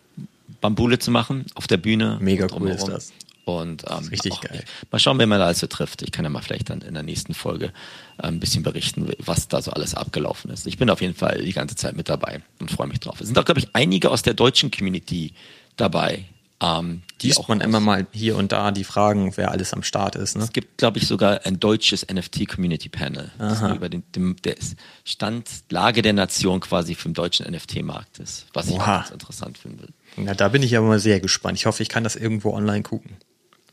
Bambule 0.60 0.98
zu 0.98 1.12
machen 1.12 1.46
auf 1.56 1.68
der 1.68 1.78
Bühne. 1.78 2.18
Mega 2.20 2.48
cool 2.58 2.70
ist 2.70 2.88
das. 2.88 3.12
Und 3.46 3.84
ähm, 3.90 4.08
richtig 4.08 4.40
geil. 4.40 4.64
Mal 4.90 5.00
schauen, 5.00 5.20
wer 5.20 5.28
man 5.28 5.40
da 5.40 5.48
also 5.48 5.68
trifft. 5.68 6.02
Ich 6.02 6.12
kann 6.12 6.24
ja 6.24 6.30
mal 6.30 6.42
vielleicht 6.42 6.70
dann 6.70 6.82
in 6.82 6.94
der 6.94 7.04
nächsten 7.04 7.34
Folge 7.34 7.74
äh, 8.18 8.28
ein 8.28 8.40
bisschen 8.40 8.64
berichten, 8.64 9.12
was 9.20 9.50
da 9.50 9.62
so 9.62 9.72
alles 9.72 9.96
abgelaufen 9.96 10.50
ist. 10.50 10.66
Ich 10.66 10.78
bin 10.78 10.90
auf 10.90 11.02
jeden 11.02 11.16
Fall 11.16 11.42
die 11.44 11.52
ganze 11.52 11.76
Zeit 11.76 11.96
mit 11.96 12.08
dabei 12.08 12.42
und 12.60 12.72
freue 12.72 12.88
mich 12.88 13.02
drauf. 13.02 13.20
Es 13.20 13.28
sind 13.28 13.38
auch, 13.38 13.46
glaube 13.46 13.60
ich, 13.60 13.68
einige 13.74 14.12
aus 14.12 14.22
der 14.22 14.34
deutschen 14.34 14.72
Community 14.72 15.34
dabei, 15.76 16.26
ähm, 16.64 17.02
die 17.22 17.28
Liest 17.28 17.40
auch 17.40 17.50
man 17.50 17.60
immer 17.60 17.80
mal 17.82 18.08
hier 18.12 18.38
und 18.38 18.52
da 18.54 18.72
die 18.72 18.86
Fragen, 18.86 19.36
wer 19.36 19.52
alles 19.52 19.74
am 19.74 19.84
Start 19.84 20.16
ist. 20.16 20.38
Ne? 20.38 20.44
Es 20.44 20.54
gibt, 20.54 20.78
glaube 20.78 20.98
ich, 20.98 21.08
sogar 21.08 21.46
ein 21.46 21.60
deutsches 21.60 22.08
NFT-Community-Panel, 22.08 23.32
das 23.38 23.62
über 23.62 23.90
den, 23.90 24.04
dem, 24.14 24.38
der 24.44 24.56
Stand, 25.04 25.50
Lage 25.70 26.02
der 26.02 26.14
Nation 26.14 26.62
quasi 26.62 26.96
für 26.96 27.10
den 27.10 27.16
deutschen 27.16 27.52
NFT-Markt 27.52 28.20
ist, 28.20 28.46
was 28.54 28.68
ich 28.68 28.76
Oha. 28.76 28.82
auch 28.82 29.00
ganz 29.02 29.12
interessant 29.12 29.58
finde. 29.58 29.88
Na, 30.16 30.34
da 30.34 30.48
bin 30.48 30.64
ich 30.64 30.78
aber 30.78 30.88
mal 30.88 31.00
sehr 31.00 31.20
gespannt. 31.20 31.58
Ich 31.58 31.66
hoffe, 31.66 31.84
ich 31.84 31.90
kann 31.90 32.04
das 32.04 32.16
irgendwo 32.16 32.54
online 32.54 32.84
gucken. 32.84 33.18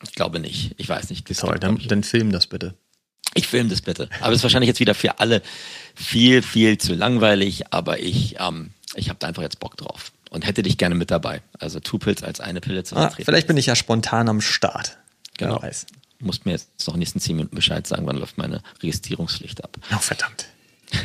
Ich 0.03 0.12
glaube 0.12 0.40
nicht. 0.40 0.74
Ich 0.78 0.88
weiß 0.88 1.11
nicht. 1.11 1.26
Toll, 1.38 1.59
dann, 1.59 1.78
dann 1.86 2.03
film 2.03 2.32
das 2.32 2.46
bitte. 2.46 2.74
Ich 3.34 3.46
film 3.46 3.68
das 3.68 3.82
bitte. 3.82 4.09
Aber 4.20 4.32
es 4.32 4.38
ist 4.38 4.42
wahrscheinlich 4.42 4.68
jetzt 4.68 4.80
wieder 4.80 4.94
für 4.94 5.20
alle 5.20 5.42
viel, 5.94 6.42
viel 6.42 6.78
zu 6.78 6.94
langweilig, 6.94 7.72
aber 7.72 8.01
ich, 8.01 8.36
ähm, 8.40 8.70
ich 8.94 9.09
habe 9.09 9.18
da 9.20 9.28
einfach 9.28 9.42
jetzt 9.42 9.61
Bock 9.61 9.76
drauf 9.76 10.12
und 10.30 10.46
hätte 10.46 10.62
dich 10.62 10.78
gerne 10.78 10.94
mit 10.94 11.11
dabei. 11.11 11.42
Also 11.59 11.78
Two 11.80 11.98
Pills 11.98 12.22
als 12.22 12.40
eine 12.40 12.61
Pille 12.61 12.82
zu 12.82 12.96
ah, 12.96 13.03
vertreten. 13.03 13.22
Ah, 13.22 13.24
vielleicht 13.26 13.46
bin 13.46 13.57
ich 13.57 13.66
ja 13.66 13.76
spontan 13.76 14.28
am 14.28 14.40
Start. 14.40 14.98
Genau. 15.36 15.59
Wer 15.61 15.68
weiß. 15.68 15.86
Du 16.18 16.26
musst 16.26 16.44
mir 16.44 16.53
jetzt 16.53 16.70
noch 16.80 16.88
in 16.88 16.92
den 16.94 17.01
nächsten 17.01 17.20
zehn 17.20 17.36
Minuten 17.36 17.55
Bescheid 17.55 17.86
sagen, 17.86 18.07
wann 18.07 18.16
läuft 18.16 18.36
meine 18.36 18.62
Registrierungspflicht 18.82 19.62
ab. 19.64 19.76
Oh, 19.94 19.98
verdammt. 19.98 20.46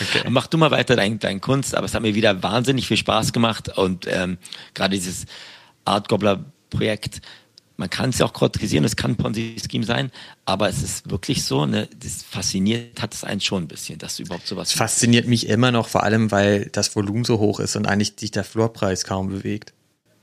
Okay. 0.00 0.26
Mach 0.30 0.46
du 0.46 0.56
mal 0.56 0.70
weiter 0.70 0.96
dein, 0.96 1.18
dein 1.18 1.42
Kunst, 1.42 1.74
aber 1.74 1.84
es 1.84 1.92
hat 1.92 2.00
mir 2.00 2.14
wieder 2.14 2.42
wahnsinnig 2.42 2.88
viel 2.88 2.96
Spaß 2.96 3.34
gemacht 3.34 3.76
und 3.76 4.06
ähm, 4.08 4.38
gerade 4.72 4.94
dieses 4.94 5.26
Art 5.84 6.08
Gobbler 6.08 6.46
Projekt 6.70 7.20
man 7.76 7.90
kann 7.90 8.10
es 8.10 8.18
ja 8.18 8.26
auch 8.26 8.32
kritisieren, 8.32 8.84
es 8.84 8.96
kann 8.96 9.12
ein 9.12 9.16
Ponzi-Scheme 9.16 9.84
sein, 9.84 10.10
aber 10.44 10.68
es 10.68 10.82
ist 10.82 11.10
wirklich 11.10 11.44
so, 11.44 11.66
ne, 11.66 11.88
das 11.98 12.22
fasziniert 12.22 13.00
hat 13.00 13.14
es 13.14 13.24
einen 13.24 13.40
schon 13.40 13.64
ein 13.64 13.68
bisschen, 13.68 13.98
dass 13.98 14.16
du 14.16 14.24
überhaupt 14.24 14.46
sowas. 14.46 14.72
Fasziniert 14.72 15.26
mich 15.26 15.48
immer 15.48 15.72
noch, 15.72 15.88
vor 15.88 16.02
allem, 16.02 16.30
weil 16.30 16.66
das 16.66 16.94
Volumen 16.94 17.24
so 17.24 17.38
hoch 17.38 17.60
ist 17.60 17.76
und 17.76 17.86
eigentlich 17.86 18.14
sich 18.18 18.30
der 18.30 18.44
Floorpreis 18.44 19.04
kaum 19.04 19.28
bewegt. 19.28 19.72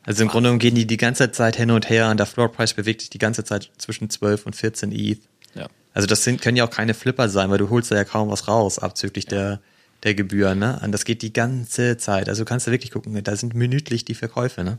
Also 0.03 0.23
im 0.23 0.29
Grunde 0.29 0.47
genommen 0.47 0.59
gehen 0.59 0.75
die 0.75 0.87
die 0.87 0.97
ganze 0.97 1.31
Zeit 1.31 1.55
hin 1.55 1.71
und 1.71 1.89
her 1.89 2.09
und 2.09 2.17
der 2.17 2.25
Floorpreis 2.25 2.73
bewegt 2.73 3.01
sich 3.01 3.09
die 3.09 3.19
ganze 3.19 3.43
Zeit 3.43 3.69
zwischen 3.77 4.09
12 4.09 4.45
und 4.45 4.55
14 4.55 4.91
ETH. 4.91 5.19
Ja. 5.55 5.67
Also 5.93 6.07
das 6.07 6.23
sind, 6.23 6.41
können 6.41 6.57
ja 6.57 6.65
auch 6.65 6.71
keine 6.71 6.93
Flipper 6.93 7.29
sein, 7.29 7.49
weil 7.49 7.57
du 7.57 7.69
holst 7.69 7.91
da 7.91 7.95
ja 7.95 8.05
kaum 8.05 8.29
was 8.29 8.47
raus, 8.47 8.79
abzüglich 8.79 9.25
ja. 9.25 9.29
der, 9.29 9.61
der 10.03 10.15
Gebühren, 10.15 10.59
ne? 10.59 10.79
Und 10.83 10.93
das 10.93 11.03
geht 11.03 11.21
die 11.21 11.33
ganze 11.33 11.97
Zeit. 11.97 12.29
Also 12.29 12.43
du 12.43 12.45
kannst 12.45 12.67
da 12.67 12.71
wirklich 12.71 12.91
gucken, 12.91 13.21
da 13.23 13.35
sind 13.35 13.53
minütlich 13.53 14.05
die 14.05 14.15
Verkäufe, 14.15 14.63
ne? 14.63 14.77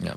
Ja. 0.00 0.16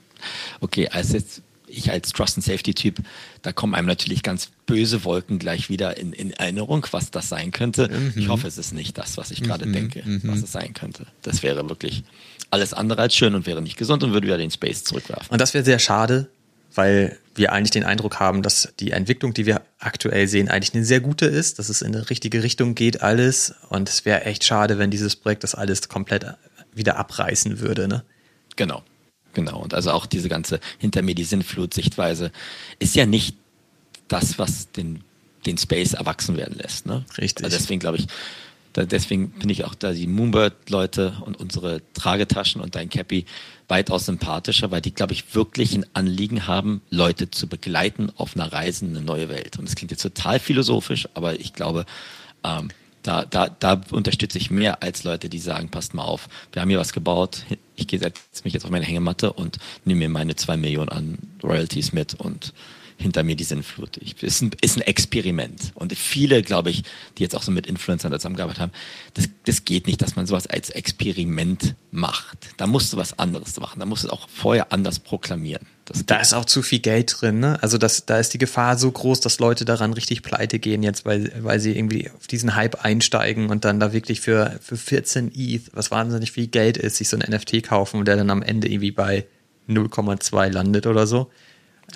Okay, 0.61 0.87
also 0.89 1.15
jetzt 1.15 1.41
ich 1.73 1.91
als 1.91 2.11
Trust 2.11 2.37
and 2.37 2.45
Safety 2.45 2.73
Typ, 2.73 2.99
da 3.41 3.51
kommen 3.51 3.75
einem 3.75 3.87
natürlich 3.87 4.23
ganz 4.23 4.49
böse 4.65 5.03
Wolken 5.03 5.39
gleich 5.39 5.69
wieder 5.69 5.97
in, 5.97 6.13
in 6.13 6.31
Erinnerung, 6.31 6.85
was 6.91 7.11
das 7.11 7.29
sein 7.29 7.51
könnte. 7.51 7.89
Mhm. 7.89 8.13
Ich 8.15 8.27
hoffe, 8.29 8.47
es 8.47 8.57
ist 8.57 8.73
nicht 8.73 8.97
das, 8.97 9.17
was 9.17 9.31
ich 9.31 9.41
gerade 9.41 9.65
mhm. 9.65 9.73
denke, 9.73 10.03
mhm. 10.05 10.21
was 10.23 10.43
es 10.43 10.51
sein 10.51 10.73
könnte. 10.73 11.05
Das 11.21 11.43
wäre 11.43 11.67
wirklich 11.69 12.03
alles 12.49 12.73
andere 12.73 13.01
als 13.01 13.15
schön 13.15 13.35
und 13.35 13.47
wäre 13.47 13.61
nicht 13.61 13.77
gesund 13.77 14.03
und 14.03 14.13
würde 14.13 14.27
wieder 14.27 14.37
den 14.37 14.51
Space 14.51 14.83
zurückwerfen. 14.83 15.29
Und 15.29 15.41
das 15.41 15.53
wäre 15.53 15.65
sehr 15.65 15.79
schade, 15.79 16.29
weil 16.75 17.17
wir 17.35 17.51
eigentlich 17.51 17.71
den 17.71 17.83
Eindruck 17.83 18.19
haben, 18.19 18.43
dass 18.43 18.73
die 18.79 18.91
Entwicklung, 18.91 19.33
die 19.33 19.45
wir 19.45 19.61
aktuell 19.79 20.27
sehen, 20.27 20.49
eigentlich 20.49 20.73
eine 20.73 20.85
sehr 20.85 20.99
gute 20.99 21.25
ist, 21.25 21.59
dass 21.59 21.69
es 21.69 21.81
in 21.81 21.95
eine 21.95 22.09
richtige 22.09 22.43
Richtung 22.43 22.75
geht, 22.75 23.01
alles. 23.01 23.55
Und 23.69 23.89
es 23.89 24.05
wäre 24.05 24.25
echt 24.25 24.43
schade, 24.43 24.77
wenn 24.77 24.91
dieses 24.91 25.15
Projekt 25.15 25.43
das 25.43 25.55
alles 25.55 25.89
komplett 25.89 26.25
wieder 26.73 26.97
abreißen 26.97 27.59
würde. 27.59 27.87
Ne? 27.87 28.03
Genau. 28.55 28.83
Genau, 29.33 29.59
und 29.59 29.73
also 29.73 29.91
auch 29.91 30.05
diese 30.05 30.29
ganze 30.29 30.59
hinter 30.77 31.01
mir 31.01 31.15
die 31.15 31.23
Sinnflut-Sichtweise 31.23 32.31
ist 32.79 32.95
ja 32.95 33.05
nicht 33.05 33.35
das, 34.07 34.37
was 34.37 34.71
den, 34.71 35.03
den 35.45 35.57
Space 35.57 35.93
erwachsen 35.93 36.37
werden 36.37 36.57
lässt. 36.57 36.85
Ne? 36.85 37.03
Richtig. 37.17 37.43
Also 37.43 37.57
deswegen 37.57 37.79
glaube 37.79 37.97
ich, 37.97 38.07
da, 38.73 38.85
deswegen 38.85 39.29
bin 39.29 39.49
ich 39.49 39.65
auch 39.65 39.75
da 39.75 39.91
die 39.91 40.07
Moonbird-Leute 40.07 41.21
und 41.25 41.39
unsere 41.39 41.81
Tragetaschen 41.93 42.61
und 42.61 42.75
dein 42.75 42.89
Cappy 42.89 43.25
weitaus 43.67 44.05
sympathischer, 44.05 44.71
weil 44.71 44.81
die, 44.81 44.93
glaube 44.93 45.13
ich, 45.13 45.35
wirklich 45.35 45.73
ein 45.75 45.85
Anliegen 45.93 46.47
haben, 46.47 46.81
Leute 46.89 47.31
zu 47.31 47.47
begleiten 47.47 48.11
auf 48.17 48.35
einer 48.35 48.51
Reise 48.51 48.85
in 48.85 48.95
eine 48.95 49.05
neue 49.05 49.29
Welt. 49.29 49.57
Und 49.57 49.67
das 49.67 49.75
klingt 49.75 49.91
jetzt 49.91 50.01
total 50.01 50.39
philosophisch, 50.39 51.07
aber 51.13 51.39
ich 51.39 51.53
glaube, 51.53 51.85
ähm, 52.43 52.69
da, 53.03 53.25
da, 53.25 53.49
da 53.49 53.81
unterstütze 53.91 54.37
ich 54.37 54.49
mehr 54.49 54.81
als 54.81 55.03
Leute, 55.03 55.29
die 55.29 55.39
sagen, 55.39 55.69
passt 55.69 55.93
mal 55.93 56.03
auf, 56.03 56.29
wir 56.51 56.61
haben 56.61 56.69
hier 56.69 56.79
was 56.79 56.93
gebaut, 56.93 57.43
ich 57.75 57.87
gehe 57.87 57.99
mich 57.99 58.53
jetzt 58.53 58.65
auf 58.65 58.71
meine 58.71 58.85
Hängematte 58.85 59.33
und 59.33 59.57
nehme 59.85 59.99
mir 59.99 60.09
meine 60.09 60.35
zwei 60.35 60.57
Millionen 60.57 60.89
an 60.89 61.17
Royalties 61.43 61.91
mit 61.93 62.13
und 62.15 62.53
hinter 62.97 63.23
mir 63.23 63.35
die 63.35 63.43
Sinnflut. 63.43 63.97
Ich, 63.97 64.21
ist, 64.23 64.41
ein, 64.41 64.51
ist 64.61 64.77
ein 64.77 64.81
Experiment. 64.81 65.71
Und 65.75 65.93
viele, 65.93 66.41
glaube 66.41 66.69
ich, 66.69 66.83
die 67.17 67.23
jetzt 67.23 67.35
auch 67.35 67.43
so 67.43 67.51
mit 67.51 67.67
Influencern 67.67 68.11
zusammengearbeitet 68.13 68.61
haben, 68.61 68.71
das, 69.13 69.29
das 69.45 69.65
geht 69.65 69.87
nicht, 69.87 70.01
dass 70.01 70.15
man 70.15 70.25
sowas 70.25 70.47
als 70.47 70.69
Experiment 70.69 71.75
macht. 71.91 72.37
Da 72.57 72.67
musst 72.67 72.93
du 72.93 72.97
was 72.97 73.17
anderes 73.19 73.59
machen. 73.59 73.79
Da 73.79 73.85
musst 73.85 74.03
du 74.03 74.07
es 74.07 74.13
auch 74.13 74.29
vorher 74.29 74.71
anders 74.71 74.99
proklamieren. 74.99 75.65
Da 76.05 76.19
ist 76.19 76.33
auch 76.33 76.45
zu 76.45 76.61
viel 76.61 76.79
Geld 76.79 77.15
drin. 77.19 77.39
Ne? 77.39 77.61
Also 77.61 77.77
das, 77.77 78.05
da 78.05 78.17
ist 78.17 78.33
die 78.33 78.37
Gefahr 78.37 78.77
so 78.77 78.89
groß, 78.89 79.19
dass 79.19 79.39
Leute 79.39 79.65
daran 79.65 79.93
richtig 79.93 80.23
pleite 80.23 80.59
gehen 80.59 80.81
jetzt, 80.81 81.05
weil, 81.05 81.31
weil 81.41 81.59
sie 81.59 81.75
irgendwie 81.77 82.09
auf 82.09 82.27
diesen 82.27 82.55
Hype 82.55 82.83
einsteigen 82.85 83.49
und 83.49 83.65
dann 83.65 83.79
da 83.79 83.91
wirklich 83.91 84.21
für, 84.21 84.57
für 84.61 84.77
14 84.77 85.31
ETH, 85.35 85.71
was 85.73 85.91
wahnsinnig 85.91 86.31
viel 86.31 86.47
Geld 86.47 86.77
ist, 86.77 86.97
sich 86.97 87.09
so 87.09 87.17
ein 87.17 87.29
NFT 87.29 87.63
kaufen 87.63 87.99
und 87.99 88.07
der 88.07 88.15
dann 88.15 88.29
am 88.29 88.41
Ende 88.41 88.69
irgendwie 88.69 88.91
bei 88.91 89.25
0,2 89.67 90.49
landet 90.49 90.87
oder 90.87 91.05
so. 91.05 91.29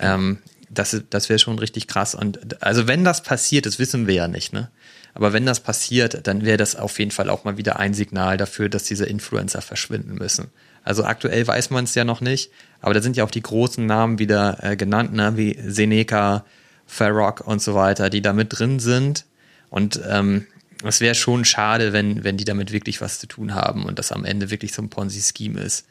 Ähm, 0.00 0.38
das, 0.70 1.00
das 1.08 1.28
wäre 1.30 1.38
schon 1.38 1.58
richtig 1.58 1.86
krass. 1.86 2.14
Und 2.14 2.62
also 2.62 2.86
wenn 2.86 3.04
das 3.04 3.22
passiert, 3.22 3.64
das 3.64 3.78
wissen 3.78 4.06
wir 4.06 4.14
ja 4.14 4.28
nicht, 4.28 4.52
ne? 4.52 4.70
Aber 5.14 5.32
wenn 5.32 5.46
das 5.46 5.60
passiert, 5.60 6.26
dann 6.26 6.44
wäre 6.44 6.58
das 6.58 6.76
auf 6.76 6.98
jeden 6.98 7.10
Fall 7.10 7.30
auch 7.30 7.42
mal 7.42 7.56
wieder 7.56 7.78
ein 7.78 7.94
Signal 7.94 8.36
dafür, 8.36 8.68
dass 8.68 8.84
diese 8.84 9.06
Influencer 9.06 9.62
verschwinden 9.62 10.14
müssen. 10.14 10.48
Also 10.88 11.04
aktuell 11.04 11.46
weiß 11.46 11.68
man 11.68 11.84
es 11.84 11.94
ja 11.94 12.04
noch 12.04 12.22
nicht, 12.22 12.50
aber 12.80 12.94
da 12.94 13.02
sind 13.02 13.14
ja 13.14 13.22
auch 13.22 13.30
die 13.30 13.42
großen 13.42 13.84
Namen 13.84 14.18
wieder 14.18 14.56
äh, 14.62 14.74
genannt, 14.74 15.12
ne? 15.12 15.36
wie 15.36 15.58
Seneca, 15.66 16.46
Farrock 16.86 17.46
und 17.46 17.60
so 17.60 17.74
weiter, 17.74 18.08
die 18.08 18.22
da 18.22 18.32
mit 18.32 18.58
drin 18.58 18.78
sind. 18.80 19.26
Und 19.68 20.00
ähm, 20.08 20.46
es 20.82 21.02
wäre 21.02 21.14
schon 21.14 21.44
schade, 21.44 21.92
wenn, 21.92 22.24
wenn 22.24 22.38
die 22.38 22.46
damit 22.46 22.72
wirklich 22.72 23.02
was 23.02 23.18
zu 23.18 23.26
tun 23.26 23.54
haben 23.54 23.84
und 23.84 23.98
das 23.98 24.12
am 24.12 24.24
Ende 24.24 24.50
wirklich 24.50 24.72
so 24.72 24.80
ein 24.80 24.88
Ponzi-Scheme 24.88 25.60
ist. 25.60 25.84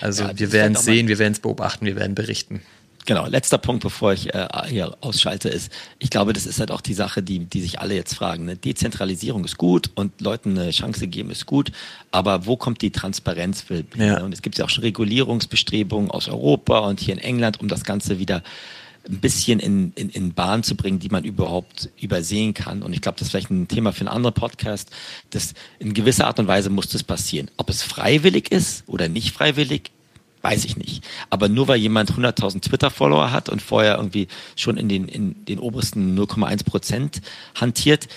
Also 0.00 0.24
ja, 0.24 0.36
wir 0.36 0.50
werden 0.50 0.72
es 0.72 0.78
halt 0.78 0.86
sehen, 0.86 1.06
wir 1.06 1.20
werden 1.20 1.34
es 1.34 1.40
beobachten, 1.40 1.86
wir 1.86 1.94
werden 1.94 2.16
berichten. 2.16 2.62
Genau, 3.04 3.26
letzter 3.26 3.58
Punkt, 3.58 3.82
bevor 3.82 4.12
ich 4.12 4.32
äh, 4.32 4.46
hier 4.68 4.96
ausschalte, 5.00 5.48
ist, 5.48 5.72
ich 5.98 6.10
glaube, 6.10 6.32
das 6.32 6.46
ist 6.46 6.60
halt 6.60 6.70
auch 6.70 6.80
die 6.80 6.94
Sache, 6.94 7.22
die, 7.22 7.40
die 7.40 7.60
sich 7.60 7.80
alle 7.80 7.94
jetzt 7.94 8.14
fragen. 8.14 8.44
Ne? 8.44 8.56
Dezentralisierung 8.56 9.44
ist 9.44 9.58
gut 9.58 9.90
und 9.96 10.20
Leuten 10.20 10.56
eine 10.56 10.70
Chance 10.70 11.08
geben 11.08 11.30
ist 11.30 11.46
gut, 11.46 11.72
aber 12.12 12.46
wo 12.46 12.56
kommt 12.56 12.80
die 12.80 12.90
Transparenz? 12.90 13.62
Für, 13.62 13.82
ja. 13.96 14.22
Und 14.22 14.32
es 14.32 14.42
gibt 14.42 14.56
ja 14.56 14.64
auch 14.64 14.68
schon 14.68 14.84
Regulierungsbestrebungen 14.84 16.10
aus 16.12 16.28
Europa 16.28 16.78
und 16.80 17.00
hier 17.00 17.14
in 17.14 17.20
England, 17.20 17.60
um 17.60 17.66
das 17.66 17.82
Ganze 17.82 18.20
wieder 18.20 18.42
ein 19.08 19.18
bisschen 19.18 19.58
in, 19.58 19.92
in, 19.96 20.08
in 20.10 20.32
Bahn 20.32 20.62
zu 20.62 20.76
bringen, 20.76 21.00
die 21.00 21.08
man 21.08 21.24
überhaupt 21.24 21.90
übersehen 22.00 22.54
kann. 22.54 22.82
Und 22.82 22.92
ich 22.92 23.00
glaube, 23.00 23.18
das 23.18 23.26
ist 23.26 23.30
vielleicht 23.32 23.50
ein 23.50 23.66
Thema 23.66 23.92
für 23.92 24.02
einen 24.02 24.08
anderen 24.08 24.34
Podcast. 24.34 24.90
Das 25.30 25.54
in 25.80 25.92
gewisser 25.92 26.28
Art 26.28 26.38
und 26.38 26.46
Weise 26.46 26.70
muss 26.70 26.88
das 26.88 27.02
passieren. 27.02 27.50
Ob 27.56 27.68
es 27.68 27.82
freiwillig 27.82 28.52
ist 28.52 28.84
oder 28.86 29.08
nicht 29.08 29.32
freiwillig, 29.32 29.90
weiß 30.42 30.64
ich 30.64 30.76
nicht. 30.76 31.04
Aber 31.30 31.48
nur 31.48 31.68
weil 31.68 31.78
jemand 31.78 32.12
100.000 32.12 32.62
Twitter-Follower 32.62 33.30
hat 33.30 33.48
und 33.48 33.62
vorher 33.62 33.96
irgendwie 33.96 34.28
schon 34.56 34.76
in 34.76 34.88
den, 34.88 35.08
in 35.08 35.44
den 35.44 35.58
obersten 35.58 36.18
0,1 36.18 36.64
Prozent 36.64 37.22
hantiert, 37.54 38.08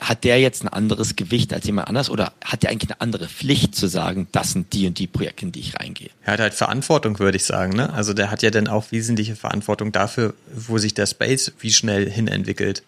hat 0.00 0.24
der 0.24 0.40
jetzt 0.40 0.62
ein 0.62 0.68
anderes 0.68 1.16
Gewicht 1.16 1.52
als 1.54 1.66
jemand 1.66 1.88
anders 1.88 2.10
oder 2.10 2.32
hat 2.44 2.62
der 2.62 2.70
eigentlich 2.70 2.90
eine 2.90 3.00
andere 3.00 3.28
Pflicht 3.28 3.74
zu 3.74 3.86
sagen, 3.86 4.28
das 4.32 4.52
sind 4.52 4.72
die 4.72 4.86
und 4.86 4.98
die 4.98 5.06
Projekte, 5.06 5.46
in 5.46 5.52
die 5.52 5.60
ich 5.60 5.78
reingehe? 5.78 6.10
Er 6.22 6.34
hat 6.34 6.40
halt 6.40 6.54
Verantwortung, 6.54 7.18
würde 7.18 7.36
ich 7.36 7.44
sagen. 7.44 7.74
Ne? 7.74 7.92
Also 7.92 8.12
der 8.12 8.30
hat 8.30 8.42
ja 8.42 8.50
dann 8.50 8.68
auch 8.68 8.90
wesentliche 8.92 9.36
Verantwortung 9.36 9.92
dafür, 9.92 10.34
wo 10.54 10.78
sich 10.78 10.94
der 10.94 11.06
Space 11.06 11.52
wie 11.60 11.72
schnell 11.72 12.10
hin 12.10 12.28
entwickelt. 12.28 12.82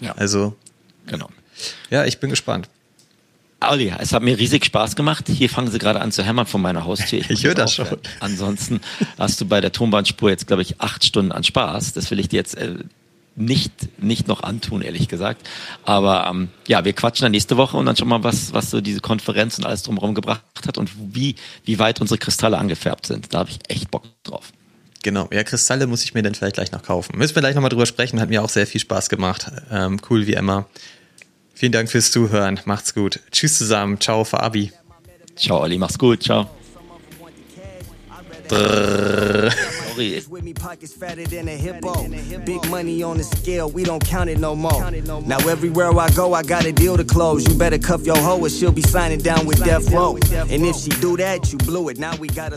Ja. 0.00 0.12
Also. 0.16 0.54
Genau. 1.06 1.28
Ja, 1.90 2.04
ich 2.04 2.20
bin 2.20 2.30
gespannt. 2.30 2.68
Auli, 3.68 3.92
es 3.98 4.12
hat 4.12 4.22
mir 4.22 4.38
riesig 4.38 4.64
Spaß 4.64 4.96
gemacht. 4.96 5.26
Hier 5.28 5.48
fangen 5.48 5.70
sie 5.70 5.78
gerade 5.78 6.00
an 6.00 6.12
zu 6.12 6.22
hämmern 6.22 6.46
von 6.46 6.60
meiner 6.60 6.84
Haustür. 6.84 7.20
Ich, 7.20 7.30
ich 7.30 7.44
höre 7.44 7.54
das 7.54 7.74
schon. 7.74 7.86
Ansonsten 8.20 8.80
hast 9.18 9.40
du 9.40 9.46
bei 9.46 9.60
der 9.60 9.72
Tonbandspur 9.72 10.30
jetzt, 10.30 10.46
glaube 10.46 10.62
ich, 10.62 10.80
acht 10.80 11.04
Stunden 11.04 11.32
an 11.32 11.44
Spaß. 11.44 11.92
Das 11.92 12.10
will 12.10 12.20
ich 12.20 12.28
dir 12.28 12.36
jetzt 12.36 12.56
äh, 12.56 12.76
nicht, 13.34 13.72
nicht 14.02 14.28
noch 14.28 14.42
antun, 14.42 14.82
ehrlich 14.82 15.08
gesagt. 15.08 15.48
Aber 15.84 16.26
ähm, 16.28 16.48
ja, 16.68 16.84
wir 16.84 16.92
quatschen 16.92 17.24
dann 17.24 17.32
nächste 17.32 17.56
Woche 17.56 17.76
und 17.76 17.86
dann 17.86 17.96
schon 17.96 18.08
mal, 18.08 18.22
was, 18.22 18.52
was 18.52 18.70
so 18.70 18.80
diese 18.80 19.00
Konferenz 19.00 19.58
und 19.58 19.64
alles 19.64 19.82
drumherum 19.82 20.14
gebracht 20.14 20.42
hat 20.66 20.78
und 20.78 20.90
wie, 21.14 21.36
wie 21.64 21.78
weit 21.78 22.00
unsere 22.00 22.18
Kristalle 22.18 22.58
angefärbt 22.58 23.06
sind. 23.06 23.32
Da 23.32 23.40
habe 23.40 23.50
ich 23.50 23.58
echt 23.68 23.90
Bock 23.90 24.04
drauf. 24.24 24.52
Genau, 25.02 25.28
ja, 25.32 25.42
Kristalle 25.42 25.86
muss 25.88 26.04
ich 26.04 26.14
mir 26.14 26.22
dann 26.22 26.34
vielleicht 26.34 26.54
gleich 26.54 26.70
noch 26.70 26.82
kaufen. 26.82 27.18
Müssen 27.18 27.34
wir 27.34 27.42
gleich 27.42 27.56
nochmal 27.56 27.70
drüber 27.70 27.86
sprechen, 27.86 28.20
hat 28.20 28.28
mir 28.28 28.42
auch 28.42 28.48
sehr 28.48 28.68
viel 28.68 28.80
Spaß 28.80 29.08
gemacht. 29.08 29.50
Ähm, 29.70 30.00
cool 30.08 30.26
wie 30.26 30.34
immer. 30.34 30.66
Vielen 31.62 31.70
Dank 31.70 31.88
fürs 31.88 32.10
Zuhören, 32.10 32.58
macht's 32.64 32.92
gut. 32.92 33.20
Tschüss 33.30 33.56
zusammen, 33.56 34.00
ciao, 34.00 34.24
Fabi. 34.24 34.72
Ciao, 35.36 35.62
Olli, 35.62 35.78
mach's 35.78 35.96
gut, 35.96 36.20
ciao. 36.20 36.50
Sorry. 38.48 40.22
With 40.28 40.42
me 40.42 40.54
pockets 40.54 40.92
fatter 40.92 41.24
than 41.24 41.48
a 41.48 41.56
hippo. 41.56 42.08
Big 42.44 42.68
money 42.70 43.02
on 43.02 43.18
the 43.18 43.24
scale, 43.24 43.70
we 43.70 43.84
don't 43.84 44.02
count 44.04 44.28
it 44.28 44.38
no 44.38 44.56
more. 44.56 44.90
Now 45.26 45.38
everywhere 45.48 45.90
I 45.96 46.08
go, 46.10 46.34
I 46.34 46.42
got 46.42 46.64
a 46.64 46.72
deal 46.72 46.96
to 46.96 47.04
close. 47.04 47.46
You 47.46 47.54
better 47.54 47.78
cuff 47.78 48.04
your 48.04 48.16
hoe 48.16 48.40
or 48.40 48.48
she'll 48.48 48.72
be 48.72 48.82
signing 48.82 49.20
down 49.20 49.46
with 49.46 49.62
Death 49.64 49.92
Row. 49.92 50.16
And 50.32 50.64
if 50.66 50.76
she 50.76 50.90
do 51.00 51.16
that, 51.18 51.52
you 51.52 51.58
blew 51.58 51.90
it. 51.90 51.98
Now 51.98 52.16
we 52.16 52.28
gotta 52.28 52.56